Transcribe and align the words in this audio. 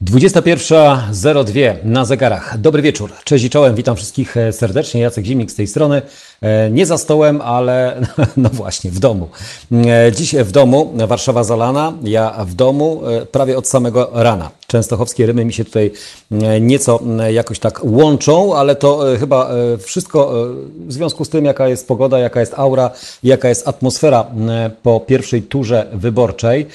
Dwudziesta 0.00 0.42
pierwsza 0.42 1.08
zero 1.10 1.44
dwie 1.44 1.78
na 1.84 2.04
zegarach. 2.04 2.58
Dobry 2.58 2.82
wieczór. 2.82 3.12
Cześć 3.24 3.44
i 3.44 3.50
czołem. 3.50 3.74
Witam 3.74 3.96
wszystkich 3.96 4.36
e, 4.36 4.52
serdecznie. 4.52 5.00
Jacek 5.00 5.24
Zimnik 5.24 5.50
z 5.50 5.54
tej 5.54 5.66
strony. 5.66 6.02
E, 6.40 6.70
Nie 6.70 6.86
za 6.86 6.98
stołem, 6.98 7.40
ale 7.40 8.00
no 8.36 8.48
właśnie, 8.48 8.90
w 8.90 8.98
domu. 8.98 9.28
E, 9.72 10.12
Dziś 10.12 10.34
w 10.34 10.50
domu, 10.52 10.92
Warszawa 11.06 11.44
zalana, 11.44 11.92
ja 12.02 12.44
w 12.44 12.54
domu 12.54 13.02
prawie 13.32 13.58
od 13.58 13.68
samego 13.68 14.10
rana. 14.12 14.50
Częstochowskie 14.66 15.26
rymy 15.26 15.44
mi 15.44 15.52
się 15.52 15.64
tutaj 15.64 15.90
nieco 16.60 17.00
jakoś 17.32 17.58
tak 17.58 17.80
łączą, 17.84 18.56
ale 18.56 18.76
to 18.76 19.04
chyba 19.20 19.50
wszystko 19.78 20.32
w 20.86 20.92
związku 20.92 21.24
z 21.24 21.28
tym, 21.28 21.44
jaka 21.44 21.68
jest 21.68 21.88
pogoda, 21.88 22.18
jaka 22.18 22.40
jest 22.40 22.54
aura, 22.56 22.90
jaka 23.22 23.48
jest 23.48 23.68
atmosfera 23.68 24.26
po 24.82 25.00
pierwszej 25.00 25.42
turze 25.42 25.86
wyborczej. 25.92 26.66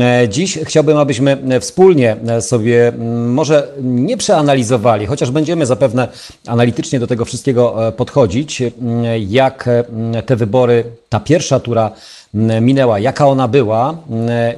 E, 0.00 0.28
Dziś 0.28 0.58
chciałbym, 0.64 0.96
abyśmy 0.96 1.38
e, 1.48 1.60
wspólnie 1.60 2.16
e, 2.28 2.42
sobie 2.42 2.92
może 3.28 3.68
nie 3.82 4.16
przeanalizowali, 4.16 5.06
chociaż 5.06 5.30
będziemy 5.30 5.66
zapewne 5.66 6.08
analitycznie 6.46 7.00
do 7.00 7.06
tego 7.06 7.24
wszystkiego 7.24 7.92
podchodzić, 7.96 8.62
jak 9.28 9.68
te 10.26 10.36
wybory, 10.36 10.84
ta 11.08 11.20
pierwsza 11.20 11.60
tura 11.60 11.90
minęła, 12.34 12.98
jaka 12.98 13.26
ona 13.26 13.48
była, 13.48 13.94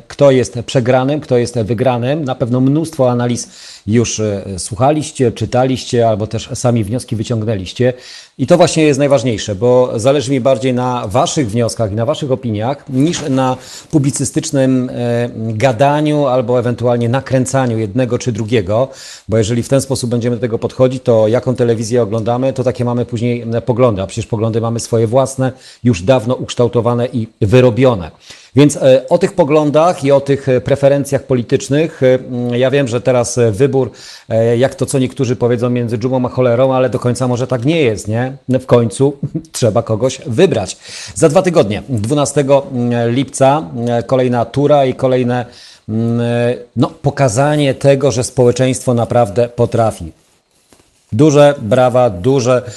kto 0.09 0.30
jest 0.30 0.59
przegranym, 0.66 1.20
kto 1.20 1.38
jest 1.38 1.59
wygranym. 1.59 2.24
Na 2.24 2.34
pewno 2.34 2.61
mnóstwo 2.61 3.11
analiz 3.11 3.48
już 3.87 4.20
e, 4.20 4.45
słuchaliście, 4.59 5.33
czytaliście 5.33 6.08
albo 6.08 6.27
też 6.27 6.48
sami 6.55 6.84
wnioski 6.84 7.17
wyciągnęliście. 7.17 7.92
I 8.39 8.47
to 8.47 8.56
właśnie 8.56 8.83
jest 8.83 8.98
najważniejsze, 8.98 9.55
bo 9.55 9.92
zależy 9.97 10.33
mi 10.33 10.41
bardziej 10.41 10.75
na 10.75 11.08
Waszych 11.08 11.50
wnioskach 11.50 11.92
i 11.92 11.95
na 11.95 12.06
Waszych 12.06 12.33
opiniach, 12.33 12.84
niż 12.89 13.28
na 13.28 13.56
publicystycznym 13.91 14.91
e, 14.91 15.30
gadaniu 15.34 16.27
albo 16.27 16.58
ewentualnie 16.58 17.08
nakręcaniu 17.08 17.78
jednego 17.78 18.19
czy 18.19 18.33
drugiego, 18.33 18.89
bo 19.28 19.39
jeżeli 19.39 19.62
w 19.62 19.69
ten 19.69 19.80
sposób 19.80 20.11
będziemy 20.11 20.36
do 20.36 20.41
tego 20.41 20.58
podchodzić, 20.58 21.02
to 21.02 21.28
jaką 21.28 21.55
telewizję 21.55 22.02
oglądamy, 22.02 22.52
to 22.52 22.64
takie 22.64 22.84
mamy 22.84 23.05
później 23.05 23.45
poglądy, 23.67 24.02
a 24.02 24.06
przecież 24.06 24.27
poglądy 24.27 24.61
mamy 24.61 24.80
swoje 24.80 25.06
własne, 25.06 25.52
już 25.84 26.02
dawno 26.02 26.34
ukształtowane 26.34 27.06
i 27.06 27.28
wyrobione. 27.61 28.11
Więc 28.56 28.77
e, 28.77 29.08
o 29.08 29.19
tych 29.19 29.33
poglądach 29.33 30.05
i 30.05 30.12
o 30.12 30.20
tych 30.20 30.48
e, 30.48 30.61
preferencjach 30.61 31.22
politycznych, 31.22 32.02
e, 32.02 32.14
mm, 32.14 32.55
ja 32.55 32.70
wiem, 32.70 32.89
że 32.89 33.00
teraz 33.00 33.39
wybór, 33.50 33.91
jak 34.56 34.75
to 34.75 34.86
co 34.86 34.98
niektórzy 34.98 35.36
powiedzą, 35.36 35.70
między 35.70 35.98
dżumą 35.98 36.27
a 36.27 36.28
cholerą, 36.28 36.72
ale 36.72 36.91
do 36.91 36.98
końca 36.98 37.28
może 37.28 37.47
tak 37.47 37.64
nie 37.64 37.83
jest, 37.83 38.08
nie? 38.08 38.33
W 38.48 38.67
końcu 38.67 39.17
trzeba 39.52 39.83
kogoś 39.83 40.20
wybrać. 40.27 40.77
Za 41.14 41.28
dwa 41.28 41.42
tygodnie, 41.42 41.83
12 41.89 42.44
lipca, 43.06 43.62
e, 43.89 44.02
kolejna 44.02 44.45
tura 44.45 44.84
i 44.84 44.95
kolejne 44.95 45.47
mm, 45.89 46.20
no, 46.77 46.91
pokazanie 47.02 47.74
tego, 47.74 48.11
że 48.11 48.24
społeczeństwo 48.24 48.95
naprawdę 48.95 49.48
potrafi. 49.48 50.12
Duże 51.12 51.55
brawa, 51.58 52.11
duże 52.11 52.56
mm, 52.56 52.70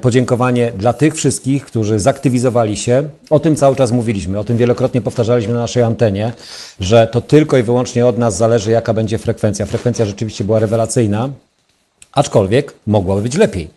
podziękowanie 0.00 0.72
dla 0.72 0.92
tych 0.92 1.14
wszystkich, 1.14 1.64
którzy 1.64 1.98
zaktywizowali 1.98 2.76
się. 2.76 3.08
O 3.30 3.40
tym 3.40 3.56
cały 3.56 3.76
czas 3.76 3.92
mówiliśmy, 3.92 4.38
o 4.38 4.44
tym 4.44 4.56
wielokrotnie 4.56 5.00
powtarzaliśmy 5.00 5.54
na 5.54 5.60
naszej 5.60 5.82
antenie, 5.82 6.32
że 6.80 7.06
to 7.06 7.20
tylko 7.20 7.58
i 7.58 7.62
wyłącznie 7.62 8.06
od 8.06 8.18
nas 8.18 8.36
zależy, 8.36 8.70
jaka 8.70 8.94
będzie 8.94 9.18
frekwencja. 9.18 9.66
Frekwencja 9.66 10.04
rzeczywiście 10.04 10.44
była 10.44 10.58
rewelacyjna, 10.58 11.28
aczkolwiek 12.12 12.74
mogłaby 12.86 13.22
być 13.22 13.36
lepiej. 13.36 13.70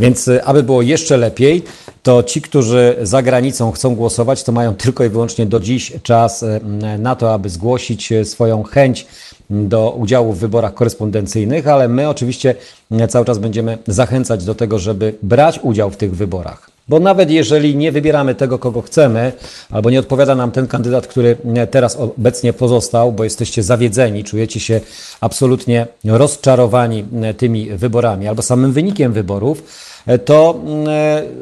Więc 0.00 0.28
y, 0.28 0.44
aby 0.44 0.62
było 0.62 0.82
jeszcze 0.82 1.16
lepiej, 1.16 1.62
to 2.02 2.22
ci, 2.22 2.42
którzy 2.42 2.96
za 3.02 3.22
granicą 3.22 3.72
chcą 3.72 3.94
głosować, 3.94 4.42
to 4.42 4.52
mają 4.52 4.74
tylko 4.74 5.04
i 5.04 5.08
wyłącznie 5.08 5.46
do 5.46 5.60
dziś 5.60 5.92
czas 6.02 6.42
y, 6.42 6.60
na 6.98 7.16
to, 7.16 7.34
aby 7.34 7.48
zgłosić 7.48 8.12
y, 8.12 8.24
swoją 8.24 8.62
chęć 8.62 9.06
do 9.50 9.90
udziału 9.90 10.32
w 10.32 10.38
wyborach 10.38 10.74
korespondencyjnych, 10.74 11.68
ale 11.68 11.88
my 11.88 12.08
oczywiście 12.08 12.54
y, 12.92 13.08
cały 13.08 13.24
czas 13.24 13.38
będziemy 13.38 13.78
zachęcać 13.86 14.44
do 14.44 14.54
tego, 14.54 14.78
żeby 14.78 15.14
brać 15.22 15.60
udział 15.62 15.90
w 15.90 15.96
tych 15.96 16.16
wyborach. 16.16 16.70
Bo 16.88 17.00
nawet 17.00 17.30
jeżeli 17.30 17.76
nie 17.76 17.92
wybieramy 17.92 18.34
tego, 18.34 18.58
kogo 18.58 18.82
chcemy, 18.82 19.32
albo 19.70 19.90
nie 19.90 20.00
odpowiada 20.00 20.34
nam 20.34 20.50
ten 20.50 20.66
kandydat, 20.66 21.06
który 21.06 21.36
teraz 21.70 21.96
obecnie 21.96 22.52
pozostał, 22.52 23.12
bo 23.12 23.24
jesteście 23.24 23.62
zawiedzeni, 23.62 24.24
czujecie 24.24 24.60
się 24.60 24.80
absolutnie 25.20 25.86
rozczarowani 26.04 27.04
tymi 27.36 27.70
wyborami 27.70 28.28
albo 28.28 28.42
samym 28.42 28.72
wynikiem 28.72 29.12
wyborów, 29.12 29.62
to 30.18 30.60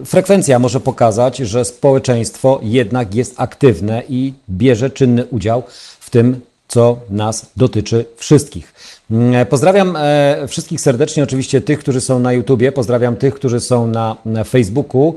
y, 0.02 0.06
frekwencja 0.06 0.58
może 0.58 0.80
pokazać, 0.80 1.36
że 1.36 1.64
społeczeństwo 1.64 2.60
jednak 2.62 3.14
jest 3.14 3.34
aktywne 3.36 4.02
i 4.08 4.32
bierze 4.50 4.90
czynny 4.90 5.24
udział 5.26 5.62
w 6.00 6.10
tym, 6.10 6.40
co 6.68 6.98
nas 7.10 7.46
dotyczy 7.56 8.04
wszystkich. 8.16 8.74
Mm, 9.10 9.46
Pozdrawiam 9.46 9.96
e, 9.96 10.48
wszystkich 10.48 10.80
serdecznie, 10.80 11.22
oczywiście 11.22 11.60
tych, 11.60 11.78
którzy 11.78 12.00
są 12.00 12.20
na 12.20 12.32
YouTubie, 12.32 12.72
pozdrawiam 12.72 13.16
tych, 13.16 13.34
którzy 13.34 13.60
są 13.60 13.86
na, 13.86 14.16
na 14.24 14.44
Facebooku. 14.44 15.14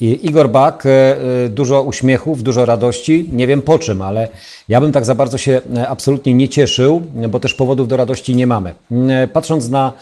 Igor 0.00 0.50
Bak, 0.50 0.86
e, 0.86 0.90
e, 0.90 1.48
dużo 1.48 1.82
uśmiechów, 1.82 2.42
dużo 2.42 2.64
radości. 2.64 3.28
Nie 3.32 3.46
wiem 3.46 3.62
po 3.62 3.78
czym, 3.78 4.02
ale 4.02 4.28
ja 4.68 4.80
bym 4.80 4.92
tak 4.92 5.04
za 5.04 5.14
bardzo 5.14 5.38
się 5.38 5.60
e, 5.76 5.88
absolutnie 5.88 6.34
nie 6.34 6.48
cieszył, 6.48 7.02
bo 7.28 7.40
też 7.40 7.54
powodów 7.54 7.88
do 7.88 7.96
radości 7.96 8.36
nie 8.36 8.46
mamy. 8.46 8.74
Mm, 8.90 9.28
Patrząc 9.28 9.68
na 9.68 9.92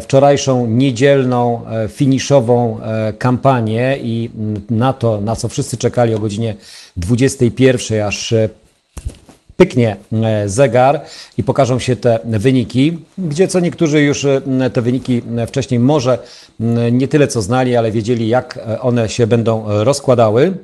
wczorajszą 0.00 0.66
niedzielną, 0.66 1.60
finiszową 1.88 2.80
kampanię 3.18 3.98
i 4.02 4.30
mm, 4.36 4.62
na 4.70 4.92
to, 4.92 5.20
na 5.20 5.36
co 5.36 5.48
wszyscy 5.48 5.76
czekali 5.76 6.14
o 6.14 6.18
godzinie 6.18 6.54
21, 6.96 8.02
aż 8.02 8.34
pyknie 9.56 9.96
e, 10.12 10.48
zegar 10.48 11.00
i 11.38 11.42
pokażą 11.42 11.78
się 11.78 11.96
te 11.96 12.18
wyniki, 12.24 12.98
gdzie 13.18 13.48
co 13.48 13.60
niektórzy 13.60 14.02
już 14.02 14.24
e, 14.24 14.40
te 14.72 14.82
wyniki 14.82 15.22
wcześniej 15.46 15.80
może 15.80 16.18
nie 16.92 17.08
tyle 17.08 17.28
co 17.28 17.42
znali, 17.42 17.76
ale 17.76 17.92
wiedzieli 17.92 18.28
jak 18.28 18.56
e, 18.56 18.80
one 18.80 19.08
się 19.08 19.26
będą 19.26 19.64
rozkładały. 19.84 20.54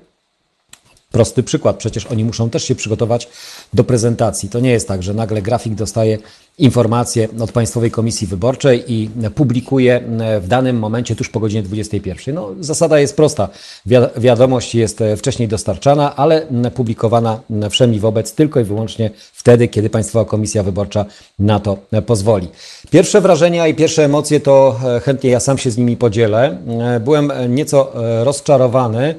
Prosty 1.10 1.42
przykład, 1.42 1.76
przecież 1.76 2.06
oni 2.06 2.24
muszą 2.24 2.50
też 2.50 2.64
się 2.64 2.74
przygotować 2.74 3.28
do 3.72 3.84
prezentacji. 3.84 4.48
To 4.48 4.60
nie 4.60 4.70
jest 4.70 4.88
tak, 4.88 5.02
że 5.02 5.14
nagle 5.14 5.42
grafik 5.42 5.74
dostaje 5.74 6.18
informację 6.58 7.28
od 7.40 7.52
Państwowej 7.52 7.90
Komisji 7.90 8.26
Wyborczej 8.26 8.92
i 8.92 9.10
publikuje 9.34 10.00
w 10.40 10.48
danym 10.48 10.78
momencie 10.78 11.16
tuż 11.16 11.28
po 11.28 11.40
godzinie 11.40 11.62
21. 11.62 12.34
No, 12.34 12.48
zasada 12.60 12.98
jest 13.00 13.16
prosta. 13.16 13.48
Wi- 13.86 13.96
wiadomość 14.16 14.74
jest 14.74 15.00
e, 15.00 15.16
wcześniej 15.16 15.48
dostarczana, 15.48 16.16
ale 16.16 16.46
publikowana 16.74 17.40
wszemi 17.70 18.00
wobec 18.00 18.34
tylko 18.34 18.60
i 18.60 18.64
wyłącznie 18.64 19.10
wtedy, 19.32 19.68
kiedy 19.68 19.90
Państwowa 19.90 20.24
Komisja 20.24 20.62
Wyborcza 20.62 21.04
na 21.38 21.60
to 21.60 21.76
e, 21.92 22.02
pozwoli. 22.02 22.48
Pierwsze 22.90 23.20
wrażenia 23.20 23.66
i 23.68 23.74
pierwsze 23.74 24.04
emocje 24.04 24.40
to 24.40 24.76
e, 24.96 25.00
chętnie 25.00 25.30
ja 25.30 25.40
sam 25.40 25.58
się 25.58 25.70
z 25.70 25.78
nimi 25.78 25.96
podzielę. 25.96 26.58
E, 26.96 27.00
Byłem 27.00 27.30
e, 27.30 27.48
nieco 27.48 28.04
e, 28.20 28.24
rozczarowany 28.24 29.14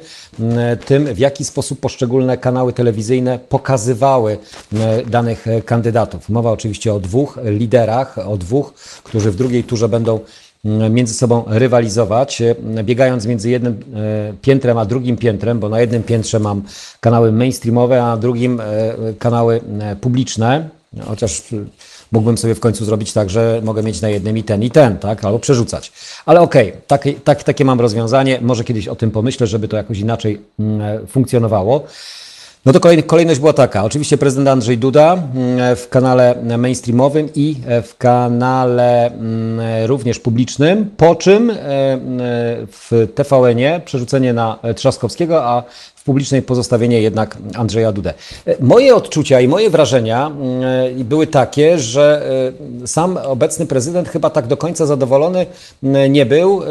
tym, 0.86 1.06
w 1.06 1.18
jaki 1.20 1.46
sposób 1.46 1.80
poszczególne 1.80 2.38
kanały 2.38 2.74
telewizyjne 2.74 3.40
pokazywały 3.50 4.38
danych 5.10 5.48
e, 5.48 5.62
kandydatów. 5.62 6.30
Mowa 6.30 6.52
oczywiście 6.52 6.94
o 6.94 7.00
dwóch 7.00 7.23
liderach, 7.44 8.18
o 8.18 8.38
dwóch, 8.38 8.74
którzy 9.04 9.32
w 9.32 9.36
drugiej 9.36 9.64
turze 9.64 9.90
będą 9.90 10.20
m, 10.66 10.94
między 10.94 11.14
sobą 11.14 11.44
rywalizować, 11.48 12.42
e, 12.42 12.56
biegając 12.84 13.26
między 13.26 13.50
jednym 13.50 13.74
e, 13.74 14.34
piętrem 14.42 14.78
a 14.78 14.86
drugim 14.86 15.18
piętrem, 15.18 15.60
bo 15.60 15.70
na 15.70 15.82
jednym 15.82 16.04
piętrze 16.04 16.40
mam 16.40 16.62
kanały 17.00 17.32
mainstreamowe, 17.32 18.04
a 18.04 18.08
na 18.08 18.18
drugim 18.18 18.62
e, 18.62 18.64
kanały 19.20 19.62
publiczne, 20.02 20.70
chociaż 21.06 21.42
mógłbym 22.12 22.38
sobie 22.38 22.56
w 22.56 22.60
końcu 22.60 22.86
zrobić 22.86 23.14
tak, 23.14 23.30
że 23.30 23.62
mogę 23.64 23.84
mieć 23.84 24.02
na 24.02 24.10
jednym 24.10 24.38
i 24.38 24.44
ten, 24.44 24.64
i 24.64 24.72
ten, 24.72 24.98
tak? 24.98 25.26
Albo 25.26 25.40
przerzucać. 25.40 25.92
Ale 26.26 26.42
okej, 26.42 26.74
takie, 26.88 27.14
tak, 27.14 27.44
takie 27.44 27.66
mam 27.66 27.82
rozwiązanie. 27.82 28.40
Może 28.42 28.64
kiedyś 28.64 28.88
o 28.88 28.96
tym 28.96 29.12
pomyślę, 29.12 29.48
żeby 29.48 29.68
to 29.68 29.78
jakoś 29.78 30.00
inaczej 30.00 30.42
mm, 30.60 31.08
funkcjonowało. 31.08 31.88
No 32.66 32.74
to 32.74 32.80
kolej, 32.80 33.04
kolejność 33.04 33.40
była 33.40 33.54
taka. 33.54 33.84
Oczywiście 33.84 34.18
prezydent 34.18 34.48
Andrzej 34.48 34.78
Duda 34.78 35.14
mm, 35.14 35.76
w 35.76 35.90
kanale 35.90 36.36
mainstreamowym 36.58 37.30
i 37.36 37.56
w 37.84 37.98
kanale 37.98 39.06
mm, 39.06 39.86
również 39.86 40.20
publicznym, 40.20 40.92
po 40.98 41.16
czym 41.16 41.50
e, 41.50 41.54
mm, 41.94 42.20
w 42.68 43.08
TVN-ie 43.16 43.82
przerzucenie 43.86 44.34
na 44.34 44.60
Trzaskowskiego, 44.76 45.44
a 45.44 45.64
publicznej 46.06 46.42
pozostawienie 46.42 47.02
jednak 47.02 47.38
Andrzeja 47.56 47.92
Dudę. 47.92 48.14
Moje 48.60 48.96
odczucia 48.96 49.42
i 49.42 49.48
moje 49.48 49.70
wrażenia 49.70 50.32
były 50.96 51.28
takie, 51.28 51.80
że 51.80 52.22
sam 52.86 53.18
obecny 53.18 53.66
prezydent 53.66 54.10
chyba 54.10 54.30
tak 54.30 54.48
do 54.48 54.58
końca 54.58 54.86
zadowolony 54.86 55.46
nie 56.10 56.26
był, 56.26 56.62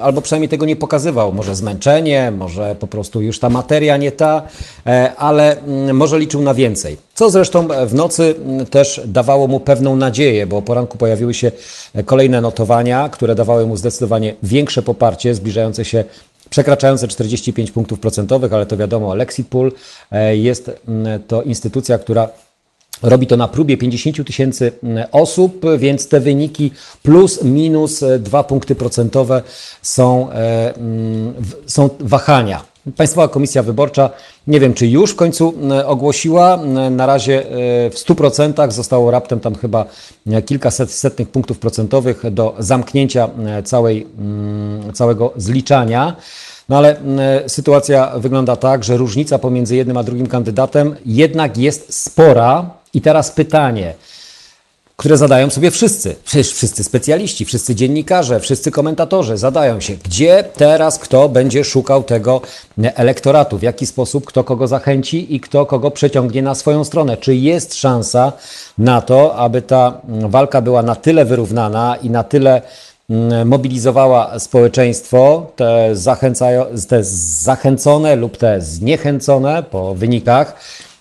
albo 0.00 0.20
przynajmniej 0.20 0.48
tego 0.48 0.66
nie 0.66 0.76
pokazywał. 0.76 1.32
Może 1.32 1.54
zmęczenie, 1.54 2.32
może 2.38 2.76
po 2.80 2.86
prostu 2.86 3.20
już 3.20 3.38
ta 3.38 3.50
materia 3.50 3.96
nie 3.96 4.12
ta, 4.12 4.42
ale 5.16 5.56
może 5.92 6.18
liczył 6.18 6.42
na 6.42 6.54
więcej. 6.54 6.96
Co 7.14 7.30
zresztą 7.30 7.68
w 7.86 7.94
nocy 7.94 8.34
też 8.70 9.00
dawało 9.04 9.46
mu 9.46 9.60
pewną 9.60 9.96
nadzieję, 9.96 10.46
bo 10.46 10.56
o 10.56 10.62
poranku 10.62 10.98
pojawiły 10.98 11.34
się 11.34 11.52
kolejne 12.04 12.40
notowania, 12.40 13.08
które 13.08 13.34
dawały 13.34 13.66
mu 13.66 13.76
zdecydowanie 13.76 14.34
większe 14.42 14.82
poparcie, 14.82 15.34
zbliżające 15.34 15.84
się 15.84 16.04
przekraczające 16.50 17.08
45 17.08 17.70
punktów 17.70 18.00
procentowych, 18.00 18.52
ale 18.52 18.66
to 18.66 18.76
wiadomo, 18.76 19.14
Lexit 19.14 19.48
Pool 19.48 19.72
e, 20.10 20.36
jest 20.36 20.70
to 21.28 21.42
instytucja, 21.42 21.98
która 21.98 22.28
Robi 23.02 23.26
to 23.26 23.36
na 23.36 23.48
próbie 23.48 23.76
50 23.76 24.26
tysięcy 24.26 24.72
osób, 25.12 25.66
więc 25.78 26.08
te 26.08 26.20
wyniki 26.20 26.70
plus 27.02 27.42
minus 27.42 28.04
2 28.18 28.44
punkty 28.44 28.74
procentowe 28.74 29.42
są, 29.82 30.32
e, 30.32 30.74
są 31.66 31.90
wahania. 32.00 32.75
Państwowa 32.96 33.28
Komisja 33.28 33.62
Wyborcza, 33.62 34.10
nie 34.46 34.60
wiem 34.60 34.74
czy 34.74 34.86
już 34.86 35.10
w 35.10 35.16
końcu 35.16 35.54
e, 35.70 35.86
ogłosiła, 35.86 36.54
e, 36.54 36.90
na 36.90 37.06
razie 37.06 37.40
e, 37.40 37.46
w 37.90 37.94
100% 37.94 38.70
zostało 38.70 39.10
raptem 39.10 39.40
tam 39.40 39.54
chyba 39.54 39.84
kilkaset 40.46 40.92
setnych 40.92 41.28
punktów 41.28 41.58
procentowych 41.58 42.30
do 42.30 42.54
zamknięcia 42.58 43.28
całej, 43.64 44.06
mm, 44.18 44.92
całego 44.92 45.32
zliczania. 45.36 46.16
No 46.68 46.76
ale 46.76 46.96
sytuacja 47.46 48.12
wygląda 48.18 48.56
tak, 48.56 48.84
że 48.84 48.96
różnica 48.96 49.38
pomiędzy 49.38 49.76
jednym 49.76 49.96
a 49.96 50.02
drugim 50.02 50.26
kandydatem 50.26 50.96
jednak 51.06 51.58
jest 51.58 52.02
spora. 52.02 52.70
I 52.94 53.00
teraz 53.00 53.30
pytanie, 53.30 53.94
które 54.96 55.16
zadają 55.16 55.50
sobie 55.50 55.70
wszyscy, 55.70 56.16
przecież 56.24 56.52
wszyscy 56.52 56.84
specjaliści, 56.84 57.44
wszyscy 57.44 57.74
dziennikarze, 57.74 58.40
wszyscy 58.40 58.70
komentatorzy 58.70 59.36
zadają 59.36 59.80
się, 59.80 59.94
gdzie 60.04 60.44
teraz 60.54 60.98
kto 60.98 61.28
będzie 61.28 61.64
szukał 61.64 62.02
tego 62.02 62.40
elektoratu, 62.78 63.58
w 63.58 63.62
jaki 63.62 63.86
sposób 63.86 64.24
kto 64.26 64.44
kogo 64.44 64.66
zachęci 64.66 65.34
i 65.34 65.40
kto 65.40 65.66
kogo 65.66 65.90
przeciągnie 65.90 66.42
na 66.42 66.54
swoją 66.54 66.84
stronę. 66.84 67.16
Czy 67.16 67.34
jest 67.34 67.74
szansa 67.74 68.32
na 68.78 69.00
to, 69.00 69.36
aby 69.36 69.62
ta 69.62 70.00
walka 70.08 70.60
była 70.60 70.82
na 70.82 70.94
tyle 70.94 71.24
wyrównana 71.24 71.96
i 72.02 72.10
na 72.10 72.24
tyle 72.24 72.62
mm, 73.10 73.48
mobilizowała 73.48 74.38
społeczeństwo, 74.38 75.46
te, 75.56 75.94
te 76.88 77.04
zachęcone 77.04 78.16
lub 78.16 78.36
te 78.36 78.60
zniechęcone 78.60 79.62
po 79.62 79.94
wynikach, 79.94 80.54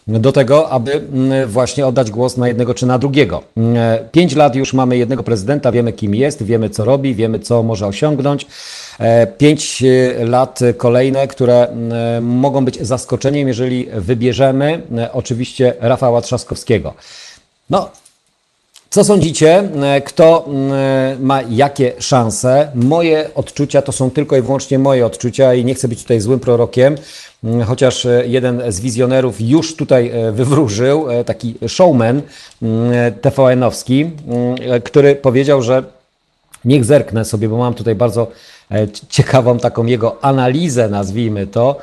do 0.08 0.32
tego, 0.32 0.70
aby 0.70 0.92
mm, 0.94 1.50
właśnie 1.50 1.88
oddać 1.88 2.12
głos 2.12 2.38
na 2.38 2.48
jednego 2.48 2.74
czy 2.74 2.86
na 2.86 3.00
drugiego. 3.00 3.44
Mm, 3.58 3.78
pięć 4.12 4.36
lat 4.36 4.56
już 4.56 4.74
mamy 4.74 4.98
jednego 4.98 5.24
prezydenta, 5.24 5.72
wiemy 5.72 5.94
kim 5.94 6.16
jest, 6.16 6.44
wiemy 6.44 6.70
co 6.70 6.86
robi, 6.86 7.16
wiemy 7.16 7.40
co 7.40 7.64
może 7.64 7.88
osiągnąć. 7.88 8.48
E, 9.00 9.28
pięć 9.28 9.84
e, 9.84 10.26
lat 10.26 10.60
kolejne, 10.78 11.28
które 11.28 11.68
mm, 11.68 12.26
mogą 12.26 12.66
być 12.66 12.82
zaskoczeniem, 12.82 13.48
jeżeli 13.48 13.88
wybierzemy 13.94 14.82
oczywiście 15.14 15.74
Rafała 15.80 16.22
Trzaskowskiego. 16.22 16.94
No, 17.70 17.90
co 18.96 19.04
sądzicie? 19.04 19.70
Kto 20.06 20.50
ma 21.20 21.42
jakie 21.50 21.94
szanse? 22.00 22.72
Moje 22.76 23.30
odczucia 23.34 23.82
to 23.82 23.92
są 23.92 24.12
tylko 24.12 24.38
i 24.38 24.42
wyłącznie 24.42 24.80
moje 24.80 25.06
odczucia 25.06 25.54
i 25.54 25.66
nie 25.66 25.76
chcę 25.76 25.88
być 25.88 26.02
tutaj 26.02 26.22
złym 26.22 26.40
prorokiem. 26.40 26.96
Mm, 27.44 27.62
chociaż 27.62 28.06
e, 28.06 28.24
jeden 28.28 28.62
z 28.68 28.80
wizjonerów 28.80 29.42
już 29.42 29.76
tutaj 29.76 30.10
e, 30.10 30.32
wywróżył, 30.32 31.12
e, 31.12 31.24
taki 31.24 31.56
showman 31.68 32.22
mm, 32.62 33.14
TVN-owski, 33.22 34.02
mm, 34.28 34.82
który 34.82 35.16
powiedział, 35.16 35.62
że 35.62 35.84
niech 36.66 36.86
zerknę 36.86 37.26
sobie, 37.26 37.50
bo 37.50 37.58
mam 37.58 37.74
tutaj 37.74 37.96
bardzo 37.96 38.28
ciekawą 39.10 39.60
taką 39.60 39.86
jego 39.86 40.24
analizę, 40.24 40.90
nazwijmy 40.90 41.48
to. 41.48 41.78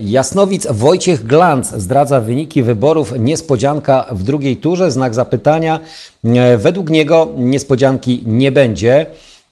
Jasnowic 0.00 0.66
Wojciech 0.70 1.26
Glanc 1.26 1.70
zdradza 1.70 2.20
wyniki 2.20 2.62
wyborów. 2.62 3.12
Niespodzianka 3.18 4.06
w 4.10 4.22
drugiej 4.22 4.56
turze, 4.56 4.90
znak 4.90 5.14
zapytania. 5.14 5.80
Według 6.58 6.90
niego 6.90 7.28
niespodzianki 7.36 8.22
nie 8.26 8.52
będzie. 8.52 9.06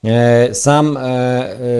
E, 0.05 0.55
sam 0.55 0.97
e, 0.97 1.01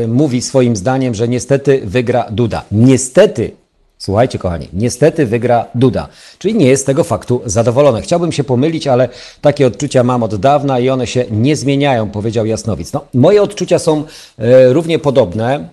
e, 0.04 0.07
mówi 0.07 0.42
swoim 0.42 0.75
zdaniem, 0.75 1.16
że 1.16 1.28
niestety 1.28 1.81
wygra 1.86 2.25
Duda. 2.31 2.63
Niestety 2.72 3.51
Słuchajcie, 3.98 4.40
kochani, 4.40 4.68
niestety 4.74 5.25
wygra 5.25 5.66
Duda, 5.75 6.07
czyli 6.40 6.56
nie 6.56 6.68
jest 6.68 6.84
z 6.84 6.86
tego 6.86 7.04
faktu 7.04 7.42
zadowolony. 7.45 8.01
Chciałbym 8.01 8.31
się 8.31 8.44
pomylić, 8.44 8.88
ale 8.88 9.10
takie 9.42 9.68
odczucia 9.68 10.04
mam 10.04 10.24
od 10.24 10.36
dawna 10.36 10.80
i 10.80 10.90
one 10.90 11.07
się 11.07 11.25
nie 11.31 11.56
zmieniają, 11.56 12.10
powiedział 12.10 12.45
Jasnowic. 12.45 12.94
No, 12.94 13.06
moje 13.13 13.42
odczucia 13.42 13.80
są 13.80 14.04
e, 14.40 14.74
równie 14.74 15.00
podobne. 15.00 15.69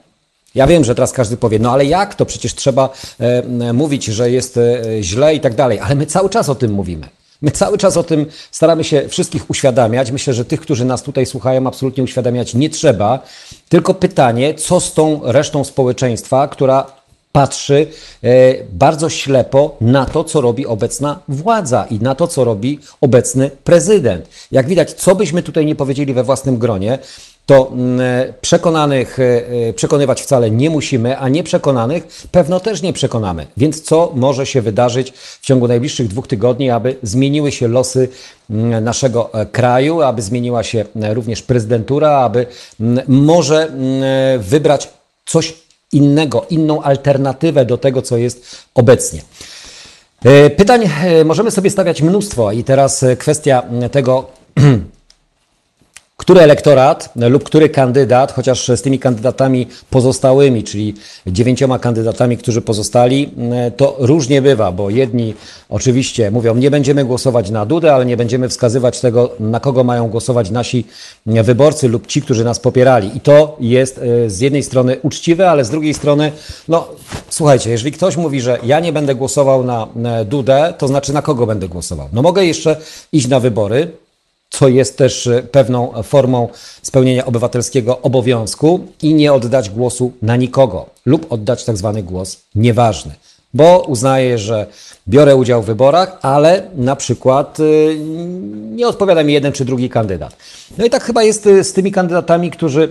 Ja 0.55 0.67
wiem, 0.67 0.85
że 0.85 0.95
teraz 0.95 1.13
każdy 1.13 1.37
powie, 1.37 1.59
no 1.59 1.73
ale 1.73 1.85
jak 1.85 2.15
to? 2.15 2.27
Przecież 2.27 2.55
trzeba 2.55 2.89
e, 3.19 3.73
mówić, 3.73 4.05
że 4.05 4.31
jest 4.31 4.57
e, 4.57 4.83
źle 5.03 5.35
i 5.35 5.41
tak 5.41 5.55
dalej, 5.55 5.81
ale 5.81 5.95
my 5.95 6.07
cały 6.07 6.31
czas 6.31 6.49
o 6.49 6.55
tym 6.55 6.73
mówimy. 6.73 7.09
My 7.43 7.51
cały 7.51 7.79
czas 7.79 7.97
o 7.97 8.03
tym 8.03 8.27
staramy 8.51 8.85
się 8.85 9.09
wszystkich 9.09 9.51
uświadamiać. 9.51 10.11
Myślę, 10.11 10.35
że 10.35 10.45
tych, 10.45 10.61
którzy 10.61 10.85
nas 10.85 11.03
tutaj 11.03 11.27
słuchają, 11.27 11.67
absolutnie 11.67 12.05
uświadamiać 12.05 12.55
nie 12.55 12.71
trzeba. 12.71 13.19
Tylko 13.69 13.95
pytanie, 13.95 14.55
co 14.55 14.81
z 14.81 14.93
tą 14.93 15.21
resztą 15.25 15.65
społeczeństwa, 15.65 16.49
która 16.49 16.87
patrzy 17.33 17.87
e, 18.23 18.29
bardzo 18.73 19.09
ślepo 19.09 19.77
na 19.81 20.07
to, 20.07 20.25
co 20.25 20.41
robi 20.41 20.67
obecna 20.67 21.21
władza 21.29 21.87
i 21.91 21.99
na 21.99 22.15
to, 22.15 22.29
co 22.29 22.45
robi 22.45 22.79
obecny 23.01 23.51
prezydent. 23.65 24.29
Jak 24.53 24.67
widać, 24.67 24.93
co 24.93 25.15
byśmy 25.15 25.43
tutaj 25.43 25.67
nie 25.67 25.75
powiedzieli 25.75 26.15
we 26.15 26.25
własnym 26.25 26.59
gronie, 26.59 26.99
to 27.51 27.71
mm, 27.73 28.01
przekonanych 28.41 29.19
e, 29.19 29.23
e, 29.69 29.73
przekonywać 29.73 30.23
wcale 30.23 30.51
nie 30.51 30.71
musimy, 30.71 31.19
a 31.19 31.29
nieprzekonanych 31.29 32.09
pewno 32.33 32.61
też 32.61 32.83
nie 32.83 32.93
przekonamy. 32.93 33.47
Więc 33.57 33.83
co 33.83 34.13
może 34.15 34.47
się 34.47 34.63
wydarzyć 34.63 35.13
w 35.41 35.47
ciągu 35.47 35.69
najbliższych 35.69 36.09
dwóch 36.09 36.27
tygodni, 36.27 36.71
aby 36.71 36.97
zmieniły 37.03 37.53
się 37.53 37.69
losy 37.69 38.09
mm, 38.51 38.85
naszego 38.85 39.35
e, 39.35 39.47
kraju, 39.47 40.03
aby 40.03 40.23
zmieniła 40.23 40.63
się 40.63 40.85
również 40.95 41.43
prezydentura, 41.43 42.11
aby 42.11 42.47
mm, 42.81 43.05
może 43.09 43.69
wybrać 44.39 44.89
coś 45.27 45.55
innego, 45.93 46.47
inną 46.51 46.83
alternatywę 46.83 47.65
do 47.65 47.79
tego, 47.79 48.03
co 48.03 48.17
jest 48.17 48.57
obecnie. 48.75 49.21
Pytań 50.57 50.91
możemy 51.25 51.51
sobie 51.51 51.71
stawiać 51.71 52.03
mnóstwo 52.03 52.53
i 52.53 52.65
teraz 52.65 53.05
kwestia 53.19 53.63
tego, 53.91 54.27
który 56.31 56.43
elektorat 56.43 57.13
lub 57.17 57.45
który 57.45 57.69
kandydat, 57.69 58.33
chociaż 58.33 58.69
z 58.69 58.83
tymi 58.83 58.99
kandydatami 58.99 59.67
pozostałymi, 59.91 60.65
czyli 60.65 60.95
dziewięcioma 61.27 61.79
kandydatami, 61.79 62.37
którzy 62.37 62.63
pozostali, 62.63 63.31
to 63.77 63.97
różnie 63.99 64.43
bywa, 64.43 64.73
bo 64.73 64.91
jedni 64.91 65.35
oczywiście 65.69 66.31
mówią, 66.31 66.55
nie 66.55 66.71
będziemy 66.71 67.05
głosować 67.05 67.51
na 67.51 67.67
Dudę, 67.67 67.95
ale 67.95 68.07
nie 68.07 68.17
będziemy 68.17 68.49
wskazywać 68.49 69.01
tego, 69.01 69.31
na 69.41 69.61
kogo 69.61 69.85
mają 69.85 70.09
głosować 70.09 70.51
nasi 70.51 70.85
wyborcy 71.27 71.89
lub 71.89 72.07
ci, 72.07 72.23
którzy 72.23 72.45
nas 72.45 72.59
popierali. 72.59 73.17
I 73.17 73.21
to 73.21 73.57
jest 73.61 73.99
e, 73.99 74.31
z 74.31 74.41
jednej 74.41 74.63
strony 74.63 74.97
uczciwe, 75.03 75.51
ale 75.51 75.65
z 75.65 75.71
drugiej 75.71 75.95
strony, 75.95 76.33
no 76.69 76.89
słuchajcie, 77.31 77.71
jeżeli 77.71 77.93
ktoś 77.93 78.17
mówi, 78.17 78.41
że 78.41 78.59
ja 78.63 78.81
nie 78.81 78.93
będę 78.93 79.15
głosował 79.15 79.65
na 79.65 79.89
Dudę, 80.25 80.75
to 80.79 80.89
znaczy 80.89 81.13
na 81.13 81.23
kogo 81.23 81.47
będę 81.47 81.69
głosował? 81.69 82.09
No 82.13 82.23
mogę 82.23 82.45
jeszcze 82.45 82.77
iść 83.13 83.29
na 83.29 83.41
wybory, 83.41 83.93
co 84.51 84.69
jest 84.69 84.99
też 84.99 85.27
e, 85.27 85.43
pewną 85.43 86.03
formą 86.03 86.49
spełnienia 86.83 87.27
obywatelskiego 87.27 88.01
obowiązku 88.01 88.81
i 89.03 89.15
nie 89.15 89.33
oddać 89.33 89.71
głosu 89.71 90.13
na 90.23 90.37
nikogo 90.37 90.87
lub 91.07 91.33
oddać 91.33 91.65
tak 91.65 91.77
zwany 91.77 92.03
głos 92.03 92.41
nieważny. 92.55 93.15
Bo 93.55 93.85
uznaję, 93.89 94.39
że 94.39 94.67
biorę 95.09 95.37
udział 95.37 95.63
w 95.63 95.67
wyborach, 95.67 96.19
ale 96.23 96.63
na 96.77 96.97
przykład 96.97 97.59
e, 97.61 97.65
nie 98.75 98.89
odpowiada 98.89 99.25
mi 99.25 99.33
jeden 99.33 99.53
czy 99.53 99.65
drugi 99.65 99.89
kandydat. 99.89 100.37
No 100.79 100.85
i 100.85 100.91
tak 100.91 101.05
chyba 101.05 101.23
jest 101.23 101.47
e, 101.47 101.65
z 101.65 101.73
tymi 101.73 101.93
kandydatami, 101.93 102.51
którzy, 102.51 102.89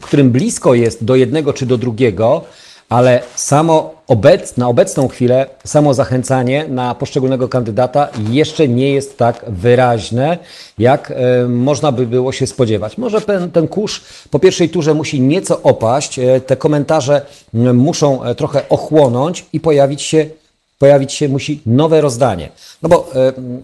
którym 0.00 0.30
blisko 0.30 0.74
jest 0.74 1.04
do 1.04 1.16
jednego 1.16 1.52
czy 1.52 1.66
do 1.66 1.78
drugiego, 1.78 2.44
ale 2.88 3.22
samo 3.34 3.94
obec, 4.06 4.56
na 4.56 4.68
obecną 4.68 5.08
chwilę 5.08 5.46
samo 5.64 5.94
zachęcanie 5.94 6.66
na 6.68 6.94
poszczególnego 6.94 7.48
kandydata 7.48 8.08
jeszcze 8.30 8.68
nie 8.68 8.92
jest 8.92 9.18
tak 9.18 9.44
wyraźne, 9.48 10.38
jak 10.78 11.10
e, 11.10 11.48
można 11.48 11.92
by 11.92 12.06
było 12.06 12.32
się 12.32 12.46
spodziewać. 12.46 12.98
Może 12.98 13.20
ten, 13.20 13.50
ten 13.50 13.68
kurz 13.68 14.04
po 14.30 14.38
pierwszej 14.38 14.68
turze 14.68 14.94
musi 14.94 15.20
nieco 15.20 15.62
opaść, 15.62 16.18
e, 16.18 16.40
te 16.40 16.56
komentarze 16.56 17.26
muszą 17.74 18.24
e, 18.24 18.34
trochę 18.34 18.68
ochłonąć 18.68 19.46
i 19.52 19.60
pojawić 19.60 20.02
się 20.02 20.26
pojawić 20.78 21.12
się 21.12 21.28
musi 21.28 21.60
nowe 21.66 22.00
rozdanie. 22.00 22.48
No 22.82 22.88
bo 22.88 23.10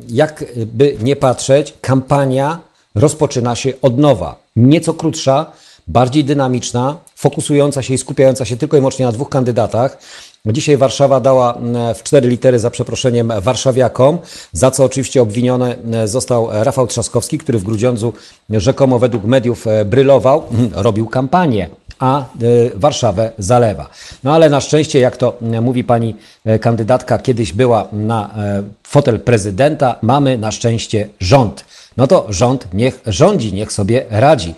jakby 0.08 0.96
nie 1.02 1.16
patrzeć, 1.16 1.74
kampania 1.80 2.58
rozpoczyna 2.94 3.56
się 3.56 3.72
od 3.82 3.98
nowa. 3.98 4.36
Nieco 4.56 4.94
krótsza, 4.94 5.52
bardziej 5.88 6.24
dynamiczna, 6.24 6.96
fokusująca 7.16 7.82
się 7.82 7.94
i 7.94 7.98
skupiająca 7.98 8.44
się 8.44 8.56
tylko 8.56 8.76
i 8.76 8.80
wyłącznie 8.80 9.06
na 9.06 9.12
dwóch 9.12 9.28
kandydatach. 9.28 9.98
Dzisiaj 10.46 10.76
Warszawa 10.76 11.20
dała 11.20 11.58
w 11.94 12.02
cztery 12.02 12.28
litery 12.28 12.58
za 12.58 12.70
przeproszeniem 12.70 13.32
warszawiakom, 13.40 14.18
za 14.52 14.70
co 14.70 14.84
oczywiście 14.84 15.22
obwiniony 15.22 15.76
został 16.04 16.48
Rafał 16.52 16.86
Trzaskowski, 16.86 17.38
który 17.38 17.58
w 17.58 17.62
Grudziądzu 17.62 18.12
rzekomo 18.50 18.98
według 18.98 19.24
mediów 19.24 19.64
brylował, 19.84 20.42
robił 20.74 21.06
kampanię 21.06 21.68
a 21.98 22.24
Warszawę 22.74 23.32
zalewa. 23.38 23.90
No 24.24 24.34
ale 24.34 24.50
na 24.50 24.60
szczęście, 24.60 25.00
jak 25.00 25.16
to 25.16 25.38
mówi 25.40 25.84
pani 25.84 26.16
kandydatka, 26.60 27.18
kiedyś 27.18 27.52
była 27.52 27.88
na 27.92 28.34
fotel 28.82 29.20
prezydenta, 29.20 29.96
mamy 30.02 30.38
na 30.38 30.52
szczęście 30.52 31.08
rząd. 31.20 31.64
No 31.96 32.06
to 32.06 32.26
rząd 32.28 32.74
niech 32.74 33.00
rządzi, 33.06 33.52
niech 33.52 33.72
sobie 33.72 34.04
radzi. 34.10 34.54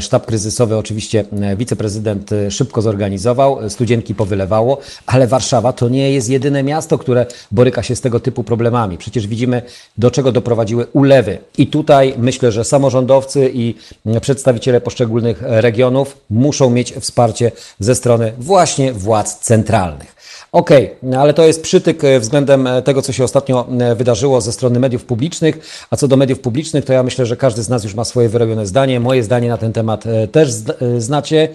Sztab 0.00 0.26
kryzysowy 0.26 0.76
oczywiście 0.76 1.24
wiceprezydent 1.56 2.30
szybko 2.50 2.82
zorganizował, 2.82 3.70
studzienki 3.70 4.14
powylewało, 4.14 4.78
ale 5.06 5.26
Warszawa 5.26 5.72
to 5.72 5.88
nie 5.88 6.12
jest 6.12 6.28
jedyne 6.28 6.62
miasto, 6.62 6.98
które 6.98 7.26
boryka 7.52 7.82
się 7.82 7.96
z 7.96 8.00
tego 8.00 8.20
typu 8.20 8.44
problemami. 8.44 8.98
Przecież 8.98 9.26
widzimy, 9.26 9.62
do 9.98 10.10
czego 10.10 10.32
doprowadziły 10.32 10.86
ulewy. 10.92 11.38
I 11.58 11.66
tutaj 11.66 12.14
myślę, 12.18 12.52
że 12.52 12.64
samorządowcy 12.64 13.50
i 13.54 13.74
przedstawiciele 14.20 14.80
poszczególnych 14.80 15.42
regionów 15.42 16.16
muszą 16.30 16.70
mieć 16.70 16.92
wsparcie 16.92 17.52
ze 17.78 17.94
strony 17.94 18.32
właśnie 18.38 18.92
władz 18.92 19.38
centralnych. 19.38 20.13
Okej, 20.54 20.90
okay, 21.02 21.18
ale 21.18 21.34
to 21.34 21.46
jest 21.46 21.62
przytyk 21.62 22.02
względem 22.20 22.68
tego, 22.84 23.02
co 23.02 23.12
się 23.12 23.24
ostatnio 23.24 23.66
wydarzyło 23.96 24.40
ze 24.40 24.52
strony 24.52 24.80
mediów 24.80 25.04
publicznych. 25.04 25.86
A 25.90 25.96
co 25.96 26.08
do 26.08 26.16
mediów 26.16 26.40
publicznych, 26.40 26.84
to 26.84 26.92
ja 26.92 27.02
myślę, 27.02 27.26
że 27.26 27.36
każdy 27.36 27.62
z 27.62 27.68
nas 27.68 27.84
już 27.84 27.94
ma 27.94 28.04
swoje 28.04 28.28
wyrobione 28.28 28.66
zdanie. 28.66 29.00
Moje 29.00 29.22
zdanie 29.22 29.48
na 29.48 29.58
ten 29.58 29.72
temat 29.72 30.04
też 30.32 30.50
znacie. 30.98 31.48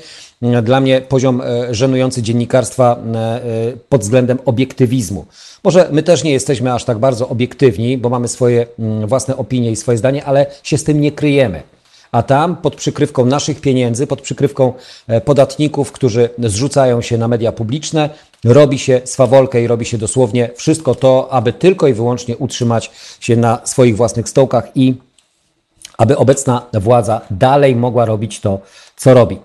Dla 0.64 0.80
mnie 0.80 1.02
poziom 1.02 1.42
żenujący 1.72 2.22
dziennikarstwa 2.22 3.00
pod 3.90 4.02
względem 4.02 4.38
obiektywizmu. 4.46 5.26
Może 5.64 5.88
my 5.92 6.04
też 6.04 6.24
nie 6.24 6.32
jesteśmy 6.32 6.74
aż 6.74 6.86
tak 6.86 6.98
bardzo 6.98 7.30
obiektywni, 7.30 7.98
bo 7.98 8.10
mamy 8.10 8.28
swoje 8.28 8.66
własne 9.08 9.38
opinie 9.38 9.72
i 9.72 9.76
swoje 9.76 9.98
zdanie, 9.98 10.26
ale 10.26 10.46
się 10.64 10.78
z 10.78 10.84
tym 10.84 11.02
nie 11.02 11.12
kryjemy 11.12 11.64
a 12.12 12.24
tam 12.24 12.56
pod 12.56 12.76
przykrywką 12.76 13.26
naszych 13.26 13.62
pieniędzy, 13.62 14.08
pod 14.08 14.22
przykrywką 14.22 14.74
podatników, 15.26 15.92
którzy 15.92 16.30
zrzucają 16.40 17.02
się 17.02 17.18
na 17.18 17.28
media 17.28 17.52
publiczne, 17.52 18.10
robi 18.44 18.80
się 18.80 19.02
swawolkę 19.06 19.64
i 19.64 19.68
robi 19.68 19.86
się 19.86 19.98
dosłownie 19.98 20.50
wszystko 20.56 20.96
to, 20.96 21.28
aby 21.32 21.54
tylko 21.54 21.88
i 21.88 21.94
wyłącznie 21.94 22.38
utrzymać 22.38 22.92
się 23.20 23.36
na 23.36 23.62
swoich 23.64 23.96
własnych 23.96 24.30
stołkach 24.30 24.68
i 24.76 24.94
aby 25.98 26.18
obecna 26.18 26.62
władza 26.74 27.22
dalej 27.32 27.76
mogła 27.76 28.06
robić 28.06 28.40
to, 28.40 28.60
co 28.96 29.14
robi. 29.14 29.40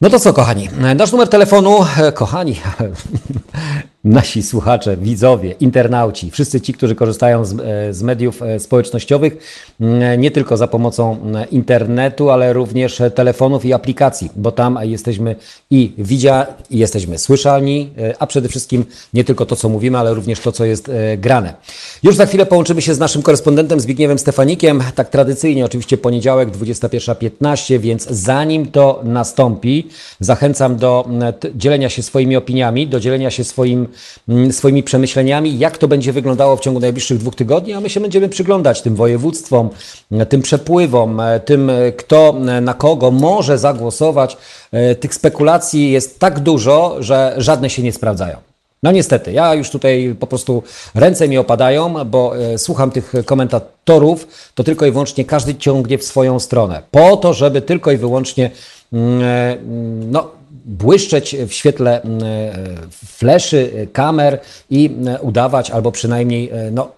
No 0.00 0.10
to 0.10 0.20
co, 0.20 0.32
kochani? 0.32 0.68
Nasz 0.96 1.12
numer 1.12 1.28
telefonu, 1.28 1.78
kochani, 2.14 2.56
nasi 4.06 4.42
słuchacze, 4.42 4.96
widzowie, 4.96 5.54
internauci, 5.60 6.30
wszyscy 6.30 6.60
ci, 6.60 6.72
którzy 6.72 6.94
korzystają 6.94 7.44
z, 7.44 7.56
z, 7.96 8.02
mediów 8.02 8.40
społecznościowych, 8.58 9.36
nie 10.18 10.30
tylko 10.30 10.56
za 10.56 10.66
pomocą 10.66 11.18
internetu, 11.50 12.30
ale 12.30 12.52
również 12.52 13.02
telefonów 13.14 13.64
i 13.64 13.72
aplikacji, 13.72 14.30
bo 14.36 14.52
tam 14.52 14.78
jesteśmy 14.82 15.36
i 15.70 15.92
widziani, 15.98 16.46
i 16.70 16.78
jesteśmy 16.78 17.18
słyszalni, 17.18 17.90
a 18.18 18.26
przede 18.26 18.48
wszystkim 18.48 18.84
nie 19.14 19.24
tylko 19.24 19.46
to, 19.46 19.56
co 19.56 19.68
mówimy, 19.68 19.98
ale 19.98 20.14
również 20.14 20.40
to, 20.40 20.52
co 20.52 20.64
jest 20.64 20.90
grane. 21.18 21.54
Już 22.02 22.16
za 22.16 22.26
chwilę 22.26 22.46
połączymy 22.46 22.82
się 22.82 22.94
z 22.94 22.98
naszym 22.98 23.22
korespondentem 23.22 23.80
Zbigniewem 23.80 24.18
Stefanikiem, 24.18 24.82
tak 24.94 25.08
tradycyjnie, 25.08 25.64
oczywiście 25.64 25.98
poniedziałek, 25.98 26.50
21.15, 26.50 27.80
więc 27.80 28.06
zanim 28.10 28.66
to 28.66 29.00
nastąpi, 29.04 29.88
zachęcam 30.20 30.76
do 30.76 31.08
dzielenia 31.54 31.88
się 31.88 32.02
swoimi 32.02 32.36
opiniami, 32.36 32.86
do 32.86 33.00
dzielenia 33.00 33.30
się 33.30 33.44
swoim 33.44 33.88
swoimi 34.50 34.82
przemyśleniami, 34.82 35.58
jak 35.58 35.78
to 35.78 35.88
będzie 35.88 36.12
wyglądało 36.12 36.56
w 36.56 36.60
ciągu 36.60 36.80
najbliższych 36.80 37.18
dwóch 37.18 37.34
tygodni, 37.34 37.72
a 37.72 37.80
my 37.80 37.90
się 37.90 38.00
będziemy 38.00 38.28
przyglądać 38.28 38.82
tym 38.82 38.96
województwom, 38.96 39.70
tym 40.28 40.42
przepływom, 40.42 41.22
tym 41.44 41.70
kto 41.96 42.34
na 42.62 42.74
kogo 42.74 43.10
może 43.10 43.58
zagłosować. 43.58 44.36
Tych 45.00 45.14
spekulacji 45.14 45.90
jest 45.90 46.18
tak 46.18 46.40
dużo, 46.40 46.96
że 47.00 47.34
żadne 47.36 47.70
się 47.70 47.82
nie 47.82 47.92
sprawdzają. 47.92 48.36
No 48.82 48.92
niestety, 48.92 49.32
ja 49.32 49.54
już 49.54 49.70
tutaj 49.70 50.16
po 50.20 50.26
prostu 50.26 50.62
ręce 50.94 51.28
mi 51.28 51.38
opadają, 51.38 52.04
bo 52.04 52.32
słucham 52.56 52.90
tych 52.90 53.12
komentatorów, 53.24 54.28
to 54.54 54.64
tylko 54.64 54.86
i 54.86 54.90
wyłącznie 54.90 55.24
każdy 55.24 55.54
ciągnie 55.54 55.98
w 55.98 56.04
swoją 56.04 56.40
stronę. 56.40 56.82
Po 56.90 57.16
to, 57.16 57.34
żeby 57.34 57.62
tylko 57.62 57.92
i 57.92 57.96
wyłącznie 57.96 58.50
no, 60.10 60.30
błyszczeć 60.66 61.36
w 61.48 61.52
świetle 61.52 62.00
fleszy, 63.06 63.88
kamer 63.92 64.40
i 64.70 64.90
udawać, 65.20 65.70
albo 65.70 65.92
przynajmniej 65.92 66.50
no, 66.72 66.92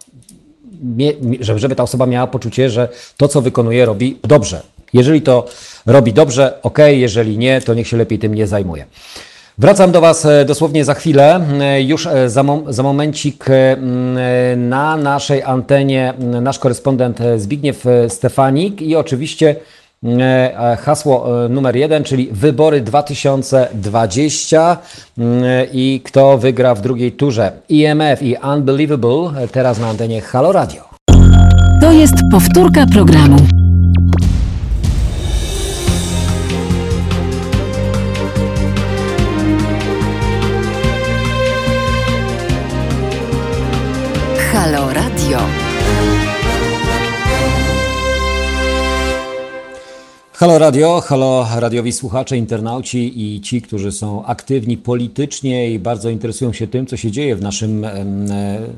żeby 1.41 1.75
ta 1.75 1.83
osoba 1.83 2.07
miała 2.07 2.27
poczucie, 2.27 2.71
że 2.71 2.89
to, 3.17 3.29
co 3.29 3.43
wykonuje, 3.43 3.85
robi 3.85 4.19
dobrze. 4.23 4.63
Jeżeli 4.93 5.23
to 5.23 5.47
robi 5.87 6.13
dobrze, 6.13 6.59
ok, 6.63 6.79
jeżeli 6.91 7.39
nie, 7.39 7.61
to 7.61 7.75
niech 7.75 7.89
się 7.89 7.97
lepiej 7.97 8.19
tym 8.19 8.35
nie 8.35 8.47
zajmuje. 8.47 8.85
Wracam 9.59 9.93
do 9.93 10.01
Was 10.01 10.27
dosłownie 10.47 10.85
za 10.85 10.95
chwilę. 10.95 11.41
Już 11.79 12.09
za, 12.27 12.43
mom 12.43 12.73
za 12.73 12.83
momencik 12.83 13.45
na 14.57 14.97
naszej 14.97 15.43
antenie 15.43 16.15
nasz 16.19 16.59
korespondent 16.59 17.19
Zbigniew 17.37 17.85
Stefanik 18.09 18.83
i 18.83 18.97
oczywiście 18.97 19.57
E, 19.57 19.59
hasło 20.79 21.45
e, 21.45 21.49
numer 21.49 21.77
jeden, 21.77 22.05
czyli 22.05 22.29
wybory 22.33 22.81
2020 22.81 24.77
mm, 25.19 25.67
i 25.73 26.01
kto 26.05 26.39
wygra 26.39 26.75
w 26.75 26.81
drugiej 26.81 27.13
turze. 27.13 27.53
IMF 27.69 28.23
i 28.23 28.37
Unbelievable 28.55 29.43
e, 29.43 29.49
teraz 29.49 29.79
na 29.79 29.89
antenie 29.89 30.21
Halo 30.21 30.53
Radio. 30.53 30.89
To 31.81 31.93
jest 31.93 32.15
powtórka 32.33 32.87
programu. 32.87 33.58
Halo 50.39 50.59
Radio, 50.59 51.01
halo 51.01 51.47
radiowi 51.57 51.93
słuchacze, 51.93 52.37
internauci 52.37 53.35
i 53.35 53.41
ci, 53.41 53.63
którzy 53.63 53.93
są 53.93 54.25
aktywni 54.25 54.77
politycznie 54.77 55.71
i 55.71 55.79
bardzo 55.79 56.11
interesują 56.11 56.53
się 56.53 56.67
tym, 56.67 56.87
co 56.87 56.97
się 56.97 57.11
dzieje 57.11 57.37
w 57.37 57.43
naszym, 57.43 57.87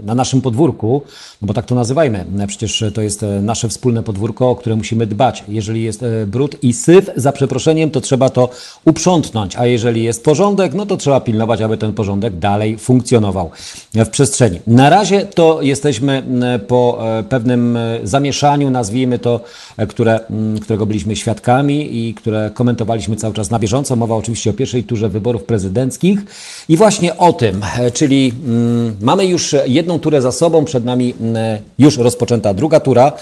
na 0.05 0.14
naszym 0.14 0.40
podwórku, 0.40 1.02
no 1.43 1.47
bo 1.47 1.55
tak 1.55 1.67
to 1.67 1.75
nazywajmy. 1.75 2.25
Przecież 2.47 2.85
to 2.95 3.02
jest 3.02 3.25
nasze 3.43 3.69
wspólne 3.69 4.02
podwórko, 4.02 4.50
o 4.50 4.57
które 4.57 4.76
musimy 4.76 5.07
dbać. 5.07 5.45
Jeżeli 5.49 5.83
jest 5.83 6.05
brud 6.26 6.64
i 6.64 6.73
syf, 6.73 7.11
za 7.17 7.33
przeproszeniem, 7.33 7.90
to 7.90 8.00
trzeba 8.00 8.29
to 8.29 8.49
uprzątnąć, 8.85 9.57
a 9.57 9.67
jeżeli 9.67 10.02
jest 10.02 10.25
porządek, 10.25 10.75
no 10.75 10.87
to 10.87 10.97
trzeba 10.97 11.21
pilnować, 11.21 11.61
aby 11.61 11.76
ten 11.76 11.93
porządek 11.93 12.38
dalej 12.38 12.79
funkcjonował 12.79 13.50
w 13.95 14.09
przestrzeni. 14.09 14.61
Na 14.67 14.90
razie 14.90 15.26
to 15.26 15.62
jesteśmy 15.62 16.23
po 16.69 16.99
pewnym 17.29 17.79
zamieszaniu, 18.02 18.71
nazwijmy 18.71 19.19
to, 19.19 19.40
które, 19.88 20.21
którego 20.62 20.87
byliśmy 20.87 21.17
świadkami 21.17 21.50
i 21.59 22.14
które 22.14 22.50
komentowaliśmy 22.54 23.16
cały 23.16 23.35
czas 23.35 23.50
na 23.50 23.59
bieżąco. 23.59 23.97
Mowa 23.97 24.16
oczywiście 24.16 24.50
o 24.50 24.52
pierwszej 24.52 24.85
turze 24.85 25.09
wyborów 25.09 25.45
prezydenckich 25.45 26.21
i 26.69 26.76
właśnie 26.76 27.16
o 27.16 27.33
tym, 27.33 27.62
czyli 27.95 28.33
mm, 28.47 28.97
mamy 29.00 29.26
już 29.26 29.54
jedną 29.66 29.99
turę 29.99 30.23
za 30.23 30.33
sobą, 30.33 30.64
przed 30.64 30.85
nami 30.85 31.14
mm, 31.21 31.59
już 31.78 31.99
rozpoczęta 31.99 32.54
druga 32.54 32.80
tura. 32.80 33.12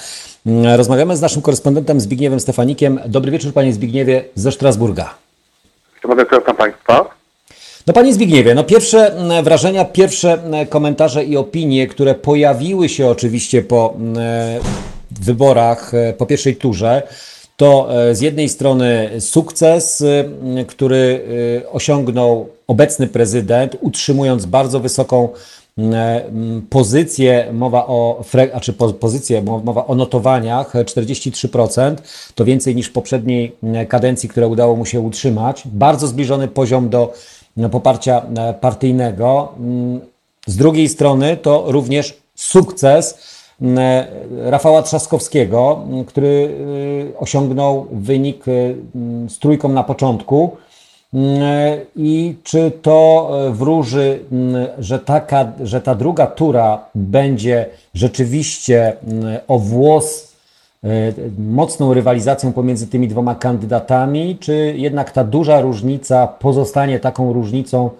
Mm, 0.46 0.76
rozmawiamy 0.76 1.16
z 1.16 1.20
naszym 1.20 1.42
korespondentem 1.42 2.00
Zbigniewem 2.00 2.40
Stefanikiem. 2.40 3.00
Dobry 3.06 3.30
wieczór, 3.30 3.52
panie 3.52 3.72
Zbigniewie 3.72 4.24
ze 4.34 4.52
Strasburga. 4.52 5.14
Dobry 6.02 6.24
wieczór 6.24 6.56
państwa. 6.56 7.18
No 7.86 7.94
panie 7.94 8.14
Zbigniewie, 8.14 8.54
no 8.54 8.64
pierwsze 8.64 9.12
wrażenia, 9.42 9.84
pierwsze 9.84 10.38
komentarze 10.68 11.24
i 11.24 11.36
opinie, 11.36 11.86
które 11.86 12.14
pojawiły 12.14 12.88
się 12.88 13.06
oczywiście 13.06 13.62
po 13.62 13.94
wyborach, 15.20 15.92
po 16.18 16.26
pierwszej 16.26 16.56
turze, 16.56 17.02
to 17.58 17.88
e, 17.90 18.14
z 18.14 18.20
jednej 18.20 18.48
strony 18.48 19.10
sukces, 19.20 20.04
który 20.66 21.24
e, 21.64 21.70
osiągnął 21.70 22.48
obecny 22.66 23.06
prezydent, 23.06 23.76
utrzymując 23.80 24.46
bardzo 24.46 24.80
wysoką 24.80 25.28
pozycję, 26.70 27.48
mowa 27.52 27.86
o, 27.86 28.24
znaczy 28.50 28.72
pozycję, 28.72 29.42
mowa 29.42 29.86
o 29.86 29.94
notowaniach 29.94 30.74
43%, 30.74 31.96
to 32.34 32.44
więcej 32.44 32.76
niż 32.76 32.86
w 32.86 32.92
poprzedniej 32.92 33.56
kadencji, 33.88 34.28
które 34.28 34.48
udało 34.48 34.76
mu 34.76 34.86
się 34.86 35.00
utrzymać. 35.00 35.62
Bardzo 35.66 36.06
zbliżony 36.06 36.48
poziom 36.48 36.88
do 36.88 37.12
poparcia 37.70 38.22
partyjnego. 38.60 39.52
Z 40.46 40.56
drugiej 40.56 40.88
strony 40.88 41.36
to 41.36 41.64
również 41.66 42.16
sukces 42.34 43.18
Rafała 44.44 44.82
Trzaskowskiego, 44.82 45.86
który 46.06 46.56
osiągnął 47.18 47.86
wynik 47.92 48.44
z 49.28 49.38
trójką 49.38 49.68
na 49.68 49.84
początku. 49.84 50.56
I 51.96 52.34
czy 52.42 52.72
to 52.82 53.30
wróży, 53.50 54.20
że, 54.78 54.98
taka, 54.98 55.52
że 55.62 55.80
ta 55.80 55.94
druga 55.94 56.26
tura 56.26 56.84
będzie 56.94 57.66
rzeczywiście 57.94 58.96
o 59.48 59.58
włos 59.58 60.28
E, 60.84 61.12
mocną 61.38 61.94
rywalizacją 61.94 62.52
pomiędzy 62.52 62.86
tymi 62.86 63.08
dwoma 63.08 63.34
kandydatami, 63.34 64.36
czy 64.40 64.74
jednak 64.76 65.10
ta 65.10 65.24
duża 65.24 65.60
różnica 65.60 66.26
pozostanie 66.26 67.00
taką 67.00 67.32
różnicą 67.32 67.90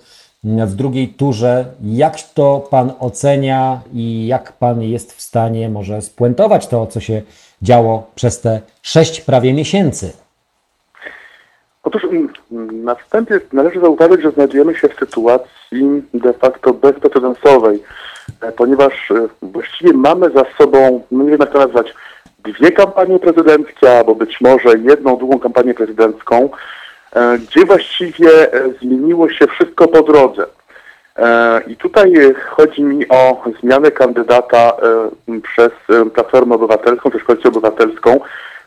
w 0.45 0.75
drugiej 0.75 1.09
turze? 1.09 1.65
Jak 1.83 2.15
to 2.35 2.67
Pan 2.71 2.93
ocenia 2.99 3.81
i 3.93 4.27
jak 4.27 4.53
Pan 4.53 4.83
jest 4.83 5.13
w 5.13 5.21
stanie 5.21 5.69
może 5.69 6.03
spuentować 6.03 6.67
to, 6.67 6.87
co 6.87 7.01
się 7.01 7.23
działo 7.63 8.11
przez 8.15 8.41
te 8.41 8.61
sześć 8.83 9.21
prawie 9.21 9.53
miesięcy? 9.53 10.13
Otóż 11.83 12.03
mm, 12.05 12.85
na 12.85 12.95
wstępie 12.95 13.41
należy 13.53 13.81
zauważyć, 13.81 14.23
że 14.23 14.31
znajdujemy 14.31 14.75
się 14.75 14.89
w 14.89 14.99
sytuacji 14.99 16.03
de 16.15 16.33
facto 16.33 16.75
bezprecedensowej, 16.75 17.83
e, 18.41 18.53
ponieważ 18.53 19.11
e, 19.11 19.29
właściwie 19.43 19.93
mamy 19.93 20.31
za 20.31 20.45
sobą, 20.59 21.03
no 21.11 21.25
nie 21.25 21.31
wiem 21.31 21.41
jak 21.41 21.53
to 21.53 21.59
nazwać, 21.59 21.95
dwie 22.45 22.73
kampanie 22.73 23.19
prezydenckie, 23.19 23.99
albo 23.99 24.15
być 24.15 24.41
może 24.41 24.79
jedną, 24.79 25.17
drugą 25.17 25.39
kampanię 25.39 25.75
prezydencką, 25.75 26.51
gdzie 27.39 27.65
właściwie 27.65 28.53
e, 28.53 28.71
zmieniło 28.83 29.29
się 29.29 29.47
wszystko 29.47 29.89
po 29.89 30.03
drodze. 30.03 30.47
E, 31.17 31.61
I 31.67 31.77
tutaj 31.77 32.13
chodzi 32.51 32.83
mi 32.83 33.09
o 33.09 33.45
zmianę 33.61 33.91
kandydata 33.91 34.73
przez 35.43 35.71
Platformę 36.15 36.55
Obywatelską, 36.55 37.11
przez 37.11 37.23
Koalicję 37.23 37.51
Obywatelską, 37.51 38.21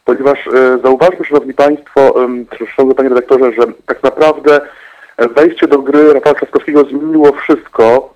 ponieważ 0.05 0.49
zauważmy, 0.83 1.25
Szanowni 1.25 1.53
Państwo, 1.53 2.15
Szanowny 2.75 2.95
Panie 2.95 3.09
Redaktorze, 3.09 3.51
że 3.51 3.63
tak 3.85 4.03
naprawdę 4.03 4.61
wejście 5.35 5.67
do 5.67 5.79
gry 5.79 6.13
Rafała 6.13 6.35
Trzaskowskiego 6.35 6.83
zmieniło 6.83 7.31
wszystko, 7.31 8.13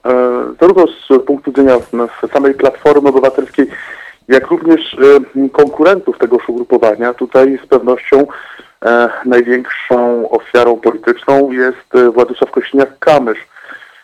zarówno 0.62 0.86
z 0.88 1.24
punktu 1.26 1.52
widzenia 1.52 1.78
samej 2.34 2.54
Platformy 2.54 3.10
Obywatelskiej, 3.10 3.68
jak 4.28 4.48
również 4.48 4.98
konkurentów 5.52 6.18
tegoż 6.18 6.50
ugrupowania. 6.50 7.14
Tutaj 7.14 7.60
z 7.66 7.68
pewnością 7.68 8.20
e, 8.20 8.26
największą 9.26 10.30
ofiarą 10.30 10.78
polityczną 10.78 11.52
jest 11.52 11.96
e, 11.96 12.12
Władysław 12.12 12.52
Kośniak-Kamysz. 12.52 13.40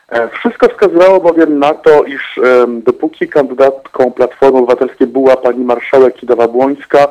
E, 0.10 0.30
wszystko 0.30 0.68
wskazywało 0.68 1.20
bowiem 1.20 1.60
na 1.60 1.74
to, 1.74 2.04
iż 2.04 2.40
dopóki 2.84 3.28
kandydatką 3.28 4.12
Platformy 4.12 4.58
Obywatelskiej 4.58 5.08
była 5.08 5.38
pani 5.38 5.66
marszałek 5.66 6.16
Kidawa-Błońska, 6.18 7.08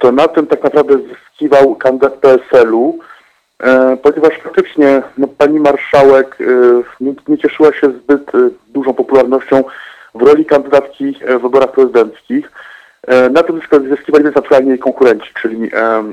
to 0.00 0.12
na 0.12 0.28
tym 0.28 0.46
tak 0.46 0.62
naprawdę 0.62 0.94
zyskiwał 0.98 1.74
kandydat 1.74 2.14
PSL-u, 2.14 2.98
ponieważ 4.02 4.38
faktycznie 4.44 5.02
no, 5.18 5.28
pani 5.38 5.60
marszałek 5.60 6.38
nie, 7.00 7.14
nie 7.28 7.38
cieszyła 7.38 7.72
się 7.72 7.86
zbyt 7.90 8.32
dużą 8.68 8.94
popularnością 8.94 9.64
w 10.14 10.22
roli 10.22 10.44
kandydatki 10.46 11.14
e, 11.24 11.38
w 11.38 11.42
wyborach 11.42 11.72
prezydenckich. 11.72 12.50
E, 13.08 13.30
na 13.30 13.42
tym 13.42 13.60
zyskiwali 13.88 14.24
naturalnie 14.24 14.68
jej 14.68 14.78
konkurenci, 14.78 15.28
czyli 15.42 15.70
e, 15.74 16.04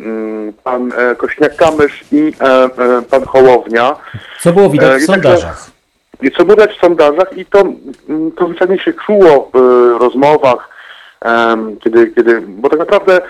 pan 0.64 0.92
Kośniak-Kamysz 1.18 2.04
i 2.12 2.34
pan 3.10 3.24
Hołownia. 3.26 3.96
Co 4.40 4.54
było 4.54 4.70
widać 4.70 5.02
w 5.02 5.06
sondażach. 5.06 5.72
Co 6.38 6.46
było 6.46 6.58
widać 6.58 6.78
w 6.78 6.82
sondażach 6.82 7.38
i 7.38 7.46
to, 7.46 7.64
to 8.38 8.48
zwyczajnie 8.48 8.80
się 8.80 8.94
czuło 8.94 9.50
w 9.54 9.58
rozmowach, 10.02 10.75
kiedy, 11.84 12.08
kiedy, 12.08 12.42
bo 12.42 12.70
tak 12.70 12.80
naprawdę 12.80 13.22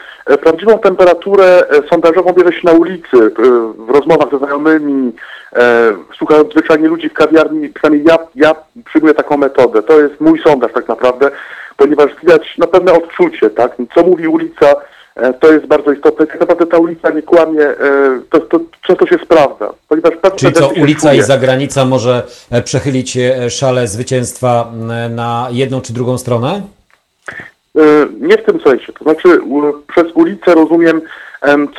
prawdziwą 0.41 0.79
temperaturę 0.79 1.63
sondażową 1.89 2.33
bierze 2.33 2.53
się 2.53 2.61
na 2.63 2.71
ulicy, 2.71 3.31
w 3.77 3.89
rozmowach 3.89 4.31
ze 4.31 4.37
znajomymi, 4.37 5.13
E, 5.55 5.93
słuchając 6.17 6.51
zwyczajnie 6.51 6.87
ludzi 6.87 7.09
w 7.09 7.13
kawiarni, 7.13 7.69
przynajmniej 7.69 8.05
ja, 8.07 8.17
ja 8.35 8.55
przyjmuję 8.85 9.13
taką 9.13 9.37
metodę. 9.37 9.83
To 9.83 10.01
jest 10.01 10.21
mój 10.21 10.41
sondaż 10.41 10.71
tak 10.73 10.87
naprawdę, 10.87 11.31
ponieważ 11.77 12.11
widać 12.21 12.57
na 12.57 12.67
pewne 12.67 12.93
odczucie, 12.93 13.49
tak? 13.49 13.71
Co 13.95 14.03
mówi 14.03 14.27
ulica, 14.27 14.75
e, 15.15 15.33
to 15.33 15.53
jest 15.53 15.65
bardzo 15.65 15.91
istotne. 15.91 16.27
Tak 16.27 16.39
naprawdę 16.39 16.65
ta 16.65 16.77
ulica 16.77 17.09
nie 17.09 17.21
kłamie, 17.21 17.61
e, 17.61 17.75
to, 18.29 18.39
to 18.39 18.59
często 18.87 19.07
się 19.07 19.17
sprawdza. 19.25 19.73
Ponieważ 19.87 20.13
Czyli 20.35 20.53
co, 20.53 20.69
ulica 20.69 21.13
i 21.13 21.21
zagranica 21.21 21.85
może 21.85 22.23
przechylić 22.63 23.17
szale 23.49 23.87
zwycięstwa 23.87 24.71
na 25.09 25.47
jedną 25.51 25.81
czy 25.81 25.93
drugą 25.93 26.17
stronę? 26.17 26.61
Nie 28.19 28.37
w 28.37 28.43
tym 28.43 28.59
sensie. 28.59 28.93
To 28.93 29.03
znaczy 29.03 29.39
przez 29.87 30.05
ulicę 30.13 30.55
rozumiem 30.55 31.01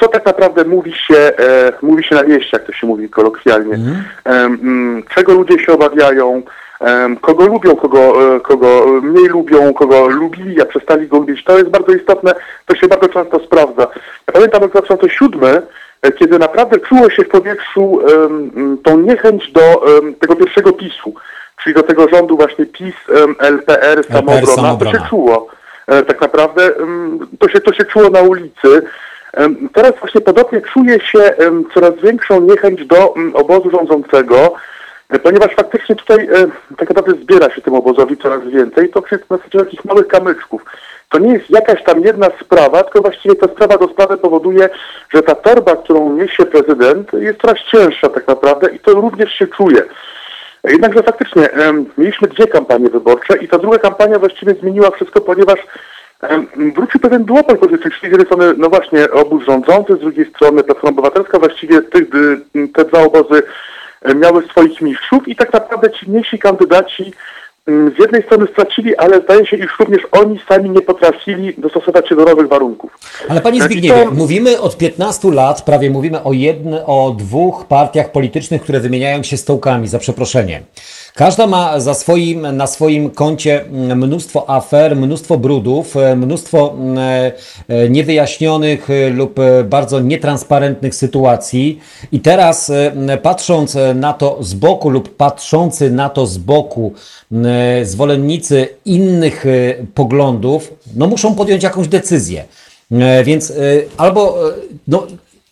co 0.01 0.09
tak 0.09 0.27
naprawdę 0.27 0.65
mówi 0.65 0.93
się, 0.93 1.17
e, 1.17 1.73
mówi 1.83 2.05
się 2.05 2.15
na 2.15 2.23
mieście, 2.23 2.51
jak 2.53 2.67
to 2.67 2.73
się 2.73 2.87
mówi 2.87 3.09
kolokwialnie, 3.09 3.79
mm. 4.25 5.03
czego 5.15 5.33
ludzie 5.33 5.59
się 5.59 5.73
obawiają, 5.73 6.43
kogo 7.21 7.47
lubią, 7.47 7.77
kogo, 7.77 8.35
e, 8.37 8.41
kogo 8.41 8.87
mniej 9.03 9.29
lubią, 9.29 9.75
kogo 9.75 10.09
lubili, 10.09 10.61
a 10.63 10.65
przestali 10.65 11.09
go 11.09 11.17
lubić. 11.17 11.45
To 11.45 11.59
jest 11.59 11.71
bardzo 11.71 11.93
istotne, 11.93 12.35
to 12.67 12.77
się 12.77 12.89
bardzo 12.89 13.09
często 13.09 13.41
sprawdza. 13.41 13.87
Ja 14.27 14.33
pamiętam 14.33 14.63
rok 14.63 14.71
2007, 14.71 15.63
e, 16.03 16.13
kiedy 16.13 16.39
naprawdę 16.39 16.79
czuło 16.79 17.11
się 17.11 17.25
w 17.25 17.29
powietrzu 17.29 18.01
tą 18.85 18.99
niechęć 18.99 19.53
do 19.53 19.85
tego 20.21 20.37
pierwszego 20.37 20.73
PiSu, 20.73 21.15
czyli 21.63 21.75
do 21.75 21.83
tego 21.83 22.09
rządu 22.09 22.37
właśnie 22.37 22.67
PiS, 22.67 22.95
LPR, 23.39 24.05
Samoobrona, 24.05 24.77
to 24.77 24.93
się 24.93 24.99
czuło. 25.11 25.56
Tak 25.87 26.21
naprawdę 26.21 26.71
to 27.39 27.49
się, 27.49 27.61
to 27.61 27.73
się 27.73 27.85
czuło 27.85 28.11
na 28.11 28.21
ulicy. 28.21 28.83
Teraz 29.75 29.93
właśnie 30.01 30.21
podobnie 30.21 30.61
czuje 30.61 31.01
się 31.01 31.35
coraz 31.75 31.95
większą 32.03 32.41
niechęć 32.41 32.87
do 32.87 33.15
obozu 33.35 33.71
rządzącego, 33.71 34.55
e, 35.09 35.19
ponieważ 35.19 35.55
faktycznie 35.55 35.95
tutaj 35.95 36.29
tak 36.79 36.89
naprawdę 36.89 37.13
zbiera 37.23 37.51
się 37.51 37.63
tym 37.63 37.75
obozowi 37.75 38.17
coraz 38.17 38.45
więcej, 38.45 38.89
to 38.89 39.03
przez 39.03 39.31
na 39.31 39.37
zasadzie 39.37 39.59
takich 39.59 39.85
małych 39.85 40.09
kamyczków. 40.09 40.65
To 41.09 41.19
nie 41.19 41.33
jest 41.33 41.51
jakaś 41.51 41.83
tam 41.83 42.01
jedna 42.01 42.29
sprawa, 42.41 42.83
tylko 42.83 43.01
właściwie 43.01 43.35
ta 43.35 43.49
sprawa 43.49 43.79
do 43.79 43.89
sprawy 43.89 44.17
powoduje, 44.17 44.69
że 45.15 45.23
ta 45.23 45.35
torba, 45.35 45.77
którą 45.77 46.13
niesie 46.13 46.47
prezydent, 46.47 47.13
jest 47.13 47.41
coraz 47.41 47.59
cięższa 47.59 48.09
tak 48.09 48.29
naprawdę 48.29 48.71
i 48.75 48.79
to 48.79 48.93
również 48.93 49.33
się 49.33 49.47
czuje. 49.47 49.83
Jednakże 50.65 51.03
faktycznie 51.03 51.49
mieliśmy 51.99 52.29
dwie 52.29 52.47
kampanie 52.47 52.91
wyborcze 52.91 53.37
i 53.37 53.49
ta 53.49 53.59
druga 53.59 53.79
kampania 53.79 54.19
właściwie 54.19 54.55
zmieniła 54.55 54.91
wszystko, 54.91 55.21
ponieważ 55.21 55.59
Wrócił 56.75 57.01
pewien 57.01 57.25
duopol 57.25 57.59
polityczny, 57.59 58.09
z 58.09 58.13
jednej 58.13 58.27
strony, 58.27 58.55
no 58.57 58.69
właśnie, 58.69 59.11
obóz 59.11 59.45
rządzący, 59.45 59.97
z 59.97 59.99
drugiej 59.99 60.31
strony 60.31 60.65
Platforma 60.65 60.91
Obywatelska, 60.91 61.39
właściwie 61.39 61.83
tych, 61.83 62.05
te 62.75 62.85
dwa 62.85 63.03
obozy 63.03 63.43
miały 64.15 64.43
swoich 64.43 64.81
mistrzów 64.81 65.29
i 65.29 65.37
tak 65.37 65.53
naprawdę 65.53 65.91
ci 65.91 66.11
mniejsi 66.11 66.39
kandydaci 66.39 67.13
z 67.67 67.99
jednej 67.99 68.23
strony 68.23 68.47
stracili, 68.53 68.97
ale 68.97 69.21
zdaje 69.21 69.47
się, 69.47 69.57
iż 69.57 69.79
również 69.81 70.03
oni 70.13 70.41
sami 70.49 70.71
nie 70.71 70.81
potrafili 70.81 71.55
dostosować 71.59 72.09
się 72.09 72.17
do 72.17 72.25
nowych 72.25 72.49
warunków. 72.49 72.99
Ale 73.29 73.41
panie 73.41 73.63
Zbigniewie, 73.63 74.05
to... 74.05 74.11
mówimy 74.11 74.61
od 74.61 74.79
15 74.79 75.31
lat, 75.31 75.63
prawie 75.63 75.91
mówimy 75.91 76.23
o, 76.23 76.33
jedne, 76.33 76.87
o 76.87 77.15
dwóch 77.19 77.65
partiach 77.65 78.13
politycznych, 78.13 78.63
które 78.63 78.81
wymieniają 78.81 79.23
się 79.23 79.37
stołkami, 79.37 79.89
za 79.89 79.99
przeproszenie. 79.99 80.63
Każda 81.17 81.47
ma 81.47 81.81
za 81.81 81.95
swoim, 81.95 82.57
na 82.57 82.67
swoim 82.67 83.11
koncie 83.11 83.65
mnóstwo 83.97 84.51
afer, 84.51 84.97
mnóstwo 84.97 85.39
brudów, 85.39 85.97
e, 85.97 86.17
mnóstwo 86.17 86.77
e, 86.97 87.33
e, 87.69 87.89
niewyjaśnionych 87.89 88.89
lub 89.13 89.41
bardzo 89.65 90.01
nietransparentnych 90.01 90.95
sytuacji. 90.95 91.81
I 92.13 92.21
teraz 92.21 92.73
patrząc 93.23 93.77
na 93.95 94.13
to 94.13 94.39
z 94.41 94.55
boku 94.55 94.91
lub 94.91 95.17
patrzący 95.17 95.91
na 95.91 96.09
to 96.09 96.27
z 96.27 96.39
boku 96.39 96.93
zwolennicy 97.83 98.69
innych 98.85 99.45
poglądów, 99.95 100.73
no 100.97 101.07
muszą 101.07 101.35
podjąć 101.35 101.63
jakąś 101.63 101.89
decyzję. 101.89 102.45
Więc 103.25 103.53
albo 103.97 104.39
no, 104.89 105.07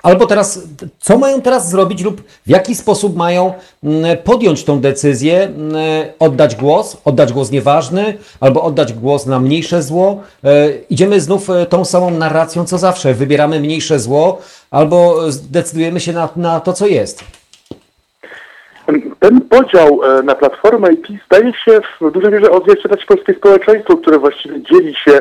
Albo 0.05 0.27
teraz, 0.27 0.69
co 0.99 1.19
mają 1.19 1.43
teraz 1.43 1.71
zrobić 1.71 2.05
lub 2.05 2.21
w 2.21 2.51
jaki 2.51 2.75
sposób 2.75 3.17
mają 3.17 3.53
mm, 3.85 4.17
podjąć 4.25 4.65
tą 4.65 4.81
decyzję, 4.81 5.43
mm, 5.43 5.73
oddać 6.19 6.57
głos, 6.57 7.01
oddać 7.05 7.33
głos 7.33 7.51
nieważny, 7.51 8.19
albo 8.41 8.63
oddać 8.63 8.93
głos 8.93 9.27
na 9.27 9.41
mniejsze 9.41 9.83
zło. 9.83 10.23
E, 10.45 10.71
idziemy 10.91 11.21
znów 11.21 11.51
e, 11.51 11.67
tą 11.67 11.85
samą 11.85 12.11
narracją 12.11 12.65
co 12.65 12.79
zawsze. 12.79 13.15
Wybieramy 13.15 13.61
mniejsze 13.61 13.99
zło, 13.99 14.39
albo 14.71 15.31
zdecydujemy 15.33 16.01
się 16.01 16.13
na, 16.13 16.29
na 16.37 16.61
to, 16.61 16.73
co 16.73 16.87
jest. 16.87 17.25
Ten 19.21 19.41
podział 19.41 20.01
e, 20.05 20.23
na 20.23 20.35
Platformę 20.35 20.93
i 20.93 20.97
PiS 20.97 21.21
zdaje 21.27 21.53
się 21.65 21.81
w 22.01 22.11
dużej 22.11 22.33
mierze 22.33 22.51
odzwierciedlać 22.51 23.05
polskie 23.05 23.35
społeczeństwo, 23.35 23.97
które 23.97 24.19
właściwie 24.19 24.63
dzieli 24.63 24.95
się 24.95 25.21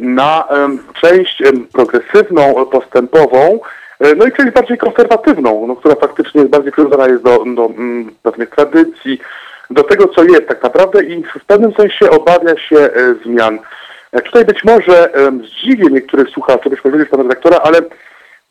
na 0.00 0.48
część 1.00 1.42
progresywną, 1.72 2.66
postępową, 2.66 3.60
e, 4.00 4.14
no 4.14 4.26
i 4.26 4.32
część 4.32 4.54
bardziej 4.54 4.78
konserwatywną, 4.78 5.66
no, 5.66 5.76
która 5.76 5.94
faktycznie 5.94 6.44
bardziej 6.44 6.72
przywiązana 6.72 7.08
jest 7.08 7.22
do, 7.22 7.44
do 7.44 7.66
mm, 7.66 8.10
pewnych 8.22 8.50
tradycji, 8.50 9.20
do 9.70 9.82
tego, 9.82 10.08
co 10.08 10.24
jest 10.24 10.48
tak 10.48 10.62
naprawdę 10.62 11.04
i 11.04 11.24
w 11.40 11.44
pewnym 11.44 11.72
sensie 11.72 12.10
obawia 12.10 12.58
się 12.58 12.78
e, 12.78 12.90
zmian. 13.24 13.58
E, 14.12 14.22
tutaj 14.22 14.44
być 14.44 14.64
może 14.64 15.10
zdziwię 15.44 15.86
niektórych 15.90 16.28
słuchaczy, 16.28 16.70
być 16.70 16.84
może 16.84 17.06
pana 17.06 17.22
redaktora, 17.22 17.56
ale 17.56 17.78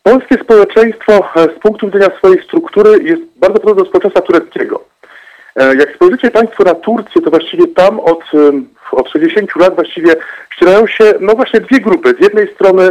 polskie 0.03 0.35
społeczeństwo 0.43 1.29
z 1.35 1.59
punktu 1.59 1.85
widzenia 1.85 2.17
swojej 2.17 2.43
struktury 2.43 3.03
jest 3.03 3.21
bardzo 3.35 3.59
podobne 3.59 3.83
do 3.83 3.89
społeczeństwa 3.89 4.21
tureckiego. 4.21 4.88
E, 5.55 5.75
Jak 5.75 5.95
spojrzycie 5.95 6.31
Państwo 6.31 6.63
na 6.63 6.75
Turcję, 6.75 7.21
to 7.21 7.29
właściwie 7.29 7.67
tam 7.67 7.99
od, 7.99 8.23
od 8.91 9.09
60 9.09 9.55
lat 9.55 9.75
właściwie 9.75 10.15
ścierają 10.49 10.87
się 10.87 11.13
no 11.19 11.33
właśnie 11.33 11.59
dwie 11.59 11.79
grupy. 11.79 12.13
Z 12.19 12.23
jednej 12.23 12.53
strony 12.53 12.89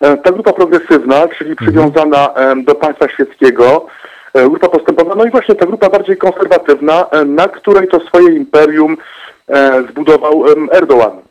e, 0.00 0.16
ta 0.16 0.32
grupa 0.32 0.52
progresywna, 0.52 1.28
czyli 1.38 1.56
przywiązana 1.56 2.34
em, 2.34 2.64
do 2.64 2.74
państwa 2.74 3.08
świeckiego, 3.08 3.86
e, 4.34 4.48
grupa 4.48 4.68
postępowa, 4.68 5.14
no 5.14 5.24
i 5.24 5.30
właśnie 5.30 5.54
ta 5.54 5.66
grupa 5.66 5.88
bardziej 5.88 6.16
konserwatywna, 6.16 7.06
na 7.26 7.48
której 7.48 7.88
to 7.88 8.00
swoje 8.00 8.36
imperium 8.36 8.96
zbudował 9.90 10.44
em, 10.52 10.68
Erdoğan. 10.68 11.30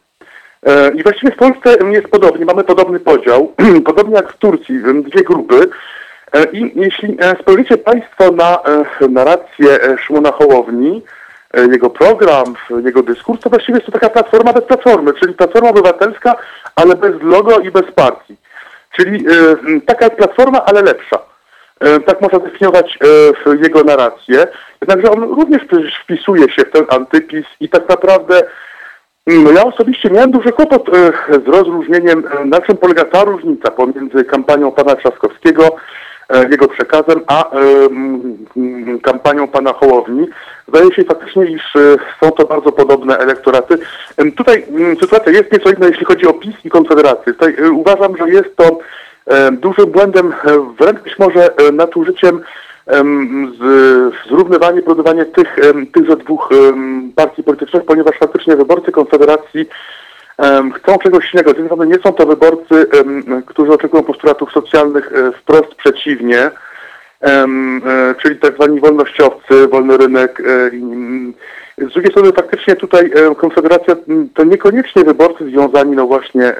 E, 0.66 0.92
I 0.96 1.04
właściwie 1.04 1.32
w 1.32 1.38
Polsce 1.38 1.76
jest 1.92 2.08
podobnie, 2.08 2.46
mamy 2.46 2.64
podobny 2.64 3.00
podział, 3.00 3.54
podobnie 3.86 4.16
jak 4.16 4.34
w 4.34 4.38
Turcji, 4.38 4.80
dwie 5.04 5.24
grupy. 5.24 5.70
E, 6.34 6.46
I 6.52 6.72
jeśli 6.76 7.18
e, 7.20 7.36
spojrzycie 7.42 7.78
Państwo 7.78 8.32
na 8.32 8.60
e, 9.02 9.08
narrację 9.10 9.98
Szymona 9.98 10.32
Hołowni, 10.32 11.02
jego 11.72 11.90
program, 11.90 12.56
jego 12.86 13.04
dyskurs, 13.04 13.42
to 13.42 13.50
właściwie 13.50 13.78
jest 13.78 13.86
to 13.86 13.92
taka 13.92 14.10
platforma 14.10 14.54
bez 14.54 14.64
platformy, 14.64 15.14
czyli 15.14 15.34
platforma 15.34 15.70
obywatelska, 15.70 16.36
ale 16.76 16.96
bez 16.96 17.22
logo 17.22 17.60
i 17.60 17.72
bez 17.72 17.92
partii. 17.96 18.36
Czyli 18.96 19.26
taka 19.86 20.06
jak 20.06 20.16
platforma, 20.16 20.66
ale 20.66 20.82
lepsza. 20.82 21.20
Tak 22.06 22.22
można 22.22 22.40
zdefiniować 22.40 23.00
w 23.46 23.64
jego 23.64 23.84
narrację. 23.84 24.48
Jednakże 24.82 25.12
on 25.12 25.24
również 25.24 25.62
wpisuje 26.04 26.50
się 26.50 26.62
w 26.62 26.72
ten 26.72 26.86
antypis 26.90 27.46
i 27.60 27.70
tak 27.70 27.90
naprawdę 27.90 28.42
no 29.28 29.52
ja 29.52 29.64
osobiście 29.64 30.10
miałem 30.10 30.32
duży 30.32 30.52
kłopot 30.52 30.90
z 31.46 31.48
rozróżnieniem, 31.48 32.24
na 32.46 32.62
czym 32.62 32.78
polega 32.78 33.06
ta 33.06 33.24
różnica 33.24 33.72
pomiędzy 33.72 34.24
kampanią 34.24 34.72
pana 34.72 34.96
Trzaskowskiego, 34.96 35.76
jego 36.50 36.68
przekazem, 36.68 37.22
a 37.28 37.52
e, 37.52 37.60
kampanią 39.02 39.48
pana 39.48 39.74
Hołowni. 39.74 40.28
Zdaje 40.68 40.94
się 40.94 41.04
faktycznie, 41.04 41.46
iż 41.46 41.76
e, 41.76 41.98
są 42.24 42.32
to 42.32 42.46
bardzo 42.46 42.72
podobne 42.72 43.18
elektoraty. 43.18 43.78
Tutaj 44.38 44.66
sytuacja 45.02 45.32
jest 45.32 45.52
nieco 45.52 45.70
inna, 45.72 45.88
jeśli 45.88 46.06
chodzi 46.06 46.28
o 46.28 46.34
PiS 46.34 46.56
i 46.66 46.70
Konfederację. 46.70 47.34
Tutaj 47.34 47.56
e, 47.60 47.72
uważam, 47.72 48.18
że 48.18 48.30
jest 48.30 48.56
to 48.56 48.80
e, 49.28 49.52
dużym 49.52 49.86
błędem, 49.86 50.34
e, 50.46 50.74
wręcz 50.80 51.00
być 51.00 51.20
może 51.20 51.56
e, 51.58 51.72
nadużyciem 51.72 52.42
em, 52.88 53.54
z, 53.60 54.28
zrównywanie, 54.30 54.82
porównywanie 54.82 55.26
tych, 55.26 55.56
tychże 55.94 56.18
dwóch 56.18 56.50
partii 57.16 57.44
politycznych, 57.44 57.86
ponieważ 57.86 58.18
faktycznie 58.20 58.56
wyborcy 58.56 58.92
Konfederacji 58.92 59.70
chcą 60.76 60.98
czegoś 60.98 61.34
innego. 61.34 61.50
Z 61.50 61.54
jednej 61.54 61.68
strony 61.68 61.88
nie 61.88 62.04
są 62.04 62.14
to 62.14 62.26
wyborcy, 62.26 62.86
którzy 63.46 63.72
oczekują 63.72 64.04
postulatów 64.04 64.52
socjalnych 64.52 65.12
e, 65.14 65.32
wprost 65.32 65.76
przeciwnie, 65.76 66.40
e, 67.22 67.48
czyli 68.22 68.40
tak 68.40 68.56
zwani 68.56 68.80
wolnościowcy, 68.80 69.68
wolny 69.68 69.98
rynek. 69.98 70.40
e, 70.40 70.76
mm, 70.76 71.34
z 71.90 71.94
drugiej 71.94 72.12
strony 72.12 72.32
faktycznie 72.34 72.76
tutaj 72.76 73.12
Konfederacja 73.38 73.96
to 74.36 74.44
niekoniecznie 74.44 75.04
wyborcy 75.04 75.50
związani 75.50 75.96
no 75.96 76.08
właśnie 76.08 76.54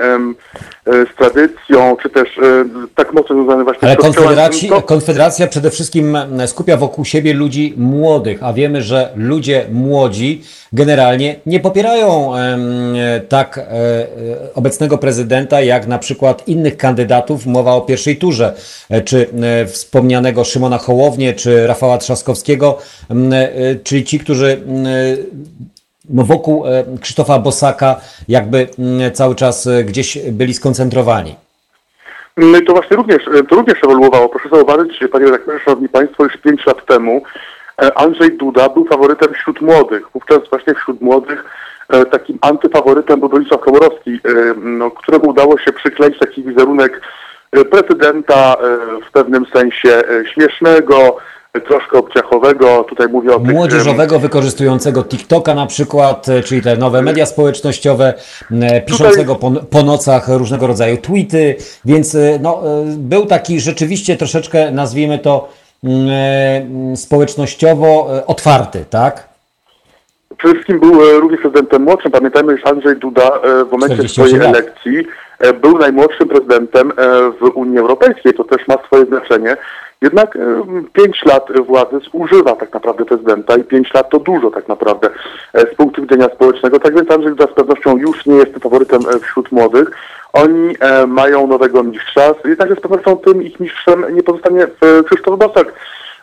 z 0.86 1.16
tradycją, 1.16 1.98
czy 2.02 2.10
też 2.10 2.40
tak 2.96 3.14
mocno 3.14 3.36
związani 3.36 3.64
właśnie 3.64 3.88
Ale 3.88 3.94
z 3.94 3.98
kościołem. 3.98 4.28
Konfederaci, 4.28 4.70
To- 4.70 4.82
Konfederacja 4.82 5.48
przede 5.48 5.70
wszystkim 5.70 6.18
skupia 6.46 6.78
wokół 6.78 7.06
siebie 7.06 7.34
ludzi 7.34 7.74
młodych, 7.78 8.44
a 8.44 8.54
wiemy, 8.54 8.82
że 8.82 9.10
ludzie 9.16 9.66
młodzi 9.72 10.42
generalnie 10.74 11.36
nie 11.46 11.60
popierają 11.60 12.34
tak 13.30 13.58
e, 13.58 13.62
e, 13.62 14.08
obecnego 14.56 14.98
prezydenta, 14.98 15.62
jak 15.62 15.88
na 15.88 15.98
przykład 15.98 16.48
innych 16.48 16.78
kandydatów. 16.78 17.46
Mowa 17.46 17.74
o 17.74 17.82
pierwszej 17.82 18.18
turze, 18.18 18.54
e, 18.90 19.02
czy 19.02 19.28
wspomnianego 19.68 20.44
Szymona 20.44 20.78
Hołownię, 20.78 21.34
czy 21.34 21.68
Rafała 21.68 21.98
Trzaskowskiego, 21.98 22.78
czyli 23.84 24.04
ci, 24.04 24.20
którzy 24.20 24.62
no 26.10 26.24
wokół 26.24 26.64
Krzysztofa 27.02 27.40
Bosaka 27.40 28.02
jakby 28.28 28.68
cały 29.14 29.36
czas 29.36 29.70
gdzieś 29.86 30.18
byli 30.32 30.54
skoncentrowani. 30.54 31.36
No 32.38 32.58
i 32.58 32.66
to 32.66 32.74
właśnie 32.74 32.98
również, 32.98 33.24
to 33.50 33.56
również 33.56 33.84
ewoluowało. 33.84 34.30
Proszę 34.30 34.50
zauważyć, 34.50 35.00
panie 35.12 35.26
redaktorze, 35.26 35.60
szanowni 35.66 35.90
państwo, 35.90 36.24
już 36.24 36.38
5 36.38 36.66
lat 36.66 36.86
temu 36.86 37.22
Andrzej 37.96 38.38
Duda 38.38 38.70
był 38.70 38.86
faworytem 38.86 39.34
wśród 39.34 39.62
młodych. 39.62 40.04
Wówczas 40.14 40.40
właśnie 40.50 40.76
wśród 40.76 41.02
młodych 41.02 41.44
e, 41.90 42.06
takim 42.06 42.38
antyfaworytem 42.42 43.20
był 43.20 43.30
Bronisław 43.30 43.62
Komorowski, 43.62 44.12
e, 44.12 44.20
no, 44.58 44.92
któremu 44.92 45.30
udało 45.30 45.58
się 45.58 45.72
przykleić 45.72 46.20
taki 46.20 46.44
wizerunek 46.44 47.02
e, 47.52 47.66
prezydenta 47.66 48.54
e, 48.54 48.78
w 49.10 49.12
pewnym 49.12 49.46
sensie 49.54 49.90
e, 49.90 50.04
śmiesznego, 50.34 51.18
e, 51.54 51.62
troszkę 51.62 51.98
obciachowego. 51.98 52.84
Tutaj 52.90 53.08
mówię 53.08 53.36
o 53.36 53.40
tych... 53.40 53.52
Młodzieżowego 53.52 54.20
wykorzystującego 54.20 55.04
TikToka 55.04 55.56
na 55.56 55.66
przykład, 55.66 56.30
e, 56.30 56.44
czyli 56.44 56.62
te 56.62 56.78
nowe 56.78 57.02
media 57.02 57.26
społecznościowe, 57.26 58.14
e, 58.52 58.82
piszącego 58.82 59.36
po, 59.36 59.52
po 59.52 59.84
nocach 59.84 60.28
różnego 60.28 60.68
rodzaju 60.68 60.98
tweety, 60.98 61.56
więc 61.86 62.16
e, 62.16 62.40
no, 62.42 62.62
e, 62.64 62.86
był 62.98 63.26
taki 63.26 63.60
rzeczywiście 63.60 64.18
troszeczkę, 64.18 64.72
nazwijmy 64.72 65.20
to, 65.20 65.50
e, 65.50 65.69
społecznościowo 66.96 68.08
e, 68.18 68.26
otwarty, 68.26 68.86
tak? 68.90 69.30
Przede 70.38 70.54
wszystkim 70.54 70.80
był 70.80 71.10
e, 71.10 71.20
również 71.20 71.42
prezydentem 71.42 71.82
młodszym. 71.84 72.12
Pamiętajmy, 72.12 72.58
że 72.58 72.68
Andrzej 72.68 72.98
Duda 72.98 73.40
e, 73.44 73.66
w 73.66 73.72
momencie 73.72 73.96
48 73.96 74.10
swojej 74.10 74.40
lat. 74.40 74.56
elekcji 74.56 75.08
e, 75.40 75.54
był 75.54 75.78
najmłodszym 75.78 76.28
prezydentem 76.28 76.92
e, 76.92 76.94
w 77.32 77.44
Unii 77.56 77.78
Europejskiej. 77.80 78.34
To 78.34 78.44
też 78.44 78.68
ma 78.68 78.76
swoje 78.88 79.06
znaczenie. 79.06 79.58
Jednak 80.02 80.36
e, 80.36 80.40
pięć 80.94 81.26
lat 81.26 81.48
władzy 81.68 82.00
zużywa 82.14 82.56
tak 82.56 82.74
naprawdę 82.74 83.06
prezydenta 83.06 83.58
i 83.58 83.64
pięć 83.64 83.94
lat 83.94 84.10
to 84.10 84.20
dużo 84.20 84.52
tak 84.52 84.68
naprawdę 84.68 85.10
e, 85.54 85.62
z 85.62 85.76
punktu 85.76 86.02
widzenia 86.02 86.30
społecznego. 86.36 86.80
Tak 86.80 86.96
więc 86.96 87.12
Andrzej 87.12 87.32
Duda 87.36 87.52
z 87.52 87.56
pewnością 87.56 87.98
już 87.98 88.26
nie 88.26 88.36
jest 88.36 88.54
faworytem 88.64 89.02
e, 89.16 89.20
wśród 89.20 89.52
młodych. 89.52 89.92
Oni 90.34 90.76
e, 90.80 91.08
mają 91.08 91.48
nowego 91.48 91.84
mistrza, 91.84 92.34
jednakże 92.46 92.76
z 92.76 92.80
pewnością 92.80 93.18
tym 93.18 93.44
ich 93.44 93.60
mistrzem 93.60 94.16
nie 94.16 94.24
pozostanie 94.24 94.64
e, 94.64 95.04
Krzysztof 95.04 95.40
Bosak. 95.40 95.74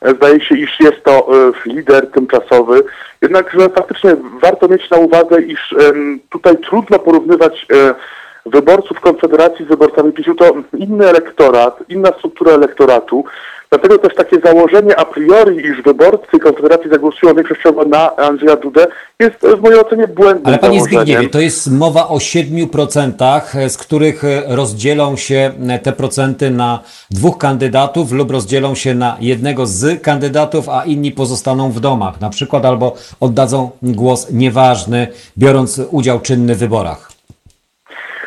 E, 0.02 0.14
Zdaje 0.14 0.40
się, 0.40 0.56
iż 0.56 0.80
jest 0.80 1.04
to 1.04 1.28
e, 1.48 1.52
lider 1.68 2.10
tymczasowy. 2.10 2.82
Jednakże 3.22 3.68
faktycznie 3.68 4.16
warto 4.40 4.68
mieć 4.68 4.90
na 4.90 4.96
uwadze, 4.96 5.42
iż 5.42 5.74
tutaj 6.30 6.58
trudno 6.58 6.98
porównywać 6.98 7.66
e, 7.72 7.94
wyborców 8.46 9.00
Konfederacji 9.00 9.64
z 9.64 9.68
wyborcami 9.68 10.12
PiSu. 10.12 10.34
To 10.34 10.54
inny 10.76 11.08
elektorat, 11.08 11.78
inna 11.88 12.08
struktura 12.18 12.52
elektoratu. 12.52 13.24
Dlatego 13.70 13.98
też 13.98 14.14
takie 14.14 14.40
założenie 14.40 14.96
a 14.96 15.04
priori, 15.04 15.66
iż 15.66 15.82
wyborcy 15.82 16.38
Konfederacji 16.38 16.90
zagłosują 16.90 17.34
większościowo 17.34 17.84
na 17.84 18.16
Andrzeja 18.16 18.56
Dudę, 18.56 18.86
jest 19.20 19.46
w 19.56 19.60
mojej 19.60 19.80
ocenie 19.80 20.08
błędnym 20.08 20.46
Ale 20.46 20.58
panie 20.58 20.78
założeniem. 20.78 21.04
Zbigniewie, 21.04 21.28
to 21.28 21.40
jest 21.40 21.72
mowa 21.72 22.08
o 22.08 22.16
7%, 22.16 23.56
e, 23.56 23.68
z 23.68 23.78
których 23.78 24.24
e, 24.24 24.42
rozdzielą 24.48 25.16
się 25.16 25.52
e, 25.68 25.78
te 25.78 25.92
procenty 25.92 26.50
na 26.50 26.80
dwóch 27.10 27.38
kandydatów 27.38 28.12
lub 28.12 28.30
rozdzielą 28.30 28.74
się 28.74 28.94
na 28.94 29.16
jednego 29.20 29.66
z 29.66 30.02
kandydatów, 30.02 30.68
a 30.68 30.84
inni 30.84 31.12
pozostaną 31.12 31.70
w 31.70 31.80
domach 31.80 32.20
na 32.20 32.30
przykład 32.30 32.64
albo 32.64 32.94
oddadzą 33.20 33.70
głos 33.82 34.30
nieważny, 34.30 35.08
biorąc 35.38 35.80
udział 35.90 36.20
czynny 36.20 36.54
w 36.54 36.58
wyborach. 36.58 37.16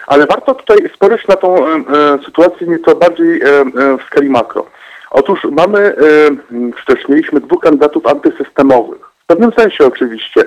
Ale 0.08 0.26
warto 0.26 0.56
tutaj 0.56 0.78
spojrzeć 0.96 1.28
na 1.28 1.36
tą 1.36 1.68
e, 1.68 1.82
sytuację 2.26 2.68
nieco 2.68 2.96
bardziej 2.96 3.42
e, 3.42 3.66
w 3.98 4.04
skali 4.08 4.30
makro. 4.30 4.66
Otóż 5.12 5.40
mamy, 5.52 5.80
e, 5.80 5.94
czy 6.52 6.86
też 6.96 7.08
mieliśmy 7.10 7.40
dwóch 7.40 7.64
kandydatów 7.64 8.08
antysystemowych. 8.08 9.00
W 9.24 9.26
pewnym 9.28 9.52
sensie 9.54 9.86
oczywiście, 9.86 10.44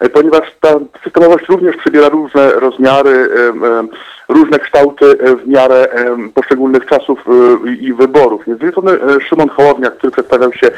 e, 0.00 0.08
ponieważ 0.08 0.54
ta 0.60 0.68
systemowość 1.04 1.48
również 1.48 1.76
przybiera 1.76 2.08
różne 2.08 2.52
rozmiary, 2.52 3.10
e, 3.10 3.68
e, 3.68 3.84
różne 4.28 4.58
kształty 4.58 5.06
e, 5.06 5.36
w 5.36 5.48
miarę 5.48 5.92
e, 5.92 6.16
poszczególnych 6.34 6.86
czasów 6.86 7.18
e, 7.66 7.72
i 7.72 7.92
wyborów. 7.92 8.42
Z 8.44 8.48
jednej 8.48 8.70
strony 8.70 8.92
e, 8.92 9.20
Szymon 9.20 9.48
Hołownia, 9.48 9.90
który 9.90 10.10
przedstawiał 10.10 10.52
się 10.52 10.70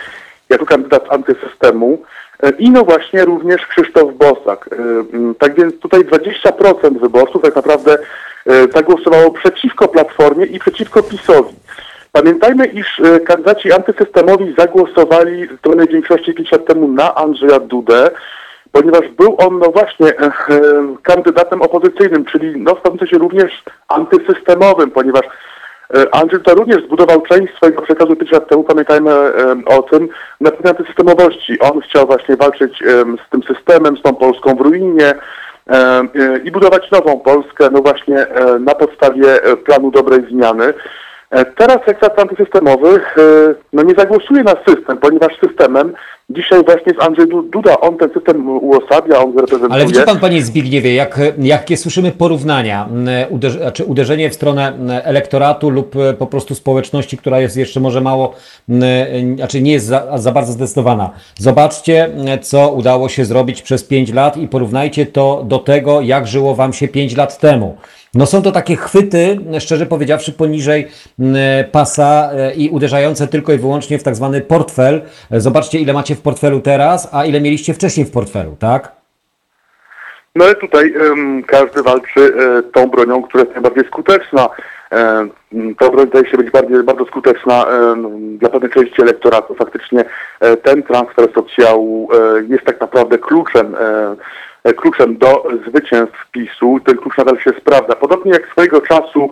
jako 0.49 0.67
kandydat 0.67 1.13
antysystemu, 1.13 2.03
E, 2.43 2.51
I 2.59 2.71
no 2.71 2.85
właśnie 2.85 3.25
również 3.25 3.67
Krzysztof 3.67 4.15
Bosak. 4.15 4.69
E, 4.73 5.35
Tak 5.39 5.55
więc 5.55 5.79
tutaj 5.79 6.01
20% 6.05 7.01
wyborców 7.01 7.43
tak 7.43 7.57
naprawdę 7.57 7.99
e, 8.47 8.69
zagłosowało 8.75 9.31
przeciwko 9.31 9.89
Platformie 9.89 10.47
i 10.47 10.59
przeciwko 10.59 11.03
PiSowi. 11.03 11.55
Pamiętajmy, 12.17 12.67
iż 12.67 13.01
e, 13.01 13.21
kandydaci 13.21 13.73
antysystemowi 13.73 14.55
zagłosowali 14.59 15.49
zdrowej 15.59 15.89
większości 15.89 16.35
5 16.35 16.53
lat 16.53 16.67
temu 16.67 16.89
na 16.89 17.15
Andrzeja 17.15 17.61
Dudę, 17.61 18.11
ponieważ 18.73 19.09
był 19.09 19.37
on 19.39 19.59
no 19.59 19.71
właśnie 19.71 20.07
e, 20.09 20.25
e, 20.25 20.33
kandydatem 21.03 21.63
opozycyjnym, 21.63 22.25
czyli 22.25 22.61
no 22.61 22.75
w 22.75 22.81
pewnym 22.81 22.99
sensie 22.99 23.19
również 23.19 23.63
antysystemowym, 23.89 24.91
ponieważ 24.91 25.23
Andrzej 26.13 26.39
Duda 26.39 26.55
również 26.55 26.85
zbudował 26.85 27.21
część 27.21 27.55
swojego 27.55 27.83
przekazu 27.83 28.17
5 28.17 28.33
lat 28.33 28.49
temu, 28.49 28.65
pamiętajmy 28.65 29.13
o 29.67 29.83
tym, 29.83 30.09
na 30.41 30.51
pewnej 30.51 30.71
antysystemowości. 30.71 31.61
On 31.61 31.81
chciał 31.81 32.07
właśnie 32.07 32.37
walczyć 32.37 32.79
z 33.27 33.31
tym 33.31 33.43
systemem, 33.43 33.97
z 33.97 34.03
tą 34.03 34.15
Polską 34.15 34.55
w 34.55 34.61
ruinie 34.61 35.15
i 36.45 36.51
budować 36.51 36.91
nową 36.91 37.21
Polskę, 37.21 37.69
no 37.73 37.83
właśnie 37.83 38.27
na 38.61 38.75
podstawie 38.75 39.39
planu 39.65 39.91
dobrej 39.91 40.27
zmiany. 40.31 40.75
E, 41.35 41.45
teraz 41.45 41.79
traktat 41.85 42.21
antysystemowy 42.21 42.89
e, 42.89 43.21
no 43.73 43.83
nie 43.83 43.95
zagłosuje 43.95 44.43
na 44.43 44.55
system, 44.69 44.99
ponieważ 44.99 45.33
systemem 45.47 45.93
dzisiaj 46.31 46.65
właśnie 46.65 46.93
jest 46.93 47.03
Andrzej 47.03 47.27
Duda. 47.53 47.81
On 47.81 47.97
ten 47.97 48.11
system 48.11 48.49
uosabia, 48.49 49.19
on 49.19 49.33
reprezentuje. 49.39 49.73
Ale 49.73 49.87
widzi 49.87 50.03
pan, 50.03 50.21
panie 50.21 50.43
Zbigniewie, 50.43 50.95
jak, 50.95 51.21
jakie 51.39 51.77
słyszymy 51.77 52.13
porównania, 52.13 52.89
uderz, 53.31 53.53
znaczy 53.53 53.85
uderzenie 53.85 54.31
w 54.31 54.35
stronę 54.35 54.73
elektoratu 55.05 55.71
lub 55.71 55.97
e, 55.97 56.15
po 56.15 56.27
prostu 56.27 56.55
społeczności, 56.55 57.19
która 57.19 57.41
jest 57.41 57.57
jeszcze 57.57 57.81
może 57.81 58.01
mało, 58.01 58.35
znaczy 59.37 59.63
nie 59.63 59.73
jest 59.73 59.87
za, 59.87 60.19
za 60.19 60.33
bardzo 60.33 60.53
zdecydowana. 60.53 61.11
Zobaczcie, 61.39 62.11
co 62.43 62.69
udało 62.73 63.09
się 63.09 63.25
zrobić 63.25 63.63
przez 63.63 63.85
5 63.85 64.13
lat 64.13 64.37
i 64.37 64.49
porównajcie 64.49 65.07
to 65.07 65.45
do 65.49 65.59
tego, 65.59 66.01
jak 66.01 66.27
żyło 66.27 66.55
wam 66.55 66.73
się 66.73 66.89
5 66.89 67.17
lat 67.17 67.39
temu. 67.39 67.77
No 68.15 68.27
są 68.27 68.43
to 68.43 68.53
takie 68.53 68.77
chwyty, 68.77 69.39
szczerze 69.61 69.87
powiedziawszy, 69.87 70.33
poniżej 70.33 70.89
mm, 71.19 71.37
pasa 71.73 72.31
e, 72.33 72.55
i 72.55 72.71
uderzające 72.71 73.27
tylko 73.27 73.53
i 73.53 73.59
wyłącznie 73.59 73.99
w 73.99 74.03
tak 74.03 74.17
zwany 74.17 74.41
portfel. 74.41 75.03
Zobaczcie, 75.31 75.79
ile 75.79 75.93
macie 75.93 76.15
w 76.15 76.23
portfelu 76.23 76.61
teraz, 76.61 77.09
a 77.13 77.25
ile 77.25 77.41
mieliście 77.41 77.75
wcześniej 77.75 78.07
w 78.07 78.11
portfelu, 78.11 78.57
tak? 78.59 78.93
No 80.35 80.45
ale 80.45 80.55
tutaj 80.55 80.95
um, 80.97 81.43
każdy 81.43 81.83
walczy 81.83 82.21
e, 82.21 82.63
tą 82.63 82.87
bronią, 82.87 83.23
która 83.23 83.45
jest 83.45 83.55
najbardziej 83.55 83.85
skuteczna. 83.87 84.49
E, 84.93 85.29
ta 85.79 85.91
broń 85.91 86.07
wydaje 86.07 86.31
się 86.31 86.37
być 86.37 86.51
bardziej, 86.51 86.83
bardzo 86.83 87.05
skuteczna 87.05 87.65
e, 87.65 87.97
dla 88.39 88.49
pewnej 88.49 88.71
części 88.71 89.03
elektoratu. 89.03 89.55
Faktycznie 89.55 90.05
e, 90.41 90.57
ten 90.57 90.83
transfer 90.83 91.29
socjału 91.35 92.09
jest 92.49 92.65
tak 92.65 92.81
naprawdę 92.81 93.19
kluczem 93.19 93.75
E, 93.75 94.17
kluczem 94.73 95.17
do 95.19 95.45
zwycięstw 95.69 96.31
PiSu. 96.33 96.81
Ten 96.85 96.97
klucz 96.97 97.17
nadal 97.17 97.39
się 97.39 97.51
sprawdza. 97.61 97.95
Podobnie 97.95 98.33
jak 98.33 98.49
swojego 98.49 98.81
czasu 98.81 99.31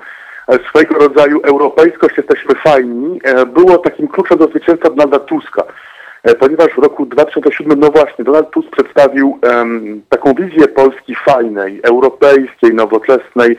e, 0.49 0.59
swojego 0.69 0.95
rodzaju 0.95 1.41
europejskość 1.45 2.17
jesteśmy 2.17 2.55
fajni, 2.55 3.21
e, 3.25 3.47
było 3.47 3.79
takim 3.79 4.09
kluczem 4.09 4.39
do 4.39 4.47
zwycięstwa 4.47 4.91
Donalda 4.91 5.19
Tuska. 5.19 5.65
Ponieważ 6.41 6.69
w 6.69 6.79
roku 6.79 7.07
2007, 7.07 7.81
no 7.81 7.91
właśnie, 7.91 8.25
Donald 8.25 8.51
Tusk 8.51 8.71
przedstawił 8.71 9.39
um, 9.43 10.03
taką 10.09 10.35
wizję 10.35 10.69
Polski 10.69 11.15
fajnej, 11.15 11.81
europejskiej, 11.83 12.75
nowoczesnej. 12.75 13.59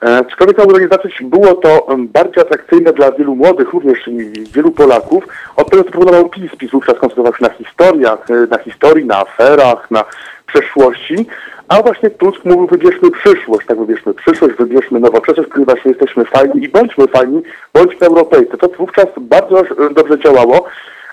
Aczkolwiek 0.00 0.58
mogę 0.58 0.80
nie 0.80 0.86
znaczyć, 0.86 1.22
było 1.22 1.54
to 1.54 1.86
bardziej 1.98 2.42
atrakcyjne 2.42 2.92
dla 2.92 3.12
wielu 3.12 3.36
młodych, 3.36 3.72
również 3.72 4.08
i 4.08 4.32
wielu 4.52 4.70
Polaków, 4.70 5.24
od 5.56 5.70
tego, 5.70 5.84
co 5.84 5.90
proponował 5.90 6.28
PiS. 6.28 6.56
PiS 6.58 6.70
wówczas 6.70 6.98
koncentrował 6.98 7.34
się 7.34 7.44
na 7.44 7.50
historiach, 7.50 8.26
na 8.50 8.58
historii, 8.58 9.06
na 9.06 9.18
aferach, 9.18 9.90
na 9.90 10.04
przeszłości, 10.52 11.26
a 11.68 11.82
właśnie 11.82 12.10
Tusk 12.10 12.44
mówił, 12.44 12.66
wybierzmy 12.66 13.10
przyszłość, 13.10 13.66
tak 13.66 13.78
wybierzmy 13.78 14.14
przyszłość, 14.14 14.54
wybierzmy 14.54 15.00
nowoczesność, 15.00 15.50
ponieważ 15.52 15.84
jesteśmy 15.84 16.24
fajni 16.24 16.64
i 16.64 16.68
bądźmy 16.68 17.06
fajni, 17.06 17.42
bądźmy 17.74 18.06
Europejcy. 18.06 18.58
To 18.58 18.68
wówczas 18.68 19.06
bardzo 19.16 19.62
dobrze 19.90 20.18
działało. 20.18 20.64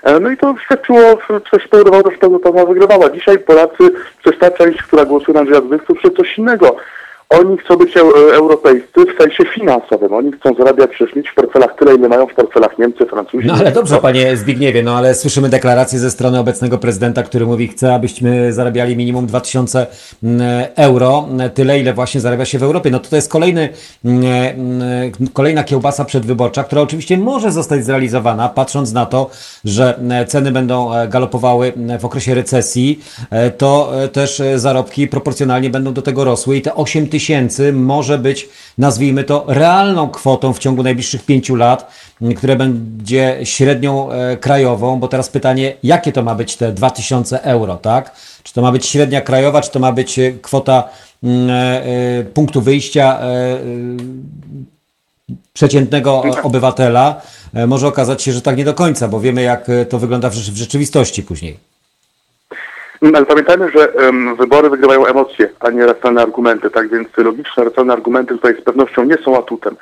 E, 0.02 0.20
no 0.20 0.30
i 0.30 0.36
to 0.36 0.54
świadczyło, 0.64 1.18
coś 1.50 1.64
spowodowało, 1.64 2.10
że 2.10 2.18
to 2.18 2.66
wygrywała. 2.66 3.10
Dzisiaj 3.10 3.38
Polacy, 3.38 3.90
przez 4.24 4.38
ta 4.38 4.50
część, 4.50 4.82
która 4.82 5.04
głosuje 5.04 5.34
na 5.34 5.40
Andrzeja 5.40 5.60
Dudę, 5.60 5.78
chcą 5.78 5.94
coś 6.16 6.38
innego. 6.38 6.76
Oni 7.28 7.58
chcą 7.58 7.76
być 7.76 7.96
europejscy 8.34 9.04
w 9.14 9.22
sensie 9.22 9.44
finansowym. 9.54 10.12
Oni 10.12 10.32
chcą 10.32 10.54
zarabiać, 10.54 10.90
przecież 10.90 11.16
mieć 11.16 11.28
w 11.28 11.34
portfelach 11.34 11.76
tyle, 11.78 11.94
ile 11.94 12.08
mają 12.08 12.26
w 12.26 12.34
portfelach 12.34 12.78
Niemcy, 12.78 13.06
Francuzi. 13.06 13.46
No 13.46 13.54
ale 13.54 13.72
dobrze, 13.72 13.98
panie 13.98 14.36
Zbigniewie, 14.36 14.82
no 14.82 14.96
ale 14.96 15.14
słyszymy 15.14 15.48
deklarację 15.48 15.98
ze 15.98 16.10
strony 16.10 16.38
obecnego 16.38 16.78
prezydenta, 16.78 17.22
który 17.22 17.46
mówi, 17.46 17.68
chce, 17.68 17.94
abyśmy 17.94 18.52
zarabiali 18.52 18.96
minimum 18.96 19.26
2000 19.26 19.86
mm, 20.22 20.66
euro, 20.76 21.28
tyle, 21.54 21.80
ile 21.80 21.94
właśnie 21.94 22.20
zarabia 22.20 22.44
się 22.44 22.58
w 22.58 22.62
Europie. 22.62 22.90
No 22.90 22.98
to 22.98 23.10
to 23.10 23.16
jest 23.16 23.30
kolejny, 23.30 23.68
kolejna 25.32 25.64
kiełbasa 25.64 26.04
przedwyborcza, 26.04 26.64
która 26.64 26.82
oczywiście 26.82 27.18
może 27.18 27.52
zostać 27.52 27.84
zrealizowana, 27.84 28.48
patrząc 28.48 28.92
na 28.92 29.06
to, 29.06 29.30
że 29.64 30.00
ceny 30.26 30.52
będą 30.52 30.94
e, 30.94 31.08
galopowały 31.08 31.72
w 32.00 32.04
okresie 32.04 32.34
recesji, 32.34 33.00
e, 33.30 33.50
to 33.50 34.02
e, 34.02 34.08
też 34.08 34.42
zarobki 34.56 35.08
proporcjonalnie 35.08 35.70
będą 35.70 35.92
do 35.92 36.02
tego 36.02 36.24
rosły 36.24 36.56
i 36.56 36.62
te 36.62 36.74
8 36.74 37.08
tysięcy 37.08 37.15
tysięcy 37.16 37.72
może 37.72 38.18
być, 38.18 38.48
nazwijmy 38.78 39.24
to, 39.24 39.44
realną 39.48 40.08
kwotą 40.08 40.52
w 40.52 40.58
ciągu 40.58 40.82
najbliższych 40.82 41.24
pięciu 41.24 41.54
lat, 41.54 41.90
które 42.36 42.56
będzie 42.56 43.38
średnią 43.44 44.10
e, 44.10 44.36
krajową, 44.36 45.00
bo 45.00 45.08
teraz 45.08 45.28
pytanie, 45.28 45.74
jakie 45.82 46.12
to 46.12 46.22
ma 46.22 46.34
być 46.34 46.56
te 46.56 46.72
2000 46.72 47.42
euro, 47.42 47.76
tak? 47.76 48.14
Czy 48.42 48.54
to 48.54 48.62
ma 48.62 48.72
być 48.72 48.86
średnia 48.86 49.20
krajowa, 49.20 49.60
czy 49.60 49.70
to 49.70 49.78
ma 49.78 49.92
być 49.92 50.18
e, 50.18 50.32
kwota 50.32 50.88
e, 51.24 52.24
punktu 52.34 52.60
wyjścia 52.60 53.20
przeciętnego 55.52 56.22
obywatela? 56.42 57.20
Może 57.66 57.86
okazać 57.86 58.22
się, 58.22 58.32
że 58.32 58.42
tak 58.42 58.56
nie 58.56 58.64
do 58.64 58.74
końca, 58.74 59.08
bo 59.08 59.20
wiemy, 59.20 59.42
jak 59.42 59.70
to 59.88 59.98
wygląda 59.98 60.30
w 60.30 60.34
rzeczywistości 60.34 61.22
później. 61.22 61.75
Ale 63.02 63.26
pamiętajmy, 63.26 63.70
że 63.70 63.88
um, 63.88 64.36
wybory 64.36 64.70
wygrywają 64.70 65.06
emocje, 65.06 65.48
a 65.60 65.70
nie 65.70 65.86
racjonalne 65.86 66.22
argumenty, 66.22 66.70
tak 66.70 66.88
więc 66.88 67.08
logiczne, 67.16 67.64
racjonalne 67.64 67.92
argumenty 67.92 68.34
tutaj 68.34 68.56
z 68.60 68.64
pewnością 68.64 69.04
nie 69.04 69.16
są 69.16 69.38
atutem. 69.38 69.76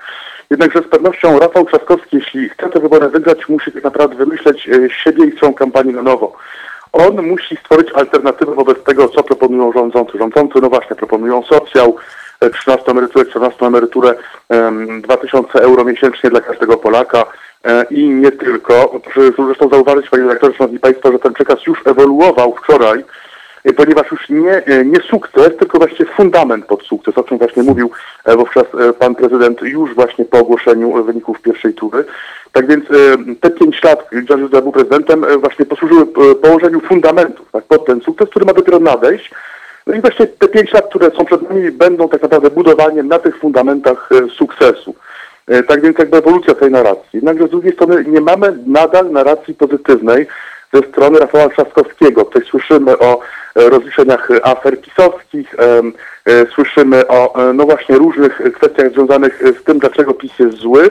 Jednakże 0.51 0.81
z 0.81 0.89
pewnością 0.89 1.39
Rafał 1.39 1.65
Trzaskowski, 1.65 2.17
jeśli 2.17 2.49
chce 2.49 2.69
te 2.71 2.81
wybory 2.81 3.09
wygrać, 3.09 3.49
musi 3.49 3.73
tak 3.73 3.85
naprawdę 3.85 4.17
wymyśleć 4.17 4.69
e, 4.69 4.91
siebie 4.91 5.25
i 5.25 5.37
swoją 5.37 5.55
kampanię 5.55 5.93
na 5.93 6.03
nowo. 6.03 6.37
On 6.93 7.27
musi 7.27 7.57
stworzyć 7.57 7.93
alternatywę 7.95 8.55
wobec 8.55 8.83
tego, 8.85 9.09
co 9.09 9.23
proponują 9.23 9.73
rządzący. 9.73 10.19
Rządzący, 10.19 10.59
no 10.63 10.69
właśnie, 10.69 10.97
proponują 10.97 11.43
socjał, 11.43 11.97
13 12.53 12.87
e, 12.87 12.91
emeryturę, 12.91 13.27
14 13.27 13.67
emeryturę, 13.67 14.15
2000 15.03 15.61
euro 15.61 15.85
miesięcznie 15.85 16.31
dla 16.31 16.41
każdego 16.41 16.77
Polaka, 16.77 17.25
i 17.91 18.09
nie 18.09 18.33
tylko. 18.33 19.01
Zresztą 19.47 19.69
zauważyć, 19.69 20.09
panie 20.09 20.23
redaktorze, 20.23 20.57
szanowni 20.59 20.79
państwo, 20.79 21.13
że 21.13 21.19
ten 21.19 21.33
przekaz 21.33 21.67
już 21.67 21.87
ewoluował 21.87 22.55
wczoraj, 22.55 23.05
e, 23.65 23.73
ponieważ 23.73 24.11
już 24.11 24.29
nie, 24.29 24.65
e, 24.65 24.85
nie 24.85 25.01
sukces, 25.01 25.57
tylko 25.59 25.79
właściwie 25.79 26.11
fundament 26.11 26.67
pod 26.67 26.83
sukces, 26.83 27.19
o 27.19 27.23
czym 27.23 27.39
właśnie 27.39 27.63
mówił 27.63 27.91
wówczas 28.37 28.65
pan 28.99 29.15
prezydent 29.15 29.63
już 29.63 29.95
właśnie 29.95 30.25
po 30.25 30.39
ogłoszeniu 30.39 31.05
wyników 31.05 31.43
pierwszej 31.43 31.75
tury. 31.75 32.05
Tak 32.53 32.67
więc 32.67 32.85
te 33.41 33.51
pięć 33.51 33.83
lat, 33.83 34.07
gdzie 34.13 34.37
Duda 34.37 34.61
był 34.61 34.73
prezydentem, 34.73 35.25
właśnie 35.41 35.67
posłużyły 35.67 36.07
położeniu 36.43 36.81
fundamentów 36.81 37.47
tak, 37.53 37.65
pod 37.65 37.87
ten 37.87 38.01
sukces, 38.01 38.29
który 38.31 38.45
ma 38.45 38.53
dopiero 38.53 38.79
nadejść. 38.79 39.31
No 39.87 39.95
i 39.95 40.01
właśnie 40.01 40.27
te 40.27 40.49
pięć 40.49 40.73
lat, 40.73 40.89
które 40.89 41.11
są 41.11 41.25
przed 41.25 41.51
nami, 41.51 41.71
będą 41.71 42.09
tak 42.09 42.23
naprawdę 42.23 42.51
budowaniem 42.51 43.09
na 43.09 43.19
tych 43.19 43.39
fundamentach 43.39 44.11
sukcesu. 44.37 44.95
E, 45.49 45.63
tak 45.63 45.83
więc 45.83 45.99
jakby 45.99 46.17
ewolucja 46.17 46.55
tej 46.55 46.71
narracji. 46.71 47.11
Jednakże 47.13 47.47
z 47.47 47.51
drugiej 47.51 47.73
strony 47.73 48.05
nie 48.05 48.21
mamy 48.21 48.59
nadal 48.67 49.11
narracji 49.11 49.55
pozytywnej 49.55 50.27
ze 50.73 50.81
strony 50.81 51.19
Rafała 51.19 51.49
Trzaskowskiego. 51.49 52.25
Tutaj 52.25 52.43
słyszymy 52.43 52.99
o 52.99 53.21
e, 53.57 53.69
rozliczeniach 53.69 54.29
afer 54.43 54.81
pisowskich, 54.81 55.55
e, 55.59 56.47
słyszymy 56.55 57.09
o 57.09 57.35
no 57.55 57.65
właśnie 57.65 57.97
różnych 57.97 58.41
kwestiach 58.55 58.93
związanych 58.93 59.43
z 59.61 59.65
tym, 59.65 59.79
dlaczego 59.79 60.15
PiS 60.15 60.39
jest 60.39 60.57
zły, 60.57 60.91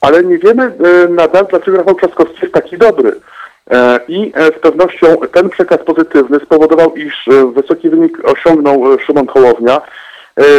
ale 0.00 0.24
nie 0.24 0.38
wiemy 0.38 0.72
nadal, 1.08 1.46
dlaczego 1.50 1.76
Rafał 1.76 1.94
Trzaskowski 1.94 2.38
jest 2.42 2.54
taki 2.54 2.78
dobry. 2.78 3.12
I 4.08 4.32
z 4.56 4.58
pewnością 4.58 5.06
ten 5.32 5.48
przekaz 5.48 5.78
pozytywny 5.78 6.38
spowodował, 6.40 6.94
iż 6.94 7.28
wysoki 7.54 7.90
wynik 7.90 8.18
osiągnął 8.24 8.98
Szymon 8.98 9.26
Hołownia, 9.26 9.80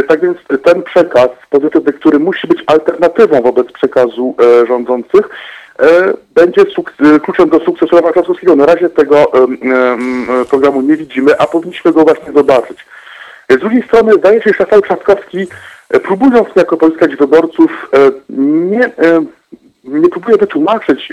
tak 0.08 0.22
więc 0.22 0.38
ten 0.64 0.84
przekaz 0.84 1.30
pozytywny, 1.50 1.94
który 1.94 2.20
musi 2.20 2.48
być 2.48 2.64
alternatywą 2.68 3.42
wobec 3.42 3.72
przekazu 3.72 4.36
e, 4.40 4.66
rządzących, 4.66 5.30
e, 5.80 6.14
będzie 6.36 6.62
kluczem 7.24 7.50
do 7.50 7.60
sukcesu 7.60 7.96
Rafała 7.96 8.14
Trzaskowskiego. 8.14 8.56
Na 8.56 8.66
razie 8.66 8.90
tego 8.90 9.32
programu 10.50 10.82
nie 10.82 10.98
widzimy, 10.98 11.40
a 11.40 11.48
powinniśmy 11.48 11.94
go 11.94 12.04
właśnie 12.04 12.34
zobaczyć. 12.34 12.86
Z 13.50 13.60
drugiej 13.60 13.84
strony 13.84 14.14
zdaje 14.14 14.42
się, 14.42 14.50
że 14.50 14.60
Rafał 14.60 14.82
Trzaskowski, 14.82 15.48
próbując 16.04 16.48
jako 16.56 16.78
pozyskać 16.78 17.16
wyborców, 17.16 17.90
nie, 18.30 18.92
nie 19.84 20.10
próbuje 20.10 20.38
wytłumaczyć 20.38 21.12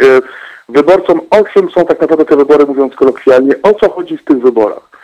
wyborcom, 0.68 1.20
o 1.31 1.44
czym 1.44 1.70
są 1.70 1.87
tak 1.87 2.01
naprawdę 2.01 2.25
te 2.25 2.37
wybory, 2.37 2.66
mówiąc 2.66 2.94
kolokwialnie, 2.94 3.55
o 3.62 3.75
co 3.75 3.90
chodzi 3.90 4.16
w 4.16 4.25
tych 4.25 4.38
wyborach. 4.38 5.01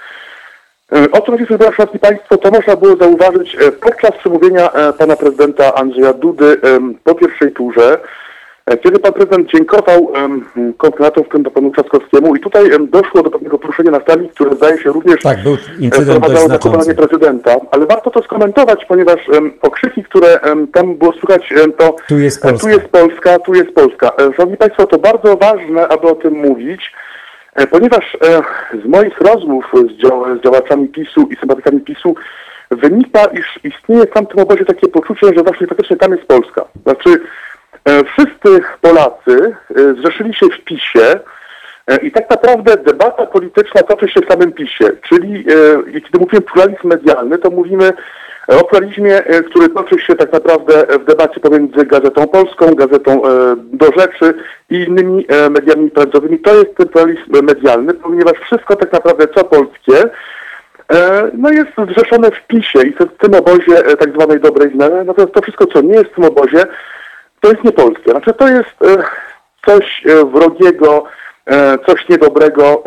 E, 0.93 1.11
o 1.11 1.21
co 1.21 1.33
chodzi, 1.33 1.47
Szanowni 1.77 2.01
Państwo, 2.01 2.37
to 2.37 2.51
można 2.51 2.77
było 2.77 2.97
zauważyć 2.97 3.55
e, 3.55 3.73
podczas 3.73 4.11
przemówienia 4.11 4.73
e, 4.73 4.93
pana 4.93 5.17
prezydenta 5.17 5.75
Andrzeja 5.75 6.13
Dudy 6.13 6.61
po 7.05 7.15
pierwszej 7.15 7.53
turze. 7.53 7.99
kiedy 8.83 8.99
pan 8.99 9.13
prezydent 9.13 9.51
dziękował 9.51 10.13
kontynuatom, 10.77 11.25
w 11.25 11.29
tym 11.29 11.45
panu 11.45 11.71
Trzaskowskiemu 11.71 12.37
i 12.37 12.41
tutaj 12.41 12.71
doszło 12.91 13.23
do 13.23 13.31
pewnego 13.31 13.59
poruszenia 13.59 13.91
na 13.91 14.01
sali, 14.09 14.29
które 14.29 14.57
zdaje 14.57 14.79
się 14.79 14.93
również 14.93 15.23
tak, 15.23 15.43
był 15.43 15.57
na 16.89 16.95
prezydenta, 16.95 17.57
ale 17.71 17.87
warto 17.87 18.11
to 18.11 18.23
skomentować, 18.23 18.85
ponieważ 18.85 19.21
okrzyki, 19.63 20.05
które 20.05 20.41
tam 20.73 20.95
było 20.95 21.13
słychać, 21.13 21.55
to 21.79 21.97
tu 22.09 22.19
jest, 22.19 22.43
Polska. 22.43 22.69
tu 22.69 22.69
jest 22.69 22.89
Polska, 22.89 23.39
tu 23.39 23.55
jest 23.55 23.71
Polska. 23.71 24.13
Szanowni 24.37 24.57
Państwo, 24.57 24.87
to 24.87 24.99
bardzo 24.99 25.37
ważne, 25.37 25.89
aby 25.89 26.09
o 26.09 26.15
tym 26.15 26.35
mówić, 26.35 26.93
ponieważ 27.67 28.15
e, 28.15 28.43
z 28.85 28.89
moich 28.89 29.21
rozmów 29.21 29.65
z 30.39 30.43
działaczami 30.45 30.89
PiSu 30.89 31.29
i 31.31 31.37
sympatykami 31.37 31.81
PiSu 31.81 32.15
wynika, 32.71 33.25
iż 33.25 33.61
istnieje 33.65 34.07
w 34.07 34.11
tamtym 34.11 34.39
obozie 34.41 34.65
takie 34.65 34.89
poczucie, 34.89 35.27
że 35.37 35.43
właśnie 35.43 35.67
faktycznie 35.67 35.97
tam 35.97 36.13
jest 36.13 36.25
Polska. 36.25 36.65
Znaczy 36.83 37.21
e, 37.85 38.05
wszyscy 38.05 38.61
Polacy 38.81 39.57
zrzeszyli 39.99 40.35
się 40.35 40.47
w 40.47 40.65
PiSie 40.65 41.21
i 42.03 42.11
tak 42.11 42.31
naprawdę 42.31 42.77
debata 42.77 43.27
polityczna 43.27 43.83
toczy 43.83 44.09
się 44.09 44.21
w 44.21 44.33
samym 44.33 44.53
PiSie. 44.53 44.85
Czyli 45.09 45.45
kiedy 45.85 46.19
mówimy 46.19 46.41
pluralizm 46.41 46.89
medialny, 46.89 47.39
to 47.39 47.51
mówimy 47.51 47.93
o 48.49 48.65
pluralizmie, 48.65 49.25
e, 49.25 49.43
który 49.43 49.69
toczy 49.69 49.99
się 49.99 50.15
tak 50.15 50.33
naprawdę 50.33 50.87
w 50.99 51.05
debacie 51.05 51.41
pomiędzy 51.41 51.87
Gazetą 51.87 52.27
Polską, 52.27 52.75
Gazetą 52.75 53.27
e, 53.27 53.57
Do 53.57 53.87
Rzeczy 53.87 54.35
i 54.71 54.77
innymi 54.77 55.27
e, 55.29 55.51
mediami 55.51 55.91
prawdowymi. 55.91 56.39
To 56.39 56.55
jest 56.55 56.77
ten 56.77 56.89
pluralizm 56.89 57.47
medialny, 57.47 57.95
ponieważ 57.95 58.33
wszystko 58.39 58.77
tak 58.77 58.93
naprawdę 58.93 59.27
co 59.35 59.45
polskie 59.45 60.11
no 61.35 61.51
jest 61.51 61.71
zrzeszone 61.89 62.31
w 62.31 62.47
PiSie 62.47 62.83
i 62.83 62.93
w 62.93 63.19
tym 63.21 63.35
obozie 63.35 63.83
tak 63.99 64.13
zwanej 64.13 64.41
dobrej 64.41 64.71
zmiany. 64.71 65.05
Natomiast 65.05 65.35
to 65.35 65.43
wszystko, 65.43 65.67
co 65.67 65.81
nie 65.81 65.95
jest 65.95 66.11
w 66.11 66.15
tym 66.15 66.25
obozie, 66.25 66.65
to 67.41 67.51
jest 67.51 67.65
niepolskie. 67.65 68.11
Znaczy 68.11 68.33
to 68.33 68.49
jest 68.49 69.05
coś 69.67 70.03
wrogiego, 70.33 71.05
coś 71.87 72.09
niedobrego, 72.09 72.85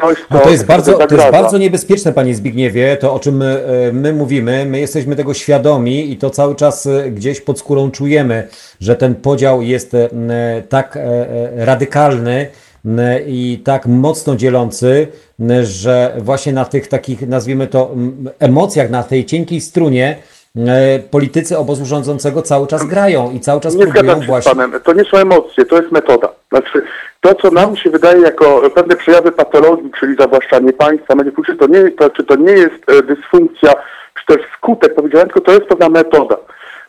coś, 0.00 0.18
co 0.18 0.34
no 0.34 0.40
to, 0.40 0.50
jest 0.50 0.66
bardzo, 0.66 0.92
to 1.06 1.14
jest 1.14 1.30
bardzo 1.30 1.58
niebezpieczne, 1.58 2.12
panie 2.12 2.34
Zbigniewie, 2.34 2.96
to 2.96 3.14
o 3.14 3.18
czym 3.18 3.36
my, 3.36 3.64
e, 3.88 3.92
my, 3.92 4.12
mówimy. 4.12 4.64
My 4.66 4.80
jesteśmy 4.80 5.16
tego 5.16 5.34
świadomi 5.34 6.12
i 6.12 6.16
to 6.16 6.30
cały 6.30 6.54
czas 6.54 6.86
e, 6.86 7.10
gdzieś 7.10 7.40
pod 7.40 7.58
skórą 7.58 7.90
czujemy, 7.90 8.48
że 8.80 8.96
ten 8.96 9.14
podział 9.14 9.62
jest 9.62 9.96
tak 10.68 10.98
radykalny 11.56 12.46
i 13.26 13.62
tak 13.64 13.86
mocno 13.86 14.36
dzielący, 14.36 15.08
że 15.62 16.16
właśnie 16.18 16.52
na 16.52 16.64
tych 16.64 16.88
takich, 16.88 17.28
nazwijmy 17.28 17.66
to, 17.66 17.94
emocjach, 18.38 18.90
na 18.90 19.02
tej 19.02 19.24
cienkiej 19.24 19.60
strunie, 19.60 20.16
politycy 21.10 21.58
obozu 21.58 21.84
rządzącego 21.84 22.42
cały 22.42 22.66
czas 22.66 22.86
grają 22.86 23.30
i 23.30 23.40
cały 23.40 23.60
czas 23.60 23.74
nie 23.74 23.86
próbują 23.86 24.20
właśnie... 24.20 24.54
Panem. 24.54 24.80
To 24.84 24.92
nie 24.92 25.04
są 25.04 25.16
emocje, 25.16 25.64
to 25.64 25.76
jest 25.76 25.92
metoda. 25.92 26.28
Znaczy, 26.50 26.82
to, 27.20 27.34
co 27.34 27.50
nam 27.50 27.76
się 27.76 27.90
wydaje 27.90 28.20
jako 28.20 28.70
pewne 28.74 28.96
przejawy 28.96 29.32
patologii, 29.32 29.90
czyli 30.00 30.16
zawłaszczanie 30.16 30.72
państwa, 30.72 31.14
czy 31.46 31.56
to 31.56 31.66
nie, 31.66 31.90
to, 31.90 32.10
czy 32.10 32.24
to 32.24 32.36
nie 32.36 32.52
jest 32.52 32.90
e, 32.90 33.02
dysfunkcja, 33.02 33.72
czy 34.14 34.26
też 34.26 34.46
skutek, 34.56 34.94
powiedziałem, 34.94 35.28
tylko 35.28 35.40
to 35.40 35.52
jest 35.52 35.66
pewna 35.66 35.88
metoda. 35.88 36.36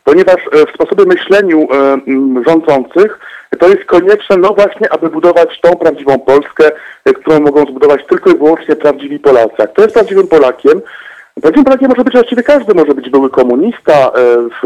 Ponieważ 0.04 0.36
e, 0.52 0.66
w 0.66 0.74
sposobie 0.74 1.04
myśleniu 1.04 1.68
e, 1.72 1.98
rządzących 2.46 3.18
to 3.58 3.68
jest 3.68 3.84
konieczne, 3.84 4.36
no 4.36 4.54
właśnie, 4.54 4.92
aby 4.92 5.10
budować 5.10 5.60
tą 5.60 5.76
prawdziwą 5.76 6.18
Polskę, 6.18 6.70
którą 7.04 7.40
mogą 7.40 7.64
zbudować 7.66 8.00
tylko 8.08 8.30
i 8.30 8.38
wyłącznie 8.38 8.76
prawdziwi 8.76 9.18
Polacy. 9.18 9.54
A 9.58 9.66
kto 9.66 9.82
jest 9.82 9.94
prawdziwym 9.94 10.26
Polakiem? 10.26 10.80
Prawdziwym 11.42 11.64
Polakiem 11.64 11.88
może 11.88 12.04
być 12.04 12.12
właściwie 12.12 12.42
każdy, 12.42 12.74
może 12.74 12.94
być 12.94 13.10
były 13.10 13.30
komunista, 13.30 14.12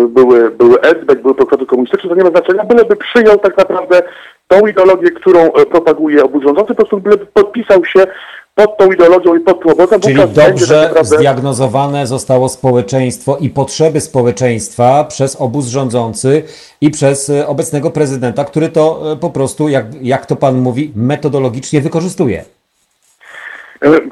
były, 0.09 0.51
były 0.51 0.81
SB, 0.81 1.17
były 1.17 1.35
prokurator 1.35 1.67
komunistyczny, 1.67 2.11
to 2.11 2.17
nie 2.17 2.25
ma 2.25 2.31
znaczenia, 2.31 2.65
byleby 2.65 2.97
przyjął 2.97 3.39
tak 3.39 3.57
naprawdę 3.57 4.03
tą 4.49 4.67
ideologię, 4.67 5.11
którą 5.11 5.41
e, 5.53 5.67
propaguje 5.67 6.25
obóz 6.25 6.43
rządzący, 6.43 6.75
po 6.75 6.87
prostu 6.87 7.03
podpisał 7.35 7.85
się 7.85 8.07
pod 8.55 8.79
tą 8.79 8.93
ideologią 8.93 9.37
i 9.37 9.41
pod 9.41 9.63
tym 9.63 9.73
obozem. 9.73 10.01
Czyli 10.01 10.17
dobrze 10.17 10.75
tak 10.75 10.89
naprawdę... 10.89 11.17
zdiagnozowane 11.17 12.07
zostało 12.07 12.49
społeczeństwo 12.49 13.37
i 13.41 13.51
potrzeby 13.51 14.01
społeczeństwa 14.01 15.05
przez 15.05 15.37
obóz 15.37 15.67
rządzący 15.67 16.43
i 16.81 16.91
przez 16.91 17.31
e, 17.31 17.47
obecnego 17.47 17.91
prezydenta, 17.91 18.45
który 18.45 18.69
to 18.69 19.13
e, 19.13 19.17
po 19.17 19.31
prostu, 19.31 19.69
jak, 19.69 19.87
jak 20.03 20.27
to 20.27 20.37
pan 20.37 20.59
mówi, 20.59 20.93
metodologicznie 20.97 21.81
wykorzystuje. 21.81 22.45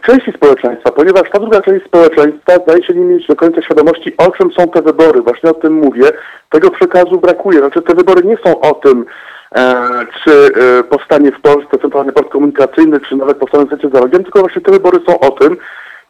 Części 0.03 0.33
społeczeństwa, 0.33 0.91
ponieważ 0.91 1.31
ta 1.31 1.39
druga 1.39 1.61
część 1.61 1.87
społeczeństwa 1.87 2.53
zdaje 2.63 2.83
się 2.85 2.95
nie 2.95 3.05
mieć 3.05 3.27
do 3.27 3.37
końca 3.37 3.63
świadomości, 3.63 4.17
o 4.17 4.31
czym 4.31 4.53
są 4.53 4.69
te 4.69 4.83
wybory. 4.83 5.23
Właśnie 5.23 5.51
o 5.51 5.55
tym 5.55 5.73
mówię. 5.73 6.05
Tego 6.51 6.71
przekazu 6.71 7.21
brakuje. 7.21 7.59
Znaczy 7.59 7.83
te 7.83 7.95
wybory 7.95 8.23
nie 8.25 8.37
są 8.37 8.61
o 8.61 8.75
tym, 8.75 9.07
E, 9.55 10.07
czy 10.25 10.31
e, 10.31 10.85
powstanie 10.85 11.33
w 11.33 11.41
Polsce 11.41 11.79
Centralny 11.79 12.13
Port 12.13 12.31
Komunikacyjny, 12.31 13.01
czy 13.01 13.17
nawet 13.17 13.37
powstanie 13.37 13.67
w 13.67 13.93
za 13.93 14.01
rogiem, 14.01 14.23
tylko 14.23 14.41
właśnie 14.41 14.63
te 14.63 14.73
wybory 14.73 14.99
są 15.09 15.21
o 15.21 15.31
tym, 15.31 15.57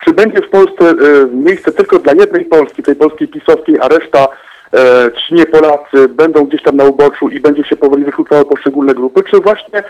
czy 0.04 0.12
będzie 0.12 0.42
w 0.42 0.50
Polsce 0.50 0.90
e, 0.90 0.94
miejsce 1.26 1.72
tylko 1.72 1.98
dla 1.98 2.12
jednej 2.12 2.44
Polski, 2.44 2.82
tej 2.82 2.96
Polskiej 2.96 3.28
pisowskiej, 3.28 3.76
a 3.80 3.88
reszta 3.88 4.28
ci 5.16 5.34
nie 5.34 5.46
Polacy 5.46 6.08
będą 6.08 6.44
gdzieś 6.44 6.62
tam 6.62 6.76
na 6.76 6.84
uboczu 6.84 7.28
i 7.28 7.40
będzie 7.40 7.64
się 7.64 7.76
powoli 7.76 8.04
wykluczało 8.04 8.44
poszczególne 8.44 8.94
grupy, 8.94 9.22
czy 9.22 9.40
właśnie 9.40 9.82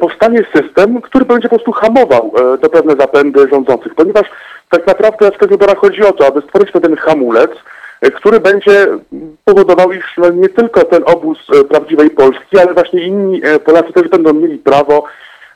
powstanie 0.00 0.44
system, 0.54 1.00
który 1.00 1.24
będzie 1.24 1.48
po 1.48 1.54
prostu 1.54 1.72
hamował 1.72 2.32
te 2.62 2.68
pewne 2.68 2.96
zapędy 2.96 3.48
rządzących, 3.52 3.94
ponieważ 3.94 4.26
tak 4.70 4.86
naprawdę 4.86 5.30
w 5.30 5.38
tych 5.38 5.48
wyborach 5.48 5.78
chodzi 5.78 6.02
o 6.02 6.12
to, 6.12 6.26
aby 6.26 6.40
stworzyć 6.40 6.70
pewien 6.70 6.96
hamulec, 6.96 7.50
który 8.00 8.40
będzie 8.40 8.86
powodował, 9.44 9.92
iż 9.92 10.14
no, 10.18 10.30
nie 10.30 10.48
tylko 10.48 10.84
ten 10.84 11.02
obóz 11.06 11.38
e, 11.54 11.64
prawdziwej 11.64 12.10
Polski, 12.10 12.58
ale 12.58 12.74
właśnie 12.74 13.06
inni 13.06 13.40
e, 13.44 13.58
Polacy 13.58 13.92
też 13.92 14.08
będą 14.08 14.32
mieli 14.32 14.58
prawo 14.58 15.04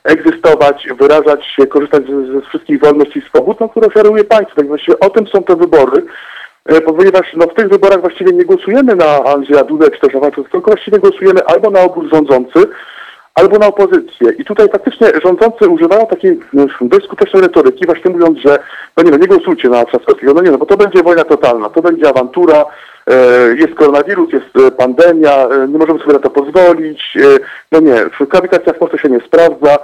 egzystować, 0.03 0.87
wyrażać 0.99 1.45
się, 1.45 1.67
korzystać 1.67 2.03
ze, 2.07 2.33
ze 2.33 2.41
wszystkich 2.41 2.79
wolności 2.79 3.19
i 3.19 3.21
swobód, 3.21 3.59
no, 3.59 3.69
które 3.69 3.87
oferuje 3.87 4.23
państwo. 4.23 4.55
Tak 4.55 4.67
właściwie 4.67 4.99
o 4.99 5.09
tym 5.09 5.27
są 5.27 5.43
te 5.43 5.55
wybory, 5.55 6.03
e, 6.65 6.81
ponieważ 6.81 7.33
no, 7.33 7.45
w 7.45 7.53
tych 7.53 7.69
wyborach 7.69 8.01
właściwie 8.01 8.31
nie 8.31 8.45
głosujemy 8.45 8.95
na 8.95 9.23
Andrzeja 9.23 9.63
Dudę 9.63 9.91
czy 9.91 9.99
też 9.99 10.15
Awanczuk, 10.15 10.49
tylko 10.49 10.71
właściwie 10.71 10.99
głosujemy 10.99 11.45
albo 11.45 11.69
na 11.69 11.81
obóz 11.81 12.11
rządzący, 12.11 12.59
albo 13.33 13.57
na 13.57 13.67
opozycję. 13.67 14.31
I 14.37 14.45
tutaj 14.45 14.69
faktycznie 14.69 15.07
rządzący 15.23 15.69
używają 15.69 16.07
takiej 16.07 16.39
dość 16.81 17.05
skutecznej 17.05 17.41
retoryki, 17.41 17.85
właśnie 17.85 18.11
mówiąc, 18.11 18.39
że 18.39 18.59
no 18.97 19.03
nie, 19.03 19.11
no 19.11 19.17
nie 19.17 19.27
głosujcie 19.27 19.69
na 19.69 19.85
Trzaskowskiego, 19.85 20.33
no 20.33 20.41
nie, 20.41 20.51
no 20.51 20.57
bo 20.57 20.65
to 20.65 20.77
będzie 20.77 21.03
wojna 21.03 21.23
totalna, 21.23 21.69
to 21.69 21.81
będzie 21.81 22.09
awantura, 22.09 22.65
e, 23.07 23.15
jest 23.55 23.75
koronawirus, 23.75 24.33
jest 24.33 24.67
e, 24.67 24.71
pandemia, 24.71 25.47
e, 25.47 25.67
nie 25.67 25.77
możemy 25.77 25.99
sobie 25.99 26.13
na 26.13 26.19
to 26.19 26.29
pozwolić, 26.29 27.17
no 27.71 27.79
nie, 27.79 28.05
grawitacja 28.29 28.73
w 28.73 28.77
Polsce 28.77 28.97
się 28.97 29.09
nie 29.09 29.19
sprawdza, 29.19 29.77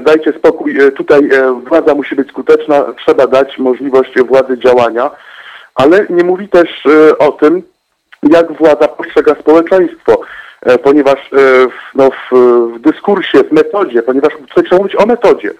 dajcie 0.00 0.32
spokój, 0.32 0.78
tutaj 0.96 1.30
władza 1.68 1.94
musi 1.94 2.16
być 2.16 2.28
skuteczna, 2.28 2.84
trzeba 3.04 3.26
dać 3.26 3.58
możliwość 3.58 4.20
władzy 4.20 4.58
działania, 4.58 5.10
ale 5.74 6.06
nie 6.10 6.24
mówi 6.24 6.48
też 6.48 6.84
o 7.18 7.32
tym, 7.32 7.62
jak 8.22 8.52
władza 8.52 8.88
postrzega 8.88 9.34
społeczeństwo. 9.34 10.20
E, 10.62 10.78
ponieważ 10.78 11.32
e, 11.32 11.66
no, 11.94 12.10
w, 12.10 12.34
w 12.74 12.80
dyskursie, 12.80 13.44
w 13.44 13.52
metodzie, 13.52 14.02
ponieważ 14.02 14.32
tutaj 14.48 14.64
trzeba 14.64 14.82
mówić 14.82 14.96
o 14.96 15.06
metodzie. 15.06 15.50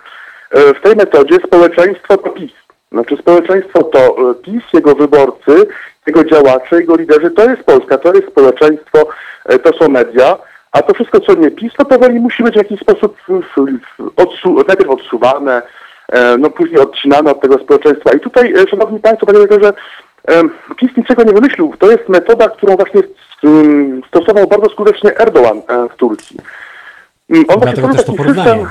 E, 0.50 0.74
w 0.74 0.80
tej 0.80 0.96
metodzie 0.96 1.36
społeczeństwo 1.46 2.16
to 2.16 2.30
PiS. 2.30 2.52
Znaczy 2.92 3.16
społeczeństwo 3.16 3.82
to 3.82 4.16
PiS, 4.42 4.62
jego 4.72 4.94
wyborcy, 4.94 5.66
jego 6.06 6.24
działacze, 6.24 6.76
jego 6.76 6.96
liderzy, 6.96 7.30
to 7.30 7.50
jest 7.50 7.62
Polska, 7.62 7.98
to 7.98 8.14
jest 8.14 8.28
społeczeństwo, 8.28 9.08
to 9.62 9.72
są 9.78 9.88
media, 9.88 10.36
a 10.72 10.82
to 10.82 10.94
wszystko, 10.94 11.20
co 11.20 11.34
nie 11.34 11.50
PiS, 11.50 11.72
to 11.76 11.84
powoli 11.84 12.20
musi 12.20 12.42
być 12.42 12.54
w 12.54 12.56
jakiś 12.56 12.80
sposób 12.80 13.16
odsu 14.16 14.54
najpierw 14.68 14.90
odsuwane, 14.90 15.62
no 16.38 16.50
później 16.50 16.80
odcinane 16.80 17.30
od 17.30 17.40
tego 17.40 17.58
społeczeństwa. 17.58 18.12
I 18.16 18.20
tutaj, 18.20 18.54
Szanowni 18.70 19.00
Państwo, 19.00 19.26
Panie 19.26 19.38
że 19.62 19.72
PiS 20.76 20.96
niczego 20.96 21.22
nie 21.22 21.32
wymyślił. 21.32 21.74
To 21.78 21.90
jest 21.90 22.08
metoda, 22.08 22.48
którą 22.48 22.76
właśnie 22.76 23.02
stosował 24.08 24.46
bardzo 24.46 24.70
skutecznie 24.70 25.18
Erdogan 25.18 25.58
e, 25.68 25.88
w 25.88 25.96
Turcji. 25.96 26.36
Mm, 27.30 27.44
on 27.48 27.60
Dlatego 27.60 27.88
też 27.88 28.04
to 28.04 28.12
porównanie. 28.12 28.66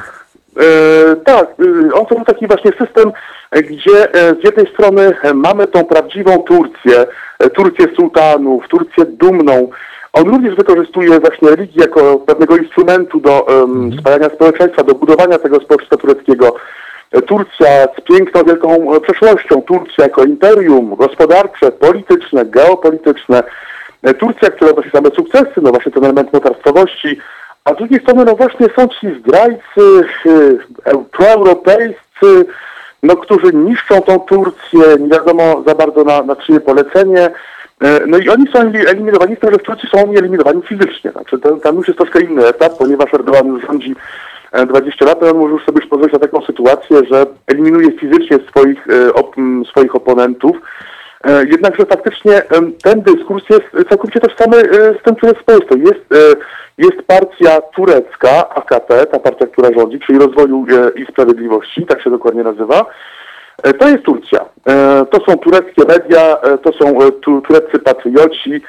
E, 0.58 1.16
tak, 1.16 1.48
y, 1.60 1.94
on 1.94 2.06
to 2.06 2.26
taki 2.26 2.48
właśnie 2.48 2.72
system, 2.72 3.12
gdzie 3.52 4.14
e, 4.14 4.36
z 4.42 4.44
jednej 4.44 4.74
strony 4.74 5.14
mamy 5.34 5.68
tą 5.68 5.86
prawdziwą 5.86 6.38
Turcję, 6.38 7.06
Turcję 7.54 7.88
sułtanów, 7.96 8.68
Turcję 8.68 9.06
dumną. 9.06 9.70
On 10.14 10.30
również 10.30 10.56
wykorzystuje 10.56 11.20
właśnie 11.20 11.50
religię 11.50 11.82
jako 11.82 12.16
pewnego 12.18 12.58
instrumentu 12.58 13.20
do 13.20 13.42
um, 13.42 13.92
spajania 14.00 14.30
społeczeństwa, 14.30 14.84
do 14.84 14.96
budowania 14.96 15.40
tego 15.40 15.60
społeczeństwa 15.60 15.98
tureckiego. 15.98 16.56
Turcja 17.28 17.68
z 17.98 18.02
piękną, 18.02 18.44
wielką 18.44 19.00
przeszłością, 19.02 19.62
Turcja 19.62 20.04
jako 20.04 20.24
imperium 20.24 20.96
gospodarcze, 20.96 21.72
polityczne, 21.72 22.46
geopolityczne, 22.46 23.44
Turcja, 24.20 24.50
która 24.50 24.72
odnosi 24.72 24.90
same 24.90 25.10
sukcesy, 25.10 25.62
no 25.62 25.72
właśnie 25.72 25.92
ten 25.92 26.04
element 26.04 26.34
mocarstwowości, 26.34 27.20
a 27.66 27.74
z 27.74 27.78
drugiej 27.78 28.00
strony 28.00 28.26
no 28.26 28.36
właśnie 28.36 28.68
są 28.76 28.88
ci 28.88 29.08
zdrajcy 29.20 30.08
e, 30.86 31.04
proeuropejscy, 31.12 32.46
no, 33.04 33.16
którzy 33.16 33.54
niszczą 33.54 34.02
tą 34.02 34.20
Turcję, 34.20 34.82
nie 35.00 35.10
wiadomo 35.10 35.64
za 35.68 35.76
bardzo 35.76 36.04
na, 36.04 36.22
na 36.22 36.36
czyje 36.36 36.60
polecenie, 36.60 37.30
E, 37.82 38.00
no 38.08 38.18
i 38.18 38.30
oni 38.30 38.46
są 38.54 38.60
eliminowani 38.60 39.36
z 39.36 39.40
tego, 39.40 39.54
że 39.54 39.60
w 39.60 39.64
Turcji 39.64 39.90
są 39.90 40.12
eliminowani 40.12 40.62
fizycznie. 40.62 41.12
Znaczy, 41.12 41.40
to, 41.40 41.58
tam 41.58 41.76
już 41.76 41.88
jest 41.88 41.98
troszkę 41.98 42.22
inny 42.22 42.48
etap, 42.48 42.78
ponieważ 42.78 43.14
Erdogan 43.14 43.48
już 43.48 43.66
rządzi 43.66 43.96
20 44.68 45.06
lat, 45.06 45.24
on 45.24 45.38
może 45.38 45.54
już 45.54 45.66
sobie 45.66 45.82
pozwolić 45.82 46.14
na 46.14 46.20
taką 46.20 46.42
sytuację, 46.42 46.98
że 47.12 47.26
eliminuje 47.48 47.92
fizycznie 47.92 48.38
swoich, 48.50 48.88
op, 49.14 49.36
swoich 49.70 49.96
oponentów. 49.96 50.58
Jednakże 51.26 51.86
faktycznie 51.86 52.42
ten 52.84 53.02
dyskurs 53.02 53.44
jest 53.50 53.90
całkowicie 53.90 54.20
tożsamy 54.20 54.62
z 55.00 55.04
tym, 55.04 55.16
co 55.22 55.28
jest 55.28 55.40
w 55.40 55.44
Polsce. 55.44 55.78
Jest, 55.78 56.06
jest 56.78 57.08
partia 57.08 57.62
turecka, 57.62 58.50
AKP, 58.50 59.06
ta 59.06 59.20
partia, 59.20 59.48
która 59.48 59.70
rządzi, 59.78 60.00
czyli 60.00 60.20
Rozwoju 60.20 60.66
i 60.96 61.06
Sprawiedliwości, 61.06 61.86
tak 61.86 62.04
się 62.04 62.10
dokładnie 62.10 62.44
nazywa. 62.44 62.86
E, 63.64 63.74
to 63.74 63.90
jest 63.90 64.04
Turcja. 64.04 64.46
E, 64.68 65.06
to 65.12 65.26
są 65.26 65.38
tureckie 65.38 65.84
media, 65.88 66.38
e, 66.42 66.58
to 66.58 66.72
są 66.74 67.12
tureccy 67.22 67.80
patrioci, 67.80 68.62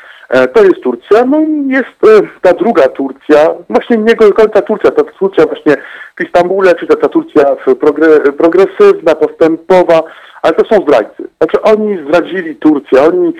to 0.52 0.64
jest 0.64 0.80
Turcja. 0.82 1.24
No 1.24 1.38
jest 1.66 2.24
ta 2.42 2.52
druga 2.52 2.88
Turcja, 2.88 3.54
właśnie 3.70 3.96
nie 3.96 4.14
końca 4.14 4.62
Turcja, 4.62 4.90
ta 4.90 5.04
Turcja 5.04 5.46
właśnie 5.46 5.76
w 6.16 6.24
Istambule, 6.24 6.74
czy 6.74 6.86
ta, 6.86 6.96
ta 6.96 7.08
Turcja 7.08 7.56
progre, 7.80 8.08
progresywna, 8.32 9.14
postępowa, 9.14 10.02
ale 10.42 10.54
to 10.54 10.74
są 10.74 10.82
zdrajcy. 10.82 11.28
Znaczy 11.36 11.62
oni 11.62 11.98
zdradzili 12.08 12.56
Turcję, 12.56 13.02
oni 13.02 13.32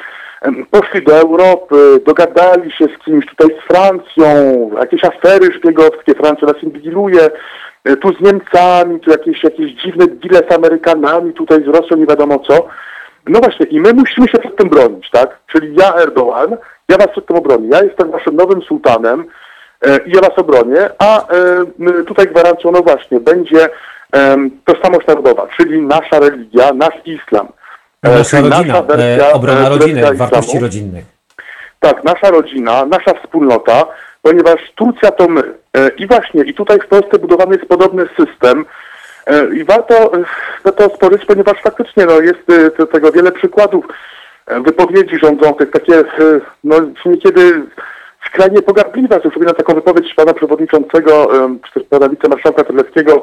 poszli 0.70 1.04
do 1.04 1.18
Europy, 1.18 2.00
dogadali 2.06 2.72
się 2.72 2.84
z 2.84 3.04
kimś 3.04 3.26
tutaj 3.26 3.48
z 3.48 3.72
Francją, 3.72 4.26
jakieś 4.80 5.04
afery 5.04 5.52
szpiegowskie, 5.52 6.14
Francja 6.14 6.46
nas 6.46 6.62
inwigiluje, 6.62 7.30
E, 7.84 7.96
tu 7.96 8.12
z 8.12 8.20
Niemcami, 8.20 9.00
tu 9.00 9.10
jakieś, 9.10 9.44
jakieś 9.44 9.72
dziwne 9.72 10.06
deale 10.06 10.48
z 10.50 10.52
Amerykanami, 10.52 11.32
tutaj 11.32 11.64
z 11.64 11.68
Rosją, 11.68 11.96
nie 11.96 12.06
wiadomo 12.06 12.38
co. 12.38 12.68
No 13.28 13.40
właśnie, 13.40 13.66
i 13.66 13.80
my 13.80 13.94
musimy 13.94 14.28
się 14.28 14.38
przed 14.38 14.56
tym 14.56 14.68
bronić, 14.68 15.10
tak? 15.10 15.38
Czyli 15.46 15.74
ja, 15.74 15.94
Erdogan, 15.94 16.56
ja 16.88 16.96
was 16.96 17.08
przed 17.12 17.26
tym 17.26 17.36
obronię. 17.36 17.68
Ja 17.68 17.82
jestem 17.82 18.10
waszym 18.10 18.36
nowym 18.36 18.62
sultanem 18.62 19.24
e, 19.82 19.98
i 20.06 20.10
ja 20.10 20.20
was 20.20 20.38
obronię, 20.38 20.90
a 20.98 21.28
e, 21.28 22.04
tutaj 22.06 22.26
gwarancją, 22.26 22.72
no 22.72 22.82
właśnie, 22.82 23.20
będzie 23.20 23.68
tożsamość 24.64 25.06
narodowa, 25.06 25.46
czyli 25.56 25.82
nasza 25.82 26.18
religia, 26.18 26.72
nasz 26.72 26.94
islam. 27.04 27.48
E, 28.02 28.18
nasza 28.18 28.40
rodzina, 28.40 28.62
nasza 28.62 28.82
wersja, 28.82 29.32
obrona 29.32 29.68
rodziny, 29.68 30.14
wartości 30.14 30.58
rodzinnych. 30.58 31.04
Tak, 31.80 32.04
nasza 32.04 32.30
rodzina, 32.30 32.84
nasza 32.86 33.14
wspólnota, 33.22 33.86
ponieważ 34.22 34.72
Turcja 34.74 35.10
to 35.10 35.28
my. 35.28 35.42
I 35.96 36.06
właśnie, 36.06 36.42
i 36.42 36.54
tutaj 36.54 36.78
w 36.78 36.86
Polsce 36.86 37.18
budowany 37.18 37.56
jest 37.56 37.68
podobny 37.68 38.08
system. 38.16 38.64
E, 39.26 39.54
I 39.54 39.64
warto 39.64 40.12
na 40.64 40.72
to 40.72 40.88
spojrzeć, 40.88 41.24
ponieważ 41.24 41.62
faktycznie 41.62 42.06
no, 42.06 42.20
jest 42.20 42.50
e, 42.80 42.86
tego 42.86 43.12
wiele 43.12 43.32
przykładów 43.32 43.86
wypowiedzi 44.46 45.18
rządzących, 45.18 45.70
takie 45.70 46.04
no, 46.64 46.76
niekiedy 47.06 47.62
skrajnie 48.26 48.62
pogardliwe. 48.62 49.20
Przypominam 49.20 49.54
taką 49.54 49.74
wypowiedź 49.74 50.14
pana 50.14 50.32
przewodniczącego, 50.32 51.30
czy 51.66 51.72
też 51.72 51.88
pana 51.88 52.08
wicemarszałka 52.08 52.64
Terleckiego, 52.64 53.22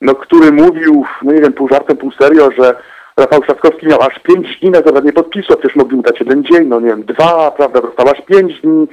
no, 0.00 0.14
który 0.14 0.52
mówił, 0.52 1.04
no 1.22 1.32
nie 1.32 1.40
wiem, 1.40 1.52
pół 1.52 1.68
żartem, 1.68 1.96
pół 1.96 2.12
serio, 2.12 2.50
że 2.58 2.76
Rafał 3.16 3.40
Trzaskowski 3.40 3.86
miał 3.86 4.02
aż 4.02 4.18
pięć 4.18 4.60
dni 4.60 4.70
na 4.70 4.82
zabranie 4.82 5.12
podpisów, 5.12 5.56
przecież 5.56 5.76
mogli 5.76 5.96
mu 5.96 6.02
dać 6.02 6.20
jeden 6.20 6.44
dzień, 6.44 6.68
no 6.68 6.80
nie 6.80 6.88
wiem, 6.88 7.04
dwa, 7.04 7.50
prawda, 7.50 7.80
dostał 7.80 8.08
aż 8.08 8.20
pięć 8.20 8.60
dni. 8.60 8.88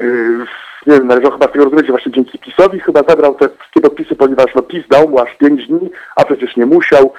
Yy, 0.00 0.46
nie 0.86 0.94
wiem, 0.94 1.06
należało 1.06 1.32
chyba 1.32 1.46
z 1.48 1.52
tego 1.52 1.64
rozumieć, 1.64 1.86
że 1.86 1.92
właśnie 1.92 2.12
dzięki 2.12 2.38
PiSowi 2.38 2.80
chyba 2.80 3.02
zabrał 3.08 3.34
te 3.34 3.48
wszystkie 3.48 3.80
podpisy, 3.80 4.16
ponieważ 4.16 4.54
no 4.54 4.62
PiS 4.62 4.88
dał 4.88 5.08
mu 5.08 5.18
aż 5.18 5.34
pięć 5.34 5.66
dni, 5.66 5.90
a 6.16 6.24
przecież 6.24 6.56
nie 6.56 6.66
musiał. 6.66 7.12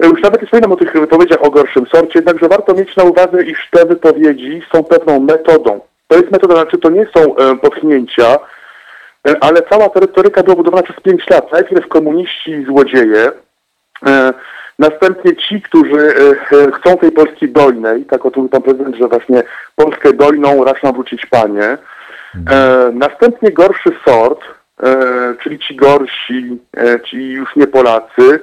Yy, 0.00 0.08
już 0.08 0.22
nawet 0.22 0.40
nie 0.40 0.46
wspominam 0.46 0.72
o 0.72 0.76
tych 0.76 0.92
wypowiedziach 0.92 1.44
o 1.44 1.50
gorszym 1.50 1.86
sorcie, 1.86 2.18
jednakże 2.18 2.48
warto 2.48 2.74
mieć 2.74 2.96
na 2.96 3.04
uwadze, 3.04 3.44
iż 3.44 3.68
te 3.70 3.86
wypowiedzi 3.86 4.62
są 4.72 4.84
pewną 4.84 5.20
metodą. 5.20 5.80
To 6.08 6.16
jest 6.16 6.30
metoda, 6.30 6.54
znaczy 6.54 6.78
to 6.78 6.90
nie 6.90 7.06
są 7.16 7.36
e, 7.36 7.56
potknięcia, 7.56 8.38
e, 9.28 9.34
ale 9.40 9.62
cała 9.62 9.88
ta 9.88 10.00
retoryka 10.00 10.42
była 10.42 10.56
budowana 10.56 10.82
przez 10.82 11.00
pięć 11.00 11.30
lat. 11.30 11.52
Najpierw 11.52 11.88
komuniści 11.88 12.50
i 12.50 12.64
złodzieje, 12.64 13.32
e, 14.06 14.32
Następnie 14.78 15.36
ci, 15.36 15.62
którzy 15.62 15.98
e, 15.98 16.30
e, 16.56 16.72
chcą 16.72 16.96
tej 16.96 17.12
Polski 17.12 17.48
dojnej, 17.48 18.04
tak 18.04 18.26
oto 18.26 18.42
pan 18.42 18.62
prezydent, 18.62 18.96
że 18.96 19.08
właśnie 19.08 19.42
Polskę 19.76 20.12
dojną 20.12 20.64
raczą 20.64 20.92
wrócić 20.92 21.26
panie. 21.26 21.78
E, 22.34 22.38
mhm. 22.38 22.98
następnie 22.98 23.52
gorszy 23.52 23.90
sort, 24.06 24.40
czyli 25.42 25.58
ci 25.58 25.76
gorsi, 25.76 26.58
ci 27.04 27.16
już 27.16 27.56
nie 27.56 27.66
Polacy. 27.66 28.40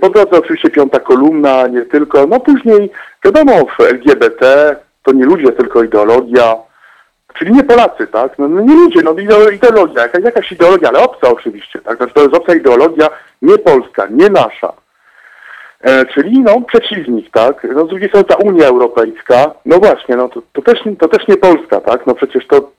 Po 0.00 0.10
drodze 0.10 0.38
oczywiście 0.38 0.70
piąta 0.70 1.00
kolumna, 1.00 1.66
nie 1.66 1.82
tylko. 1.82 2.26
No 2.26 2.40
później 2.40 2.90
wiadomo, 3.24 3.52
w 3.78 3.80
LGBT 3.80 4.76
to 5.02 5.12
nie 5.12 5.24
ludzie, 5.24 5.52
tylko 5.52 5.82
ideologia. 5.82 6.56
Czyli 7.34 7.52
nie 7.52 7.64
Polacy, 7.64 8.06
tak? 8.06 8.38
No, 8.38 8.48
no 8.48 8.60
nie 8.60 8.74
ludzie, 8.74 9.00
no 9.02 9.14
ideologia, 9.52 10.02
jakaś, 10.02 10.24
jakaś 10.24 10.52
ideologia, 10.52 10.88
ale 10.88 10.98
obca 10.98 11.28
oczywiście, 11.28 11.78
tak? 11.78 11.96
Znaczy 11.96 12.14
to 12.14 12.22
jest 12.22 12.34
obca 12.34 12.54
ideologia, 12.54 13.08
nie 13.42 13.58
polska, 13.58 14.06
nie 14.10 14.28
nasza. 14.28 14.72
E, 15.80 16.06
czyli 16.06 16.40
no, 16.40 16.60
przeciwnik, 16.60 17.30
tak? 17.30 17.66
No, 17.74 17.86
z 17.86 17.88
drugiej 17.88 18.08
strony 18.08 18.24
ta 18.24 18.36
Unia 18.36 18.66
Europejska, 18.66 19.54
no 19.66 19.78
właśnie, 19.78 20.16
no 20.16 20.28
to, 20.28 20.42
to, 20.52 20.62
też, 20.62 20.78
to 20.98 21.08
też 21.08 21.28
nie 21.28 21.36
Polska, 21.36 21.80
tak? 21.80 22.06
No 22.06 22.14
przecież 22.14 22.46
to 22.46 22.70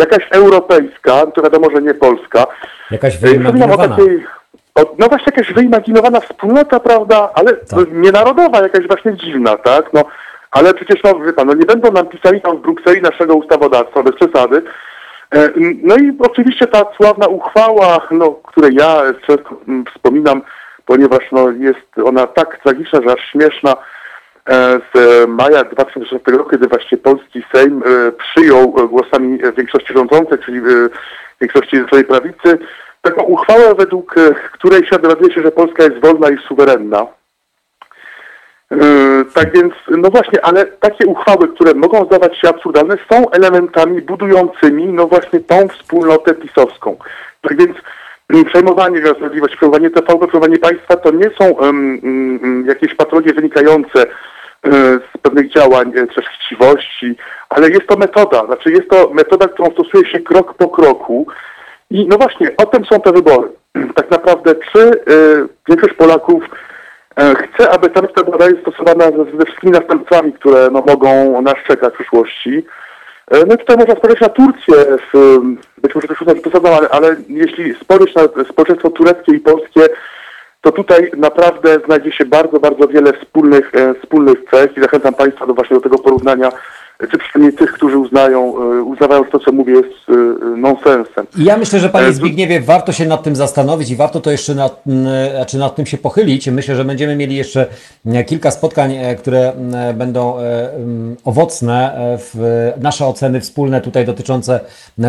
jakaś 0.00 0.28
europejska, 0.30 1.26
to 1.26 1.42
wiadomo, 1.42 1.66
że 1.74 1.82
nie 1.82 1.94
Polska. 1.94 2.46
Jakaś 2.90 3.16
e, 3.16 3.18
wyimaginowana. 3.18 3.96
Takiej, 3.96 4.26
o, 4.74 4.94
no 4.98 5.06
właśnie 5.06 5.32
jakaś 5.36 5.52
wyimaginowana 5.52 6.20
wspólnota, 6.20 6.80
prawda? 6.80 7.30
Ale 7.34 7.52
tak. 7.52 7.92
nienarodowa, 7.92 8.62
jakaś 8.62 8.86
właśnie 8.86 9.16
dziwna, 9.16 9.56
tak? 9.56 9.92
No, 9.92 10.04
ale 10.50 10.74
przecież, 10.74 11.02
no 11.04 11.14
wie 11.18 11.32
pan, 11.32 11.46
no 11.46 11.54
nie 11.54 11.66
będą 11.66 11.92
nam 11.92 12.06
pisali 12.06 12.40
tam 12.40 12.56
w 12.56 12.60
Brukseli 12.60 13.02
naszego 13.02 13.34
ustawodawstwa, 13.34 14.02
bez 14.02 14.14
przesady. 14.14 14.62
E, 15.34 15.48
no 15.82 15.96
i 15.96 16.16
oczywiście 16.18 16.66
ta 16.66 16.84
sławna 16.96 17.26
uchwała, 17.26 18.08
no, 18.10 18.30
której 18.30 18.74
ja 18.74 19.02
często 19.26 19.56
wspominam, 19.94 20.42
ponieważ 20.86 21.20
no, 21.32 21.50
jest 21.50 21.98
ona 22.04 22.26
tak 22.26 22.62
tragiczna, 22.62 23.00
że 23.06 23.12
aż 23.12 23.30
śmieszna. 23.32 23.76
E, 24.48 24.80
z 24.94 25.28
maja 25.28 25.64
2016 25.64 26.30
roku, 26.32 26.50
kiedy 26.50 26.68
właśnie 26.68 26.98
polski 26.98 27.42
Sejm 27.52 27.82
e, 27.82 28.12
przyjął 28.12 28.72
głosami 28.72 29.38
większości 29.56 29.92
rządzącej, 29.92 30.38
czyli 30.38 30.58
e, 30.58 30.88
większości 31.40 31.84
swojej 31.86 32.04
prawicy, 32.04 32.58
taką 33.02 33.22
uchwałę, 33.22 33.74
według 33.74 34.14
której 34.52 34.86
się 34.86 34.98
dowiaduje 34.98 35.34
się, 35.34 35.42
że 35.42 35.50
Polska 35.50 35.82
jest 35.82 36.00
wolna 36.00 36.30
i 36.30 36.38
suwerenna. 36.48 37.06
Tak 39.34 39.52
więc, 39.52 39.74
no 39.88 40.10
właśnie, 40.10 40.44
ale 40.44 40.66
takie 40.66 41.06
uchwały, 41.06 41.48
które 41.48 41.74
mogą 41.74 42.04
zdawać 42.04 42.38
się 42.38 42.48
absurdalne, 42.48 42.96
są 43.12 43.30
elementami 43.30 44.02
budującymi, 44.02 44.86
no 44.86 45.06
właśnie 45.06 45.40
tą 45.40 45.68
wspólnotę 45.68 46.34
pisowską. 46.34 46.96
Tak 47.42 47.58
więc 47.58 47.76
przejmowanie 48.48 48.98
sprawiedliwości, 48.98 49.56
przejmowanie 49.56 49.90
TVP, 49.90 50.26
przejmowanie 50.26 50.58
państwa 50.58 50.96
to 50.96 51.10
nie 51.10 51.30
są 51.40 51.50
um, 51.50 52.00
um, 52.02 52.64
jakieś 52.68 52.94
patologie 52.94 53.32
wynikające 53.32 54.06
um, 54.64 55.00
z 55.14 55.18
pewnych 55.22 55.52
działań, 55.52 55.92
e, 55.96 56.06
też 56.06 56.24
chciwości, 56.26 57.16
ale 57.48 57.68
jest 57.68 57.86
to 57.86 57.96
metoda, 57.96 58.46
znaczy 58.46 58.70
jest 58.70 58.90
to 58.90 59.10
metoda, 59.14 59.48
którą 59.48 59.70
stosuje 59.70 60.06
się 60.06 60.20
krok 60.20 60.54
po 60.54 60.68
kroku. 60.68 61.26
I 61.90 62.06
no 62.08 62.16
właśnie, 62.16 62.56
o 62.56 62.66
tym 62.66 62.84
są 62.84 63.00
te 63.00 63.12
wybory. 63.12 63.48
Tak 63.94 64.10
naprawdę, 64.10 64.54
czy 64.72 64.78
y, 64.78 65.48
większość 65.68 65.94
Polaków 65.94 66.44
y, 66.44 67.34
chce, 67.34 67.70
aby 67.70 67.90
ta 67.90 68.02
metoda 68.02 68.38
była 68.38 68.60
stosowana 68.60 69.04
ze 69.04 69.44
wszystkimi 69.44 69.72
następcami, 69.72 70.32
które 70.32 70.68
no, 70.72 70.82
mogą 70.86 71.42
nas 71.42 71.54
czekać 71.66 71.94
w 71.94 71.96
przyszłości, 71.96 72.64
E, 73.30 73.46
no 73.46 73.56
tutaj 73.56 73.76
można 73.76 73.94
spojrzeć 73.94 74.20
na 74.20 74.28
Turcję, 74.28 74.74
być 75.82 75.94
może 75.94 76.08
też 76.08 76.20
uznać 76.20 76.40
przesadą, 76.40 76.68
ale, 76.68 76.88
ale 76.88 77.16
jeśli 77.28 77.74
spojrzeć 77.74 78.14
na 78.14 78.22
społeczeństwo 78.44 78.90
tureckie 78.90 79.32
i 79.34 79.40
polskie, 79.40 79.88
to 80.60 80.72
tutaj 80.72 81.10
naprawdę 81.16 81.78
znajdzie 81.86 82.12
się 82.12 82.24
bardzo, 82.24 82.60
bardzo 82.60 82.88
wiele 82.88 83.12
wspólnych, 83.12 83.74
e, 83.74 83.94
wspólnych 83.94 84.38
cech 84.50 84.76
i 84.76 84.80
zachęcam 84.80 85.14
Państwa 85.14 85.46
do 85.46 85.54
właśnie 85.54 85.76
do 85.76 85.82
tego 85.82 85.98
porównania 85.98 86.50
czy 87.08 87.18
przynajmniej 87.18 87.58
tych, 87.58 87.72
którzy 87.72 87.98
uznają, 87.98 88.56
e, 88.58 88.82
uznawają, 88.82 89.24
że 89.24 89.30
to, 89.30 89.38
co 89.38 89.52
mówię, 89.52 89.72
jest 89.72 90.08
e, 90.08 90.12
nonsensem. 90.56 91.26
Ja 91.38 91.56
myślę, 91.56 91.78
że 91.78 91.88
Panie 91.88 92.06
e, 92.06 92.12
Zbigniewie, 92.12 92.60
warto 92.60 92.92
się 92.92 93.06
nad 93.06 93.22
tym 93.22 93.36
zastanowić 93.36 93.90
i 93.90 93.96
warto 93.96 94.20
to 94.20 94.30
jeszcze 94.30 94.54
nad, 94.54 94.82
znaczy 95.36 95.58
nad 95.58 95.74
tym 95.74 95.86
się 95.86 95.98
pochylić. 95.98 96.48
Myślę, 96.48 96.76
że 96.76 96.84
będziemy 96.84 97.16
mieli 97.16 97.36
jeszcze 97.36 97.66
kilka 98.26 98.50
spotkań, 98.50 98.94
które 99.18 99.52
będą 99.94 100.34
owocne 101.24 101.92
w 102.18 102.70
nasze 102.80 103.06
oceny 103.06 103.40
wspólne 103.40 103.80
tutaj 103.80 104.04
dotyczące 104.04 104.60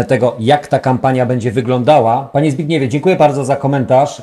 tego, 0.08 0.36
jak 0.40 0.68
ta 0.68 0.80
kampania 0.80 1.26
będzie 1.26 1.52
wyglądała. 1.52 2.30
Panie 2.34 2.52
Zbigniewie, 2.52 2.90
dziękuję 2.90 3.16
bardzo 3.16 3.46
za 3.46 3.56
komentarz. 3.56 4.22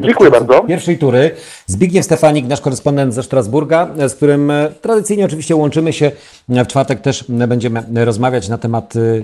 Dziękuję 0.00 0.30
bardzo. 0.30 0.53
Pierwszej 0.62 0.98
tury. 0.98 1.30
Zbigniew 1.66 2.04
Stefanik, 2.04 2.46
nasz 2.46 2.60
korespondent 2.60 3.14
ze 3.14 3.22
Strasburga, 3.22 3.88
z 4.08 4.14
którym 4.14 4.52
tradycyjnie 4.80 5.24
oczywiście 5.24 5.56
łączymy 5.56 5.92
się 5.92 6.10
w 6.48 6.66
czwartek 6.66 7.00
też 7.00 7.24
będziemy 7.28 8.04
rozmawiać 8.04 8.48
na 8.48 8.58
temat 8.58 8.96
y, 8.96 9.22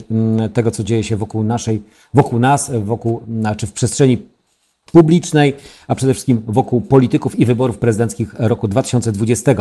tego, 0.55 0.71
co 0.71 0.85
dzieje 0.85 1.05
się 1.05 1.17
wokół 1.17 1.43
naszej, 1.43 1.83
wokół 2.15 2.39
nas, 2.39 2.71
wokół, 2.85 3.21
znaczy 3.41 3.67
w 3.67 3.73
przestrzeni 3.73 4.19
publicznej, 4.91 5.57
a 5.89 5.95
przede 5.95 6.15
wszystkim 6.15 6.43
wokół 6.47 6.81
polityków 6.81 7.39
i 7.39 7.47
wyborów 7.47 7.79
prezydenckich 7.79 8.35
roku 8.39 8.69
2020. 8.69 9.53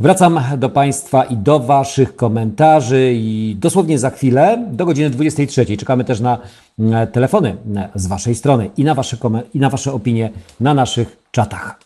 Wracam 0.00 0.40
do 0.58 0.68
Państwa 0.68 1.24
i 1.24 1.36
do 1.36 1.60
Waszych 1.60 2.16
komentarzy 2.16 3.12
i 3.14 3.56
dosłownie 3.60 3.98
za 3.98 4.10
chwilę 4.10 4.68
do 4.72 4.86
godziny 4.86 5.10
23. 5.10 5.76
Czekamy 5.76 6.04
też 6.04 6.20
na 6.20 6.38
mm, 6.78 7.06
telefony 7.06 7.56
z 7.94 8.06
Waszej 8.06 8.34
strony 8.34 8.70
i 8.76 8.84
na 8.84 8.94
Wasze, 8.94 9.16
i 9.54 9.58
na 9.58 9.70
wasze 9.70 9.92
opinie 9.92 10.30
na 10.60 10.74
naszych 10.74 11.16
czatach. 11.30 11.80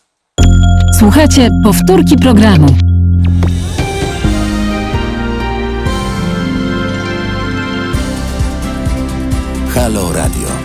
Słuchajcie 0.99 1.49
powtórki 1.63 2.17
programu. 2.17 2.67
Halo 9.73 10.13
Radio. 10.13 10.64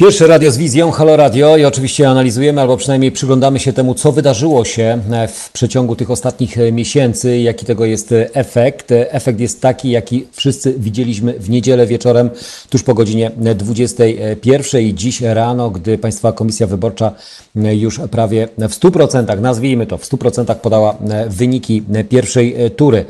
Pierwsze 0.00 0.26
radio 0.26 0.50
z 0.50 0.58
wizją, 0.58 0.90
Halo 0.90 1.16
Radio 1.16 1.56
i 1.56 1.64
oczywiście 1.64 2.08
analizujemy 2.08 2.60
albo 2.60 2.76
przynajmniej 2.76 3.12
przyglądamy 3.12 3.58
się 3.58 3.72
temu, 3.72 3.94
co 3.94 4.12
wydarzyło 4.12 4.64
się 4.64 4.98
e, 5.12 5.28
w 5.28 5.52
przeciągu 5.52 5.96
tych 5.96 6.10
ostatnich 6.10 6.58
e, 6.58 6.72
miesięcy, 6.72 7.38
jaki 7.38 7.66
tego 7.66 7.84
jest 7.84 8.12
e, 8.12 8.34
efekt. 8.34 8.92
Efekt 8.92 9.40
jest 9.40 9.60
taki, 9.60 9.90
jaki 9.90 10.26
wszyscy 10.32 10.74
widzieliśmy 10.78 11.32
w 11.32 11.50
niedzielę 11.50 11.86
wieczorem, 11.86 12.30
tuż 12.70 12.82
po 12.82 12.94
godzinie 12.94 13.30
21 13.54 14.82
i 14.82 14.94
dziś 14.94 15.20
rano, 15.20 15.70
gdy 15.70 15.98
Państwa 15.98 16.32
Komisja 16.32 16.66
Wyborcza 16.66 17.12
już 17.54 18.00
prawie 18.10 18.48
w 18.58 18.80
100%, 18.80 19.40
nazwijmy 19.40 19.86
to, 19.86 19.98
w 19.98 20.04
100% 20.04 20.54
podała 20.54 20.96
wyniki 21.28 21.82
pierwszej 22.08 22.56
tury. 22.76 23.04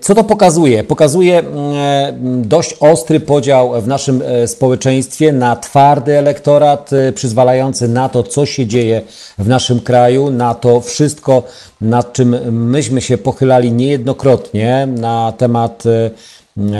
Co 0.00 0.14
to 0.14 0.24
pokazuje? 0.24 0.84
Pokazuje 0.84 1.42
dość 2.22 2.76
ostry 2.80 3.20
podział 3.20 3.82
w 3.82 3.86
naszym 3.88 4.22
społeczeństwie 4.46 5.32
na 5.32 5.56
twardy 5.56 6.11
elektorat 6.18 6.92
y, 6.92 7.12
przyzwalający 7.12 7.88
na 7.88 8.08
to, 8.08 8.22
co 8.22 8.46
się 8.46 8.66
dzieje 8.66 9.02
w 9.38 9.48
naszym 9.48 9.80
kraju, 9.80 10.30
na 10.30 10.54
to 10.54 10.80
wszystko, 10.80 11.42
nad 11.80 12.12
czym 12.12 12.52
myśmy 12.70 13.00
się 13.00 13.18
pochylali 13.18 13.72
niejednokrotnie, 13.72 14.88
na 14.90 15.32
temat 15.38 15.86
y, 15.86 16.10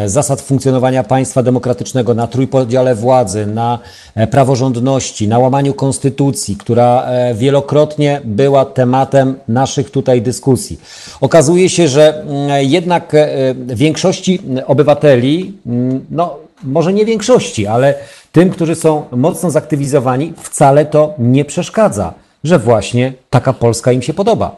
zasad 0.06 0.40
funkcjonowania 0.40 1.02
państwa 1.02 1.42
demokratycznego, 1.42 2.14
na 2.14 2.26
trójpodziale 2.26 2.94
władzy, 2.94 3.46
na 3.46 3.78
e, 4.14 4.26
praworządności, 4.26 5.28
na 5.28 5.38
łamaniu 5.38 5.74
konstytucji, 5.74 6.56
która 6.56 7.04
e, 7.04 7.34
wielokrotnie 7.34 8.20
była 8.24 8.64
tematem 8.64 9.34
naszych 9.48 9.90
tutaj 9.90 10.22
dyskusji. 10.22 10.80
Okazuje 11.20 11.68
się, 11.68 11.88
że 11.88 12.22
mm, 12.22 12.70
jednak 12.70 13.14
e, 13.14 13.28
większości 13.66 14.40
obywateli, 14.66 15.54
mm, 15.66 16.04
no 16.10 16.41
może 16.64 16.92
nie 16.92 17.04
większości, 17.04 17.66
ale 17.66 17.94
tym, 18.32 18.50
którzy 18.50 18.74
są 18.74 19.04
mocno 19.12 19.50
zaktywizowani, 19.50 20.32
wcale 20.42 20.86
to 20.86 21.14
nie 21.18 21.44
przeszkadza, 21.44 22.14
że 22.44 22.58
właśnie 22.58 23.12
taka 23.30 23.52
Polska 23.52 23.92
im 23.92 24.02
się 24.02 24.14
podoba. 24.14 24.56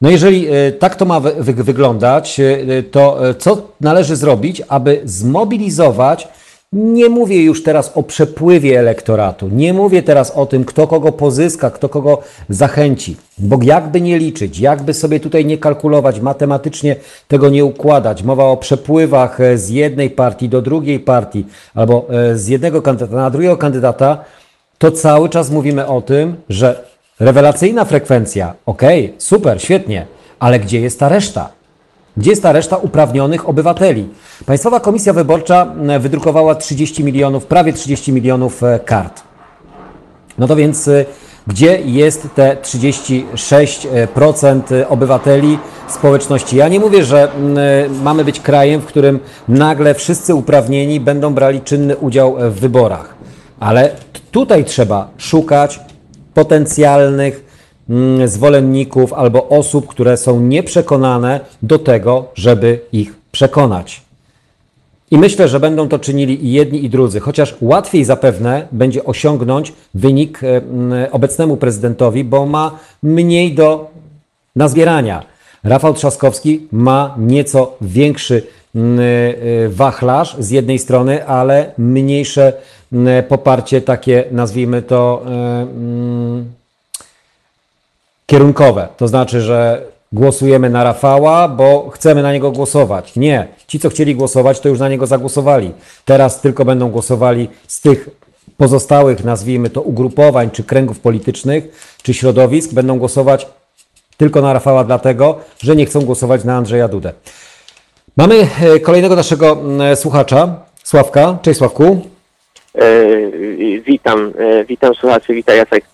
No 0.00 0.10
jeżeli 0.10 0.46
e, 0.48 0.72
tak 0.72 0.96
to 0.96 1.04
ma 1.04 1.20
wy 1.20 1.52
wyglądać, 1.54 2.40
e, 2.40 2.82
to 2.82 3.28
e, 3.28 3.34
co 3.34 3.62
należy 3.80 4.16
zrobić, 4.16 4.62
aby 4.68 5.00
zmobilizować 5.04 6.28
nie 6.76 7.08
mówię 7.08 7.42
już 7.42 7.62
teraz 7.62 7.92
o 7.94 8.02
przepływie 8.02 8.80
elektoratu, 8.80 9.48
nie 9.48 9.72
mówię 9.72 10.02
teraz 10.02 10.30
o 10.30 10.46
tym, 10.46 10.64
kto 10.64 10.86
kogo 10.86 11.12
pozyska, 11.12 11.70
kto 11.70 11.88
kogo 11.88 12.22
zachęci, 12.48 13.16
bo 13.38 13.58
jakby 13.62 14.00
nie 14.00 14.18
liczyć, 14.18 14.58
jakby 14.58 14.94
sobie 14.94 15.20
tutaj 15.20 15.46
nie 15.46 15.58
kalkulować, 15.58 16.20
matematycznie 16.20 16.96
tego 17.28 17.48
nie 17.48 17.64
układać, 17.64 18.22
mowa 18.22 18.44
o 18.44 18.56
przepływach 18.56 19.40
e, 19.40 19.58
z 19.58 19.68
jednej 19.68 20.10
partii 20.10 20.48
do 20.48 20.62
drugiej 20.62 21.00
partii 21.00 21.46
albo 21.74 22.06
e, 22.10 22.36
z 22.36 22.48
jednego 22.48 22.82
kandydata 22.82 23.16
na 23.16 23.30
drugiego 23.30 23.56
kandydata, 23.56 24.24
to 24.78 24.90
cały 24.90 25.28
czas 25.28 25.50
mówimy 25.50 25.86
o 25.86 26.00
tym, 26.00 26.36
że 26.48 26.84
rewelacyjna 27.20 27.84
frekwencja, 27.84 28.54
ok, 28.66 28.82
super, 29.18 29.62
świetnie, 29.62 30.06
ale 30.38 30.60
gdzie 30.60 30.80
jest 30.80 31.00
ta 31.00 31.08
reszta? 31.08 31.48
Gdzie 32.16 32.30
jest 32.30 32.42
ta 32.42 32.52
reszta 32.52 32.76
uprawnionych 32.76 33.48
obywateli? 33.48 34.08
Państwowa 34.46 34.80
Komisja 34.80 35.12
Wyborcza 35.12 35.74
e, 35.88 35.98
wydrukowała 35.98 36.54
30 36.54 37.04
milionów, 37.04 37.46
prawie 37.46 37.72
30 37.72 38.12
milionów 38.12 38.62
e, 38.62 38.78
kart. 38.78 39.22
No 40.38 40.46
to 40.46 40.56
więc 40.56 40.88
e, 40.88 41.04
gdzie 41.46 41.80
jest 41.84 42.28
te 42.34 42.56
36% 42.62 44.62
obywateli 44.88 45.58
społeczności? 45.88 46.56
Ja 46.56 46.68
nie 46.68 46.80
mówię, 46.80 47.04
że 47.04 47.28
mamy 48.02 48.24
być 48.24 48.40
krajem, 48.40 48.80
w 48.80 48.86
którym 48.86 49.20
nagle 49.48 49.94
wszyscy 49.94 50.34
uprawnieni 50.34 51.00
będą 51.00 51.34
brali 51.34 51.60
czynny 51.60 51.96
udział 51.96 52.36
w 52.38 52.60
wyborach, 52.60 53.14
ale 53.60 53.90
tutaj 54.30 54.64
trzeba 54.64 55.08
szukać 55.18 55.80
potencjalnych 56.34 57.45
zwolenników 58.24 59.12
albo 59.12 59.48
osób, 59.48 59.86
które 59.86 60.16
są 60.16 60.40
nieprzekonane 60.40 61.40
do 61.62 61.78
tego, 61.78 62.26
żeby 62.34 62.80
ich 62.92 63.14
przekonać. 63.32 64.06
I 65.10 65.18
myślę, 65.18 65.48
że 65.48 65.60
będą 65.60 65.88
to 65.88 65.98
czynili 65.98 66.46
i 66.46 66.52
jedni, 66.52 66.84
i 66.84 66.90
drudzy, 66.90 67.20
chociaż 67.20 67.56
łatwiej 67.60 68.04
zapewne 68.04 68.66
będzie 68.72 69.04
osiągnąć 69.04 69.72
wynik 69.94 70.44
e, 70.44 70.56
mm, 70.56 71.06
obecnemu 71.12 71.56
prezydentowi, 71.56 72.24
bo 72.24 72.46
ma 72.46 72.78
mniej 73.02 73.54
do 73.54 73.90
nazbierania. 74.56 75.22
Rafał 75.64 75.94
Trzaskowski 75.94 76.68
ma 76.72 77.14
nieco 77.18 77.72
większy 77.80 78.42
mm, 78.74 79.00
e, 79.00 79.68
wachlarz 79.68 80.36
z 80.38 80.50
jednej 80.50 80.78
strony, 80.78 81.26
ale 81.26 81.72
mniejsze 81.78 82.52
poparcie 83.28 83.80
takie, 83.80 84.24
nazwijmy 84.30 84.82
to, 84.82 85.22
e, 85.26 85.66
kierunkowe. 88.26 88.88
To 88.96 89.08
znaczy, 89.08 89.40
że 89.40 89.82
głosujemy 90.12 90.70
na 90.70 90.84
Rafała, 90.84 91.48
bo 91.48 91.90
chcemy 91.90 92.22
na 92.22 92.32
niego 92.32 92.50
głosować. 92.50 93.16
Nie. 93.16 93.48
Ci, 93.66 93.80
co 93.80 93.88
chcieli 93.88 94.16
głosować, 94.16 94.60
to 94.60 94.68
już 94.68 94.78
na 94.78 94.88
niego 94.88 95.06
zagłosowali. 95.06 95.72
Teraz 96.04 96.40
tylko 96.40 96.64
będą 96.64 96.90
głosowali 96.90 97.48
z 97.66 97.80
tych 97.80 98.08
pozostałych, 98.56 99.24
nazwijmy 99.24 99.70
to, 99.70 99.82
ugrupowań, 99.82 100.50
czy 100.50 100.64
kręgów 100.64 101.00
politycznych, 101.00 101.96
czy 102.02 102.14
środowisk, 102.14 102.72
będą 102.72 102.98
głosować 102.98 103.46
tylko 104.16 104.40
na 104.40 104.52
Rafała, 104.52 104.84
dlatego, 104.84 105.38
że 105.58 105.76
nie 105.76 105.86
chcą 105.86 106.00
głosować 106.00 106.44
na 106.44 106.56
Andrzeja 106.56 106.88
Dudę. 106.88 107.12
Mamy 108.16 108.34
e, 108.62 108.80
kolejnego 108.80 109.16
naszego 109.16 109.62
słuchacza, 109.94 110.66
Sławka. 110.86 111.38
Cześć 111.42 111.58
Sławku. 111.58 112.00
E, 112.74 112.82
witam, 113.80 114.32
e, 114.38 114.64
witam 114.64 114.94
słuchaczy, 114.94 115.34
witam 115.34 115.56
Jacek. 115.56 115.84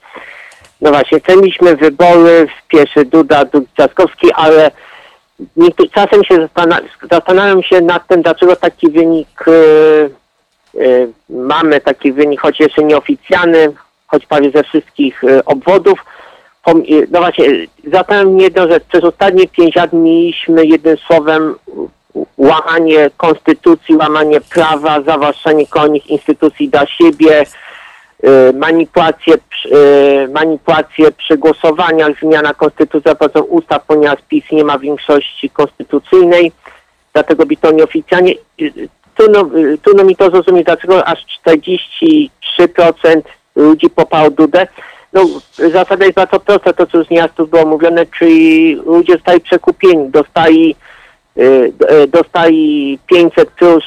No 0.83 0.91
właśnie, 0.91 1.21
mieliśmy 1.37 1.77
wybory 1.77 2.47
pierwszy 2.69 3.05
Duda, 3.05 3.45
Dud 3.45 3.65
Trzaskowski, 3.75 4.33
ale 4.33 4.71
czasem 5.95 6.25
się 6.25 6.49
zastanawiam 7.11 7.63
się 7.63 7.81
nad 7.81 8.07
tym, 8.07 8.23
dlaczego 8.23 8.57
taki 8.57 8.91
wynik 8.91 9.45
yy, 9.47 10.11
yy, 10.75 11.13
mamy, 11.29 11.81
taki 11.81 12.13
wynik, 12.13 12.41
choć 12.41 12.61
jeszcze 12.61 12.85
nieoficjalny, 12.85 13.73
choć 14.07 14.27
prawie 14.27 14.51
ze 14.51 14.63
wszystkich 14.63 15.23
yy, 15.23 15.45
obwodów. 15.45 16.05
No 17.11 17.21
właśnie, 17.21 17.47
zastanawiam 17.93 18.39
się 18.39 18.45
jedno, 18.45 18.69
że 18.69 18.81
przez 18.81 19.05
ostatnie 19.05 19.49
pięć 19.49 19.77
lat 19.77 19.93
mieliśmy 19.93 20.67
jednym 20.67 20.97
słowem 20.97 21.55
łamanie 22.37 23.11
konstytucji, 23.17 23.97
łamanie 23.97 24.41
prawa, 24.41 25.03
zawłaszczenie 25.03 25.67
kolejnych 25.67 26.07
instytucji 26.07 26.69
dla 26.69 26.87
siebie, 26.87 27.45
Y, 27.45 27.47
manipulacje, 28.55 29.35
y, 29.35 30.29
manipulacje 30.29 31.13
przy 31.13 31.39
głosowaniach, 31.39 32.21
zmiana 32.23 32.55
konstytucji 32.55 33.17
pomocą 33.19 33.41
ustaw, 33.43 33.85
ponieważ 33.87 34.19
PiS 34.29 34.45
nie 34.53 34.65
ma 34.65 34.79
większości 34.79 35.51
konstytucyjnej, 35.51 36.53
dlatego 37.13 37.47
by 37.47 37.57
to 37.57 37.71
nieoficjalnie. 37.71 38.35
Y, 38.61 38.89
trudno, 39.15 39.51
trudno 39.83 40.05
mi 40.05 40.17
to 40.17 40.31
zrozumieć, 40.31 40.67
dlaczego 40.67 41.05
aż 41.05 41.19
43% 41.47 43.23
ludzi 43.57 43.91
popało 43.91 44.31
Dudę. 44.31 44.67
No, 45.13 45.27
zasada 45.57 46.05
jest 46.05 46.17
bardzo 46.17 46.41
prosta, 46.41 46.73
to 46.73 46.87
co 46.87 46.99
już 46.99 47.11
nieraz 47.11 47.31
było 47.51 47.67
mówione, 47.67 48.07
czyli 48.19 48.75
ludzie 48.75 49.13
zostali 49.13 49.41
przekupieni, 49.41 50.11
dostali, 50.11 50.77
dostali 52.09 52.99
500 53.07 53.51
plus, 53.51 53.85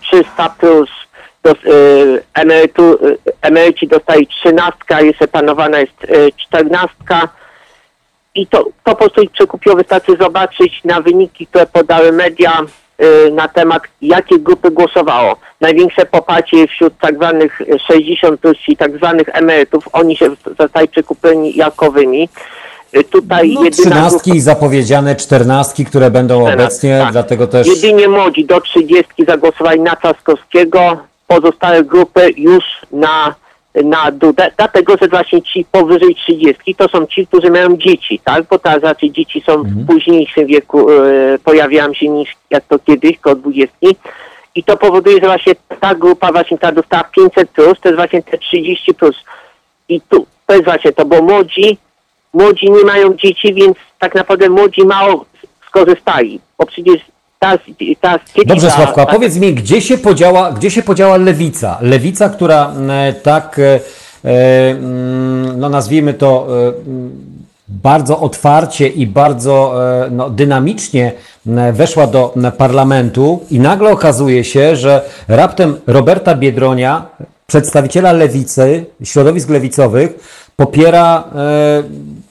300 0.00 0.48
plus, 0.48 0.90
dos, 1.44 1.54
y, 1.64 2.22
emerytu, 2.34 2.82
y, 2.92 3.18
emeryci 3.42 3.88
dostali 3.88 4.26
trzynastka, 4.26 5.00
jeszcze 5.00 5.28
planowana 5.28 5.78
jest 5.80 6.04
y, 6.04 6.32
czternastka. 6.46 7.28
I 8.34 8.46
to, 8.46 8.58
to 8.64 8.70
po 8.84 8.94
prostu 8.94 9.22
ich 9.22 9.30
przekupiło. 9.30 9.76
Wystarczy 9.76 10.16
zobaczyć 10.20 10.84
na 10.84 11.00
wyniki, 11.00 11.46
które 11.46 11.66
podały 11.66 12.12
media 12.12 12.60
na 13.32 13.48
temat, 13.48 13.82
jakie 14.02 14.38
grupy 14.38 14.70
głosowało. 14.70 15.36
Największe 15.60 16.06
poparcie 16.06 16.66
wśród 16.68 16.92
tak 17.00 17.14
zwanych 17.14 17.60
60 17.88 18.40
plus 18.40 18.56
i 18.68 18.76
tak 18.76 18.96
zwanych 18.96 19.28
emerytów. 19.32 19.84
Oni 19.92 20.16
się 20.16 20.30
zostali 20.58 20.88
przekupieni 20.88 21.56
jakowymi. 21.56 22.28
y, 22.96 23.04
tutaj 23.04 23.52
No, 23.54 23.64
jedyna 23.64 23.82
trzynastki 23.82 24.30
i 24.36 24.40
zapowiedziane 24.40 25.16
czternastki, 25.16 25.84
które 25.84 26.10
będą 26.10 26.40
grupa- 26.44 26.54
obecnie, 26.54 26.98
tak. 27.02 27.12
dlatego 27.12 27.46
też... 27.46 27.66
Jedynie 27.66 28.08
młodzi 28.08 28.44
do 28.44 28.60
30 28.60 29.04
zagłosowali 29.28 29.80
na 29.80 29.96
Trzaskowskiego, 29.96 30.96
pozostałe 31.26 31.84
grupy 31.84 32.30
już 32.36 32.64
na, 32.92 33.34
na 33.84 34.10
Dudę, 34.10 34.50
dlatego 34.56 34.96
że 35.02 35.08
właśnie 35.08 35.42
ci 35.42 35.66
powyżej 35.72 36.14
30 36.14 36.74
to 36.74 36.88
są 36.88 37.06
ci, 37.06 37.26
którzy 37.26 37.50
mają 37.50 37.76
dzieci, 37.76 38.20
tak? 38.24 38.44
Bo 38.50 38.58
teraz 38.58 38.82
raczej 38.82 39.12
dzieci 39.12 39.42
są 39.46 39.62
w 39.62 39.86
późniejszym 39.86 40.46
wieku, 40.46 40.90
e, 40.90 41.38
pojawiają 41.44 41.94
się 41.94 42.08
niż 42.08 42.28
jak 42.50 42.64
to 42.64 42.78
kiedyś, 42.78 43.18
koło 43.18 43.36
20. 43.36 43.76
I 44.54 44.64
to 44.64 44.76
powoduje, 44.76 45.20
że 45.20 45.26
właśnie 45.26 45.54
ta 45.80 45.94
grupa 45.94 46.32
właśnie 46.32 46.58
ta 46.58 46.72
dostała 46.72 47.04
500 47.04 47.50
plus, 47.50 47.80
to 47.80 47.88
jest 47.88 47.96
właśnie 47.96 48.22
te 48.22 48.38
30 48.38 48.94
plus. 48.94 49.16
I 49.88 50.00
tu, 50.00 50.26
to 50.46 50.52
jest 50.54 50.64
właśnie 50.64 50.92
to, 50.92 51.04
bo 51.04 51.22
młodzi, 51.22 51.78
młodzi 52.32 52.70
nie 52.70 52.84
mają 52.84 53.14
dzieci, 53.14 53.54
więc 53.54 53.76
tak 53.98 54.14
naprawdę 54.14 54.48
młodzi 54.48 54.84
mało 54.84 55.24
skorzystali, 55.68 56.40
bo 56.58 56.66
przecież 56.66 57.00
ta, 58.00 58.18
ta 58.18 58.18
Dobrze, 58.46 58.70
Sławko, 58.70 59.02
a 59.02 59.06
powiedz 59.06 59.36
mi, 59.36 59.54
gdzie 59.54 59.80
się 59.80 59.98
podziała, 59.98 60.52
gdzie 60.52 60.70
się 60.70 60.82
podziała 60.82 61.16
lewica? 61.16 61.78
Lewica, 61.80 62.28
która 62.28 62.72
e, 62.88 63.12
tak, 63.12 63.58
e, 63.58 63.80
e, 64.24 64.70
mm, 64.70 65.60
no 65.60 65.68
nazwijmy 65.68 66.14
to, 66.14 66.46
mm, 66.86 67.34
bardzo 67.68 68.20
otwarcie 68.20 68.88
i 68.88 69.06
bardzo 69.06 69.74
no, 70.10 70.30
dynamicznie 70.30 71.12
weszła 71.72 72.06
do 72.06 72.34
parlamentu 72.58 73.40
i 73.50 73.60
nagle 73.60 73.90
okazuje 73.90 74.44
się, 74.44 74.76
że 74.76 75.02
raptem 75.28 75.76
Roberta 75.86 76.34
Biedronia, 76.34 77.06
przedstawiciela 77.46 78.12
lewicy, 78.12 78.86
środowisk 79.04 79.48
lewicowych, 79.48 80.10
popiera 80.56 81.24
e, 81.34 81.82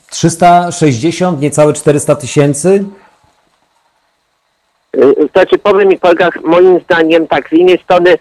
360, 0.10 1.42
niecałe 1.42 1.74
400 1.74 2.16
tysięcy? 2.16 2.84
Y, 4.98 5.30
Znaczy 5.34 5.58
powiem 5.58 5.88
mi 5.88 6.00
kolegach, 6.00 6.42
moim 6.44 6.80
zdaniem 6.80 7.28
tak, 7.28 7.50
z 7.50 7.52
jednej 7.52 7.78
strony 7.78 8.18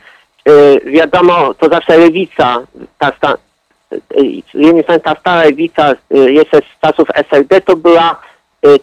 y, 0.48 0.80
wiadomo, 0.84 1.54
to 1.54 1.68
zawsze 1.68 1.98
lewica, 1.98 2.58
ta 2.98 3.12
sta, 3.16 3.34
y, 3.92 3.98
z 4.54 4.54
jednej 4.54 4.82
strony 4.82 5.00
ta 5.00 5.14
stara 5.20 5.44
lewica 5.44 5.92
jeszcze 6.10 6.58
z 6.58 6.80
czasów 6.80 7.08
SLD 7.14 7.60
to 7.60 7.76
była 7.76 8.20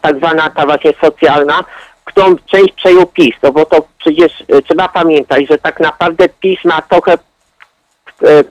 tak 0.02 0.18
zwana 0.18 0.50
ta 0.50 0.66
właśnie 0.66 0.94
socjalna, 1.02 1.64
którą 2.06 2.36
część 2.46 2.74
przejął 2.74 3.06
PiS, 3.06 3.36
no 3.44 3.52
bo 3.52 3.66
to 3.66 3.88
przecież 3.98 4.44
trzeba 4.66 4.88
pamiętać, 4.88 5.48
że 5.50 5.58
tak 5.58 5.80
naprawdę 5.80 6.30
PiS 6.30 6.66
ma 6.66 6.82
trochę 6.82 7.18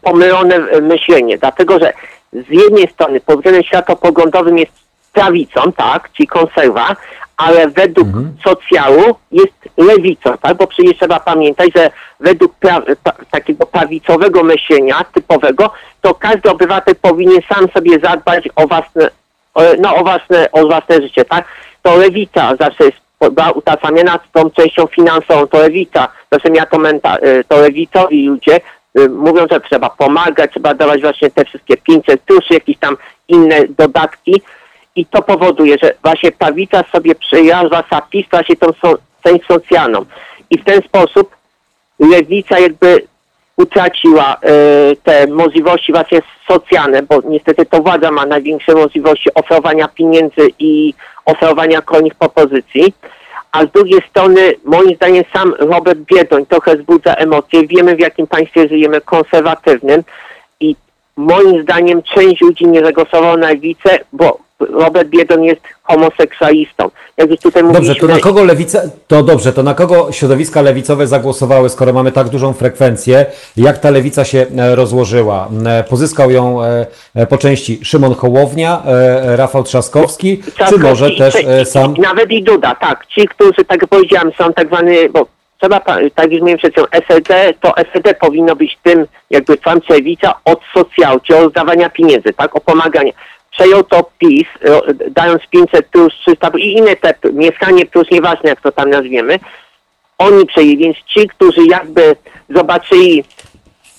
pomylone 0.02 0.58
myślenie, 0.80 1.38
dlatego 1.38 1.78
że 1.78 1.92
z 2.32 2.50
jednej 2.50 2.88
strony 2.88 3.20
pod 3.20 3.36
względem 3.36 3.62
światopoglądowym 3.62 4.58
jest 4.58 4.72
prawicą, 5.12 5.72
tak, 5.72 6.12
czyli 6.12 6.26
konserwa, 6.26 6.96
ale 7.38 7.68
według 7.68 8.08
socjalu 8.44 9.14
jest 9.32 9.52
lewicą, 9.76 10.38
tak, 10.42 10.56
bo 10.56 10.66
przecież 10.66 10.96
trzeba 10.96 11.20
pamiętać, 11.20 11.70
że 11.76 11.90
według 12.20 12.54
pra- 12.60 12.96
pa- 13.04 13.12
takiego 13.30 13.66
prawicowego 13.66 14.42
myślenia 14.42 15.04
typowego, 15.14 15.70
to 16.00 16.14
każdy 16.14 16.50
obywatel 16.50 16.94
powinien 17.02 17.40
sam 17.54 17.68
sobie 17.74 17.98
zadbać 17.98 18.48
o 18.56 18.66
własne, 18.66 19.10
o, 19.54 19.62
no, 19.80 19.96
o 19.96 20.02
własne, 20.04 20.52
o 20.52 20.66
własne 20.66 21.02
życie, 21.02 21.24
tak. 21.24 21.44
To 21.82 21.96
lewica 21.96 22.56
zawsze 22.60 22.84
jest 22.84 22.96
była 23.32 23.50
utożsamiana 23.50 24.18
z 24.28 24.32
tą 24.32 24.50
częścią 24.50 24.86
finansową, 24.86 25.46
to 25.46 25.58
lewica, 25.58 26.08
zawsze 26.32 26.50
miała 26.50 26.66
to, 26.66 26.76
menta- 26.78 27.24
y, 27.26 27.44
to 27.48 27.60
lewicowi 27.60 28.26
ludzie, 28.26 28.60
y, 28.98 29.08
mówią, 29.08 29.46
że 29.50 29.60
trzeba 29.60 29.90
pomagać, 29.90 30.50
trzeba 30.50 30.74
dawać 30.74 31.00
właśnie 31.00 31.30
te 31.30 31.44
wszystkie 31.44 31.76
500 31.76 32.20
plus, 32.20 32.44
jakieś 32.50 32.76
tam 32.78 32.96
inne 33.28 33.56
dodatki 33.68 34.42
i 34.98 35.06
to 35.06 35.22
powoduje, 35.22 35.76
że 35.82 35.94
właśnie 36.02 36.32
prawica 36.32 36.84
sobie 36.92 37.14
przyjęła, 37.14 37.66
zwłaszcza 37.66 38.00
PiS, 38.00 38.26
właśnie 38.30 38.56
tą 38.56 38.66
so, 38.82 38.98
część 39.24 39.46
socjalną. 39.46 40.04
I 40.50 40.58
w 40.58 40.64
ten 40.64 40.82
sposób 40.82 41.36
lewica 41.98 42.58
jakby 42.58 43.06
utraciła 43.56 44.36
e, 44.42 44.56
te 44.96 45.26
możliwości 45.26 45.92
właśnie 45.92 46.22
socjalne, 46.48 47.02
bo 47.02 47.20
niestety 47.28 47.66
to 47.66 47.82
władza 47.82 48.10
ma 48.10 48.26
największe 48.26 48.74
możliwości 48.74 49.34
oferowania 49.34 49.88
pieniędzy 49.88 50.48
i 50.58 50.94
oferowania 51.24 51.82
kolejnych 51.82 52.14
propozycji, 52.14 52.94
a 53.52 53.64
z 53.64 53.70
drugiej 53.70 54.00
strony 54.10 54.54
moim 54.64 54.96
zdaniem 54.96 55.24
sam 55.32 55.54
Robert 55.58 55.98
Biedroń 55.98 56.46
trochę 56.46 56.76
wzbudza 56.76 57.14
emocje. 57.14 57.66
Wiemy 57.66 57.96
w 57.96 58.00
jakim 58.00 58.26
państwie 58.26 58.68
żyjemy, 58.68 59.00
konserwatywnym. 59.00 60.02
I 60.60 60.76
moim 61.16 61.62
zdaniem 61.62 62.02
część 62.02 62.40
ludzi 62.40 62.66
nie 62.66 62.84
zagłosowała 62.84 63.36
na 63.36 63.48
lewicę, 63.48 63.98
bo 64.12 64.47
Robert 64.60 65.08
Biedroń 65.08 65.44
jest 65.44 65.60
homoseksualistą. 65.82 66.90
Jak 67.16 67.30
już 67.30 67.40
tutaj 67.40 67.62
Dobrze, 67.62 67.78
mówiliśmy, 67.78 68.08
to 68.08 68.14
na 68.14 68.20
kogo 68.20 68.44
lewica, 68.44 68.80
to 69.06 69.22
dobrze, 69.22 69.52
to 69.52 69.62
na 69.62 69.74
kogo 69.74 70.12
środowiska 70.12 70.62
lewicowe 70.62 71.06
zagłosowały, 71.06 71.68
skoro 71.68 71.92
mamy 71.92 72.12
tak 72.12 72.28
dużą 72.28 72.52
frekwencję, 72.52 73.26
jak 73.56 73.78
ta 73.78 73.90
lewica 73.90 74.24
się 74.24 74.46
e, 74.58 74.74
rozłożyła? 74.74 75.48
E, 75.66 75.84
Pozyskał 75.84 76.30
ją 76.30 76.62
e, 77.14 77.26
po 77.26 77.38
części 77.38 77.80
Szymon 77.84 78.14
Hołownia, 78.14 78.82
Rafał 79.36 79.62
Trzaskowski, 79.62 80.38
czy 80.38 80.50
Trzaskowski 80.52 80.82
może 80.88 81.10
i- 81.10 81.18
też 81.18 81.34
sam... 81.64 81.94
Nawet 81.98 82.30
i 82.30 82.42
Duda, 82.42 82.74
tak. 82.74 83.06
Ci, 83.06 83.28
którzy, 83.28 83.64
tak 83.68 83.82
jak 83.82 83.90
powiedziałem, 83.90 84.32
są 84.38 84.52
tak 84.52 84.66
zwany, 84.66 85.08
bo 85.08 85.26
trzeba, 85.60 85.80
tak 85.80 86.32
jak 86.32 86.40
mówiłem 86.40 86.58
przed 86.58 86.72
chwilą, 86.72 86.86
SLD, 86.92 87.54
to 87.60 87.76
SLD 87.76 88.14
powinno 88.14 88.56
być 88.56 88.78
tym, 88.82 89.06
jakby 89.30 89.56
tam 89.56 89.80
lewica 89.88 90.34
od 90.44 90.60
socjału, 90.74 91.20
czyli 91.20 91.38
od 91.38 91.44
rozdawania 91.44 91.90
pieniędzy, 91.90 92.32
tak, 92.32 92.56
o 92.56 92.60
pomaganie. 92.60 93.12
Przejął 93.58 93.84
to 93.84 94.10
PiS, 94.18 94.46
e, 94.64 94.94
dając 95.10 95.42
500 95.50 95.86
plus 95.86 96.14
300 96.14 96.50
i 96.58 96.72
inne 96.72 96.96
te, 96.96 97.14
mieszkanie 97.32 97.86
plus, 97.86 98.10
nieważne 98.10 98.50
jak 98.50 98.60
to 98.60 98.72
tam 98.72 98.90
nazwiemy, 98.90 99.38
oni 100.18 100.46
przejęli, 100.46 100.76
więc 100.76 100.96
ci, 100.96 101.28
którzy 101.28 101.66
jakby 101.66 102.16
zobaczyli, 102.50 103.24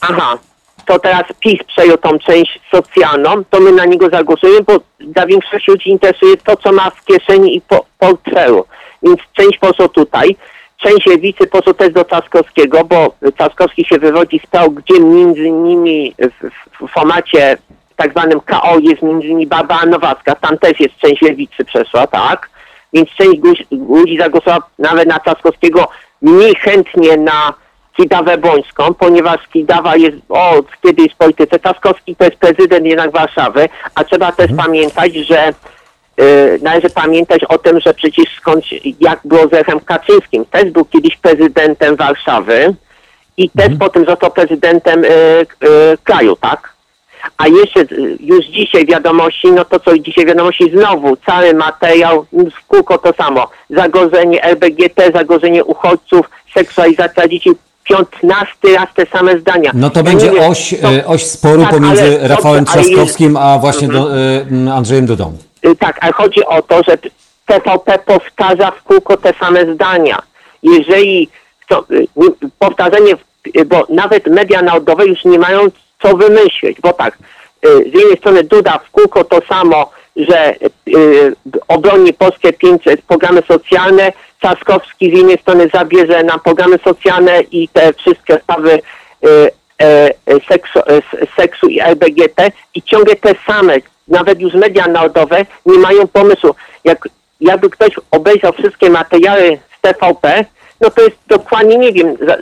aha, 0.01 0.37
to 0.85 0.99
teraz 0.99 1.23
PiS 1.39 1.63
przejął 1.67 1.97
tą 1.97 2.19
część 2.19 2.59
socjalną, 2.71 3.43
to 3.49 3.59
my 3.59 3.71
na 3.71 3.85
niego 3.85 4.09
zagłosujemy, 4.09 4.61
bo 4.63 4.79
dla 4.99 5.25
większości 5.25 5.71
ludzi 5.71 5.89
interesuje 5.89 6.37
to, 6.37 6.57
co 6.57 6.71
ma 6.71 6.89
w 6.89 7.05
kieszeni 7.05 7.55
i 7.55 7.61
po, 7.61 7.85
portfelu. 7.97 8.65
Więc 9.03 9.19
część 9.33 9.57
poszło 9.57 9.89
tutaj, 9.89 10.35
część 10.77 11.05
lewicy 11.05 11.47
poszło 11.47 11.73
też 11.73 11.93
do 11.93 12.05
Trzaskowskiego, 12.05 12.83
bo 12.85 13.13
Trzaskowski 13.37 13.85
się 13.85 13.99
wywodzi 13.99 14.41
z 14.45 14.47
PO, 14.47 14.69
gdzie 14.69 14.99
między 14.99 15.43
innymi 15.43 16.15
w, 16.19 16.49
w 16.85 16.91
formacie 16.91 17.57
tak 17.99 18.11
zwanym 18.11 18.41
KO 18.41 18.79
jest 18.79 19.01
między 19.01 19.27
innymi 19.27 19.47
Barbara 19.47 19.85
Nowacka, 19.85 20.35
tam 20.35 20.57
też 20.57 20.79
jest 20.79 20.97
część 20.97 21.21
lewicy 21.21 21.65
przeszła, 21.65 22.07
tak? 22.07 22.49
Więc 22.93 23.09
część 23.09 23.41
ludzi 23.71 24.17
zagłosowała 24.17 24.63
nawet 24.79 25.07
na 25.07 25.19
Trzaskowskiego 25.19 25.87
mniej 26.21 26.55
chętnie 26.55 27.17
na 27.17 27.53
Kidawę 27.97 28.37
Bońską, 28.37 28.93
ponieważ 28.93 29.47
Kidawa 29.53 29.95
jest 29.95 30.17
od 30.29 30.65
kiedyś 30.83 31.13
w 31.13 31.17
polityce. 31.17 31.59
Trzaskowski 31.59 32.15
to 32.15 32.25
jest 32.25 32.37
prezydent 32.37 32.85
jednak 32.85 33.11
Warszawy, 33.11 33.69
a 33.95 34.03
trzeba 34.03 34.31
też 34.31 34.51
pamiętać, 34.57 35.13
że 35.13 35.49
y, 35.49 36.59
należy 36.61 36.89
pamiętać 36.89 37.43
o 37.43 37.57
tym, 37.57 37.79
że 37.79 37.93
przecież 37.93 38.25
skąd, 38.37 38.65
jak 38.99 39.19
było 39.25 39.47
z 39.47 39.51
Lechem 39.51 39.79
Kaczyńskim, 39.79 40.45
też 40.45 40.71
był 40.71 40.85
kiedyś 40.85 41.17
prezydentem 41.17 41.95
Warszawy 41.95 42.75
i 43.37 43.49
też 43.49 43.69
potem 43.79 44.05
został 44.05 44.31
prezydentem 44.31 45.03
y, 45.03 45.07
y, 45.07 45.45
kraju, 46.03 46.35
tak? 46.35 46.78
A 47.37 47.47
jeszcze 47.47 47.79
y, 47.81 48.17
już 48.19 48.45
dzisiaj 48.45 48.85
wiadomości, 48.85 49.51
no 49.51 49.65
to 49.65 49.79
co 49.79 49.97
dzisiaj 49.97 50.25
wiadomości 50.25 50.71
znowu, 50.71 51.17
cały 51.25 51.53
materiał, 51.53 52.25
m, 52.33 52.51
w 52.51 52.67
kółko 52.67 52.97
to 52.97 53.13
samo. 53.13 53.47
Zagrożenie 53.69 54.43
LBGT, 54.43 55.01
zagrożenie 55.13 55.63
uchodźców, 55.63 56.29
seksualizacja 56.53 57.27
dzieci, 57.27 57.49
15 57.83 58.53
raz 58.77 58.87
te 58.95 59.05
same 59.05 59.39
zdania. 59.39 59.71
No 59.73 59.89
to 59.89 59.99
Ja 59.99 60.03
będzie 60.03 60.31
wiem, 60.31 60.51
oś, 60.51 60.75
to- 60.81 60.89
e, 60.93 61.05
oś 61.05 61.25
sporu 61.25 61.61
tak, 61.61 61.71
pomiędzy 61.71 62.01
ale- 62.03 62.27
Rafałem 62.27 62.59
dobrze, 62.63 62.71
ale 62.73 62.81
jest- 62.81 62.93
Trzaskowskim, 62.93 63.37
a 63.37 63.57
właśnie 63.59 63.87
do, 63.87 64.17
e, 64.17 64.41
m, 64.51 64.67
Andrzejem 64.67 65.05
Dudą. 65.05 65.37
Y, 65.65 65.75
Tak, 65.75 65.97
ale 66.01 66.11
chodzi 66.13 66.45
o 66.45 66.61
to, 66.61 66.81
że 66.83 66.97
TVP 67.45 67.99
powtarza 67.99 68.71
w 68.71 68.83
kółko 68.83 69.17
te 69.17 69.33
same 69.39 69.73
zdania. 69.73 70.17
Jeżeli 70.63 71.29
to, 71.69 71.85
y, 71.91 72.07
powtarzanie, 72.59 73.13
y, 73.57 73.65
bo 73.65 73.85
nawet 73.89 74.27
media 74.27 74.61
narodowe 74.61 75.05
już 75.05 75.25
nie 75.25 75.39
mają 75.39 75.59
co 76.01 76.17
wymyślić, 76.17 76.81
bo 76.81 76.93
tak, 76.93 77.17
y, 77.65 77.69
z 77.91 77.93
jednej 77.93 78.17
strony 78.17 78.43
Duda 78.43 78.79
w 78.79 78.91
kółko 78.91 79.23
to 79.23 79.41
samo, 79.49 79.91
że 80.15 80.55
y, 80.87 81.35
obroni 81.67 82.13
polskie 82.13 82.53
500 82.53 83.01
programy 83.01 83.43
socjalne, 83.47 84.11
Trzaskowski 84.41 85.11
z 85.11 85.17
jednej 85.17 85.37
strony 85.37 85.69
zabierze 85.73 86.23
na 86.23 86.39
programy 86.39 86.79
socjalne 86.83 87.41
i 87.41 87.67
te 87.67 87.93
wszystkie 87.93 88.37
sprawy 88.37 88.71
y, 88.71 89.51
e, 89.81 90.13
e, 90.25 90.39
seksu, 90.47 90.79
e, 90.79 91.01
seksu 91.35 91.67
i 91.67 91.79
LBGT 91.79 92.51
i 92.75 92.81
ciągle 92.81 93.15
te 93.15 93.35
same, 93.47 93.73
nawet 94.07 94.41
już 94.41 94.53
media 94.53 94.87
narodowe 94.87 95.45
nie 95.65 95.79
mają 95.79 96.07
pomysłu. 96.07 96.55
Jak, 96.83 97.09
jakby 97.41 97.69
ktoś 97.69 97.93
obejrzał 98.11 98.53
wszystkie 98.53 98.89
materiały 98.89 99.59
z 99.77 99.81
TVP, 99.81 100.45
no 100.81 100.89
to 100.89 101.01
jest 101.01 101.15
dokładnie, 101.27 101.77
nie 101.77 101.91
wiem, 101.91 102.17
za, 102.27 102.37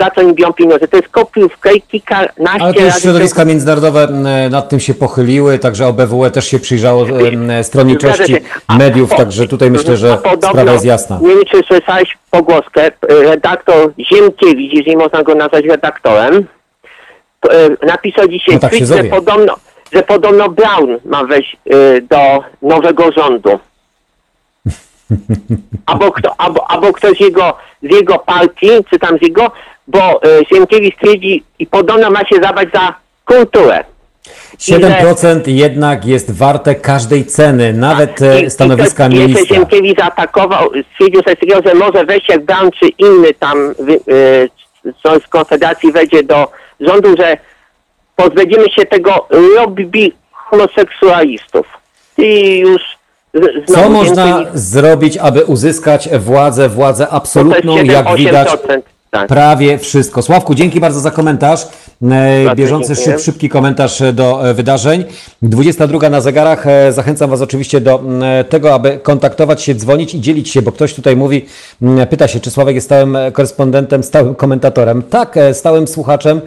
za 0.00 0.10
co 0.10 0.22
im 0.22 0.34
pieniądze. 0.54 0.88
To 0.88 0.96
jest 0.96 1.08
kopiówka 1.08 1.72
i 1.72 1.82
kilkanaście 1.82 2.62
Ale 2.62 2.74
to 2.74 2.80
już 2.80 2.88
razy... 2.88 3.00
środowiska 3.00 3.44
międzynarodowe 3.44 4.02
m, 4.02 4.26
nad 4.50 4.68
tym 4.68 4.80
się 4.80 4.94
pochyliły, 4.94 5.58
także 5.58 5.86
OBWE 5.86 6.30
też 6.30 6.48
się 6.48 6.58
przyjrzało 6.58 7.06
em, 7.08 7.64
stronniczości 7.64 8.24
Zgadza 8.24 8.44
się. 8.44 8.54
A 8.66 8.78
mediów, 8.78 9.10
także 9.10 9.48
tutaj 9.48 9.70
myślę, 9.70 9.96
że 9.96 10.16
podobno, 10.16 10.48
sprawa 10.48 10.72
jest 10.72 10.84
jasna. 10.84 11.18
Nie 11.22 11.28
wiem, 11.28 11.44
czy 11.50 11.62
słyszałeś 11.62 12.18
pogłoskę, 12.30 12.86
e, 12.86 12.90
redaktor 13.08 13.92
Ziemkiewicz, 13.98 14.72
jeżeli 14.72 14.96
można 14.96 15.22
go 15.22 15.34
nazwać 15.34 15.64
redaktorem, 15.64 16.46
to, 17.40 17.52
e, 17.52 17.68
napisał 17.86 18.28
dzisiaj 18.28 18.54
No 18.54 18.60
tak 18.60 18.70
tweet, 18.70 18.88
że 18.88 19.04
podobno, 19.04 19.54
że 19.92 20.02
podobno 20.02 20.48
Brown 20.48 20.98
ma 21.04 21.24
wejść 21.24 21.56
e, 21.66 22.00
do 22.00 22.44
nowego 22.62 23.12
rządu. 23.12 23.58
albo, 25.86 26.12
kto, 26.12 26.34
albo, 26.38 26.70
albo 26.70 26.92
ktoś 26.92 27.16
z 27.16 27.20
jego, 27.20 27.56
z 27.82 27.94
jego 27.94 28.18
partii, 28.18 28.70
czy 28.90 28.98
tam 28.98 29.18
z 29.18 29.22
jego, 29.22 29.50
bo 29.88 30.20
Ziemkiewicz 30.52 30.96
twierdzi 30.96 31.44
i 31.58 31.66
podobno 31.66 32.10
ma 32.10 32.20
się 32.24 32.36
zabrać 32.42 32.68
za 32.74 32.94
kulturę. 33.24 33.84
7% 34.58 35.40
jednak 35.46 36.04
jest 36.04 36.30
warte 36.38 36.74
każdej 36.74 37.24
ceny, 37.24 37.72
nawet 37.72 38.22
e, 38.22 38.42
I- 38.42 38.50
stanowiska 38.50 39.06
i 39.06 39.10
to 39.10 39.16
Jeszcze 39.16 39.28
ministra. 39.28 39.56
Ziemkiewicz 39.56 39.98
zaatakował, 39.98 40.70
stwierdził 40.92 41.22
coś 41.22 41.34
takiego, 41.40 41.60
że 41.66 41.74
może 41.74 42.04
wejść 42.04 42.28
jak 42.28 42.44
Brown 42.44 42.70
czy 42.70 42.88
inny 42.88 43.34
tam 43.34 43.74
y, 44.08 44.50
coś 45.02 45.22
z 45.22 45.28
Konfederacji 45.28 45.92
wejdzie 45.92 46.22
do 46.22 46.48
rządu, 46.80 47.16
że 47.18 47.36
pozbędziemy 48.16 48.70
się 48.70 48.86
tego 48.86 49.28
lobby 49.56 50.12
homoseksualistów. 50.32 51.66
I 52.18 52.58
już 52.58 52.82
z- 53.34 53.66
Co 53.66 53.72
znowu 53.74 53.90
można 53.90 54.40
zrobić, 54.54 55.16
aby 55.18 55.44
uzyskać 55.44 56.08
władzę, 56.18 56.68
władzę 56.68 57.08
absolutną, 57.08 57.76
7, 57.76 57.90
jak 57.90 58.16
widać? 58.16 58.48
8%, 58.48 58.82
tak. 59.14 59.28
prawie 59.28 59.78
wszystko. 59.78 60.22
Sławku, 60.22 60.54
dzięki 60.54 60.80
bardzo 60.80 61.00
za 61.00 61.10
komentarz. 61.10 61.66
Bieżący, 62.56 62.96
szyb, 62.96 63.20
szybki 63.20 63.48
komentarz 63.48 64.00
e, 64.00 64.12
do 64.12 64.50
e, 64.50 64.54
wydarzeń. 64.54 65.04
22 65.42 66.10
na 66.10 66.20
zegarach. 66.20 66.66
E, 66.66 66.92
Zachęcam 66.92 67.30
Was 67.30 67.40
oczywiście 67.40 67.80
do 67.80 68.02
tego, 68.48 68.74
aby 68.74 68.98
kontaktować 68.98 69.62
się, 69.62 69.74
dzwonić 69.74 70.14
i 70.14 70.20
dzielić 70.20 70.50
się, 70.50 70.62
bo 70.62 70.72
ktoś 70.72 70.94
tutaj 70.94 71.16
mówi, 71.16 71.46
pyta 72.10 72.28
się, 72.28 72.40
czy 72.40 72.50
Sławek 72.50 72.74
jest 72.74 72.86
stałym 72.86 73.16
korespondentem, 73.32 74.02
stałym 74.02 74.34
komentatorem. 74.34 75.02
Tak, 75.02 75.38
stałym 75.52 75.88
słuchaczem, 75.88 76.40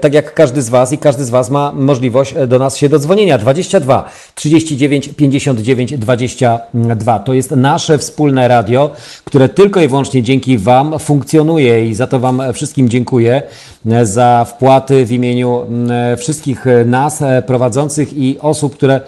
tak 0.00 0.14
jak 0.14 0.34
każdy 0.34 0.62
z 0.62 0.68
Was 0.68 0.92
i 0.92 0.98
każdy 0.98 1.24
z 1.24 1.30
Was 1.30 1.50
ma 1.50 1.72
możliwość 1.72 2.34
do 2.46 2.58
nas 2.58 2.76
się 2.76 2.88
dodzwonienia. 2.88 3.38
22 3.38 4.10
39 4.34 5.08
59 5.08 5.98
22. 5.98 7.18
To 7.18 7.34
jest 7.34 7.50
nasze 7.50 7.98
wspólne 7.98 8.48
radio, 8.48 8.90
które 9.24 9.48
tylko 9.48 9.80
i 9.80 9.88
wyłącznie 9.88 10.22
dzięki 10.22 10.58
Wam 10.58 10.98
funkcjonuje 10.98 11.88
i 11.88 11.94
za 11.94 12.07
to 12.08 12.20
Wam 12.20 12.42
wszystkim 12.52 12.88
dziękuję 12.88 13.42
e, 13.90 14.06
za 14.06 14.46
wpłaty 14.48 15.06
w 15.06 15.12
imieniu 15.12 15.66
e, 15.90 16.16
wszystkich 16.16 16.66
e, 16.66 16.84
nas 16.84 17.22
prowadzących 17.46 18.12
i 18.12 18.38
osób, 18.40 18.76
które 18.76 19.00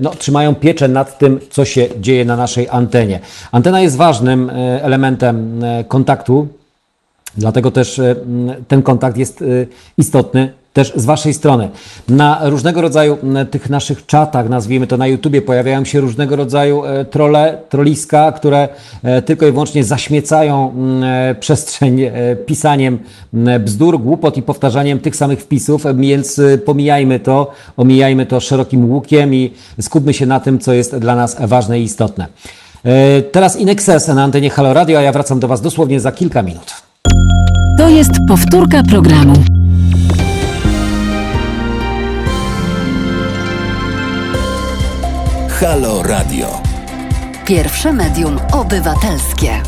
no, 0.00 0.10
trzymają 0.10 0.54
pieczę 0.54 0.88
nad 0.88 1.18
tym, 1.18 1.40
co 1.50 1.64
się 1.64 1.88
dzieje 2.00 2.24
na 2.24 2.36
naszej 2.36 2.68
antenie. 2.70 3.20
Antena 3.52 3.80
jest 3.80 3.96
ważnym 3.96 4.50
elementem 4.82 5.62
kontaktu 5.88 6.48
Dlatego 7.36 7.70
też 7.70 7.98
e, 7.98 8.16
ten 8.68 8.82
kontakt 8.82 9.16
jest 9.16 9.42
e, 9.42 9.44
istotny 9.98 10.52
też 10.72 10.92
z 10.96 11.04
Waszej 11.04 11.34
strony. 11.34 11.68
Na 12.08 12.40
różnego 12.42 12.82
rodzaju 12.82 13.18
tych 13.50 13.70
naszych 13.70 14.06
czatach, 14.06 14.48
nazwijmy 14.48 14.86
to 14.86 14.96
na 14.96 15.06
YouTubie, 15.06 15.42
pojawiają 15.42 15.84
się 15.84 16.00
różnego 16.00 16.36
rodzaju 16.36 16.84
e, 16.84 17.04
trole, 17.04 17.58
troliska, 17.68 18.32
które 18.32 18.68
tylko 19.26 19.46
i 19.46 19.52
wyłącznie 19.52 19.84
zaśmiecają 19.84 20.74
przestrzeń 21.40 22.00
pisaniem 22.46 22.98
bzdur, 23.60 24.00
głupot 24.00 24.36
i 24.36 24.42
powtarzaniem 24.42 24.98
tych 24.98 25.16
samych 25.16 25.40
wpisów, 25.40 25.84
więc 25.94 26.40
pomijajmy 26.64 27.20
to, 27.20 27.50
omijajmy 27.76 28.26
to 28.26 28.40
szerokim 28.40 28.90
łukiem 28.90 29.34
i 29.34 29.50
skupmy 29.80 30.14
się 30.14 30.26
na 30.26 30.40
tym, 30.40 30.58
co 30.58 30.72
jest 30.72 30.96
dla 30.96 31.16
nas 31.16 31.36
ważne 31.40 31.80
i 31.80 31.82
istotne. 31.82 32.26
Teraz 33.32 33.56
Inexes 33.56 34.08
na 34.08 34.22
antenie 34.22 34.50
Halo 34.50 34.74
Radio, 34.74 34.98
a 34.98 35.02
ja 35.02 35.12
wracam 35.12 35.40
do 35.40 35.48
Was 35.48 35.60
dosłownie 35.60 36.00
za 36.00 36.12
kilka 36.12 36.42
minut. 36.42 36.91
To 37.82 37.88
jest 37.88 38.12
powtórka 38.28 38.82
programu. 38.82 39.34
Halo 45.48 46.02
Radio. 46.02 46.62
Pierwsze 47.46 47.92
medium 47.92 48.38
obywatelskie. 48.52 49.62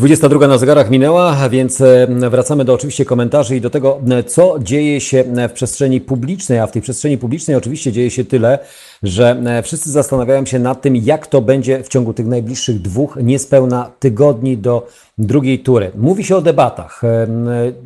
22 0.00 0.46
na 0.46 0.58
zegarach 0.58 0.90
minęła, 0.90 1.36
a 1.36 1.48
więc 1.48 1.80
e, 1.80 2.06
wracamy 2.30 2.64
do 2.64 2.74
oczywiście 2.74 3.04
komentarzy 3.04 3.56
i 3.56 3.60
do 3.60 3.70
tego, 3.70 4.00
e, 4.10 4.24
co 4.24 4.58
dzieje 4.62 5.00
się 5.00 5.24
e, 5.36 5.48
w 5.48 5.52
przestrzeni 5.52 6.00
publicznej. 6.00 6.58
A 6.58 6.66
w 6.66 6.72
tej 6.72 6.82
przestrzeni 6.82 7.18
publicznej 7.18 7.56
oczywiście 7.56 7.92
dzieje 7.92 8.10
się 8.10 8.24
tyle, 8.24 8.58
że 9.02 9.42
e, 9.46 9.62
wszyscy 9.62 9.90
zastanawiają 9.90 10.44
się 10.46 10.58
nad 10.58 10.82
tym, 10.82 10.96
jak 10.96 11.26
to 11.26 11.40
będzie 11.40 11.82
w 11.84 11.88
ciągu 11.88 12.12
tych 12.12 12.26
najbliższych 12.26 12.82
dwóch, 12.82 13.18
niespełna 13.22 13.90
tygodni 13.98 14.56
do 14.58 14.86
drugiej 15.18 15.58
tury. 15.58 15.90
Mówi 15.94 16.24
się 16.24 16.36
o 16.36 16.40
debatach. 16.40 17.04
E, 17.04 17.26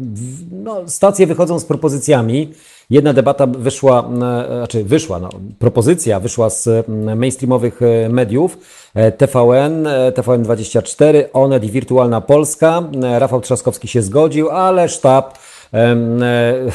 w- 0.01 0.45
No, 0.65 0.77
stacje 0.87 1.27
wychodzą 1.27 1.59
z 1.61 1.65
propozycjami. 1.65 2.53
Jedna 2.91 3.13
debata 3.13 3.47
wyszła, 3.47 4.09
e, 4.09 4.57
znaczy 4.59 4.85
wyszła, 4.85 5.19
no, 5.19 5.29
propozycja 5.59 6.21
wyszła 6.21 6.51
z 6.51 6.89
mainstreamowych 7.17 7.81
e, 7.83 8.09
mediów, 8.09 8.59
e, 8.95 9.13
TVN, 9.13 9.87
e, 9.87 10.13
TVN24, 10.13 11.25
Onet 11.33 11.65
i 11.65 11.71
Wirtualna 11.71 12.21
Polska. 12.21 12.83
E, 13.03 13.19
Rafał 13.19 13.41
Trzaskowski 13.41 13.89
się 13.89 14.03
zgodził, 14.03 14.51
ale 14.51 14.89
sztab 14.89 15.35
e, 15.35 15.44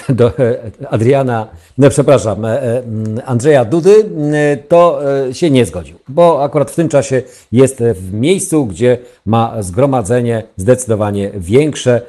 do 0.10 0.28
e, 0.40 0.60
Adriana, 0.90 1.48
no 1.78 1.90
przepraszam, 1.90 2.46
e, 2.46 2.62
e, 2.64 2.84
Andrzeja 3.26 3.66
Dudy, 3.66 3.96
e, 4.34 4.58
to 4.58 5.02
e, 5.28 5.34
się 5.34 5.50
nie 5.50 5.66
zgodził, 5.66 5.98
bo 6.08 6.44
akurat 6.44 6.72
w 6.72 6.76
tym 6.76 6.90
czasie 6.90 7.22
jest 7.52 7.84
w 7.84 8.14
miejscu, 8.14 8.66
gdzie 8.66 8.98
ma 9.26 9.64
zgromadzenie 9.64 10.44
zdecydowanie 10.58 11.32
większe 11.36 12.02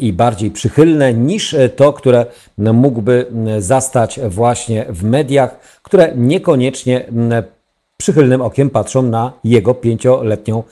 i 0.00 0.12
bardziej 0.12 0.50
przychylne 0.50 1.14
niż 1.14 1.56
to, 1.76 1.92
które 1.92 2.26
mógłby 2.58 3.26
zastać 3.58 4.20
właśnie 4.28 4.86
w 4.88 5.04
mediach, 5.04 5.80
które 5.82 6.12
niekoniecznie 6.16 7.06
przychylnym 7.96 8.40
okiem 8.40 8.70
patrzą 8.70 9.02
na 9.02 9.32
jego 9.44 9.74
pięcioletnią 9.74 10.62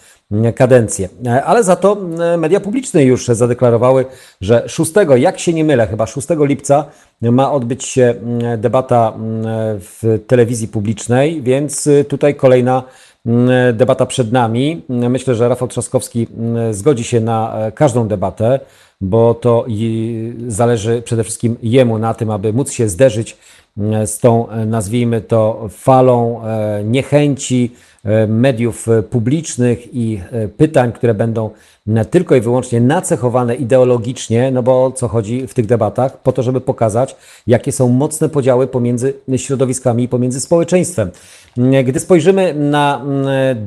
kadencję. 0.55 1.09
E, 1.27 1.45
Ale 1.45 1.65
za 1.65 1.77
to 1.77 1.93
mm, 1.93 2.41
media 2.41 2.61
publiczne 2.61 3.05
już 3.05 3.27
zadeklarowały, 3.27 4.05
że 4.41 4.63
6, 4.67 4.93
jak 5.17 5.39
się 5.39 5.53
nie 5.53 5.65
mylę, 5.65 5.87
chyba 5.87 6.07
6 6.07 6.29
lipca 6.31 6.85
ma 7.23 7.53
odbyć 7.53 7.85
się 7.85 8.03
mm, 8.03 8.61
debata 8.61 9.13
mm, 9.17 9.43
w 9.81 10.21
telewizji 10.27 10.69
publicznej, 10.69 11.43
więc 11.43 11.87
y, 11.87 12.05
tutaj 12.05 12.35
kolejna 12.35 12.83
mm, 13.27 13.77
debata 13.77 14.07
przed 14.07 14.33
nami. 14.33 14.83
Myślę, 14.89 15.35
że 15.35 15.49
Rafał 15.49 15.69
Trzaskowski 15.69 16.27
zgodzi 16.71 17.05
się 17.05 17.21
na 17.21 17.59
e, 17.59 17.73
każdą 17.73 18.09
debatę, 18.09 18.61
bo 19.01 19.35
to 19.35 19.67
zależy 20.49 21.03
przede 21.03 21.25
wszystkim 21.25 21.57
jemu 21.63 21.99
na 21.99 22.15
tym, 22.15 22.31
aby 22.31 22.53
móc 22.53 22.73
się 22.73 22.89
zderzyć 22.89 23.37
z 24.07 24.19
tą, 24.19 24.49
e, 24.49 24.67
nazwijmy 24.67 25.21
to, 25.21 25.69
falą 25.71 26.45
e, 26.45 26.85
niechęci 26.85 27.73
e, 27.75 27.90
mediów 28.29 28.89
e, 28.89 29.03
publicznych 29.03 29.95
i 29.95 30.21
e, 30.33 30.49
pytań, 30.49 30.93
które 30.93 31.15
będą 31.15 31.51
tylko 32.11 32.37
i 32.37 32.41
wyłącznie 32.41 32.81
nacechowane 32.81 33.55
ideologicznie, 33.55 34.51
no 34.51 34.63
bo 34.63 34.85
o 34.85 34.93
co 34.93 35.09
chodzi 35.09 35.47
w 35.47 35.55
tych 35.55 35.67
debatach? 35.67 36.23
Po 36.23 36.33
to, 36.33 36.43
żeby 36.43 36.61
pokazać, 36.61 37.17
jakie 37.47 37.73
są 37.73 37.89
mocne 37.89 38.29
podziały 38.29 38.67
pomiędzy 38.67 39.15
środowiskami 39.37 40.05
i 40.05 40.09
pomiędzy 40.09 40.41
społeczeństwem. 40.41 41.11
Gdy 41.85 42.01
spojrzymy 42.01 42.55
na 42.55 43.05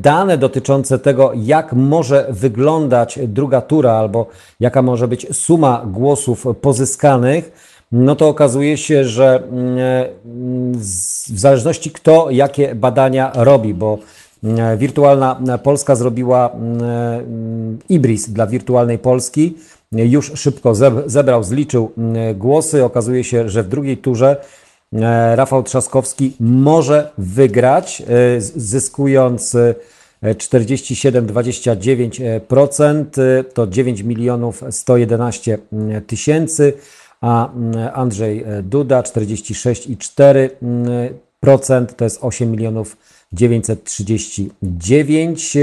dane 0.01 0.37
dotyczące 0.37 0.99
tego, 0.99 1.31
jak 1.35 1.73
może 1.73 2.27
wyglądać 2.29 3.19
druga 3.27 3.61
tura 3.61 3.93
albo 3.93 4.27
jaka 4.59 4.81
może 4.81 5.07
być 5.07 5.27
suma 5.37 5.85
głosów 5.85 6.45
pozyskanych, 6.61 7.51
no 7.93 8.15
to 8.15 8.27
okazuje 8.27 8.77
się, 8.77 9.05
że 9.05 9.43
mm, 9.51 10.73
w 10.73 11.39
zależności 11.39 11.91
kto 11.91 12.27
jakie 12.31 12.75
badania 12.75 13.31
robi, 13.35 13.73
bo 13.73 13.97
Wirtualna 14.77 15.57
Polska 15.63 15.95
zrobiła 15.95 16.51
mm, 16.51 17.79
Ibris 17.89 18.29
dla 18.29 18.47
Wirtualnej 18.47 18.99
Polski, 18.99 19.57
już 19.91 20.31
szybko 20.35 20.71
zeb- 20.71 21.03
zebrał, 21.05 21.43
zliczył 21.43 21.91
mm, 21.97 22.37
głosy. 22.37 22.83
Okazuje 22.83 23.23
się, 23.23 23.49
że 23.49 23.63
w 23.63 23.67
drugiej 23.67 23.97
turze 23.97 24.37
e, 24.93 25.35
Rafał 25.35 25.63
Trzaskowski 25.63 26.33
może 26.39 27.11
wygrać, 27.17 28.01
e, 28.01 28.05
zyskując 28.41 29.55
e, 29.55 29.75
47,29%, 30.23 33.21
e, 33.21 33.43
to 33.43 33.67
9 33.67 34.01
milionów 34.01 34.63
111 34.69 35.57
tysięcy, 36.07 36.73
a 37.21 37.53
mm, 37.53 37.89
Andrzej 37.93 38.43
e, 38.43 38.63
Duda 38.63 39.01
46,4 39.01 41.85
to 41.95 42.03
jest 42.03 42.17
8 42.21 42.51
milionów 42.51 42.97
939. 43.33 45.57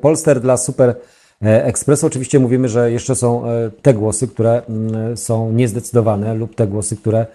Polster 0.00 0.40
dla 0.40 0.56
Super 0.56 0.94
Expressu 1.40 2.06
oczywiście 2.06 2.38
mówimy, 2.38 2.68
że 2.68 2.92
jeszcze 2.92 3.14
są 3.14 3.42
te 3.82 3.94
głosy, 3.94 4.28
które 4.28 4.62
są 5.14 5.52
niezdecydowane 5.52 6.34
lub 6.34 6.54
te 6.54 6.66
głosy, 6.66 6.96
które 6.96 7.26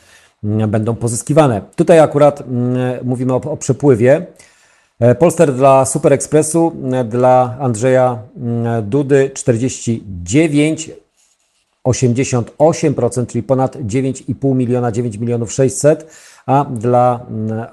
będą 0.44 0.96
pozyskiwane. 0.96 1.62
Tutaj 1.76 2.00
akurat 2.00 2.44
mówimy 3.04 3.34
o, 3.34 3.36
o 3.36 3.58
przepływie. 3.58 4.26
Polster 5.20 5.54
dla 5.54 5.86
Super 5.86 6.14
Expressu, 6.14 6.76
dla 7.06 7.58
Andrzeja 7.60 8.20
Dudy 8.84 9.32
49, 9.34 10.92
88%, 11.86 13.28
czyli 13.28 13.44
ponad 13.44 13.76
9,5 13.76 14.56
miliona, 14.56 14.92
9 14.92 15.18
milionów 15.18 15.54
600, 15.54 16.08
a 16.46 16.66
dla 16.66 17.20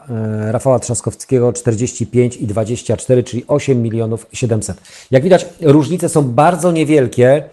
e, 0.08 0.52
Rafała 0.52 0.78
Trzaskowskiego 0.78 1.52
45 1.52 2.36
i 2.36 2.46
24, 2.46 3.22
czyli 3.22 3.44
8 3.48 3.82
milionów 3.82 4.26
700. 4.32 4.76
Jak 5.10 5.22
widać, 5.22 5.46
różnice 5.60 6.08
są 6.08 6.22
bardzo 6.22 6.72
niewielkie. 6.72 7.44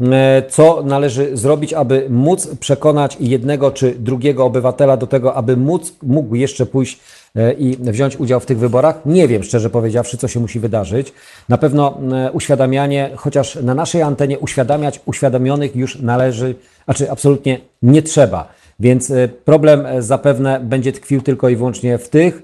E, 0.00 0.42
co 0.48 0.82
należy 0.82 1.36
zrobić, 1.36 1.72
aby 1.72 2.06
móc 2.10 2.48
przekonać 2.60 3.16
jednego 3.20 3.70
czy 3.70 3.94
drugiego 3.94 4.44
obywatela 4.44 4.96
do 4.96 5.06
tego, 5.06 5.34
aby 5.34 5.56
móc, 5.56 5.94
mógł 6.02 6.34
jeszcze 6.34 6.66
pójść 6.66 7.00
e, 7.36 7.52
i 7.52 7.76
wziąć 7.76 8.16
udział 8.16 8.40
w 8.40 8.46
tych 8.46 8.58
wyborach? 8.58 9.00
Nie 9.06 9.28
wiem, 9.28 9.42
szczerze 9.42 9.70
powiedziawszy, 9.70 10.16
co 10.16 10.28
się 10.28 10.40
musi 10.40 10.60
wydarzyć. 10.60 11.12
Na 11.48 11.58
pewno 11.58 11.98
e, 12.12 12.32
uświadamianie, 12.32 13.10
chociaż 13.16 13.56
na 13.56 13.74
naszej 13.74 14.02
antenie 14.02 14.38
uświadamiać 14.38 15.00
uświadomionych 15.06 15.76
już 15.76 15.98
należy, 16.00 16.54
znaczy 16.84 17.10
absolutnie 17.10 17.60
nie 17.82 18.02
trzeba. 18.02 18.48
Więc 18.80 19.12
problem 19.44 19.86
zapewne 19.98 20.60
będzie 20.60 20.92
tkwił 20.92 21.22
tylko 21.22 21.48
i 21.48 21.56
wyłącznie 21.56 21.98
w 21.98 22.08
tych, 22.08 22.42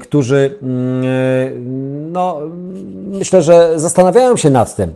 którzy, 0.00 0.58
no, 2.12 2.40
myślę, 3.06 3.42
że 3.42 3.72
zastanawiają 3.76 4.36
się 4.36 4.50
nad 4.50 4.76
tym. 4.76 4.94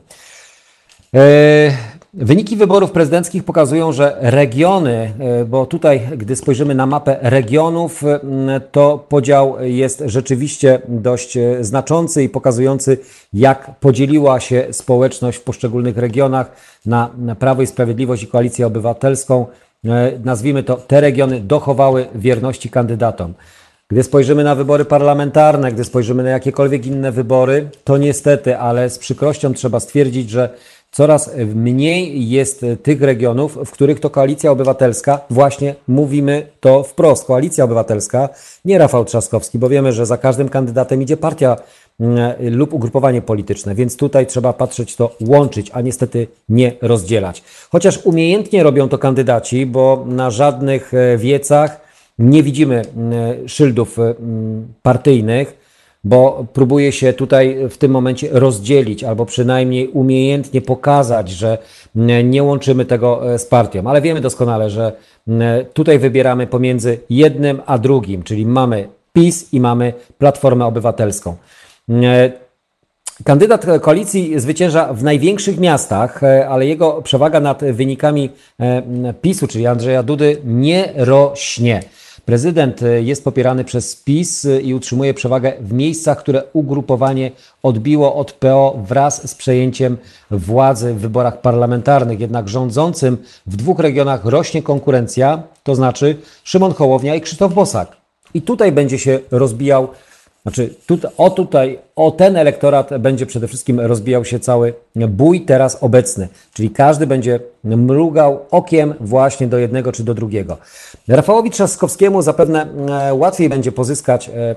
E, 1.14 1.72
wyniki 2.14 2.56
wyborów 2.56 2.90
prezydenckich 2.90 3.44
pokazują, 3.44 3.92
że 3.92 4.16
regiony, 4.20 5.12
e, 5.18 5.44
bo 5.44 5.66
tutaj, 5.66 6.02
gdy 6.16 6.36
spojrzymy 6.36 6.74
na 6.74 6.86
mapę 6.86 7.18
regionów, 7.22 8.02
to 8.72 9.04
podział 9.08 9.56
jest 9.60 10.02
rzeczywiście 10.06 10.80
dość 10.88 11.36
e, 11.36 11.64
znaczący 11.64 12.22
i 12.22 12.28
pokazujący, 12.28 12.98
jak 13.32 13.70
podzieliła 13.80 14.40
się 14.40 14.66
społeczność 14.70 15.38
w 15.38 15.42
poszczególnych 15.42 15.96
regionach 15.96 16.50
na 16.86 17.10
Prawo 17.38 17.62
i 17.62 17.66
Sprawiedliwość 17.66 18.22
i 18.22 18.26
Koalicję 18.26 18.66
Obywatelską. 18.66 19.46
Nazwijmy 20.24 20.62
to, 20.62 20.76
te 20.76 21.00
regiony 21.00 21.40
dochowały 21.40 22.06
wierności 22.14 22.70
kandydatom. 22.70 23.34
Gdy 23.88 24.02
spojrzymy 24.02 24.44
na 24.44 24.54
wybory 24.54 24.84
parlamentarne, 24.84 25.72
gdy 25.72 25.84
spojrzymy 25.84 26.22
na 26.22 26.30
jakiekolwiek 26.30 26.86
inne 26.86 27.12
wybory, 27.12 27.68
to 27.84 27.98
niestety, 27.98 28.58
ale 28.58 28.90
z 28.90 28.98
przykrością 28.98 29.54
trzeba 29.54 29.80
stwierdzić, 29.80 30.30
że 30.30 30.50
coraz 30.92 31.30
mniej 31.54 32.30
jest 32.30 32.66
tych 32.82 33.02
regionów, 33.02 33.58
w 33.64 33.70
których 33.70 34.00
to 34.00 34.10
koalicja 34.10 34.50
obywatelska, 34.50 35.20
właśnie 35.30 35.74
mówimy 35.88 36.46
to 36.60 36.82
wprost, 36.82 37.26
koalicja 37.26 37.64
obywatelska, 37.64 38.28
nie 38.64 38.78
Rafał 38.78 39.04
Trzaskowski, 39.04 39.58
bo 39.58 39.68
wiemy, 39.68 39.92
że 39.92 40.06
za 40.06 40.16
każdym 40.18 40.48
kandydatem 40.48 41.02
idzie 41.02 41.16
partia 41.16 41.56
lub 42.40 42.72
ugrupowanie 42.72 43.22
polityczne, 43.22 43.74
więc 43.74 43.96
tutaj 43.96 44.26
trzeba 44.26 44.52
patrzeć 44.52 44.96
to 44.96 45.16
łączyć, 45.20 45.70
a 45.72 45.80
niestety 45.80 46.26
nie 46.48 46.72
rozdzielać. 46.82 47.42
Chociaż 47.70 47.98
umiejętnie 48.04 48.62
robią 48.62 48.88
to 48.88 48.98
kandydaci, 48.98 49.66
bo 49.66 50.04
na 50.08 50.30
żadnych 50.30 50.94
e, 50.94 51.18
wiecach 51.18 51.80
nie 52.18 52.42
widzimy 52.42 52.82
mm, 52.96 53.48
szyldów 53.48 53.98
partyjnych, 54.82 55.66
bo 56.04 56.46
próbuje 56.52 56.92
się 56.92 57.12
tutaj 57.12 57.56
w 57.70 57.78
tym 57.78 57.90
momencie 57.90 58.28
rozdzielić, 58.32 59.04
albo 59.04 59.26
przynajmniej 59.26 59.88
umiejętnie 59.88 60.60
pokazać, 60.60 61.30
że 61.30 61.58
nie 62.24 62.42
łączymy 62.42 62.84
tego 62.84 63.34
e, 63.34 63.38
z 63.38 63.46
partią. 63.46 63.86
Ale 63.86 64.00
wiemy 64.00 64.20
doskonale, 64.20 64.70
że 64.70 64.92
tutaj 65.72 65.98
wybieramy 65.98 66.46
pomiędzy 66.46 66.98
jednym 67.10 67.60
a 67.66 67.78
drugim, 67.78 68.22
czyli 68.22 68.46
mamy 68.46 68.88
PiS 69.12 69.52
i 69.52 69.60
mamy 69.60 69.92
Platformę 70.18 70.66
Obywatelską. 70.66 71.36
Kandydat 73.24 73.66
koalicji 73.82 74.40
zwycięża 74.40 74.92
w 74.92 75.02
największych 75.02 75.58
miastach, 75.58 76.22
e, 76.22 76.48
ale 76.48 76.66
jego 76.66 77.02
przewaga 77.02 77.40
nad 77.40 77.64
wynikami 77.64 78.30
e, 78.60 79.14
PiSu, 79.22 79.46
czyli 79.46 79.66
Andrzeja 79.66 80.02
Dudy, 80.02 80.40
nie 80.44 80.92
rośnie. 80.96 81.82
Prezydent 82.26 82.82
e, 82.82 83.02
jest 83.02 83.24
popierany 83.24 83.64
przez 83.64 83.96
PiS 83.96 84.44
e, 84.44 84.60
i 84.60 84.74
utrzymuje 84.74 85.14
przewagę 85.14 85.52
w 85.60 85.72
miejscach, 85.72 86.18
które 86.18 86.42
ugrupowanie 86.52 87.30
odbiło 87.62 88.14
od 88.14 88.32
PO 88.32 88.78
wraz 88.88 89.30
z 89.30 89.34
przejęciem 89.34 89.96
władzy 90.30 90.94
w 90.94 90.98
wyborach 90.98 91.40
parlamentarnych. 91.40 92.20
Jednak 92.20 92.48
rządzącym 92.48 93.18
w 93.46 93.56
dwóch 93.56 93.78
regionach 93.78 94.24
rośnie 94.24 94.62
konkurencja, 94.62 95.42
to 95.62 95.74
znaczy 95.74 96.16
Szymon 96.44 96.74
Hołownia 96.74 97.14
i 97.14 97.20
Krzysztof 97.20 97.54
Bosak. 97.54 97.96
I 98.34 98.42
tutaj 98.42 98.72
będzie 98.72 98.98
się 98.98 99.18
rozbijał 99.30 99.88
znaczy, 100.46 100.74
o 101.16 101.30
tutaj, 101.30 101.78
o 101.96 102.10
ten 102.10 102.36
elektorat 102.36 102.98
będzie 102.98 103.26
przede 103.26 103.48
wszystkim 103.48 103.80
rozbijał 103.80 104.24
się 104.24 104.40
cały 104.40 104.74
bój 104.94 105.40
teraz 105.40 105.82
obecny, 105.82 106.28
czyli 106.52 106.70
każdy 106.70 107.06
będzie 107.06 107.40
mrugał 107.64 108.40
okiem 108.50 108.94
właśnie 109.00 109.46
do 109.46 109.58
jednego 109.58 109.92
czy 109.92 110.04
do 110.04 110.14
drugiego. 110.14 110.56
Rafałowi 111.08 111.50
Trzaskowskiemu 111.50 112.22
zapewne 112.22 112.66
e, 113.08 113.14
łatwiej 113.14 113.48
będzie 113.48 113.72
pozyskać 113.72 114.28
e, 114.28 114.54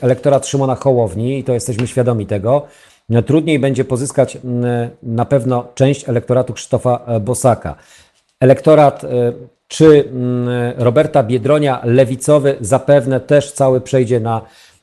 elektorat 0.00 0.46
Szymona 0.46 0.74
Hołowni 0.74 1.38
i 1.38 1.44
to 1.44 1.52
jesteśmy 1.52 1.86
świadomi 1.86 2.26
tego. 2.26 2.62
Trudniej 3.26 3.58
będzie 3.58 3.84
pozyskać 3.84 4.38
na 5.02 5.24
pewno 5.24 5.66
część 5.74 6.08
elektoratu 6.08 6.52
Krzysztofa 6.52 7.00
e, 7.06 7.20
Bosaka. 7.20 7.74
Elektorat 8.40 9.02
czy 9.68 10.04
Roberta 10.76 11.22
Biedronia 11.22 11.80
lewicowy 11.84 12.56
zapewne 12.60 13.20
też 13.20 13.52
cały 13.52 13.80
przejdzie 13.80 14.20
na 14.20 14.42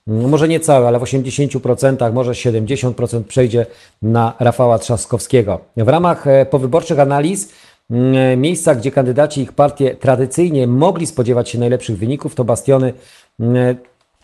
może 0.10 0.48
nie 0.48 0.60
całe, 0.60 0.88
ale 0.88 1.00
w 1.00 1.02
80%, 1.02 2.14
może 2.14 2.32
70% 2.32 3.24
przejdzie 3.24 3.66
na 4.02 4.34
Rafała 4.40 4.80
Trzaskowskiego. 4.80 5.60
W 5.78 5.88
ramach 5.88 6.28
e, 6.28 6.46
powyborczych 6.46 7.00
analiz 7.00 7.50
mm, 7.92 8.42
miejsca, 8.42 8.76
gdzie 8.76 8.92
kandydaci 8.92 9.42
ich 9.42 9.54
partie 9.54 9.96
tradycyjnie 9.96 10.68
mogli 10.68 11.08
spodziewać 11.08 11.50
się 11.50 11.60
najlepszych 11.60 11.98
wyników, 11.98 12.36
to 12.36 12.44
bastiony 12.44 12.94
mm, 13.40 13.76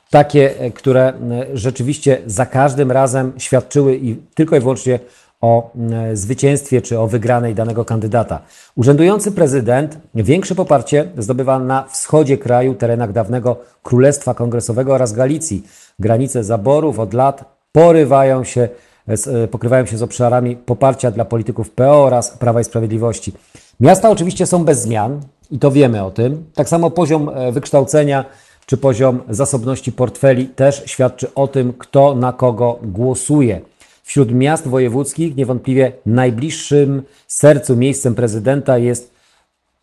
takie, 0.09 0.59
e, 0.59 0.71
które 0.71 1.13
mm, 1.13 1.57
rzeczywiście 1.57 2.21
za 2.25 2.45
każdym 2.45 2.91
razem 2.91 3.33
świadczyły 3.38 3.95
i 3.95 4.15
tylko 4.36 4.55
i 4.55 4.59
wyłącznie 4.59 4.99
o 5.41 5.71
mm, 5.75 6.17
zwycięstwie 6.17 6.81
czy 6.81 6.99
o 6.99 7.07
wygranej 7.07 7.55
danego 7.55 7.86
kandydata. 7.86 8.39
Urzędujący 8.75 9.31
prezydent 9.31 9.97
większe 10.15 10.55
poparcie 10.55 11.07
zdobywa 11.17 11.59
na 11.59 11.83
wschodzie 11.83 12.38
kraju, 12.38 12.75
terenach 12.75 13.11
dawnego 13.11 13.57
Królestwa 13.83 14.33
Kongresowego 14.33 14.93
oraz 14.93 15.13
Galicji. 15.13 15.63
Granice 15.99 16.43
zaborów 16.43 16.99
od 16.99 17.13
lat 17.13 17.55
porywają 17.71 18.43
się, 18.43 18.69
e, 19.07 19.47
pokrywają 19.47 19.86
się 19.86 19.97
z 19.97 20.03
obszarami 20.03 20.55
poparcia 20.55 21.11
dla 21.11 21.25
polityków 21.25 21.69
PO 21.69 22.03
oraz 22.03 22.38
Prawa 22.38 22.61
i 22.61 22.63
Sprawiedliwości. 22.63 23.33
Miasta 23.79 24.09
oczywiście 24.09 24.45
są 24.45 24.65
bez 24.65 24.81
zmian 24.81 25.21
i 25.51 25.59
to 25.59 25.71
wiemy 25.71 26.03
o 26.03 26.11
tym. 26.11 26.45
Tak 26.55 26.69
samo 26.69 26.91
poziom 26.91 27.29
e, 27.29 27.51
wykształcenia 27.51 28.25
czy 28.65 28.77
poziom 28.77 29.21
zasobności 29.29 29.91
portfeli 29.91 30.47
też 30.47 30.83
świadczy 30.86 31.33
o 31.36 31.47
tym, 31.47 31.73
kto 31.77 32.15
na 32.15 32.33
kogo 32.33 32.79
głosuje. 32.83 33.61
Wśród 34.06 34.32
miast 34.32 34.68
wojewódzkich 34.68 35.36
niewątpliwie 35.36 35.91
najbliższym 36.06 37.03
sercu 37.28 37.76
miejscem 37.76 38.16
prezydenta 38.16 38.78
jest 38.78 39.14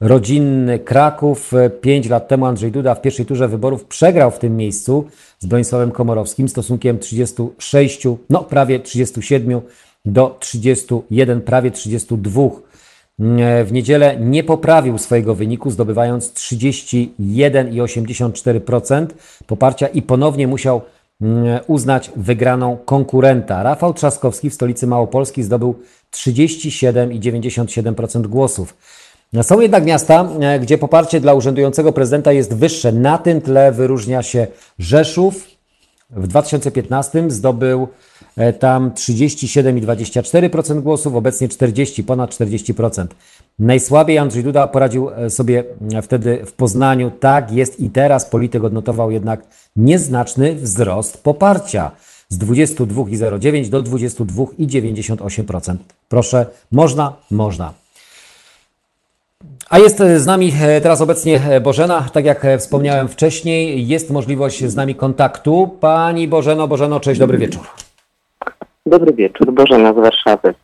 rodzinny 0.01 0.79
Kraków. 0.79 1.53
Pięć 1.81 2.09
lat 2.09 2.29
temu 2.29 2.47
Andrzej 2.47 2.73
Duda 2.73 2.95
w 2.95 3.03
pierwszej 3.03 3.27
turze 3.27 3.49
wyborów 3.49 3.85
przegrał 3.85 4.31
w 4.31 4.39
tym 4.39 4.57
miejscu 4.57 5.05
z 5.39 5.47
Bronisławem 5.47 5.91
Komorowskim 5.91 6.49
stosunkiem 6.49 6.99
36, 6.99 8.03
no 8.31 8.45
prawie 8.45 8.81
37 8.81 9.61
do 10.05 10.37
31, 10.41 11.41
prawie 11.41 11.71
32. 11.71 12.43
W 13.65 13.69
niedzielę 13.73 14.17
nie 14.21 14.45
poprawił 14.45 14.99
swojego 14.99 15.35
wyniku, 15.35 15.71
zdobywając 15.71 16.33
31,84% 16.33 19.07
poparcia 19.47 19.87
i 19.87 20.03
ponownie 20.03 20.49
musiał 20.49 20.83
uznać 21.67 22.11
wygraną 22.17 22.77
konkurenta. 22.85 23.63
Rafał 23.63 23.95
Trzaskowski 23.95 24.51
w 24.51 24.55
stolicy 24.55 24.87
Małopolski 24.87 25.43
zdobył 25.43 25.75
37,97% 26.13 28.27
głosów. 28.27 28.77
Są 29.43 29.61
jednak 29.61 29.85
miasta, 29.85 30.29
e, 30.41 30.61
gdzie 30.61 30.79
poparcie 30.79 31.21
dla 31.21 31.35
urzędującego 31.35 31.93
prezydenta 31.93 32.33
jest 32.33 32.55
wyższe. 32.55 32.93
Na 32.93 33.19
tym 33.19 33.41
tle 33.41 33.73
wyróżnia 33.73 34.23
się 34.23 34.47
Rzeszów, 34.79 35.49
W 36.11 36.27
2015 36.27 37.31
zdobył 37.31 37.89
tam 38.59 38.91
37,24% 38.91 40.83
głosów, 40.83 41.15
obecnie 41.15 41.49
40, 41.49 42.05
ponad 42.05 42.31
40%. 42.31 43.07
Najsłabiej 43.59 44.19
Andrzej 44.19 44.45
Duda 44.45 44.67
poradził 44.67 45.11
e, 45.11 45.31
sobie 45.31 45.65
wtedy 46.03 46.43
w 46.47 46.53
Poznaniu. 46.53 47.11
Tak 47.21 47.53
jest 47.53 47.81
i 47.81 47.91
teraz. 47.91 48.25
Polityk 48.25 48.65
odnotował 48.65 49.11
jednak 49.11 49.43
nieznaczny 49.77 50.55
wzrost 50.55 51.23
poparcia 51.23 51.91
z 52.29 52.39
22,09 52.39 53.69
do 53.69 53.83
22,98%. 53.83 55.77
Proszę, 56.09 56.47
można, 56.73 57.17
można. 57.31 57.73
A 59.71 59.79
jest 59.79 59.99
z 60.17 60.27
nami 60.27 60.53
e, 60.61 60.81
teraz 60.81 61.01
obecnie 61.01 61.41
e, 61.45 61.61
Bożena. 61.61 62.09
Tak 62.13 62.25
jak 62.25 62.45
e, 62.45 62.59
wspomniałem 62.59 63.09
wcześniej, 63.09 63.89
jest 63.89 64.11
możliwość 64.11 64.65
z 64.65 64.75
nami 64.77 64.95
kontaktu. 64.95 65.77
Pani 65.81 66.29
Bożeno, 66.29 66.69
Bożeno, 66.69 67.01
cześć, 67.01 67.21
dobry 67.21 67.39
wieczór. 67.39 67.82
Dobry 68.87 69.13
wieczór, 69.13 69.53
Bożena 69.53 69.93
z 69.93 69.97
Warszawy. 69.97 70.55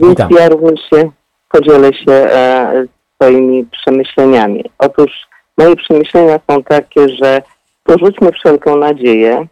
Więc 0.00 0.10
Witam. 0.10 0.30
ja 0.30 0.48
również 0.48 0.80
się 0.80 1.10
podzielę 1.48 1.94
się 1.94 2.12
e, 2.12 2.84
swoimi 3.14 3.64
przemyśleniami. 3.64 4.64
Otóż 4.78 5.10
moje 5.58 5.76
przemyślenia 5.76 6.40
są 6.50 6.62
takie, 6.62 7.08
że 7.08 7.42
porzućmy 7.84 8.32
wszelką 8.32 8.76
nadzieję, 8.76 9.46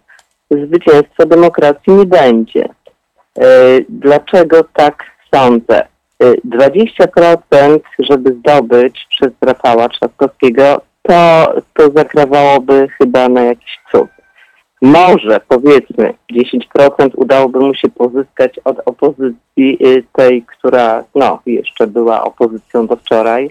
zwycięstwa 0.50 1.26
demokracji 1.26 1.92
nie 1.92 2.06
będzie. 2.06 2.64
E, 2.64 3.46
dlaczego 3.88 4.64
tak 4.72 5.04
sądzę? 5.34 5.86
E, 6.22 6.32
20% 6.34 7.80
żeby 7.98 8.32
zdobyć 8.32 9.06
przez 9.10 9.30
Rafała 9.40 9.88
Trzaskowskiego, 9.88 10.80
to, 11.02 11.52
to 11.74 11.90
zakrawałoby 11.90 12.88
chyba 12.98 13.28
na 13.28 13.42
jakiś 13.42 13.78
cud. 13.92 14.08
Może 14.82 15.40
powiedzmy 15.48 16.14
10% 16.32 17.10
udałoby 17.14 17.60
mu 17.60 17.74
się 17.74 17.88
pozyskać 17.88 18.58
od 18.64 18.80
opozycji 18.84 19.78
y, 19.86 20.04
tej, 20.12 20.42
która 20.42 21.04
no 21.14 21.40
jeszcze 21.46 21.86
była 21.86 22.24
opozycją 22.24 22.86
do 22.86 22.96
wczoraj. 22.96 23.50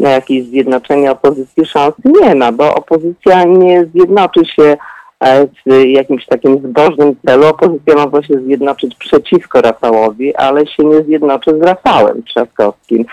Na 0.00 0.10
jakieś 0.10 0.44
zjednoczenie 0.44 1.10
opozycji 1.10 1.66
szans 1.66 1.94
nie 2.04 2.34
ma, 2.34 2.52
bo 2.52 2.74
opozycja 2.74 3.44
nie 3.44 3.86
zjednoczy 3.86 4.44
się 4.44 4.76
e, 5.20 5.46
w 5.46 5.84
jakimś 5.86 6.26
takim 6.26 6.58
zbożnym 6.58 7.16
celu. 7.26 7.46
Opozycja 7.46 7.94
mogła 7.94 8.22
się 8.22 8.40
zjednoczyć 8.40 8.94
przeciwko 8.94 9.60
Rafałowi, 9.60 10.34
ale 10.34 10.66
się 10.66 10.84
nie 10.84 11.02
zjednoczy 11.02 11.58
z 11.58 11.62
Rafałem 11.62 12.22
Trzaskowskim. 12.22 13.04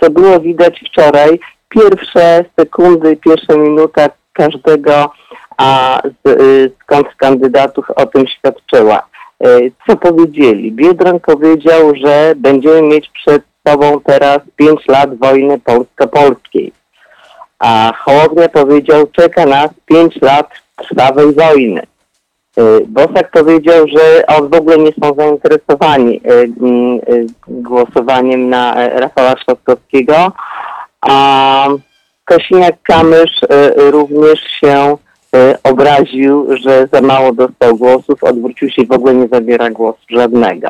Co 0.00 0.10
było 0.10 0.40
widać 0.40 0.80
wczoraj, 0.88 1.40
pierwsze 1.68 2.44
sekundy, 2.60 3.16
pierwsze 3.16 3.58
minuta 3.58 4.08
każdego 4.32 5.10
a 5.56 6.00
z, 6.24 6.28
y, 6.28 6.72
z 6.80 6.84
kontrkandydatów 6.86 7.90
o 7.90 8.06
tym 8.06 8.26
świadczyła. 8.26 9.02
Y, 9.46 9.72
Co 9.86 9.96
powiedzieli? 9.96 10.72
Biedroń 10.72 11.20
powiedział, 11.20 11.92
że 12.04 12.32
będziemy 12.36 12.82
mieć 12.82 13.08
przed 13.08 13.42
sobą 13.68 14.00
teraz 14.04 14.38
pięć 14.56 14.88
lat 14.88 15.18
wojny 15.18 15.58
polsko-polskiej. 15.58 16.72
A 17.58 17.92
Hołownia 17.98 18.48
powiedział, 18.48 19.06
czeka 19.12 19.46
nas 19.46 19.70
pięć 19.86 20.16
lat 20.22 20.50
trwałej 20.76 21.34
wojny. 21.34 21.82
Y, 22.58 22.62
Bosak 22.86 23.30
powiedział, 23.30 23.88
że 23.88 24.26
on 24.26 24.48
w 24.48 24.54
ogóle 24.54 24.78
nie 24.78 24.92
są 25.02 25.14
zainteresowani 25.14 26.20
głosowaniem 27.48 28.48
na 28.48 28.88
Rafała 28.88 29.34
Trzaskowskiego, 29.34 30.32
a 31.00 31.68
Kosiniak-Kamysz 32.30 33.46
również 33.76 34.40
się 34.40 34.96
obraził, 35.62 36.56
że 36.56 36.88
za 36.92 37.00
mało 37.00 37.32
dostał 37.32 37.76
głosów, 37.76 38.24
odwrócił 38.24 38.70
się 38.70 38.82
i 38.82 38.86
w 38.86 38.92
ogóle 38.92 39.14
nie 39.14 39.28
zabiera 39.28 39.70
głosu 39.70 40.00
żadnego. 40.10 40.68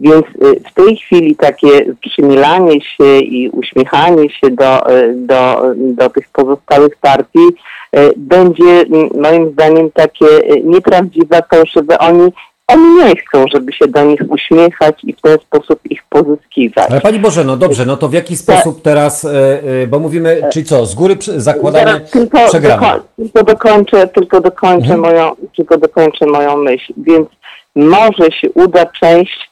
Więc 0.00 0.26
y, 0.26 0.60
w 0.70 0.74
tej 0.74 0.96
chwili 0.96 1.36
takie 1.36 1.94
przymilanie 2.00 2.80
się 2.80 3.18
i 3.18 3.48
uśmiechanie 3.48 4.30
się 4.30 4.50
do, 4.50 4.96
y, 4.96 5.14
do, 5.16 5.62
do 5.76 6.10
tych 6.10 6.28
pozostałych 6.28 6.96
partii 6.96 7.48
y, 7.96 8.12
będzie 8.16 8.84
moim 9.14 9.52
zdaniem 9.52 9.90
takie 9.90 10.26
y, 10.26 10.62
nieprawdziwe, 10.64 11.42
fałszywe. 11.50 11.98
Oni, 11.98 12.32
oni 12.68 12.94
nie 12.94 13.16
chcą, 13.16 13.44
żeby 13.54 13.72
się 13.72 13.88
do 13.88 14.04
nich 14.04 14.20
uśmiechać 14.28 15.04
i 15.04 15.12
w 15.12 15.20
ten 15.20 15.38
sposób 15.38 15.80
ich 15.90 16.00
pozyskiwać. 16.08 16.90
Ale 16.90 17.00
Pani 17.00 17.18
Bożeno, 17.18 17.56
dobrze, 17.56 17.86
no 17.86 17.96
to 17.96 18.08
w 18.08 18.12
jaki 18.12 18.36
sposób 18.36 18.82
teraz, 18.82 19.24
e, 19.24 19.30
e, 19.82 19.86
bo 19.86 19.98
mówimy, 19.98 20.42
czyli 20.52 20.64
co, 20.66 20.86
z 20.86 20.94
góry 20.94 21.16
zakładamy, 21.36 22.00
tylko, 22.00 22.48
przegramy. 22.48 22.82
doko- 22.86 23.00
tylko 23.16 23.42
dokończę, 23.44 24.06
tylko 24.08 24.40
dokończę 24.40 24.94
Mhm. 24.94 25.00
moją, 25.00 25.32
tylko 25.56 25.78
dokończę 25.78 26.26
moją 26.26 26.56
myśl. 26.56 26.92
Więc 26.96 27.28
może 27.74 28.30
się 28.40 28.50
uda 28.54 28.86
część 28.86 29.50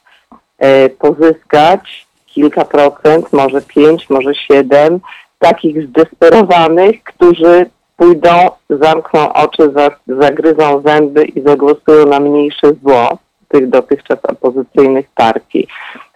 e, 0.59 0.89
pozyskać, 0.89 2.07
kilka 2.25 2.65
procent, 2.65 3.33
może 3.33 3.61
pięć, 3.61 4.09
może 4.09 4.35
siedem, 4.35 4.99
takich 5.39 5.87
zdesperowanych, 5.87 7.03
którzy 7.03 7.65
pójdą, 7.97 8.49
zamkną 8.69 9.33
oczy, 9.33 9.71
za, 9.75 9.89
zagryzą 10.07 10.81
zęby 10.85 11.25
i 11.25 11.41
zagłosują 11.41 12.05
na 12.05 12.19
mniejsze 12.19 12.71
zło 12.83 13.17
tych 13.47 13.69
dotychczas 13.69 14.19
opozycyjnych 14.27 15.05
partii. 15.15 15.67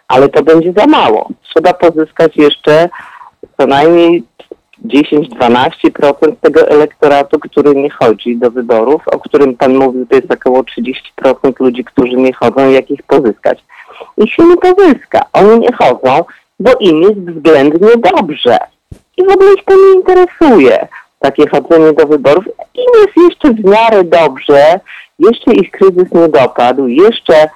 Ale 0.08 0.30
to 0.30 0.44
będzie 0.44 0.74
za 0.78 0.86
mało. 0.86 1.30
Trzeba 1.44 1.74
pozyskać 1.74 2.38
jeszcze 2.38 2.90
co 3.58 3.68
najmniej 3.68 4.24
10-12% 4.86 6.36
tego 6.42 6.68
elektoratu, 6.68 7.40
który 7.40 7.76
nie 7.76 7.90
chodzi 7.90 8.38
do 8.38 8.52
wyborów, 8.52 9.02
o 9.08 9.20
którym 9.20 9.58
Pan 9.58 9.78
mówił, 9.78 10.06
to 10.06 10.16
jest 10.16 10.34
około 10.34 10.62
30% 10.62 11.54
ludzi, 11.60 11.84
którzy 11.84 12.16
nie 12.16 12.34
chodzą, 12.34 12.70
jak 12.70 12.92
ich 12.92 13.04
pozyskać. 13.04 13.64
Ich 14.18 14.34
się 14.34 14.44
nie 14.44 14.58
pozyska. 14.58 15.22
Oni 15.34 15.60
nie 15.60 15.74
chodzą, 15.74 16.24
bo 16.60 16.72
im 16.80 17.02
jest 17.02 17.20
względnie 17.20 17.90
dobrze. 18.14 18.58
I 19.18 19.26
w 19.26 19.32
ogóle 19.32 19.54
ich 19.54 19.64
to 19.66 19.74
nie 19.76 19.94
interesuje, 19.96 20.88
takie 21.20 21.48
chodzenie 21.48 21.94
do 21.94 22.08
wyborów. 22.08 22.46
Im 22.76 23.02
jest 23.02 23.30
jeszcze 23.30 23.62
w 23.62 23.66
miarę 23.66 24.04
dobrze, 24.04 24.80
jeszcze 25.20 25.54
ich 25.54 25.72
kryzys 25.72 26.12
nie 26.12 26.30
dopadł, 26.30 26.88
jeszcze 26.88 27.50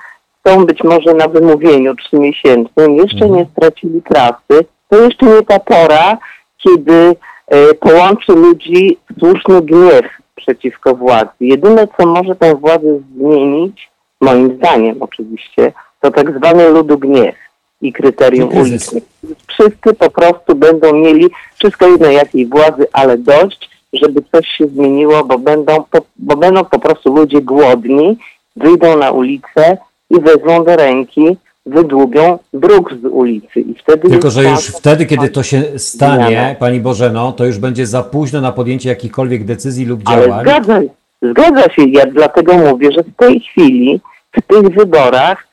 są 0.48 0.66
być 0.66 0.84
może 0.84 1.14
na 1.14 1.28
wymówieniu 1.28 1.96
trzymiesięcznym, 1.96 2.96
jeszcze 2.96 3.30
nie 3.30 3.46
stracili 3.58 4.02
pracy, 4.02 4.66
to 4.90 4.98
jeszcze 4.98 5.26
nie 5.26 5.42
ta 5.42 5.60
pora, 5.60 6.18
kiedy 6.58 7.16
e, 7.48 7.74
połączy 7.74 8.32
ludzi 8.32 8.98
słuszny 9.20 9.62
gniew 9.62 10.06
przeciwko 10.36 10.96
władzy. 10.96 11.32
Jedyne, 11.40 11.88
co 11.98 12.08
może 12.08 12.36
tę 12.36 12.56
władzę 12.56 13.00
zmienić, 13.16 13.92
moim 14.22 14.56
zdaniem 14.58 14.96
oczywiście, 15.00 15.74
to 16.02 16.12
tak 16.12 16.38
zwany 16.38 16.70
ludu 16.70 16.98
gniew 16.98 17.36
i 17.84 17.94
kryterium 17.94 18.58
ulicznych. 18.58 19.04
Wszyscy 19.48 19.94
po 20.00 20.10
prostu 20.10 20.56
będą 20.56 20.94
mieli 20.94 21.30
wszystko 21.56 21.88
jedno 21.88 22.12
jakiej 22.12 22.46
władzy, 22.46 22.86
ale 22.94 23.18
dość, 23.18 23.70
żeby 23.94 24.22
coś 24.32 24.48
się 24.48 24.68
zmieniło, 24.68 25.24
bo 25.24 25.40
będą 25.40 25.84
po, 25.92 26.00
bo 26.20 26.36
będą 26.36 26.66
po 26.66 26.80
prostu 26.80 27.16
ludzie 27.16 27.42
głodni, 27.42 28.18
wyjdą 28.56 28.98
na 28.98 29.12
ulicę 29.12 29.78
i 30.10 30.20
wezmą 30.20 30.64
do 30.64 30.76
ręki, 30.76 31.38
wydłubią 31.66 32.40
bruk 32.54 32.94
z 33.02 33.06
ulicy. 33.06 33.60
I 33.60 33.76
wtedy 33.76 34.10
Tylko, 34.10 34.30
że 34.30 34.44
już 34.44 34.68
wtedy, 34.68 35.06
kiedy 35.06 35.30
to 35.30 35.44
się 35.44 35.64
stanie, 35.78 36.28
Zmiana. 36.28 36.56
Pani 36.56 36.80
Bożeno, 36.80 37.32
to 37.32 37.46
już 37.46 37.58
będzie 37.58 37.88
za 37.88 38.04
późno 38.04 38.42
na 38.42 38.52
podjęcie 38.52 38.90
jakichkolwiek 38.90 39.46
decyzji 39.46 39.86
lub 39.86 40.02
Ale 40.06 40.26
działań. 40.26 40.42
zgadza, 40.42 40.82
zgadza 41.22 41.70
się, 41.70 41.84
ja 41.84 42.06
dlatego 42.06 42.58
mówię, 42.58 42.92
że 42.92 43.04
w 43.04 43.16
tej 43.16 43.40
chwili, 43.40 44.02
w 44.32 44.42
tych 44.42 44.76
wyborach 44.76 45.53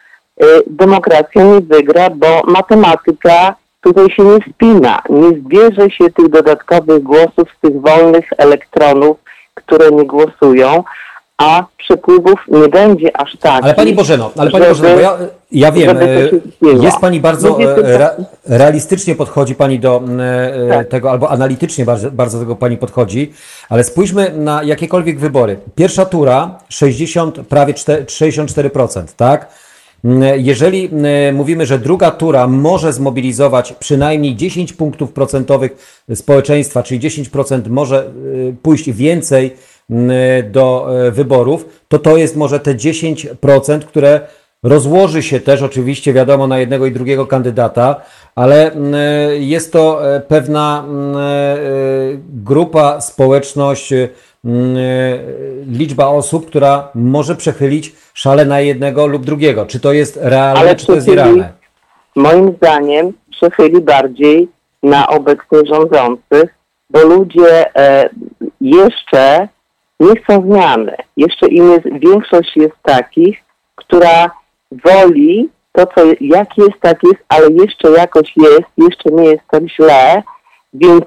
demokracja 0.66 1.44
nie 1.44 1.60
wygra, 1.60 2.10
bo 2.10 2.42
matematyka 2.46 3.54
tutaj 3.80 4.10
się 4.10 4.22
nie 4.24 4.38
spina. 4.54 5.02
Nie 5.10 5.28
zbierze 5.28 5.90
się 5.90 6.10
tych 6.10 6.28
dodatkowych 6.28 7.02
głosów 7.02 7.48
z 7.58 7.60
tych 7.60 7.80
wolnych 7.80 8.24
elektronów, 8.38 9.16
które 9.54 9.90
nie 9.90 10.04
głosują, 10.06 10.84
a 11.38 11.64
przepływów 11.76 12.40
nie 12.48 12.68
będzie 12.68 13.16
aż 13.16 13.36
tak. 13.36 13.64
Ale 13.64 13.74
Pani 13.74 13.94
Bożeno, 13.94 14.30
ale 14.38 14.50
Pani 14.50 14.64
żeby- 14.64 14.74
Bożeno, 14.74 14.94
bo 14.94 15.00
ja, 15.00 15.18
ja 15.52 15.72
wiem, 15.72 15.96
e, 15.98 16.82
jest 16.82 16.98
Pani 16.98 17.20
bardzo 17.20 17.60
e, 17.62 17.76
re, 17.76 18.10
realistycznie 18.48 19.14
podchodzi 19.14 19.54
Pani 19.54 19.78
do 19.78 20.02
e, 20.20 20.68
Tak. 20.68 20.88
tego, 20.88 21.10
albo 21.10 21.30
analitycznie 21.30 21.84
bardzo, 21.84 22.10
bardzo 22.10 22.38
do 22.38 22.44
tego 22.44 22.56
Pani 22.56 22.76
podchodzi, 22.76 23.32
ale 23.68 23.84
spójrzmy 23.84 24.32
na 24.36 24.62
jakiekolwiek 24.62 25.18
wybory. 25.18 25.56
Pierwsza 25.74 26.06
tura 26.06 26.58
60, 26.68 27.40
prawie 27.48 27.74
czte- 27.74 28.04
64%, 28.04 29.04
tak? 29.16 29.48
Mm, 30.04 30.40
Jeżeli 30.40 30.88
mm, 30.92 31.34
mówimy, 31.34 31.66
że 31.66 31.78
druga 31.78 32.10
tura 32.10 32.46
może 32.46 32.92
zmobilizować 32.92 33.72
przynajmniej 33.72 34.36
10 34.36 34.72
punktów 34.72 35.12
procentowych 35.12 36.02
społeczeństwa, 36.14 36.82
czyli 36.82 37.00
10% 37.00 37.68
może 37.68 38.06
y, 38.26 38.56
pójść 38.62 38.90
więcej 38.90 39.54
mm, 39.90 40.10
do 40.52 40.86
e, 41.06 41.10
wyborów, 41.10 41.66
to 41.88 41.98
to 41.98 42.16
jest 42.16 42.36
może 42.36 42.60
te 42.60 42.74
10%, 42.74 43.80
które 43.80 44.20
rozłoży 44.62 45.22
się 45.22 45.40
też 45.40 45.62
oczywiście, 45.62 46.12
wiadomo, 46.12 46.46
na 46.46 46.58
jednego 46.58 46.86
i 46.86 46.92
drugiego 46.92 47.26
kandydata, 47.26 48.00
ale 48.34 48.70
jest 49.38 49.72
to 49.72 50.14
e, 50.14 50.20
pewna 50.20 50.84
e, 50.86 51.56
grupa, 52.28 53.00
społeczność, 53.00 53.92
mm, 53.92 54.76
liczba 55.66 56.06
osób, 56.06 56.46
która 56.46 56.88
może 56.94 57.36
przechylić 57.36 57.92
szale 58.14 58.44
na 58.44 58.60
jednego 58.60 59.06
lub 59.06 59.24
drugiego. 59.24 59.66
Czy 59.66 59.80
to 59.80 59.92
jest 59.92 60.18
realne, 60.22 60.60
Ale 60.60 60.76
czy 60.76 60.86
to 60.86 60.94
jest 60.94 61.08
nierealne? 61.08 61.52
moim 62.16 62.56
zdaniem 62.56 63.12
przechyli 63.30 63.80
bardziej 63.80 64.48
na 64.82 65.08
obecnie 65.08 65.58
rządzących, 65.72 66.54
bo 66.90 67.00
ludzie 67.02 67.76
e, 67.76 68.10
jeszcze 68.60 69.48
nie 70.00 70.16
chcą 70.16 70.42
zmiany. 70.42 70.96
Jeszcze 71.16 71.46
im 71.46 71.70
jest, 71.70 71.84
większość 72.00 72.56
jest 72.56 72.74
takich, 72.82 73.38
która 73.74 74.30
woli 74.84 75.48
to, 75.72 75.86
co 75.86 76.04
jak 76.20 76.58
jest, 76.58 76.80
tak 76.80 76.98
jest, 77.02 77.24
ale 77.28 77.46
jeszcze 77.52 77.90
jakoś 77.90 78.32
jest, 78.36 78.68
jeszcze 78.78 79.10
nie 79.10 79.24
jest 79.24 79.42
tak 79.50 79.62
źle, 79.68 80.22
więc 80.74 81.04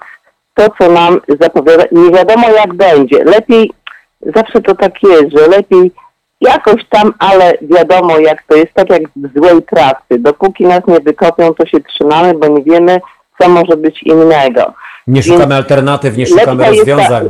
to, 0.54 0.68
co 0.80 0.92
nam 0.92 1.22
zapowiada, 1.42 1.84
nie 1.92 2.12
wiadomo 2.12 2.50
jak 2.50 2.74
będzie. 2.74 3.24
Lepiej, 3.24 3.72
zawsze 4.36 4.62
to 4.62 4.76
tak 4.76 5.04
jest, 5.04 5.38
że 5.38 5.48
lepiej 5.48 5.92
jakoś 6.48 6.86
tam, 6.90 7.14
ale 7.20 7.54
wiadomo 7.62 8.20
jak 8.20 8.44
to 8.48 8.56
jest, 8.56 8.74
tak 8.74 8.90
jak 8.90 9.02
w 9.16 9.40
złej 9.40 9.62
pracy. 9.62 10.20
Dopóki 10.20 10.64
nas 10.64 10.82
nie 10.88 11.00
wykopią, 11.00 11.54
to 11.54 11.66
się 11.66 11.78
trzymamy, 11.80 12.34
bo 12.34 12.48
nie 12.48 12.64
wiemy, 12.64 13.02
co 13.42 13.50
może 13.50 13.78
być 13.78 14.04
innego. 14.04 14.74
Nie 15.08 15.22
Więc 15.22 15.26
szukamy 15.26 15.56
alternatyw, 15.56 16.18
nie 16.18 16.26
szukamy 16.26 16.64
ta- 16.64 16.70
rozwiązań. 16.70 17.30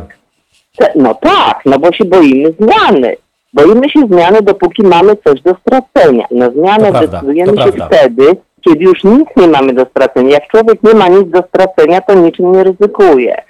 Te, 0.78 0.91
no 0.95 1.14
tak, 1.14 1.59
no 1.66 1.80
bo 1.80 1.91
się 1.91 2.05
boimy 2.05 2.49
zmiany. 2.59 3.16
Boimy 3.53 3.89
się 3.89 3.99
zmiany, 4.11 4.41
dopóki 4.41 4.84
mamy 4.84 5.16
coś 5.28 5.41
do 5.41 5.55
stracenia. 5.68 6.26
Na 6.32 6.49
zmianę 6.51 6.91
To 6.91 6.99
decydujemy 6.99 7.51
się 7.51 7.72
prawda. 7.72 7.88
wtedy, 7.88 8.24
kiedy 8.66 8.84
już 8.84 9.03
nic 9.03 9.30
nie 9.38 9.47
mamy 9.47 9.74
do 9.74 9.86
stracenia. 9.86 10.30
Jak 10.30 10.47
człowiek 10.47 10.84
nie 10.84 10.93
ma 10.93 11.07
nic 11.07 11.30
do 11.30 11.43
stracenia, 11.47 12.01
to 12.01 12.14
niczym 12.14 12.51
nie 12.51 12.64
ryzykuje. 12.64 13.41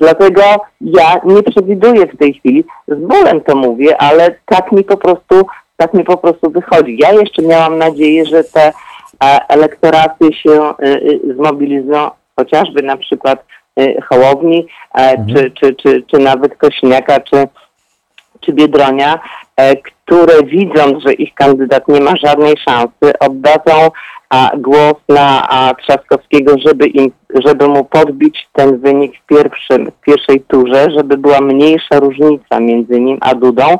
Dlatego 0.00 0.42
ja 0.80 1.20
nie 1.24 1.42
przewiduję 1.42 2.06
w 2.06 2.16
tej 2.16 2.34
chwili, 2.34 2.64
z 2.88 3.00
bólem 3.00 3.40
to 3.40 3.56
mówię, 3.56 3.96
ale 4.02 4.34
tak 4.46 4.72
mi 4.72 4.84
po 4.84 4.96
prostu, 4.96 5.46
tak 5.76 5.94
mi 5.94 6.04
po 6.04 6.16
prostu 6.16 6.50
wychodzi. 6.50 6.98
Ja 6.98 7.12
jeszcze 7.12 7.42
miałam 7.42 7.78
nadzieję, 7.78 8.26
że 8.26 8.44
te 8.44 8.72
e, 9.24 9.40
elektoraty 9.48 10.32
się 10.32 10.50
e, 10.52 10.74
e, 10.82 11.34
zmobilizują, 11.34 12.10
chociażby 12.36 12.82
na 12.82 12.96
przykład 12.96 13.44
Hołowni, 14.08 14.66
e, 14.94 15.26
czy, 15.26 15.50
czy, 15.50 15.74
czy, 15.74 16.02
czy 16.02 16.18
nawet 16.18 16.56
Kośniaka, 16.56 17.20
czy, 17.20 17.48
czy 18.40 18.52
Biedronia, 18.52 19.18
e, 19.56 19.76
które 19.76 20.42
widząc, 20.42 21.04
że 21.06 21.12
ich 21.12 21.34
kandydat 21.34 21.88
nie 21.88 22.00
ma 22.00 22.12
żadnej 22.24 22.54
szansy, 22.68 23.18
oddadzą 23.20 23.90
a, 24.30 24.50
głos 24.56 24.94
na 25.08 25.48
Trzaskowskiego, 25.82 26.54
żeby, 26.66 26.86
im, 26.86 27.10
żeby 27.44 27.68
mu 27.68 27.84
podbić 27.84 28.48
ten 28.52 28.78
wynik 28.78 29.12
w, 29.18 29.26
pierwszym, 29.26 29.90
w 29.90 30.04
pierwszej 30.04 30.40
turze, 30.40 30.86
żeby 30.96 31.16
była 31.16 31.40
mniejsza 31.40 32.00
różnica 32.00 32.60
między 32.60 33.00
nim 33.00 33.18
a 33.20 33.34
Dudą. 33.34 33.78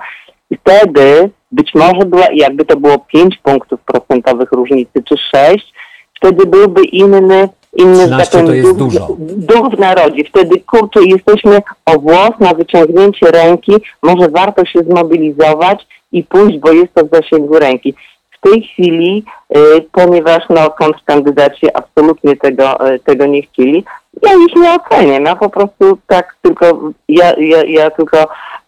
I 0.51 0.57
wtedy 0.57 1.31
być 1.53 1.75
może 1.75 2.07
była, 2.07 2.27
jakby 2.33 2.65
to 2.65 2.77
było 2.77 2.99
5 2.99 3.39
punktów 3.43 3.81
procentowych 3.81 4.53
różnicy, 4.53 5.03
czy 5.09 5.17
6, 5.37 5.73
wtedy 6.17 6.47
byłby 6.47 6.85
inny, 6.85 7.49
inny 7.77 7.95
13 8.07 8.17
że 8.17 8.19
tak 8.19 8.31
powiem, 8.31 8.47
to 8.47 8.55
jest 8.55 8.69
duch, 8.69 8.79
dużo. 8.79 9.09
duch 9.19 9.75
w 9.77 9.79
narodzie. 9.79 10.25
Wtedy, 10.25 10.61
kurczę, 10.61 11.01
jesteśmy 11.05 11.63
o 11.87 11.99
włos 11.99 12.31
na 12.41 12.55
wyciągnięcie 12.55 13.31
ręki, 13.31 13.73
może 14.03 14.29
warto 14.29 14.65
się 14.65 14.79
zmobilizować 14.83 15.87
i 16.13 16.25
pójść, 16.25 16.59
bo 16.59 16.73
jest 16.73 16.95
to 16.95 17.05
w 17.07 17.11
zasięgu 17.11 17.59
ręki. 17.59 17.95
W 18.31 18.49
tej 18.51 18.63
chwili, 18.63 19.25
y, 19.57 19.61
ponieważ 19.93 20.43
no, 20.51 20.71
kontrkandydaci 20.71 21.67
absolutnie 21.75 22.37
tego, 22.37 22.91
y, 22.95 22.99
tego 22.99 23.27
nie 23.27 23.43
chcieli, 23.43 23.85
ja 24.23 24.31
ich 24.49 24.57
nie 24.57 24.73
oceniam. 24.75 25.25
Ja 25.25 25.37
po 25.37 25.51
prostu 25.51 25.99
tak 26.07 26.37
tylko, 26.43 26.81
ja, 27.09 27.33
ja, 27.39 27.65
ja 27.65 27.91
tylko, 27.91 28.17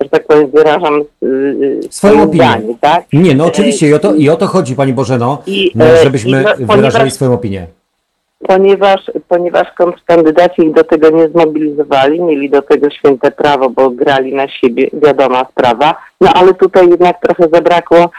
że 0.03 0.09
tak 0.09 0.27
powiem, 0.27 0.51
wyrażam 0.51 1.01
y, 1.23 1.27
y, 1.27 1.81
Swoją 1.91 2.23
opinię. 2.23 2.45
zdanie, 2.45 2.75
tak? 2.81 3.05
Nie, 3.13 3.35
no 3.35 3.45
oczywiście 3.45 3.89
i 3.89 3.95
o 3.95 3.99
to, 3.99 4.15
i 4.15 4.29
o 4.29 4.37
to 4.37 4.47
chodzi, 4.47 4.75
Pani 4.77 4.93
Bożeno, 4.93 5.43
I, 5.47 5.73
no, 5.75 5.85
e, 5.85 6.03
żebyśmy 6.05 6.31
i 6.31 6.35
no, 6.35 6.43
wyrażali 6.43 6.67
ponieważ- 6.93 7.13
swoją 7.13 7.33
opinię. 7.35 7.67
Ponieważ, 8.49 9.11
ponieważ 9.29 9.69
kontrkandydaci 9.79 10.63
ich 10.63 10.73
do 10.73 10.85
tego 10.85 11.11
nie 11.11 11.29
zmobilizowali, 11.29 12.21
mieli 12.21 12.51
do 12.51 12.63
tego 12.63 12.91
święte 12.91 13.31
prawo, 13.31 13.71
bo 13.71 13.91
grali 13.91 14.35
na 14.35 14.49
siebie, 14.49 14.91
wiadoma 14.93 15.47
sprawa, 15.51 15.95
no 16.21 16.33
ale 16.35 16.55
tutaj 16.55 16.89
jednak 16.89 17.21
trochę 17.21 17.49
zabrakło, 17.53 18.11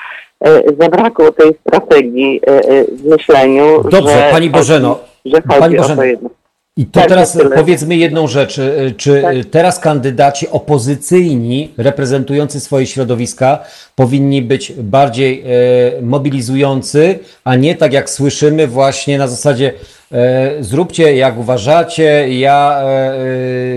e, 0.45 0.61
zabrakło 0.79 1.31
tej 1.31 1.51
strategii 1.67 2.41
e, 2.47 2.49
e, 2.49 2.85
w 2.85 3.05
myśleniu, 3.05 3.83
Dobrze, 3.83 4.13
że 4.13 4.29
Pani 4.31 4.49
Bożeno, 4.49 4.89
chodzi, 4.89 5.35
że 5.35 5.41
chodzi 5.41 5.59
Pani 5.59 5.77
o 5.77 5.81
Bożeno, 5.81 6.01
to 6.01 6.03
jedno. 6.03 6.29
I 6.77 6.85
to 6.85 6.99
Tak, 6.99 7.09
teraz 7.09 7.33
to 7.33 7.49
powiedzmy 7.55 7.95
jedną 7.95 8.27
rzecz. 8.27 8.57
y, 8.57 8.93
Czy 8.97 9.21
Tak. 9.21 9.35
teraz 9.51 9.79
kandydaci 9.79 10.49
opozycyjni, 10.49 11.71
reprezentujący 11.77 12.59
swoje 12.59 12.85
środowiska, 12.85 13.59
powinni 13.95 14.41
być 14.41 14.73
bardziej 14.77 15.41
e, 15.41 16.01
mobilizujący, 16.01 17.19
a 17.43 17.55
nie 17.55 17.75
tak 17.75 17.93
jak 17.93 18.09
słyszymy 18.09 18.67
właśnie 18.67 19.17
na 19.17 19.27
zasadzie 19.27 19.73
e, 20.11 20.51
zróbcie 20.59 21.15
jak 21.15 21.37
uważacie, 21.39 22.27
ja 22.39 22.81
e, 22.81 22.85
e, 22.87 23.15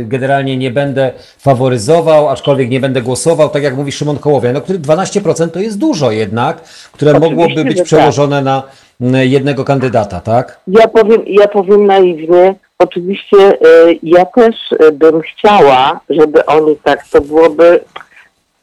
generalnie 0.05 0.57
nie 0.57 0.71
będę 0.71 1.11
faworyzował, 1.39 2.29
aczkolwiek 2.29 2.71
nie 2.71 2.81
będę 2.81 3.03
głosował, 3.03 3.49
tak 3.49 3.63
jak 3.63 3.77
mówi 3.77 3.93
Szymon 3.93 4.19
Hołownia, 4.19 4.53
no, 4.53 4.61
który 4.61 4.79
12% 4.79 5.49
to 5.51 5.61
jest 5.61 5.79
dużo 5.79 6.11
jednak, 6.11 6.61
które 6.93 7.11
Oczywiście, 7.11 7.35
mogłoby 7.37 7.65
być 7.65 7.77
tak. 7.77 7.87
przełożone 7.87 8.43
na 8.43 8.63
m, 9.01 9.15
jednego 9.23 9.65
kandydata, 9.65 10.21
tak? 10.21 10.61
Ja 10.67 10.89
powiem, 10.89 11.23
ja 11.27 11.49
powiem 11.49 11.87
naiwnie, 11.87 12.55
oczywiście 12.79 13.37
e, 13.39 13.59
ja 14.03 14.25
też 14.25 14.55
e, 14.79 14.93
bym 14.93 15.21
chciała, 15.21 16.01
żeby 16.09 16.47
oni 16.47 16.77
tak, 16.77 17.09
to 17.09 17.21
byłoby, 17.21 17.81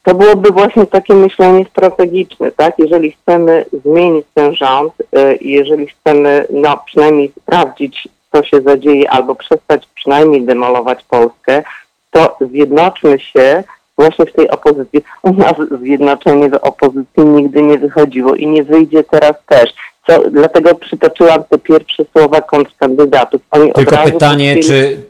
to 0.02 0.14
byłoby 0.14 0.50
właśnie 0.50 0.86
takie 0.86 1.14
myślenie 1.14 1.64
strategiczne, 1.70 2.52
tak? 2.52 2.74
Jeżeli 2.78 3.12
chcemy 3.12 3.64
zmienić 3.84 4.26
ten 4.34 4.54
rząd 4.54 4.92
e, 5.12 5.34
i 5.34 5.50
jeżeli 5.50 5.86
chcemy, 5.86 6.46
no 6.50 6.82
przynajmniej 6.86 7.32
sprawdzić, 7.42 8.08
co 8.32 8.44
się 8.44 8.60
zadzieje, 8.60 9.10
albo 9.10 9.34
przestać 9.34 9.86
przynajmniej 9.94 10.42
demolować 10.42 11.04
Polskę, 11.04 11.62
to 12.10 12.36
zjednoczmy 12.40 13.18
się 13.20 13.64
właśnie 13.96 14.26
w 14.26 14.32
tej 14.32 14.50
opozycji. 14.50 15.04
U 15.22 15.32
nas 15.32 15.54
zjednoczenie 15.82 16.50
w 16.50 16.54
opozycji 16.54 17.24
nigdy 17.24 17.62
nie 17.62 17.78
wychodziło 17.78 18.34
i 18.34 18.46
nie 18.46 18.64
wyjdzie 18.64 19.04
teraz 19.04 19.34
też. 19.46 19.74
Co, 20.06 20.30
dlatego 20.30 20.74
przytoczyłam 20.74 21.44
te 21.44 21.58
pierwsze 21.58 22.04
słowa 22.12 22.40
kontrkandydatów. 22.40 23.42
Oni 23.50 23.70
od 23.70 23.76
Tylko 23.76 23.96
razu 23.96 24.12
pytanie, 24.12 24.56
czy- 24.62 25.02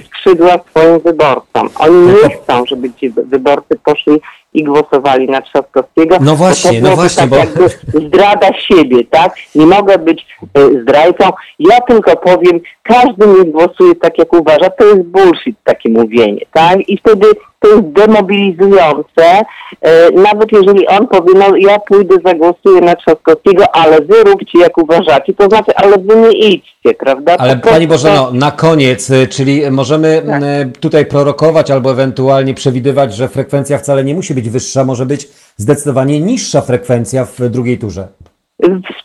skrzydła 0.00 0.58
swoim 0.70 1.00
wyborcom. 1.00 1.68
Oni 1.78 2.06
nie 2.06 2.30
chcą, 2.30 2.66
żeby 2.66 2.92
ci 2.92 3.10
wyborcy 3.10 3.78
poszli 3.84 4.20
i 4.56 4.64
głosowali 4.64 5.28
na 5.28 5.42
Trzaskowskiego. 5.42 6.16
No 6.20 6.36
właśnie, 6.36 6.82
to 6.82 6.88
no 6.88 6.96
właśnie, 6.96 7.20
tak 7.20 7.30
bo- 7.30 7.36
jakby 7.36 7.68
zdrada 8.06 8.48
siebie, 8.58 9.04
tak? 9.10 9.34
Nie 9.54 9.66
mogę 9.66 9.98
być 9.98 10.26
e, 10.54 10.82
zdrajcą. 10.82 11.30
Ja 11.58 11.80
tylko 11.80 12.16
powiem, 12.16 12.60
każdy 12.82 13.26
niech 13.26 13.50
głosuje 13.50 13.94
tak, 13.94 14.18
jak 14.18 14.32
uważa. 14.32 14.70
To 14.70 14.84
jest 14.84 15.02
bullshit, 15.02 15.56
takie 15.64 15.90
mówienie, 15.90 16.40
tak? 16.52 16.88
I 16.88 16.98
wtedy 16.98 17.26
to 17.60 17.68
jest 17.68 17.82
demobilizujące. 17.82 19.40
E, 19.82 20.10
nawet 20.10 20.52
jeżeli 20.52 20.86
on 20.86 21.06
powie, 21.08 21.32
no 21.34 21.56
ja 21.56 21.78
pójdę, 21.78 22.14
zagłosuję 22.24 22.80
na 22.80 22.94
Trzaskowskiego, 22.94 23.74
ale 23.74 24.00
wy 24.00 24.24
róbcie, 24.24 24.58
jak 24.58 24.78
uważacie. 24.78 25.34
To 25.34 25.44
znaczy, 25.44 25.74
ale 25.74 25.98
wy 25.98 26.16
nie 26.16 26.32
idźcie, 26.32 26.94
prawda? 26.98 27.36
Ale 27.38 27.52
prostu 27.56 27.70
Pani 27.70 27.86
Bożeno, 27.86 28.30
na 28.32 28.50
koniec, 28.50 29.10
y, 29.10 29.26
czyli 29.28 29.70
możemy 29.70 30.22
Tak. 30.26 30.42
tutaj 30.80 31.06
prorokować 31.06 31.70
albo 31.70 31.90
ewentualnie 31.90 32.54
przewidywać, 32.54 33.14
że 33.14 33.28
frekwencja 33.28 33.78
wcale 33.78 34.04
nie 34.04 34.14
musi 34.14 34.34
być 34.34 34.45
wyższa, 34.50 34.84
może 34.84 35.06
być 35.06 35.28
zdecydowanie 35.56 36.20
niższa 36.20 36.60
frekwencja 36.60 37.24
w 37.24 37.40
drugiej 37.50 37.78
turze. 37.78 38.08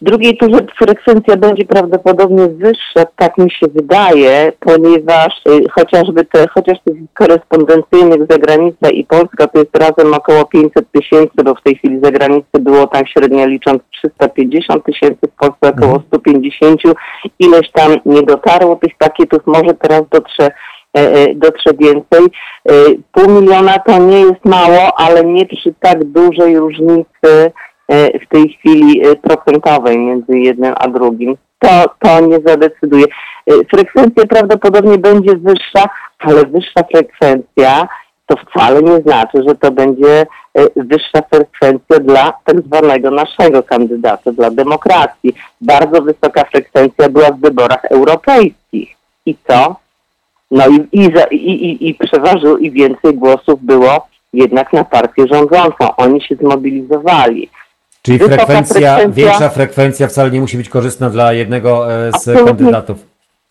W 0.01 0.03
drugiej 0.05 0.37
turze 0.37 0.59
frekwencja 0.77 1.37
będzie 1.37 1.65
prawdopodobnie 1.65 2.47
wyższa, 2.47 3.05
tak 3.15 3.37
mi 3.37 3.51
się 3.51 3.67
wydaje, 3.67 4.51
ponieważ 4.59 5.41
y, 5.49 5.69
chociażby 5.71 6.25
te, 6.25 6.47
chociaż 6.47 6.77
tych 6.85 6.95
korespondencyjnych 7.13 8.19
zagranica 8.29 8.89
i 8.89 9.03
Polska 9.03 9.47
to 9.47 9.59
jest 9.59 9.77
razem 9.77 10.13
około 10.13 10.45
500 10.45 10.91
tysięcy, 10.91 11.43
bo 11.45 11.55
w 11.55 11.61
tej 11.63 11.75
chwili 11.75 11.99
zagranicy 12.03 12.59
było 12.59 12.87
tam 12.87 13.05
średnio 13.05 13.47
licząc 13.47 13.81
350 13.91 14.85
tysięcy, 14.85 15.19
w 15.27 15.39
Polsce 15.39 15.77
około 15.77 16.03
150. 16.07 16.81
Ileś 17.39 17.71
tam 17.71 17.91
nie 18.05 18.23
dotarło 18.23 18.75
tych 18.75 18.97
pakietów, 18.97 19.39
może 19.45 19.73
teraz 19.73 20.01
dotrze 20.11 20.51
dotrze 21.35 21.71
więcej. 21.79 22.21
E, 22.69 22.73
Pół 23.11 23.41
miliona 23.41 23.79
to 23.79 23.97
nie 23.97 24.19
jest 24.19 24.45
mało, 24.45 24.99
ale 24.99 25.25
nie 25.25 25.45
przy 25.45 25.73
tak 25.79 26.03
dużej 26.03 26.59
różnicy 26.59 27.51
e, 27.87 28.19
w 28.19 28.27
tej 28.29 28.49
chwili 28.49 29.07
e, 29.07 29.15
procentowej 29.15 29.97
między 29.97 30.39
jednym 30.39 30.73
a 30.77 30.87
drugim. 30.87 31.37
To, 31.59 31.69
to 31.99 32.19
nie 32.19 32.39
zadecyduje. 32.45 33.05
E, 33.47 33.53
Frekwencja 33.75 34.25
prawdopodobnie 34.29 34.97
będzie 34.97 35.35
wyższa, 35.35 35.89
ale 36.19 36.45
wyższa 36.45 36.83
frekwencja 36.91 37.87
to 38.31 38.35
wcale 38.37 38.81
nie 38.83 39.01
znaczy, 39.01 39.43
że 39.47 39.55
to 39.55 39.71
będzie 39.71 40.21
e, 40.21 40.25
wyższa 40.75 41.21
frekwencja 41.33 41.99
dla 41.99 42.33
tak 42.45 42.61
zwanego 42.61 43.11
naszego 43.11 43.63
kandydata, 43.63 44.31
dla 44.31 44.51
demokracji. 44.51 45.33
Bardzo 45.61 46.01
wysoka 46.01 46.43
frekwencja 46.43 47.09
była 47.09 47.31
w 47.31 47.39
wyborach 47.39 47.85
europejskich. 47.85 48.95
I 49.25 49.35
co? 49.47 49.75
No 50.51 50.63
i, 50.67 50.87
i, 50.91 51.03
za, 51.15 51.23
i, 51.23 51.35
i, 51.35 51.89
i 51.89 51.95
przeważył, 51.95 52.57
i 52.57 52.71
więcej 52.71 53.13
głosów 53.13 53.63
było 53.63 54.07
jednak 54.33 54.73
na 54.73 54.83
partię 54.83 55.27
rządzącą. 55.31 55.95
Oni 55.97 56.21
się 56.21 56.35
zmobilizowali. 56.35 57.49
Czyli 58.01 58.19
frekwencja, 58.19 58.97
frekwencja- 58.97 59.11
większa 59.11 59.49
frekwencja 59.49 60.07
wcale 60.07 60.31
nie 60.31 60.41
musi 60.41 60.57
być 60.57 60.69
korzystna 60.69 61.09
dla 61.09 61.33
jednego 61.33 61.93
e, 61.93 62.11
z 62.11 62.45
kandydatów. 62.45 62.97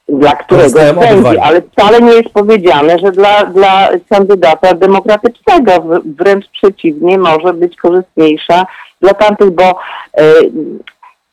dla 0.08 0.32
którego 0.32 0.78
będzie, 1.00 1.42
ale 1.42 1.62
wcale 1.62 2.00
nie 2.00 2.12
jest 2.12 2.28
powiedziane, 2.28 2.98
że 2.98 3.12
dla, 3.12 3.44
dla 3.44 3.88
kandydata 4.08 4.74
demokratycznego 4.74 5.72
Wr- 5.72 6.02
wręcz 6.18 6.46
przeciwnie 6.48 7.18
może 7.18 7.54
być 7.54 7.76
korzystniejsza 7.76 8.66
dla 9.00 9.14
tamtych, 9.14 9.50
bo 9.50 9.64
e, 10.18 10.22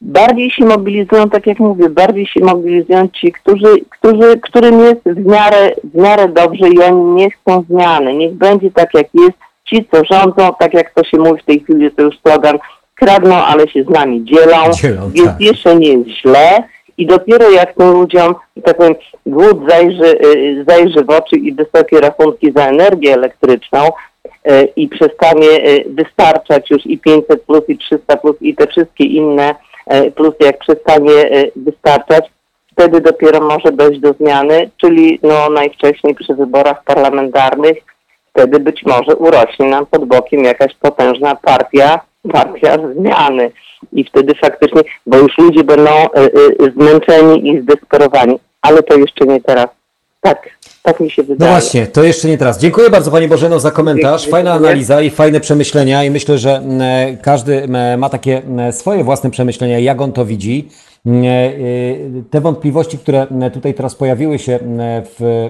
bardziej 0.02 0.52
się 0.52 0.66
mobilizują, 0.66 1.30
tak 1.30 1.48
jak 1.48 1.60
mówię, 1.60 1.90
bardziej 1.90 2.28
się 2.28 2.40
mobilizują 2.40 3.08
ci, 3.08 3.32
którzy, 3.32 3.76
którzy, 3.90 4.40
którym 4.42 4.80
jest 4.80 5.02
w 5.06 5.26
miarę, 5.26 5.72
w 5.84 5.96
miarę 5.96 6.28
dobrze 6.28 6.70
i 6.70 6.80
oni 6.80 7.04
nie 7.04 7.32
chcą 7.32 7.64
zmiany. 7.70 8.14
Niech 8.14 8.34
będzie 8.34 8.72
tak 8.72 8.94
jak 8.94 9.08
jest. 9.14 9.38
Ci, 9.66 9.88
co 9.92 10.02
rządzą, 10.16 10.50
tak 10.60 10.74
jak 10.74 10.94
to 10.94 11.04
się 11.04 11.18
mówi 11.18 11.42
w 11.42 11.46
tej 11.46 11.60
chwili, 11.60 11.92
to 11.92 12.02
już 12.02 12.20
slogan, 12.20 12.58
kradną, 12.96 13.36
ale 13.36 13.68
się 13.68 13.84
z 13.84 13.90
nami 13.90 14.26
dzielą, 14.26 14.72
Dzielą, 14.82 15.12
więc 15.12 15.28
tak. 15.28 15.42
jeszcze 15.42 15.76
nie 15.76 15.88
jest 15.88 16.10
źle 16.10 16.64
i 16.98 17.06
dopiero 17.06 17.50
jak 17.50 17.74
tym 17.74 17.92
ludziom, 17.92 18.36
tak 18.64 18.78
powiem, 18.78 18.96
głód 19.26 19.70
zajrzy, 19.70 20.20
y, 20.26 20.66
zajrzy 20.68 21.04
w 21.04 21.10
oczy 21.10 21.36
i 21.36 21.54
wysokie 21.54 22.00
rachunki 22.00 22.52
za 22.52 22.68
energię 22.68 23.14
elektryczną 23.14 23.88
y, 23.88 24.68
i 24.76 24.88
przestanie 24.88 25.48
y, 25.48 25.86
wystarczać 25.90 26.70
już 26.72 26.86
i 26.86 26.98
500 26.98 27.42
plus 27.42 27.62
i 27.68 27.78
300 27.78 28.18
plus 28.18 28.36
i 28.42 28.56
te 28.56 28.68
wszystkie 28.68 29.04
inne 29.04 29.56
y, 29.94 30.12
plusy, 30.12 30.38
jak 30.40 30.58
przestanie 30.58 31.12
y, 31.12 31.52
wystarczać, 31.56 32.26
wtedy 32.72 33.02
dopiero 33.02 33.42
może 33.42 33.72
dojść 33.72 34.00
do 34.00 34.14
zmiany, 34.14 34.70
czyli 34.78 35.20
no 35.24 35.50
najwcześniej 35.50 36.16
przy 36.16 36.34
wyborach 36.34 36.84
parlamentarnych, 36.84 37.78
wtedy 38.30 38.60
być 38.60 38.86
może 38.86 39.16
urośnie 39.16 39.66
nam 39.66 39.86
pod 39.86 40.06
bokiem 40.06 40.44
jakaś 40.44 40.76
potężna 40.76 41.36
partia, 41.36 42.00
partia 42.32 42.78
zmiany. 42.96 43.52
I 43.94 44.04
wtedy 44.04 44.36
faktycznie, 44.36 44.82
bo 45.06 45.18
już 45.18 45.38
ludzie 45.38 45.64
będą 45.64 45.92
y, 45.92 46.72
zmęczeni 46.72 47.50
i 47.50 47.62
zdesperowani, 47.62 48.40
ale 48.62 48.84
to 48.84 48.98
jeszcze 48.98 49.26
nie 49.26 49.42
teraz. 49.42 49.68
Tak, 50.22 50.50
tak 50.88 51.00
mi 51.00 51.12
się 51.12 51.22
No 51.22 51.28
wydaje. 51.28 51.52
właśnie, 51.52 51.88
to 51.88 52.04
jeszcze 52.04 52.28
nie 52.28 52.38
teraz. 52.38 52.60
Dziękuję 52.60 52.90
bardzo 52.90 53.12
Pani 53.12 53.28
Bożeno 53.28 53.60
za 53.60 53.72
komentarz. 53.72 54.22
Dziękuję. 54.22 54.32
Fajna 54.32 54.54
analiza 54.54 55.02
i 55.02 55.10
fajne 55.10 55.40
przemyślenia 55.40 56.04
i 56.04 56.12
myślę, 56.12 56.38
że 56.38 56.62
każdy 57.22 57.68
ma 57.98 58.10
takie 58.10 58.42
swoje 58.72 59.04
własne 59.04 59.32
przemyślenia, 59.32 59.80
jak 59.80 60.02
on 60.02 60.12
to 60.12 60.26
widzi. 60.26 60.68
M, 61.06 61.24
y, 61.24 62.24
Te 62.30 62.42
wątpliwości, 62.42 62.98
które 62.98 63.28
tutaj 63.54 63.74
teraz 63.74 63.96
pojawiły 63.96 64.40
się 64.40 64.60
w 65.20 65.50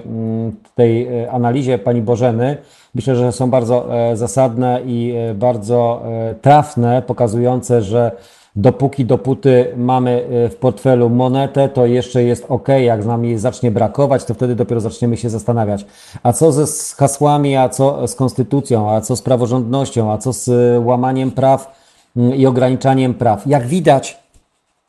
tej 0.74 1.06
e, 1.06 1.30
analizie 1.30 1.78
Pani 1.78 2.02
Bożeny, 2.02 2.56
myślę, 2.94 3.16
że 3.16 3.32
są 3.32 3.50
bardzo 3.50 3.98
e, 4.10 4.16
zasadne 4.16 4.80
i 4.86 5.14
e, 5.30 5.34
bardzo 5.34 6.02
e, 6.30 6.34
trafne, 6.34 7.02
pokazujące, 7.06 7.82
że 7.82 8.10
Dopóki, 8.58 9.04
dopóty 9.04 9.72
mamy 9.76 10.24
y, 10.46 10.48
w 10.48 10.56
portfelu 10.56 11.10
monetę, 11.10 11.68
to 11.68 11.86
jeszcze 11.86 12.22
jest 12.22 12.44
ok. 12.48 12.68
Jak 12.68 13.02
z 13.02 13.06
nami 13.06 13.28
jej 13.28 13.38
zacznie 13.38 13.70
brakować, 13.70 14.24
to 14.24 14.34
wtedy 14.34 14.54
dopiero 14.54 14.80
zaczniemy 14.80 15.16
się 15.16 15.30
zastanawiać. 15.30 15.86
A 16.22 16.32
co 16.32 16.52
ze 16.52 16.66
z 16.66 16.92
hasłami, 16.92 17.56
a 17.56 17.68
co 17.68 18.08
z 18.08 18.14
konstytucją, 18.14 18.90
a 18.90 19.00
co 19.00 19.16
z 19.16 19.22
praworządnością, 19.22 20.12
a 20.12 20.18
co 20.18 20.32
z 20.32 20.48
y, 20.48 20.80
łamaniem 20.80 21.30
praw 21.30 21.80
mm, 22.16 22.34
i 22.34 22.46
ograniczaniem 22.46 23.14
praw? 23.14 23.46
Jak 23.46 23.66
widać, 23.66 24.18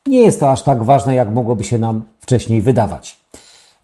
nie 0.06 0.22
jest 0.22 0.40
to 0.40 0.50
aż 0.50 0.62
tak 0.62 0.82
ważne, 0.82 1.14
jak 1.14 1.30
mogłoby 1.30 1.64
się 1.64 1.78
nam 1.78 2.02
wcześniej 2.20 2.62
wydawać. 2.62 3.16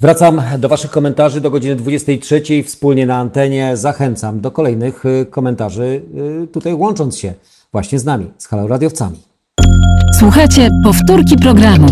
Wracam 0.01 0.43
do 0.59 0.69
Waszych 0.69 0.91
komentarzy 0.91 1.41
do 1.41 1.51
godziny 1.51 1.77
23 1.77 2.43
wspólnie 2.63 3.07
na 3.07 3.17
antenie. 3.17 3.77
Zachęcam 3.77 4.41
do 4.41 4.51
kolejnych 4.51 5.07
y, 5.07 5.27
komentarzy, 5.31 6.03
tutaj 6.53 6.75
łącząc 6.75 7.19
się 7.19 7.35
właśnie 7.73 7.99
z 7.99 8.05
nami, 8.05 8.31
z 8.39 8.47
Halo 8.47 8.69
Radiowcami. 8.69 9.36
Słuchajcie 10.13 10.71
powtórki 10.85 11.37
programu. 11.37 11.87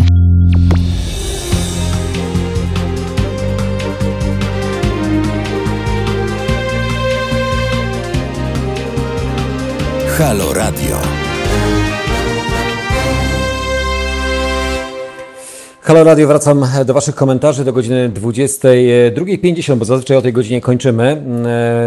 Halo 10.19 10.53
Radio. 10.55 11.34
Halo 15.86 16.05
Radio, 16.05 16.27
wracam 16.27 16.66
do 16.86 16.94
Waszych 16.94 17.15
komentarzy 17.15 17.65
do 17.65 17.73
godziny 17.73 18.11
22.50, 18.15 19.77
bo 19.77 19.85
zazwyczaj 19.85 20.16
o 20.16 20.23
tej 20.23 20.32
godzinie 20.32 20.61
kończymy. 20.61 21.23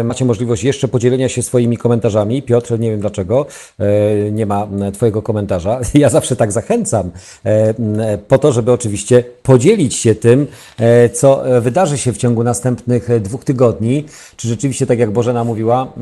E, 0.00 0.04
Macie 0.04 0.24
możliwość 0.24 0.64
jeszcze 0.64 0.88
podzielenia 0.88 1.28
się 1.28 1.42
swoimi 1.42 1.76
komentarzami. 1.76 2.42
Piotr, 2.42 2.78
nie 2.78 2.90
wiem 2.90 3.00
dlaczego, 3.00 3.46
e, 3.78 4.30
nie 4.30 4.46
ma 4.46 4.66
Twojego 4.92 5.22
komentarza. 5.22 5.80
Ja 5.94 6.08
zawsze 6.08 6.36
tak 6.36 6.52
zachęcam, 6.52 7.10
e, 7.44 8.18
po 8.28 8.38
to, 8.38 8.52
żeby 8.52 8.72
oczywiście 8.72 9.24
podzielić 9.42 9.94
się 9.94 10.14
tym, 10.14 10.46
e, 10.78 11.08
co 11.08 11.56
e, 11.56 11.60
wydarzy 11.60 11.98
się 11.98 12.12
w 12.12 12.16
ciągu 12.16 12.44
następnych 12.44 13.10
e, 13.10 13.20
dwóch 13.20 13.44
tygodni. 13.44 14.04
Czy 14.36 14.48
rzeczywiście, 14.48 14.86
tak 14.86 14.98
jak 14.98 15.10
Bożena 15.10 15.44
mówiła, 15.44 15.92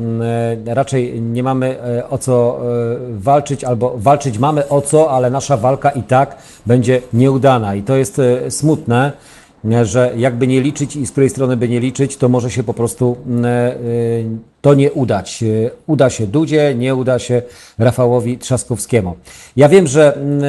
e, 0.67 0.73
raczej 0.75 1.21
nie 1.21 1.43
mamy 1.43 1.81
e, 1.81 2.09
o 2.09 2.17
co 2.17 2.59
e, 2.61 2.97
walczyć, 3.19 3.63
albo 3.63 3.93
walczyć 3.97 4.39
mamy 4.39 4.69
o 4.69 4.81
co, 4.81 5.11
ale 5.11 5.29
nasza 5.29 5.57
walka 5.57 5.89
i 5.89 6.03
tak 6.03 6.37
będzie 6.65 7.01
nieudana. 7.13 7.75
I 7.75 7.86
to 7.87 7.95
jest 7.95 8.19
e, 8.19 8.51
smutne, 8.51 9.11
e, 9.71 9.85
że 9.85 10.11
jakby 10.17 10.47
nie 10.47 10.61
liczyć 10.61 10.95
i 10.95 11.05
z 11.05 11.11
której 11.11 11.29
strony 11.29 11.57
by 11.57 11.69
nie 11.69 11.79
liczyć, 11.79 12.17
to 12.17 12.29
może 12.29 12.51
się 12.51 12.63
po 12.63 12.73
prostu 12.73 13.17
m, 13.27 13.45
e, 13.45 13.49
to 14.61 14.73
nie 14.73 14.91
udać. 14.91 15.43
E, 15.43 15.71
Uda 15.87 16.09
się 16.09 16.27
Dudzie, 16.27 16.75
nie 16.75 16.95
uda 16.95 17.19
się 17.19 17.41
Rafałowi 17.77 18.37
Trzaskowskiemu. 18.37 19.15
Ja 19.55 19.69
wiem, 19.69 19.87
że 19.87 20.15
m, 20.15 20.41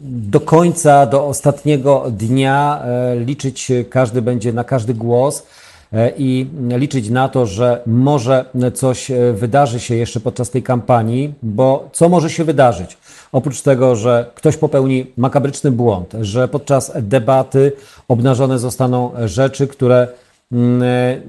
do 0.00 0.40
końca, 0.40 1.06
do 1.06 1.26
ostatniego 1.26 2.06
dnia 2.10 2.82
e, 2.84 3.16
liczyć 3.16 3.72
każdy 3.90 4.22
będzie 4.22 4.52
na 4.52 4.64
każdy 4.64 4.94
głos 4.94 5.46
e, 5.92 6.12
i 6.18 6.46
liczyć 6.68 7.10
na 7.10 7.28
to, 7.28 7.46
że 7.46 7.82
może 7.86 8.44
coś 8.74 9.10
e, 9.10 9.32
wydarzy 9.32 9.80
się 9.80 9.96
jeszcze 9.96 10.20
podczas 10.20 10.50
tej 10.50 10.62
kampanii, 10.62 11.34
bo 11.42 11.88
co 11.92 12.08
może 12.08 12.30
się 12.30 12.44
wydarzyć? 12.44 12.96
Oprócz 13.34 13.62
tego, 13.62 13.96
że 13.96 14.30
ktoś 14.34 14.56
popełni 14.56 15.06
makabryczny 15.16 15.70
błąd, 15.70 16.12
że 16.20 16.48
podczas 16.48 16.92
debaty 16.96 17.72
obnażone 18.08 18.58
zostaną 18.58 19.12
rzeczy, 19.24 19.66
które 19.66 20.08
mm, 20.52 20.82
e, 20.82 21.20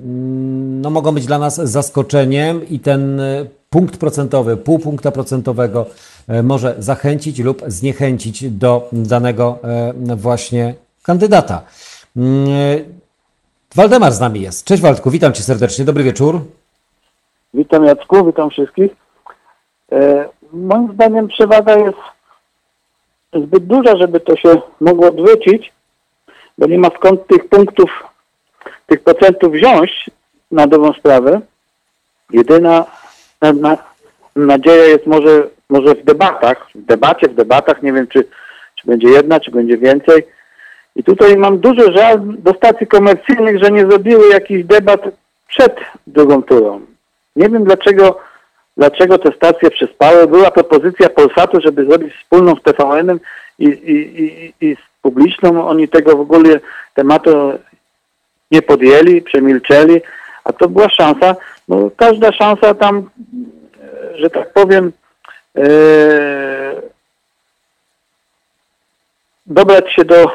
no, 0.82 0.90
mogą 0.90 1.12
być 1.12 1.26
dla 1.26 1.40
nas 1.40 1.56
zaskoczeniem 1.56 2.70
i 2.70 2.80
ten 2.80 3.20
e, 3.20 3.46
punkt 3.70 3.98
procentowy, 3.98 4.58
pół 4.58 4.80
punkta 4.80 5.12
procentowego 5.12 5.86
e, 6.28 6.44
może 6.44 6.76
zachęcić 6.80 7.40
lub 7.40 7.62
zniechęcić 7.68 8.52
do 8.52 8.90
danego 8.92 9.60
właśnie 10.16 10.76
kandydata. 11.04 11.62
Mm, 12.18 12.48
Waldemar 13.76 14.14
z 14.14 14.20
nami 14.20 14.42
jest. 14.42 14.66
Cześć 14.66 14.84
Waldku, 14.84 15.10
witam 15.10 15.34
Cię 15.34 15.44
serdecznie, 15.44 15.86
dobry 15.86 16.04
wieczór. 16.04 16.42
Witam 17.54 17.86
Jacku, 17.86 18.26
witam 18.26 18.50
wszystkich. 18.50 18.92
Moim 20.54 20.94
zdaniem 20.94 21.28
przewaga 21.28 21.76
jest 21.78 21.98
zbyt 23.34 23.66
duża, 23.66 23.98
żeby 23.98 24.20
to 24.20 24.36
się 24.36 24.62
mogło 24.82 25.08
odwrócić, 25.08 25.74
bo 26.58 26.68
nie 26.68 26.78
ma 26.78 26.90
skąd 26.96 27.28
tych 27.28 27.50
punktów, 27.50 28.04
tych 28.88 29.04
procentów 29.04 29.54
wziąć 29.54 30.10
na 30.52 30.68
dobrą 30.68 30.94
sprawę. 30.94 31.42
Jedyna 32.32 32.86
na, 33.42 33.54
na, 33.54 33.78
nadzieja 34.36 34.86
jest 34.86 35.06
może, 35.06 35.48
może 35.70 35.96
w 35.96 36.04
debatach, 36.04 36.68
w 36.76 36.86
debacie, 36.86 37.28
w 37.28 37.36
debatach, 37.36 37.84
nie 37.84 37.94
wiem 37.94 38.08
czy, 38.08 38.24
czy 38.76 38.88
będzie 38.88 39.10
jedna, 39.10 39.40
czy 39.40 39.52
będzie 39.52 39.78
więcej. 39.78 40.28
I 40.96 41.04
tutaj 41.04 41.38
mam 41.38 41.60
duży 41.60 41.94
żal 41.94 42.20
do 42.24 42.54
stacji 42.54 42.88
komercyjnych, 42.88 43.64
że 43.64 43.72
nie 43.72 43.86
zrobiły 43.86 44.30
jakichś 44.30 44.64
debat 44.64 45.02
przed 45.48 45.76
drugą 46.08 46.44
turą. 46.44 46.82
Nie 47.36 47.50
wiem 47.50 47.64
dlaczego, 47.64 48.20
dlaczego 48.78 49.18
te 49.18 49.32
stacje 49.32 49.72
przespały. 49.72 50.28
Była 50.28 50.52
propozycja 50.52 51.10
Polsatu, 51.10 51.62
żeby 51.62 51.86
zrobić 51.86 52.14
wspólną 52.14 52.56
z 52.56 52.62
TVN-em 52.62 53.20
i, 53.60 53.66
i, 53.66 54.24
i, 54.24 54.54
i 54.62 54.76
z 54.76 55.02
publiczną. 55.02 55.68
Oni 55.68 55.88
tego 55.88 56.18
w 56.18 56.20
ogóle 56.20 56.60
tematu 56.94 57.60
nie 58.52 58.62
podjęli, 58.62 59.22
przemilczeli, 59.22 60.02
a 60.44 60.54
to 60.54 60.70
była 60.70 60.90
szansa. 60.90 61.36
No, 61.68 61.90
każda 61.98 62.32
szansa 62.32 62.74
tam, 62.74 62.98
e, 62.98 64.18
że 64.18 64.30
tak 64.30 64.54
powiem, 64.54 64.92
e, 65.58 65.66
dobrać 69.46 69.94
się 69.94 70.06
do, 70.06 70.32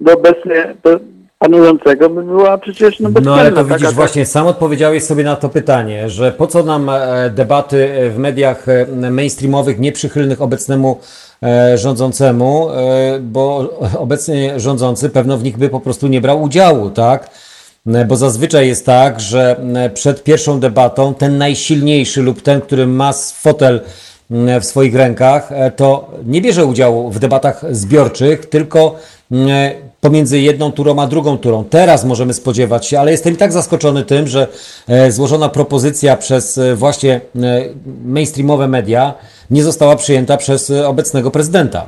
do 0.00 0.12
obecnie, 0.12 0.74
do 0.82 1.00
panującego 1.42 2.10
by 2.10 2.22
była 2.22 2.58
przecież 2.58 3.00
no, 3.00 3.08
No 3.24 3.34
ale 3.34 3.50
to 3.52 3.64
taka- 3.64 3.78
widzisz, 3.78 3.94
właśnie 3.94 4.26
sam 4.26 4.46
odpowiedziałeś 4.46 5.04
sobie 5.04 5.24
na 5.24 5.36
to 5.36 5.48
pytanie, 5.48 6.08
że 6.10 6.32
po 6.32 6.46
co 6.46 6.62
nam 6.62 6.88
e, 6.88 7.30
debaty 7.30 7.88
w 8.14 8.18
mediach 8.18 8.68
e, 8.68 9.10
mainstreamowych 9.10 9.78
nieprzychylnych 9.78 10.42
obecnemu 10.42 10.98
e, 11.42 11.78
rządzącemu, 11.78 12.70
e, 12.70 13.18
bo 13.20 13.70
obecnie 13.98 14.60
rządzący 14.60 15.08
pewno 15.10 15.38
w 15.38 15.42
nich 15.44 15.58
by 15.58 15.68
po 15.68 15.80
prostu 15.80 16.08
nie 16.08 16.20
brał 16.20 16.42
udziału, 16.42 16.90
tak? 16.90 17.30
E, 17.86 18.04
Bo 18.04 18.16
zazwyczaj 18.16 18.68
jest 18.68 18.86
tak, 18.86 19.20
że 19.20 19.56
e, 19.74 19.90
przed 19.90 20.22
pierwszą 20.24 20.60
debatą 20.60 21.14
ten 21.14 21.38
najsilniejszy 21.38 22.22
lub 22.22 22.42
ten, 22.42 22.60
który 22.60 22.86
ma 22.86 23.12
fotel 23.34 23.80
w 24.60 24.64
swoich 24.64 24.94
rękach, 24.94 25.52
e, 25.52 25.70
to 25.70 26.10
nie 26.26 26.40
bierze 26.40 26.64
udziału 26.64 27.10
w 27.10 27.18
debatach 27.18 27.64
zbiorczych, 27.70 28.46
tylko 28.46 28.94
pomiędzy 30.02 30.40
jedną 30.40 30.72
turą 30.72 31.02
a 31.02 31.06
drugą 31.06 31.38
turą. 31.38 31.64
Teraz 31.70 32.04
możemy 32.04 32.34
spodziewać 32.34 32.86
się, 32.86 33.00
ale 33.00 33.10
jestem 33.10 33.32
i 33.32 33.36
tak 33.36 33.52
zaskoczony 33.52 34.04
tym, 34.04 34.26
że 34.26 34.48
e, 34.88 35.12
złożona 35.12 35.48
propozycja 35.48 36.16
przez 36.16 36.58
e, 36.58 36.74
właśnie 36.74 37.14
e, 37.14 37.20
mainstreamowe 38.04 38.68
media 38.68 39.14
nie 39.50 39.62
została 39.62 39.96
przyjęta 39.96 40.36
przez 40.36 40.70
obecnego 40.70 41.30
prezydenta. 41.30 41.86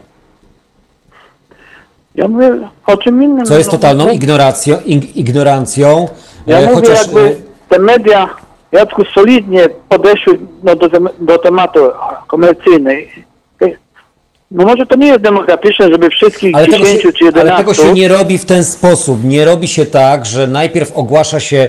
Ja 2.15 2.29
mówię 2.29 2.69
o 2.87 2.97
czym 2.97 3.23
innym. 3.23 3.47
Co 3.47 3.59
jest 3.59 3.71
totalną 3.71 4.07
no, 4.07 4.13
ignorancją, 4.13 4.77
ig- 4.77 5.09
ignorancją 5.15 6.09
Ja 6.47 6.61
mówię 6.61 6.75
chociaż 6.75 7.07
jakby 7.07 7.37
te 7.69 7.79
media, 7.79 8.31
Jacku, 8.73 9.03
solidnie 9.15 9.69
podeszły 9.89 10.39
no, 10.63 10.77
do, 10.77 10.89
do 11.21 11.39
tematu 11.39 11.81
komercyjnej. 12.27 13.25
No 14.55 14.65
może 14.65 14.87
to 14.87 14.97
nie 14.97 15.07
jest 15.07 15.21
demokratyczne, 15.21 15.91
żeby 15.91 16.11
wszystkich 16.11 16.55
Ale 16.55 16.67
10 16.67 16.89
tego, 16.89 17.01
się, 17.01 17.13
czy 17.13 17.25
11... 17.25 17.41
ale 17.41 17.65
tego 17.65 17.75
się 17.75 17.93
nie 17.93 18.09
robi 18.09 18.39
w 18.39 18.45
ten 18.45 18.65
sposób. 18.65 19.25
Nie 19.25 19.45
robi 19.45 19.69
się 19.69 19.87
tak, 19.87 20.27
że 20.27 20.47
najpierw 20.47 20.93
ogłasza 20.93 21.41
się 21.41 21.69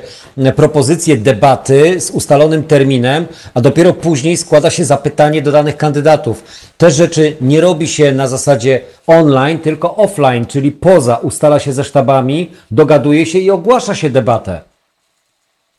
propozycję 0.56 1.18
debaty 1.18 2.02
z 2.02 2.12
ustalonym 2.12 2.64
terminem, 2.64 3.26
a 3.54 3.62
dopiero 3.62 3.94
później 3.94 4.38
składa 4.38 4.70
się 4.70 4.86
zapytanie 4.86 5.42
do 5.42 5.52
danych 5.52 5.78
kandydatów. 5.78 6.44
Te 6.78 6.92
rzeczy 6.92 7.36
nie 7.42 7.62
robi 7.62 7.88
się 7.88 8.12
na 8.12 8.28
zasadzie 8.28 8.82
online, 9.08 9.60
tylko 9.60 9.96
offline, 9.96 10.46
czyli 10.46 10.72
poza, 10.72 11.16
ustala 11.16 11.60
się 11.60 11.74
ze 11.74 11.84
sztabami, 11.84 12.52
dogaduje 12.72 13.26
się 13.26 13.40
i 13.40 13.52
ogłasza 13.52 13.96
się 13.96 14.10
debatę. 14.10 14.75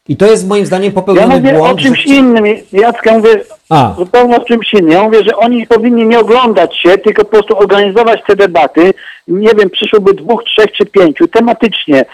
I 0.09 0.17
to 0.17 0.27
jest 0.27 0.49
moim 0.49 0.67
zdaniem 0.67 0.87
Ja 0.87 0.93
popełniony 0.95 1.35
mówię 1.37 1.53
błąd. 1.53 1.81
o 1.81 1.83
czymś 1.83 2.07
innym, 2.07 2.45
Jacka, 2.73 3.13
mówię 3.13 3.41
A. 3.71 3.95
zupełnie 3.99 4.37
o 4.37 4.45
czymś 4.45 4.75
innym. 4.75 4.91
Ja 4.91 5.03
mówię, 5.03 5.25
że 5.25 5.37
oni 5.37 5.67
powinni 5.67 6.07
nie 6.07 6.21
oglądać 6.21 6.77
się, 6.77 6.99
tylko 6.99 7.25
po 7.25 7.31
prostu 7.31 7.59
organizować 7.59 8.21
te 8.27 8.37
debaty. 8.37 8.95
Nie 9.29 9.51
wiem, 9.59 9.71
przyszłoby 9.71 10.15
dwóch, 10.15 10.45
trzech 10.45 10.73
czy 10.73 10.87
pięciu, 10.87 11.29
tematycznie. 11.29 12.05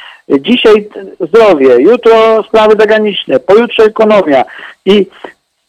Dzisiaj 0.40 0.88
zdrowie, 1.20 1.76
jutro 1.78 2.42
sprawy 2.48 2.74
zagraniczne, 2.78 3.40
pojutrze 3.40 3.82
ekonomia. 3.84 4.44
I 4.86 5.06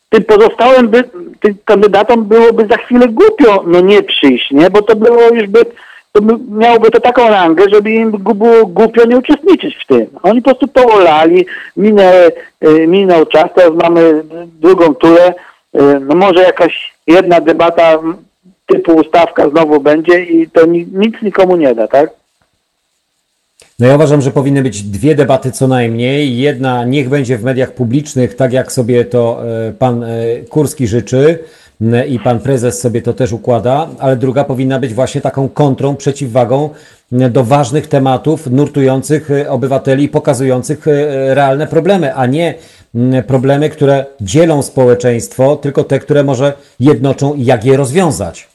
tym 0.09 0.23
pozostałym 0.23 0.87
by, 0.87 1.03
tym 1.39 1.55
kandydatom 1.65 2.23
byłoby 2.23 2.67
za 2.67 2.77
chwilę 2.77 3.07
głupio 3.07 3.63
no 3.67 3.81
nie 3.81 4.03
przyjść, 4.03 4.51
nie? 4.51 4.69
Bo 4.69 4.81
to 4.81 4.95
było 4.95 5.21
już 5.33 5.47
by, 5.47 5.65
to 6.13 6.21
by, 6.21 6.33
miałoby 6.49 6.91
to 6.91 6.99
taką 6.99 7.29
rangę, 7.29 7.63
żeby 7.73 7.91
im 7.91 8.11
było 8.11 8.65
głupio 8.65 9.05
nie 9.05 9.17
uczestniczyć 9.17 9.75
w 9.83 9.87
tym. 9.87 10.07
Oni 10.23 10.41
po 10.41 10.49
prostu 10.49 10.67
to 10.67 10.85
olali, 10.85 11.45
minę, 11.77 12.27
y, 12.65 12.87
minął 12.87 13.25
czas, 13.25 13.49
teraz 13.55 13.71
mamy 13.83 14.23
drugą 14.61 14.95
turę, 14.95 15.33
y, 15.75 15.79
no 15.99 16.15
może 16.15 16.43
jakaś 16.43 16.93
jedna 17.07 17.41
debata 17.41 17.99
typu 18.65 18.91
ustawka 18.91 19.49
znowu 19.49 19.79
będzie 19.79 20.23
i 20.23 20.49
to 20.49 20.65
ni, 20.65 20.87
nic 20.93 21.15
nikomu 21.21 21.55
nie 21.55 21.75
da, 21.75 21.87
tak? 21.87 22.09
No 23.79 23.87
ja 23.87 23.95
uważam, 23.95 24.21
że 24.21 24.31
powinny 24.31 24.61
być 24.61 24.83
dwie 24.83 25.15
debaty 25.15 25.51
co 25.51 25.67
najmniej. 25.67 26.37
Jedna 26.37 26.85
niech 26.85 27.09
będzie 27.09 27.37
w 27.37 27.43
mediach 27.43 27.73
publicznych, 27.73 28.35
tak 28.35 28.53
jak 28.53 28.71
sobie 28.71 29.05
to 29.05 29.43
e, 29.67 29.71
pan 29.71 30.05
Kurski 30.49 30.87
życzy 30.87 31.39
i 32.07 32.19
pan 32.19 32.39
prezes 32.39 32.81
sobie 32.81 33.01
to 33.01 33.13
też 33.13 33.31
układa, 33.31 33.87
ale 33.99 34.15
druga 34.15 34.43
powinna 34.43 34.79
być 34.79 34.93
właśnie 34.93 35.21
taką 35.21 35.49
kontrą, 35.49 35.95
przeciwwagą 35.95 36.69
m, 37.11 37.31
do 37.31 37.43
ważnych 37.43 37.87
tematów 37.87 38.47
nurtujących 38.47 39.31
e, 39.31 39.49
obywateli, 39.49 40.09
pokazujących 40.09 40.85
realne 41.27 41.67
problemy, 41.67 42.15
a 42.15 42.25
nie 42.25 42.53
problemy, 43.27 43.69
które 43.69 44.05
dzielą 44.21 44.61
społeczeństwo, 44.61 45.55
tylko 45.55 45.83
te, 45.83 45.99
które 45.99 46.23
może 46.23 46.53
jednoczą 46.79 47.33
i 47.33 47.45
jak 47.45 47.65
je 47.65 47.77
rozwiązać. 47.77 48.47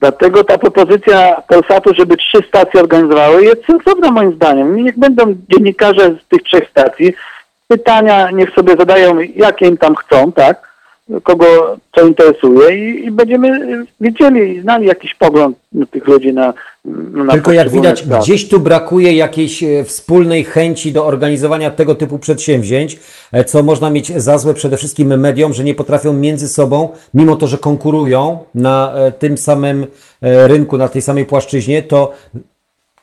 Dlatego 0.00 0.44
ta 0.44 0.58
propozycja 0.58 1.42
Polsatu, 1.48 1.94
żeby 1.94 2.16
trzy 2.16 2.38
stacje 2.48 2.80
organizowały, 2.80 3.44
jest 3.44 3.66
sensowna 3.66 4.10
moim 4.10 4.34
zdaniem. 4.34 4.76
Niech 4.76 4.98
będą 4.98 5.34
dziennikarze 5.52 6.16
z 6.24 6.28
tych 6.28 6.42
trzech 6.42 6.70
stacji. 6.70 7.14
Pytania 7.68 8.30
niech 8.30 8.54
sobie 8.54 8.76
zadają, 8.78 9.18
jakie 9.36 9.66
im 9.66 9.76
tam 9.76 9.94
chcą, 9.94 10.32
tak? 10.32 10.65
Kogo 11.22 11.76
co 11.94 12.06
interesuje 12.06 12.90
i, 12.90 13.06
i 13.06 13.10
będziemy 13.10 13.60
wiedzieli 14.00 14.56
i 14.56 14.60
znali 14.60 14.86
jakiś 14.86 15.14
pogląd 15.14 15.56
tych 15.90 16.06
ludzi 16.06 16.32
na, 16.32 16.54
na 16.84 17.32
Tylko 17.32 17.52
jak 17.52 17.70
widać, 17.70 17.98
sprawy. 17.98 18.22
gdzieś 18.22 18.48
tu 18.48 18.60
brakuje 18.60 19.12
jakiejś 19.12 19.62
e, 19.62 19.84
wspólnej 19.84 20.44
chęci 20.44 20.92
do 20.92 21.06
organizowania 21.06 21.70
tego 21.70 21.94
typu 21.94 22.18
przedsięwzięć, 22.18 22.98
e, 23.32 23.44
co 23.44 23.62
można 23.62 23.90
mieć 23.90 24.12
za 24.22 24.38
złe 24.38 24.54
przede 24.54 24.76
wszystkim 24.76 25.20
mediom, 25.20 25.54
że 25.54 25.64
nie 25.64 25.74
potrafią 25.74 26.12
między 26.12 26.48
sobą, 26.48 26.88
mimo 27.14 27.36
to, 27.36 27.46
że 27.46 27.58
konkurują 27.58 28.38
na 28.54 28.92
e, 28.94 29.12
tym 29.12 29.38
samym 29.38 29.86
rynku, 30.22 30.78
na 30.78 30.88
tej 30.88 31.02
samej 31.02 31.24
płaszczyźnie, 31.24 31.82
to 31.82 32.12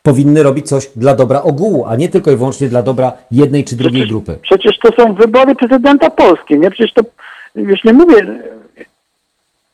powinny 0.03 0.43
robić 0.43 0.67
coś 0.67 0.89
dla 0.95 1.15
dobra 1.15 1.41
ogółu, 1.41 1.85
a 1.87 1.95
nie 1.95 2.09
tylko 2.09 2.31
i 2.31 2.35
wyłącznie 2.35 2.69
dla 2.69 2.83
dobra 2.83 3.13
jednej 3.31 3.63
czy 3.63 3.75
drugiej 3.75 4.07
grupy. 4.07 4.37
Przecież 4.41 4.79
to 4.79 5.03
są 5.03 5.13
wybory 5.13 5.55
prezydenta 5.55 6.09
Polski, 6.09 6.59
nie? 6.59 6.71
Przecież 6.71 6.93
to, 6.93 7.01
już 7.55 7.83
nie 7.83 7.93
mówię, 7.93 8.25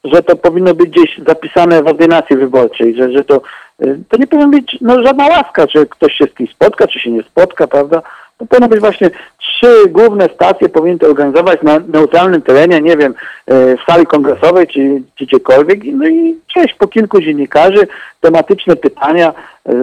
że 0.03 0.23
to 0.23 0.35
powinno 0.35 0.73
być 0.73 0.89
gdzieś 0.89 1.17
zapisane 1.27 1.83
w 1.83 1.87
ordynacji 1.87 2.35
wyborczej, 2.35 2.95
że, 2.95 3.11
że 3.11 3.23
to, 3.23 3.41
y, 3.81 3.99
to 4.09 4.17
nie 4.17 4.27
powinno 4.27 4.49
być 4.49 4.77
no, 4.81 5.03
żadna 5.03 5.27
łaska, 5.27 5.67
czy 5.67 5.85
ktoś 5.85 6.13
się 6.13 6.25
z 6.25 6.33
kimś 6.33 6.51
spotka, 6.51 6.87
czy 6.87 6.99
się 6.99 7.11
nie 7.11 7.23
spotka, 7.23 7.67
prawda? 7.67 8.01
To 8.37 8.45
powinno 8.45 8.67
być 8.67 8.79
właśnie 8.79 9.09
trzy 9.37 9.89
główne 9.89 10.29
stacje 10.35 10.69
powinny 10.69 10.99
to 10.99 11.07
organizować 11.07 11.61
na 11.61 11.79
neutralnym 11.79 12.41
terenie, 12.41 12.81
nie 12.81 12.97
wiem, 12.97 13.11
y, 13.11 13.77
w 13.77 13.91
sali 13.91 14.05
kongresowej, 14.05 14.67
czy, 14.67 15.01
czy 15.15 15.25
gdziekolwiek. 15.25 15.79
No 15.93 16.07
i 16.07 16.35
cześć, 16.53 16.73
po 16.73 16.87
kilku 16.87 17.21
dziennikarzy, 17.21 17.87
tematyczne 18.21 18.75
pytania, 18.75 19.33
y, 19.69 19.73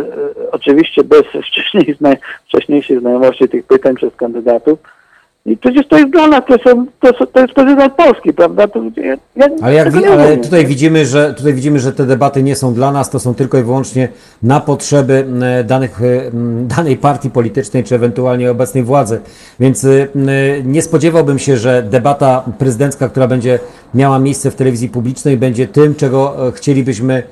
oczywiście 0.52 1.04
bez 1.04 1.22
wcześniej 1.22 1.96
wcześniejszej 2.48 3.00
znajomości 3.00 3.48
tych 3.48 3.66
pytań 3.66 3.94
przez 3.94 4.16
kandydatów. 4.16 4.78
I 5.46 5.56
przecież 5.56 5.86
to 5.88 5.98
jest 5.98 6.10
dla 6.10 6.26
nas, 6.26 6.40
to, 6.48 6.70
są, 6.70 6.86
to, 7.00 7.08
są, 7.18 7.26
to 7.26 7.40
jest 7.40 7.52
prezydent 7.52 7.94
Polski, 7.94 8.32
prawda? 8.32 8.68
To, 8.68 8.82
ja, 8.96 9.16
ja 9.36 9.46
Ale, 9.62 9.74
jak, 9.74 9.94
ale 10.12 10.36
tutaj, 10.36 10.66
widzimy, 10.66 11.06
że, 11.06 11.34
tutaj 11.34 11.54
widzimy, 11.54 11.78
że 11.78 11.92
te 11.92 12.06
debaty 12.06 12.42
nie 12.42 12.56
są 12.56 12.74
dla 12.74 12.92
nas, 12.92 13.10
to 13.10 13.18
są 13.18 13.34
tylko 13.34 13.58
i 13.58 13.62
wyłącznie 13.62 14.08
na 14.42 14.60
potrzeby 14.60 15.26
danych, 15.64 16.02
e, 16.02 16.30
danej 16.62 16.96
partii 16.96 17.30
politycznej, 17.30 17.84
czy 17.84 17.94
ewentualnie 17.94 18.50
obecnej 18.50 18.84
władzy. 18.84 19.20
Więc 19.60 19.84
m, 19.84 20.26
nie 20.64 20.82
spodziewałbym 20.82 21.38
się, 21.38 21.56
że 21.56 21.82
debata 21.82 22.44
prezydencka, 22.58 23.08
która 23.08 23.28
będzie 23.28 23.58
miała 23.94 24.18
miejsce 24.18 24.50
w 24.50 24.54
telewizji 24.54 24.88
publicznej, 24.88 25.36
będzie 25.36 25.68
tym, 25.68 25.94
czego 25.94 26.48
e, 26.48 26.52
chcielibyśmy. 26.52 27.22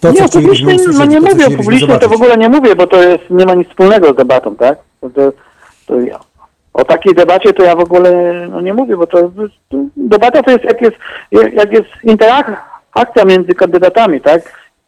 To, 0.00 0.12
nie, 0.12 0.28
publicznie, 0.28 0.74
usłyszeć, 0.74 0.98
no 0.98 1.04
nie 1.04 1.20
to, 1.20 1.26
mówię 1.26 1.56
publicznej, 1.56 1.98
to 1.98 2.08
w 2.08 2.12
ogóle 2.12 2.36
nie 2.36 2.48
mówię, 2.48 2.76
bo 2.76 2.86
to 2.86 3.02
jest, 3.02 3.24
nie 3.30 3.46
ma 3.46 3.54
nic 3.54 3.68
wspólnego 3.68 4.12
z 4.12 4.16
debatą, 4.16 4.56
tak? 4.56 4.78
To, 5.00 5.10
to, 5.10 5.32
to 5.86 6.00
ja, 6.00 6.18
o 6.74 6.84
takiej 6.84 7.14
debacie 7.14 7.52
to 7.52 7.62
ja 7.62 7.76
w 7.76 7.80
ogóle 7.80 8.32
no, 8.50 8.60
nie 8.60 8.74
mówię, 8.74 8.96
bo 8.96 9.06
to, 9.06 9.30
to 9.68 9.76
debata 9.96 10.42
to 10.42 10.50
jest 10.50 10.64
jak 10.64 10.80
jest, 10.80 10.96
jak 11.52 11.72
jest 11.72 11.88
interakcja 12.02 13.24
między 13.26 13.54
kandydatami, 13.54 14.20
tak? 14.20 14.42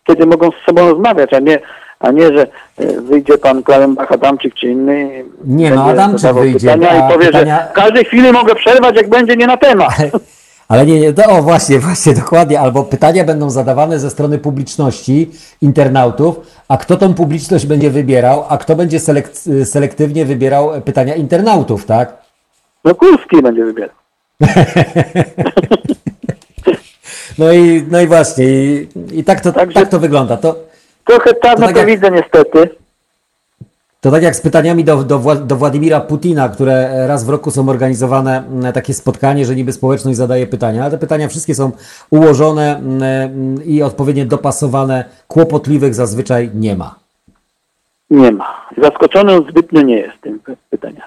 Kiedy 0.04 0.26
mogą 0.26 0.50
z 0.50 0.66
sobą 0.66 0.90
rozmawiać, 0.90 1.32
a 1.32 1.38
nie, 1.38 1.58
a 2.00 2.10
nie, 2.10 2.26
że 2.26 2.46
e, 2.78 3.00
wyjdzie 3.00 3.38
pan 3.38 3.62
Klarenbach 3.62 4.12
Adamczyk 4.12 4.54
czy 4.54 4.66
inny. 4.66 5.24
Nie, 5.44 5.70
no, 5.70 5.84
Adamczyk 5.84 6.32
wyjdzie, 6.32 6.70
pytania 6.70 6.90
a 6.90 7.08
i 7.08 7.12
powie, 7.12 7.26
pytania- 7.26 7.58
że 7.58 7.68
w 7.70 7.72
każdej 7.72 8.04
chwili 8.04 8.32
mogę 8.32 8.54
przerwać, 8.54 8.96
jak 8.96 9.08
będzie 9.08 9.36
nie 9.36 9.46
na 9.46 9.56
temat. 9.56 9.92
Ale 10.68 10.86
nie, 10.86 11.00
nie, 11.00 11.12
to, 11.12 11.24
o 11.30 11.42
właśnie, 11.42 11.78
właśnie, 11.78 12.14
dokładnie. 12.24 12.60
Albo 12.60 12.84
pytania 12.84 13.24
będą 13.24 13.50
zadawane 13.50 13.98
ze 14.00 14.10
strony 14.10 14.38
publiczności, 14.38 15.30
internautów, 15.62 16.40
a 16.68 16.76
kto 16.76 16.96
tą 16.96 17.14
publiczność 17.14 17.66
będzie 17.66 17.90
wybierał, 17.90 18.44
a 18.48 18.58
kto 18.58 18.76
będzie 18.76 18.98
selek- 18.98 19.64
selektywnie 19.64 20.24
wybierał 20.24 20.80
pytania 20.82 21.14
internautów, 21.14 21.86
tak? 21.86 22.16
No 22.84 22.94
Kurski 22.94 23.42
będzie 23.42 23.64
wybierał. 23.64 23.96
No 27.38 27.52
i, 27.52 27.84
no 27.90 28.00
i 28.00 28.06
właśnie, 28.06 28.44
i, 28.44 28.88
i 29.12 29.24
tak, 29.24 29.40
to, 29.40 29.52
Także- 29.52 29.80
tak 29.80 29.88
to 29.88 29.98
wygląda. 29.98 30.36
To, 30.36 30.56
Trochę 31.04 31.30
czarno 31.42 31.66
tak 31.66 31.74
to 31.74 31.78
jak- 31.78 31.88
widzę 31.88 32.10
niestety. 32.10 32.70
To 34.04 34.10
tak 34.10 34.22
jak 34.22 34.36
z 34.36 34.40
pytaniami 34.40 34.84
do, 34.84 35.04
do, 35.04 35.18
Wła- 35.20 35.46
do 35.46 35.56
Władimira 35.56 36.00
Putina, 36.00 36.48
które 36.48 37.06
raz 37.06 37.24
w 37.24 37.28
roku 37.28 37.50
są 37.50 37.68
organizowane 37.68 38.38
m, 38.38 38.72
takie 38.72 38.94
spotkanie, 38.94 39.44
że 39.46 39.56
niby 39.56 39.72
społeczność 39.72 40.16
zadaje 40.18 40.46
pytania, 40.46 40.82
ale 40.82 40.90
te 40.90 40.98
pytania 40.98 41.28
wszystkie 41.28 41.54
są 41.54 41.70
ułożone 42.10 42.76
m, 42.78 43.02
m, 43.02 43.64
i 43.64 43.82
odpowiednio 43.82 44.24
dopasowane, 44.24 45.04
kłopotliwych 45.28 45.94
zazwyczaj 45.94 46.50
nie 46.54 46.76
ma. 46.76 46.94
nie 48.10 48.32
ma. 48.32 48.66
Zaskoczony 48.82 49.40
zbytnio 49.50 49.82
nie 49.82 49.96
jest 49.96 50.20
tym 50.20 50.40
pytania. 50.70 51.02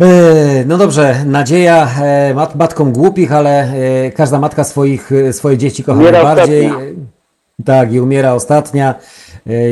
E, 0.00 0.64
No 0.66 0.78
dobrze, 0.78 1.24
nadzieja 1.26 1.88
e, 2.02 2.34
mat, 2.34 2.54
matkom 2.54 2.92
głupich, 2.92 3.32
ale 3.32 3.50
e, 3.62 4.10
każda 4.10 4.38
matka 4.38 4.64
swoich, 4.64 5.12
e, 5.12 5.32
swoje 5.32 5.58
dzieci 5.58 5.84
kocha 5.84 5.98
Umiera 5.98 6.22
najbardziej. 6.22 6.66
ostatnia. 6.66 6.86
E, 6.86 6.94
Tak, 7.64 7.92
i 7.92 8.00
umiera 8.00 8.32
ostatnia, 8.34 8.94
e, 8.94 9.00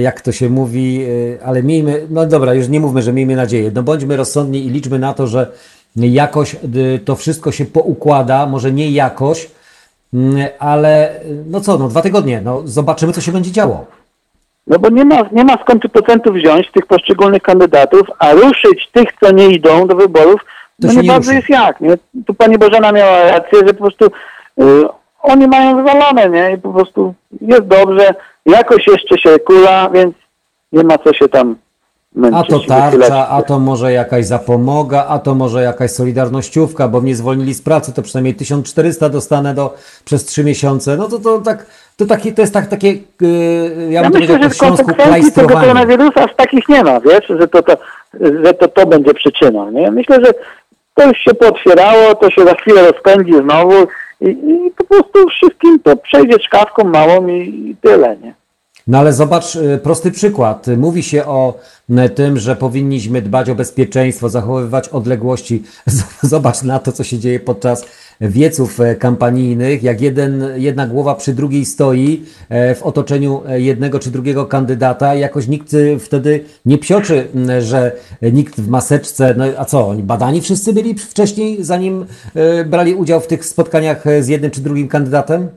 jak 0.03 0.21
to 0.21 0.33
się 0.33 0.49
mówi, 0.49 1.05
e, 1.41 1.45
ale 1.47 1.63
miejmy, 1.63 2.07
no 2.11 2.27
dobra, 2.27 2.55
już 2.55 2.69
nie 2.69 2.81
mówmy, 2.81 3.03
że 3.03 3.13
miejmy 3.13 3.37
nadzieję. 3.37 3.71
No 3.75 3.83
bądźmy 3.83 4.17
rozsądni 4.17 4.67
i 4.67 4.71
liczmy 4.71 4.99
na 4.99 5.15
to, 5.15 5.27
że 5.27 5.53
jakoś 5.97 6.55
e, 6.55 6.59
to 7.05 7.17
wszystko 7.17 7.53
się 7.53 7.65
poukłada, 7.65 8.47
może 8.47 8.73
nie 8.73 8.91
jakoś, 8.91 9.51
mm, 10.15 10.49
ale 10.59 11.11
e, 11.11 11.25
no 11.47 11.61
co, 11.61 11.79
no 11.79 11.89
dwa 11.89 12.03
tygodnie, 12.03 12.41
no 12.45 12.63
zobaczymy, 12.65 13.13
co 13.13 13.21
się 13.21 13.33
będzie 13.33 13.53
działo. 13.53 13.87
No 14.67 14.79
bo 14.79 14.89
nie 14.89 15.05
ma, 15.05 15.23
nie 15.33 15.45
ma 15.45 15.57
skąd 15.63 15.83
tych 15.83 15.93
procentów 15.93 16.35
wziąć 16.35 16.71
tych 16.73 16.87
poszczególnych 16.87 17.43
kandydatów, 17.43 18.03
a 18.19 18.33
ruszyć 18.33 18.89
tych, 18.93 19.09
co 19.21 19.33
nie 19.33 19.49
idą 19.49 19.87
do 19.87 19.97
wyborów, 19.97 20.41
To 20.83 20.87
no 20.87 20.93
nie 20.93 21.03
nie 21.03 21.09
bardzo 21.09 21.33
jest 21.33 21.49
jak, 21.49 21.81
nie? 21.81 21.95
Tu 22.27 22.35
pani 22.35 22.59
Bożena 22.59 22.93
miała 22.93 23.31
rację, 23.31 23.59
że 23.67 23.75
po 23.75 23.85
prostu 23.85 24.07
y, 24.07 24.89
oni 25.23 25.49
mają 25.49 25.77
wywalone, 25.77 26.31
nie? 26.31 26.53
I 26.53 26.59
po 26.59 26.73
prostu 26.73 27.15
jest 27.41 27.67
dobrze, 27.67 28.15
jakoś 28.47 28.87
jeszcze 28.87 29.19
się 29.19 29.39
kula, 29.39 29.91
więc 29.91 30.15
nie 30.73 30.85
ma 30.85 30.99
co 30.99 31.13
się 31.13 31.29
tam 31.29 31.57
męczyć. 32.15 32.41
A 32.41 32.53
to 32.53 32.61
tarcza, 32.61 33.29
a 33.29 33.43
to 33.43 33.59
może 33.59 33.93
jakaś 33.93 34.27
zapomoga, 34.27 35.07
a 35.09 35.19
to 35.19 35.35
może 35.35 35.63
jakaś 35.63 35.91
solidarnościówka, 35.91 36.89
bo 36.89 37.01
mnie 37.01 37.17
zwolnili 37.17 37.55
z 37.55 37.63
pracy, 37.63 37.93
to 37.93 38.03
przynajmniej 38.03 38.35
1400 38.35 39.09
dostanę 39.09 39.55
do, 39.55 39.75
przez 40.05 40.25
3 40.25 40.45
miesiące. 40.45 40.97
No 40.97 41.09
to, 41.09 41.19
to 41.19 41.41
tak, 41.41 41.67
to, 41.97 42.07
taki, 42.07 42.33
to 42.33 42.43
jest 42.43 42.55
tak 42.55 42.67
takie, 42.67 42.89
yy, 43.21 43.89
ja, 43.91 44.03
Ja 44.03 44.11
bym 44.11 44.21
myślę, 44.21 44.27
powiedział 44.27 44.51
że 44.51 44.57
śląsku, 44.57 44.87
konsekwencji 44.87 45.33
tego 45.33 45.49
koronawirusa 45.49 46.25
aż 46.25 46.35
takich 46.37 46.69
nie 46.69 46.85
ma, 46.85 47.01
wiesz, 47.01 47.27
że 47.29 47.49
to 47.49 47.63
to, 47.63 47.77
że 48.45 48.55
to, 48.55 48.69
to 48.69 48.87
będzie 48.87 49.15
przyczyną, 49.15 49.71
nie? 49.71 49.91
Myślę, 49.91 50.17
że 50.25 50.33
to 50.95 51.09
już 51.09 51.19
się 51.19 51.35
pootwierało, 51.35 52.15
to 52.15 52.31
się 52.31 52.45
za 52.45 52.55
chwilę 52.55 52.93
rozpędzi 52.93 53.33
znowu 53.33 53.87
i, 54.21 54.29
i 54.29 54.71
po 54.77 54.85
prostu 54.85 55.29
wszystkim 55.29 55.81
to 55.81 55.97
przejdzie 55.97 56.39
czkawką 56.39 56.85
małą 56.85 57.29
i, 57.29 57.71
i 57.71 57.77
tyle, 57.83 58.17
nie? 58.17 58.35
No 58.87 58.99
ale 58.99 59.13
zobacz, 59.13 59.57
y, 59.57 59.79
prosty 59.83 60.11
przykład. 60.11 60.67
Mówi 60.77 61.03
się 61.03 61.27
o 61.27 61.55
m, 61.91 62.09
tym, 62.09 62.39
że 62.39 62.57
powinniśmy 62.57 63.23
dbać 63.23 63.51
o 63.51 63.55
bezpieczeństwo, 63.55 64.29
zachowywać 64.29 64.89
odległości. 64.89 65.63
Zobacz 66.23 66.63
na 66.63 66.79
to, 66.79 66.93
co 66.93 67.05
się 67.05 67.19
dzieje 67.19 67.41
podczas 67.41 67.85
wieców 68.21 68.81
e, 68.81 68.95
kampanijnych, 68.95 69.83
jak 69.83 70.01
jeden, 70.01 70.45
jedna 70.57 70.87
głowa 70.87 71.15
przy 71.15 71.33
drugiej 71.33 71.65
stoi 71.65 72.23
e, 72.49 72.75
w 72.75 72.83
otoczeniu 72.83 73.43
e, 73.49 73.61
jednego 73.61 73.99
czy 73.99 74.11
drugiego 74.11 74.47
kandydata. 74.47 75.15
I 75.15 75.21
jakoś 75.21 75.49
nikt 75.49 75.77
wtedy 76.01 76.45
nie 76.67 76.79
psioczy, 76.79 77.29
że 77.61 77.93
nikt 78.23 78.61
w 78.61 78.69
maseczce, 78.69 79.35
no 79.37 79.45
a 79.59 79.65
co, 79.65 79.89
oni 79.89 80.03
badani 80.03 80.41
wszyscy 80.41 80.73
byli 80.73 80.95
wcześniej, 80.95 81.57
zanim 81.65 82.07
brali 82.67 82.95
udział 82.95 83.21
w 83.21 83.27
tych 83.27 83.45
spotkaniach 83.45 84.05
z 84.21 84.29
jednym 84.29 84.51
czy 84.51 84.61
drugim 84.61 84.89
kandydatem? 84.89 85.49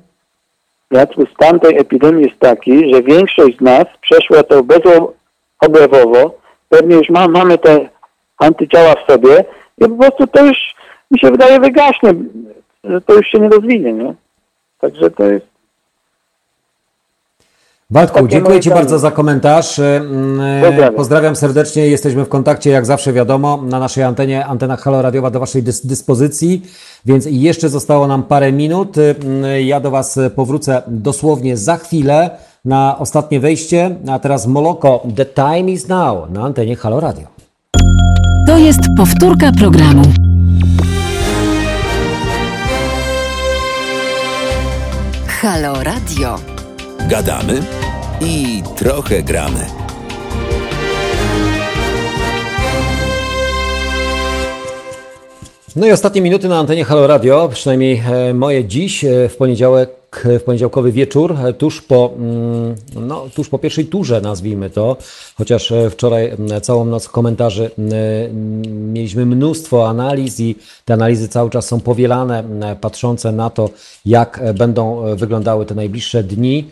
Jacku, 0.92 1.26
stan 1.36 1.60
tej 1.60 1.78
epidemii 1.78 2.26
jest 2.26 2.40
taki, 2.40 2.94
że 2.94 3.04
większość 3.04 3.58
z 3.58 3.62
nas 3.62 3.86
przeszła 4.02 4.44
to 4.44 4.64
bezobjawowo, 4.64 6.36
pewnie 6.70 6.96
już 6.96 7.10
ma, 7.10 7.28
mamy 7.28 7.58
te 7.58 7.90
antyciała 8.38 8.96
w 8.96 9.12
sobie 9.12 9.46
i 9.78 9.82
po 9.82 9.90
prostu 9.90 10.28
to 10.28 10.46
już, 10.46 10.58
mi 11.12 11.20
się 11.20 11.32
wydaje, 11.32 11.60
wygaśnie, 11.60 12.14
że 12.84 13.02
to 13.02 13.14
już 13.14 13.28
się 13.28 13.40
nie 13.40 13.50
rozwinie, 13.50 13.94
nie? 13.94 14.16
Także 14.80 15.12
to 15.12 15.24
jest 15.24 15.52
Takie 17.94 18.28
dziękuję 18.28 18.60
Ci 18.60 18.70
bardzo 18.70 19.00
za 19.00 19.12
komentarz. 19.12 19.80
Mm, 19.80 20.62
Pozdrawiam. 20.62 20.94
Pozdrawiam 20.96 21.36
serdecznie. 21.36 21.88
Jesteśmy 21.88 22.26
w 22.26 22.30
kontakcie, 22.30 22.70
jak 22.70 22.86
zawsze 22.86 23.14
wiadomo, 23.14 23.62
na 23.64 23.80
naszej 23.80 24.04
antenie, 24.04 24.46
antena 24.46 24.76
Halo 24.78 25.02
Radiowa 25.02 25.32
do 25.32 25.40
Waszej 25.40 25.64
dys 25.64 25.86
dyspozycji, 25.86 26.62
więc 27.06 27.28
jeszcze 27.30 27.70
zostało 27.70 28.08
nam 28.08 28.24
parę 28.24 28.52
minut. 28.52 28.98
Mm, 28.98 29.66
Ja 29.66 29.80
do 29.80 29.92
Was 29.92 30.20
powrócę 30.36 30.82
dosłownie 30.88 31.58
za 31.58 31.78
chwilę 31.78 32.30
na 32.66 33.00
ostatnie 33.00 33.40
wejście, 33.40 33.96
a 34.12 34.20
teraz 34.20 34.48
Moloko, 34.48 35.04
The 35.16 35.26
Time 35.26 35.72
is 35.72 35.88
Now 35.88 36.30
na 36.30 36.44
antenie 36.44 36.76
Halo 36.76 37.00
Radio. 37.00 37.28
To 38.48 38.58
jest 38.58 38.82
powtórka 38.98 39.52
programu. 39.60 40.31
Halo 45.42 45.84
Radio. 45.84 46.40
Gadamy 47.10 47.62
i 48.22 48.64
trochę 48.76 49.24
gramy. 49.24 49.66
No 55.76 55.88
i 55.88 55.92
ostatnie 55.92 56.22
minuty 56.22 56.50
na 56.50 56.60
antenie 56.60 56.86
Halo 56.86 57.08
Radio, 57.08 57.50
przynajmniej 57.54 58.04
e, 58.12 58.34
moje 58.34 58.66
dziś 58.66 59.06
e, 59.06 59.30
w 59.30 59.38
poniedziałek, 59.38 59.90
w 60.40 60.44
poniedziałkowy 60.44 60.92
wieczór, 60.92 61.36
e, 61.46 61.54
tuż 61.54 61.82
po, 61.82 62.12
mm, 62.18 62.76
no, 62.96 63.26
tuż 63.36 63.50
po 63.50 63.60
pierwszej 63.60 63.86
turze 63.86 64.22
nazwijmy 64.22 64.70
to, 64.70 64.98
chociaż 65.36 65.72
e, 65.72 65.90
wczoraj 65.90 66.32
całą 66.62 66.86
noc 66.86 67.08
komentarzy 67.10 67.72
mieliśmy 68.94 69.26
mnóstwo 69.26 69.90
analiz 69.90 70.40
i 70.40 70.56
te 70.86 70.94
analizy 70.94 71.28
cały 71.28 71.50
czas 71.50 71.66
są 71.66 71.80
powielane, 71.80 72.44
patrzące 72.82 73.32
na 73.32 73.50
to, 73.50 73.70
jak 74.06 74.40
e, 74.44 74.54
będą 74.54 75.06
e, 75.06 75.16
wyglądały 75.16 75.66
te 75.66 75.76
najbliższe 75.76 76.24
dni 76.24 76.68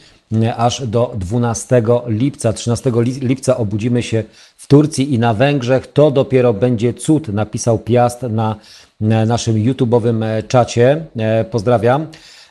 aż 0.58 0.88
do 0.88 1.14
12 1.18 1.84
lipca. 2.08 2.54
13 2.54 2.92
li- 2.96 3.20
lipca 3.28 3.58
obudzimy 3.58 4.04
się 4.04 4.24
w 4.58 4.68
Turcji 4.68 5.14
i 5.14 5.20
na 5.20 5.34
Węgrzech. 5.34 5.88
To 5.88 6.12
dopiero 6.12 6.54
będzie 6.54 6.94
cud, 6.94 7.28
napisał 7.28 7.80
Piast 7.80 8.22
na 8.22 8.56
e, 9.02 9.06
naszym 9.26 9.56
YouTube'owym 9.56 10.24
e, 10.24 10.44
czacie. 10.44 11.06
E, 11.18 11.46
Pozdrawiam. 11.46 12.08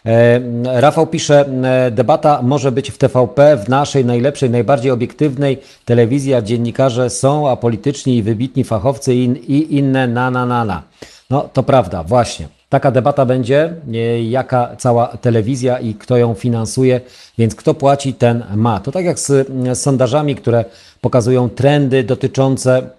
E, 0.07 0.41
Rafał 0.81 1.07
pisze, 1.07 1.47
e, 1.87 1.91
debata 1.91 2.43
może 2.43 2.73
być 2.73 2.91
w 2.91 2.99
TVP, 2.99 3.57
w 3.57 3.69
naszej 3.69 4.05
najlepszej, 4.05 4.51
najbardziej 4.51 4.91
obiektywnej 4.91 5.59
telewizji, 5.85 6.35
a 6.35 6.43
dziennikarze 6.43 7.11
są 7.11 7.49
apolityczni 7.49 8.17
i 8.17 8.23
wybitni 8.23 8.65
fachowcy 8.65 9.15
i, 9.15 9.25
i 9.53 9.77
inne 9.77 10.09
na 10.09 10.31
na 10.31 10.47
na 10.47 10.65
na. 10.65 10.83
No 11.31 11.49
to 11.53 11.63
prawda, 11.63 12.03
właśnie. 12.05 12.49
Taka 12.69 12.91
debata 12.91 13.27
będzie, 13.27 13.75
e, 13.95 14.23
jaka 14.23 14.77
cała 14.79 15.07
telewizja 15.07 15.79
i 15.79 15.95
kto 15.95 16.17
ją 16.17 16.35
finansuje, 16.35 17.01
więc 17.39 17.55
kto 17.55 17.75
płaci, 17.75 18.15
ten 18.15 18.45
ma. 18.57 18.81
To 18.81 18.93
tak 18.93 19.05
jak 19.05 19.19
z 19.19 19.49
sondażami, 19.79 20.35
które 20.35 20.65
pokazują 21.01 21.49
trendy 21.49 22.05
dotyczące 22.05 22.98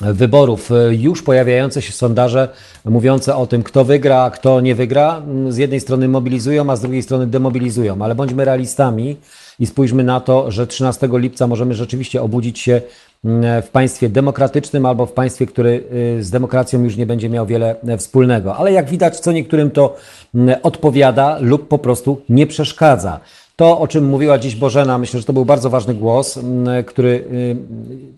wyborów. 0.00 0.72
E, 0.72 0.94
Już 0.94 1.22
pojawiające 1.22 1.82
się 1.82 1.92
sondaże 1.92 2.48
mówiące 2.84 3.36
o 3.36 3.46
tym, 3.46 3.62
kto 3.62 3.84
wygra, 3.84 4.22
a 4.22 4.30
kto 4.30 4.60
nie 4.60 4.74
wygra, 4.74 5.22
m, 5.26 5.52
z 5.52 5.56
jednej 5.56 5.80
strony 5.80 6.08
mobilizują, 6.08 6.70
a 6.70 6.76
z 6.76 6.80
drugiej 6.80 7.02
strony 7.02 7.26
demobilizują. 7.26 8.02
Ale 8.02 8.14
bądźmy 8.14 8.44
realistami 8.44 9.16
i 9.58 9.66
spójrzmy 9.66 10.04
na 10.04 10.20
to, 10.20 10.50
że 10.50 10.66
13 10.66 11.08
lipca 11.12 11.46
możemy 11.46 11.74
rzeczywiście 11.74 12.22
obudzić 12.22 12.58
się 12.58 12.80
m, 13.24 13.42
w 13.62 13.68
państwie 13.68 14.08
demokratycznym 14.08 14.86
albo 14.86 15.06
w 15.06 15.12
państwie, 15.12 15.46
które 15.46 15.70
y, 15.70 16.18
z 16.20 16.30
demokracją 16.30 16.84
już 16.84 16.96
nie 16.96 17.06
będzie 17.06 17.28
miał 17.28 17.46
wiele 17.46 17.76
e, 17.88 17.98
wspólnego. 17.98 18.56
Ale 18.56 18.72
jak 18.72 18.90
widać, 18.90 19.20
co 19.20 19.32
niektórym 19.32 19.70
to 19.70 19.96
m, 20.34 20.50
odpowiada 20.62 21.38
lub 21.40 21.68
po 21.68 21.78
prostu 21.78 22.22
nie 22.28 22.46
przeszkadza. 22.46 23.20
To, 23.56 23.78
o 23.78 23.88
czym 23.88 24.04
mówiła 24.04 24.38
dziś 24.38 24.56
Bożena, 24.56 24.98
myślę, 24.98 25.20
że 25.20 25.26
to 25.26 25.32
był 25.32 25.44
bardzo 25.44 25.70
ważny 25.70 25.94
głos, 25.94 26.38
który 26.86 27.10
y, 27.32 27.56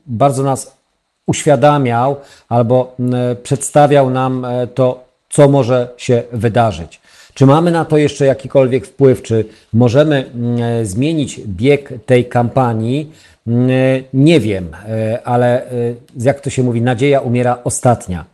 bardzo 0.06 0.42
nas 0.42 0.81
uświadamiał 1.26 2.16
albo 2.48 2.94
m, 3.00 3.12
przedstawiał 3.42 4.10
nam 4.10 4.44
e, 4.44 4.66
to, 4.66 5.04
co 5.28 5.48
może 5.48 5.88
się 5.96 6.22
wydarzyć. 6.32 7.00
Czy 7.34 7.46
mamy 7.46 7.70
na 7.70 7.84
to 7.84 7.96
jeszcze 7.96 8.26
jakikolwiek 8.26 8.86
wpływ? 8.86 9.22
Czy 9.22 9.44
możemy 9.72 10.16
m, 10.34 10.56
e, 10.62 10.86
zmienić 10.86 11.40
bieg 11.46 11.92
tej 12.06 12.24
kampanii? 12.24 13.12
M, 13.46 13.68
Nie 14.14 14.40
wiem, 14.40 14.68
e, 14.88 15.20
ale 15.24 15.66
e, 15.66 15.70
jak 16.16 16.40
to 16.40 16.50
się 16.50 16.62
mówi, 16.62 16.82
nadzieja 16.82 17.20
umiera 17.20 17.58
ostatnia. 17.64 18.24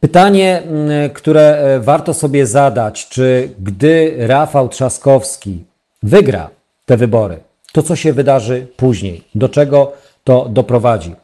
Pytanie, 0.00 0.62
mm, 0.62 1.10
które 1.10 1.58
e, 1.58 1.80
warto 1.80 2.14
sobie 2.14 2.46
zadać, 2.46 3.08
czy 3.08 3.48
gdy 3.60 4.14
Rafał 4.18 4.68
Trzaskowski 4.68 5.64
wygra 6.02 6.50
te 6.86 6.96
wybory, 6.96 7.38
to 7.72 7.82
co 7.82 7.96
się 7.96 8.12
wydarzy 8.12 8.66
później? 8.76 9.24
Do 9.34 9.48
czego 9.48 9.92
to 10.24 10.48
doprowadzi? 10.50 11.14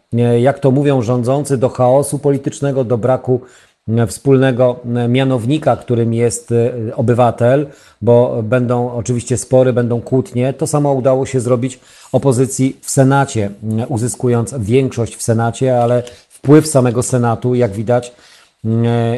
Jak 0.40 0.58
to 0.58 0.70
mówią 0.70 1.02
rządzący, 1.02 1.58
do 1.58 1.68
chaosu 1.68 2.18
politycznego, 2.18 2.84
do 2.84 2.98
braku 2.98 3.40
mm, 3.88 4.08
wspólnego 4.08 4.80
mm, 4.84 5.12
mianownika, 5.12 5.76
którym 5.76 6.14
jest 6.14 6.52
e, 6.52 6.96
obywatel, 6.96 7.66
bo 8.02 8.42
będą 8.42 8.92
oczywiście 8.92 9.38
spory, 9.38 9.72
będą 9.72 10.00
kłótnie. 10.00 10.52
To 10.52 10.66
samo 10.66 10.92
udało 10.92 11.26
się 11.26 11.40
zrobić 11.40 11.80
opozycji 12.12 12.76
w 12.80 12.90
Senacie, 12.90 13.50
uzyskując 13.88 14.54
większość 14.58 15.16
w 15.16 15.22
Senacie, 15.22 15.82
ale 15.82 16.02
wpływ 16.28 16.66
samego 16.66 17.02
Senatu, 17.02 17.54
jak 17.54 17.72
widać, 17.72 18.12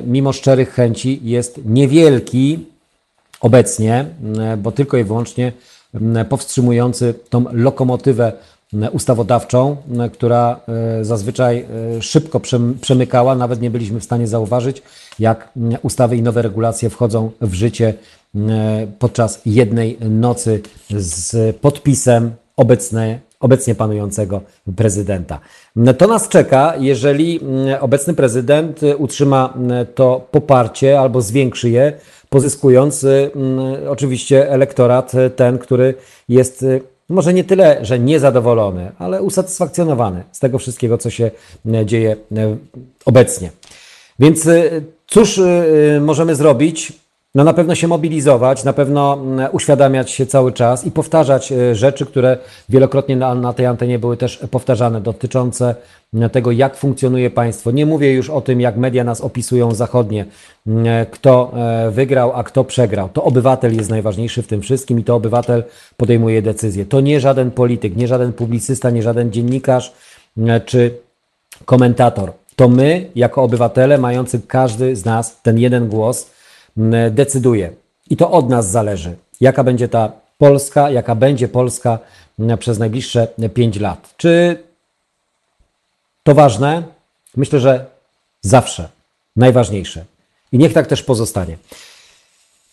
mimo 0.07 0.33
szczerych 0.33 0.75
chęci 0.75 1.21
jest 1.23 1.61
niewielki 1.65 2.67
obecnie, 3.41 4.07
bo 4.59 4.73
tylko 4.73 4.97
i 4.97 5.05
wyłącznie 5.05 5.53
powstrzymujący 6.29 7.15
tą 7.29 7.45
lokomotywę 7.53 8.33
ustawodawczą, 8.93 9.77
która 10.13 10.61
zazwyczaj 11.03 11.67
szybko 12.01 12.41
przemykała, 12.81 13.35
nawet 13.35 13.61
nie 13.61 13.71
byliśmy 13.71 14.01
w 14.01 14.05
stanie 14.05 14.27
zauważyć, 14.27 14.83
jak 15.19 15.53
ustawy 15.83 16.17
i 16.17 16.23
nowe 16.23 16.43
regulacje 16.43 16.91
wchodzą 16.91 17.31
w 17.41 17.55
życie 17.55 17.95
podczas 18.99 19.41
jednej 19.47 19.99
nocy 20.01 20.61
z 20.91 21.57
podpisem 21.57 22.31
obecnie 23.41 23.75
panującego 23.75 24.41
prezydenta. 24.77 25.41
To 25.99 26.07
nas 26.07 26.29
czeka, 26.29 26.75
jeżeli 26.79 27.41
mm, 27.43 27.83
obecny 27.83 28.15
prezydent 28.15 28.81
utrzyma 28.99 29.55
mm, 29.57 29.87
to 29.95 30.29
poparcie 30.31 31.01
albo 31.01 31.23
zwiększy 31.23 31.71
je, 31.71 31.93
pozyskując 32.29 33.05
mm, 33.05 33.31
oczywiście 33.89 34.51
elektorat 34.51 35.13
ten, 35.37 35.59
który 35.59 35.95
jest 36.29 36.65
może 37.09 37.35
nie 37.35 37.45
tyle, 37.45 37.85
że 37.85 37.99
niezadowolony, 37.99 38.93
ale 38.99 39.23
usatysfakcjonowany 39.23 40.25
z 40.33 40.39
tego 40.39 40.59
wszystkiego, 40.59 40.99
co 40.99 41.11
się 41.11 41.31
dzieje 41.85 42.17
obecnie. 43.05 43.51
Więc 44.19 44.49
cóż 45.07 45.41
możemy 46.01 46.35
zrobić? 46.35 46.93
No 47.35 47.45
na 47.45 47.53
pewno 47.53 47.75
się 47.75 47.89
mobilizować, 47.89 48.65
na 48.65 48.73
pewno 48.73 49.15
mm, 49.15 49.49
uświadamiać 49.53 50.11
się 50.11 50.27
cały 50.27 50.53
czas 50.53 50.87
i 50.87 50.91
powtarzać 50.91 51.53
e, 51.53 51.75
rzeczy, 51.75 52.07
które 52.07 52.39
wielokrotnie 52.69 53.17
na, 53.17 53.35
na 53.35 53.53
tej 53.53 53.67
antenie 53.67 53.99
były 53.99 54.17
też 54.17 54.41
powtarzane, 54.51 55.01
dotyczące 55.01 55.75
mm, 56.15 56.31
tego, 56.31 56.53
jak 56.53 56.77
funkcjonuje 56.77 57.31
państwo. 57.31 57.71
Nie 57.71 57.87
mówię 57.87 58.13
już 58.13 58.31
o 58.31 58.41
tym, 58.41 58.61
jak 58.61 58.77
media 58.77 59.05
nas 59.05 59.21
opisują 59.21 59.75
zachodnie, 59.75 60.25
mm, 60.67 61.07
kto 61.11 61.53
e, 61.57 61.91
wygrał, 61.91 62.33
a 62.35 62.45
kto 62.45 62.65
przegrał. 62.65 63.09
To 63.09 63.25
obywatel 63.25 63.77
jest 63.77 63.91
najważniejszy 63.91 64.43
w 64.43 64.47
tym 64.47 64.61
wszystkim 64.63 64.99
i 65.01 65.05
to 65.05 65.15
obywatel 65.15 65.65
podejmuje 65.97 66.43
decyzje. 66.43 66.85
To 66.87 67.01
nie 67.01 67.21
żaden 67.21 67.51
polityk, 67.51 67.97
nie 67.97 68.09
żaden 68.09 68.33
publicysta, 68.33 68.91
nie 68.91 69.03
żaden 69.03 69.33
dziennikarz 69.33 69.93
czy 70.67 70.99
komentator. 71.65 72.33
To 72.57 72.69
my, 72.69 73.11
jako 73.15 73.43
obywatele, 73.43 73.99
mający 73.99 74.41
każdy 74.49 74.97
z 74.97 75.05
nas 75.05 75.43
ten 75.43 75.59
jeden 75.59 75.89
głos, 75.89 76.31
decyduje. 77.11 77.73
I 78.11 78.17
to 78.17 78.31
od 78.31 78.49
nas 78.49 78.71
zależy, 78.71 79.17
jaka 79.41 79.65
będzie 79.65 79.89
ta 79.89 80.13
Polska, 80.39 80.91
jaka 80.91 81.15
będzie 81.15 81.49
Polska 81.49 81.99
przez 82.59 82.79
najbliższe 82.79 83.29
5 83.55 83.81
lat. 83.81 84.15
Czy 84.17 84.63
to 86.23 86.35
ważne? 86.35 86.83
Myślę, 87.37 87.61
że 87.61 87.87
zawsze 88.43 88.89
najważniejsze. 89.37 90.05
I 90.53 90.59
niech 90.59 90.73
tak 90.73 90.87
też 90.87 91.03
pozostanie. 91.03 91.57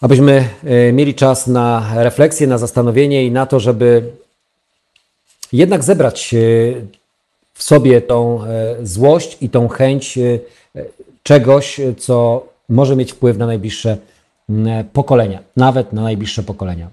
Abyśmy 0.02 0.50
e, 0.64 0.94
mieli 0.94 1.16
czas 1.16 1.48
na 1.48 1.92
refleksję, 1.96 2.48
na 2.48 2.58
zastanowienie 2.58 3.26
i 3.26 3.32
na 3.32 3.46
to, 3.46 3.60
żeby 3.60 4.12
jednak 5.54 5.84
zebrać 5.84 6.34
e, 6.34 6.38
w 7.54 7.64
sobie 7.64 8.02
tą 8.02 8.44
e, 8.44 8.76
złość 8.84 9.38
i 9.42 9.50
tą 9.50 9.68
chęć 9.68 10.20
czegoś, 11.24 11.82
co 12.00 12.46
może 12.72 12.96
mieć 12.96 13.12
wpływ 13.12 13.38
na 13.38 13.46
najbliższe 13.46 13.98
mm, 14.50 14.86
pokolenia, 14.94 15.40
nawet 15.58 15.94
na 15.94 16.02
najbliższe 16.02 16.44
pokolenia. 16.44 16.90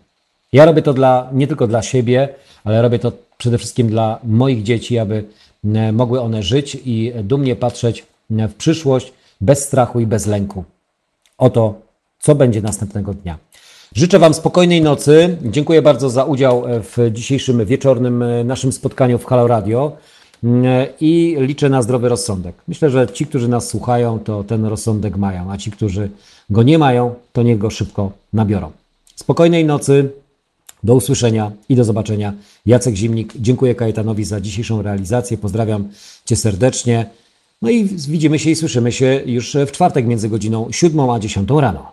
Ja 0.52 0.64
robię 0.64 0.82
to 0.82 0.92
dla, 0.92 1.28
nie 1.32 1.46
tylko 1.46 1.66
dla 1.66 1.82
siebie, 1.82 2.28
ale 2.64 2.82
robię 2.82 2.98
to 2.98 3.12
przede 3.38 3.58
wszystkim 3.58 3.88
dla 3.88 4.18
moich 4.24 4.62
dzieci, 4.62 4.98
aby 4.98 5.24
mm, 5.64 5.94
mogły 5.94 6.20
one 6.20 6.42
żyć 6.42 6.76
i 6.84 7.12
dumnie 7.22 7.56
patrzeć 7.56 8.06
mm, 8.30 8.48
w 8.48 8.54
przyszłość 8.54 9.12
bez 9.40 9.64
strachu 9.64 10.00
i 10.00 10.06
bez 10.06 10.26
lęku. 10.26 10.64
Oto, 11.38 11.74
co 12.20 12.34
będzie 12.34 12.62
następnego 12.62 13.14
dnia. 13.14 13.38
Życzę 13.94 14.18
Wam 14.18 14.34
spokojnej 14.34 14.82
nocy. 14.82 15.36
Dziękuję 15.42 15.82
bardzo 15.82 16.10
za 16.10 16.24
udział 16.24 16.64
w 16.66 17.10
dzisiejszym 17.12 17.64
wieczornym 17.64 18.24
naszym 18.44 18.72
spotkaniu 18.72 19.18
w 19.18 19.24
Halo 19.24 19.46
Radio. 19.46 19.96
Mm, 20.44 20.86
i 21.00 21.36
liczę 21.38 21.68
na 21.68 21.82
zdrowy 21.82 22.08
rozsądek. 22.08 22.54
Myślę, 22.68 22.90
że 22.90 23.08
ci, 23.08 23.26
którzy 23.26 23.48
nas 23.48 23.68
słuchają, 23.68 24.18
to 24.18 24.44
ten 24.44 24.64
rozsądek 24.64 25.16
mają, 25.16 25.52
a 25.52 25.58
ci, 25.58 25.70
którzy 25.70 26.10
go 26.50 26.62
nie 26.62 26.78
mają, 26.78 27.14
to 27.32 27.42
niech 27.42 27.58
go 27.58 27.70
szybko 27.70 28.12
nabiorą. 28.32 28.70
Spokojnej 29.16 29.64
nocy, 29.64 30.10
do 30.82 30.94
usłyszenia 30.94 31.52
i 31.68 31.76
do 31.76 31.84
zobaczenia. 31.84 32.32
Jacek 32.66 32.94
Zimnik, 32.94 33.32
dziękuję 33.36 33.74
Kajetanowi 33.74 34.24
za 34.24 34.40
dzisiejszą 34.40 34.82
realizację, 34.82 35.38
pozdrawiam 35.38 35.88
Cię 36.24 36.36
serdecznie. 36.36 37.06
No 37.62 37.70
i 37.70 37.84
widzimy 37.84 38.38
się 38.38 38.50
i 38.50 38.54
słyszymy 38.54 38.92
się 38.92 39.22
już 39.26 39.56
w 39.66 39.72
czwartek 39.72 40.06
między 40.06 40.28
godziną 40.28 40.68
7 40.70 41.10
a 41.10 41.18
10 41.18 41.48
rano. 41.50 41.92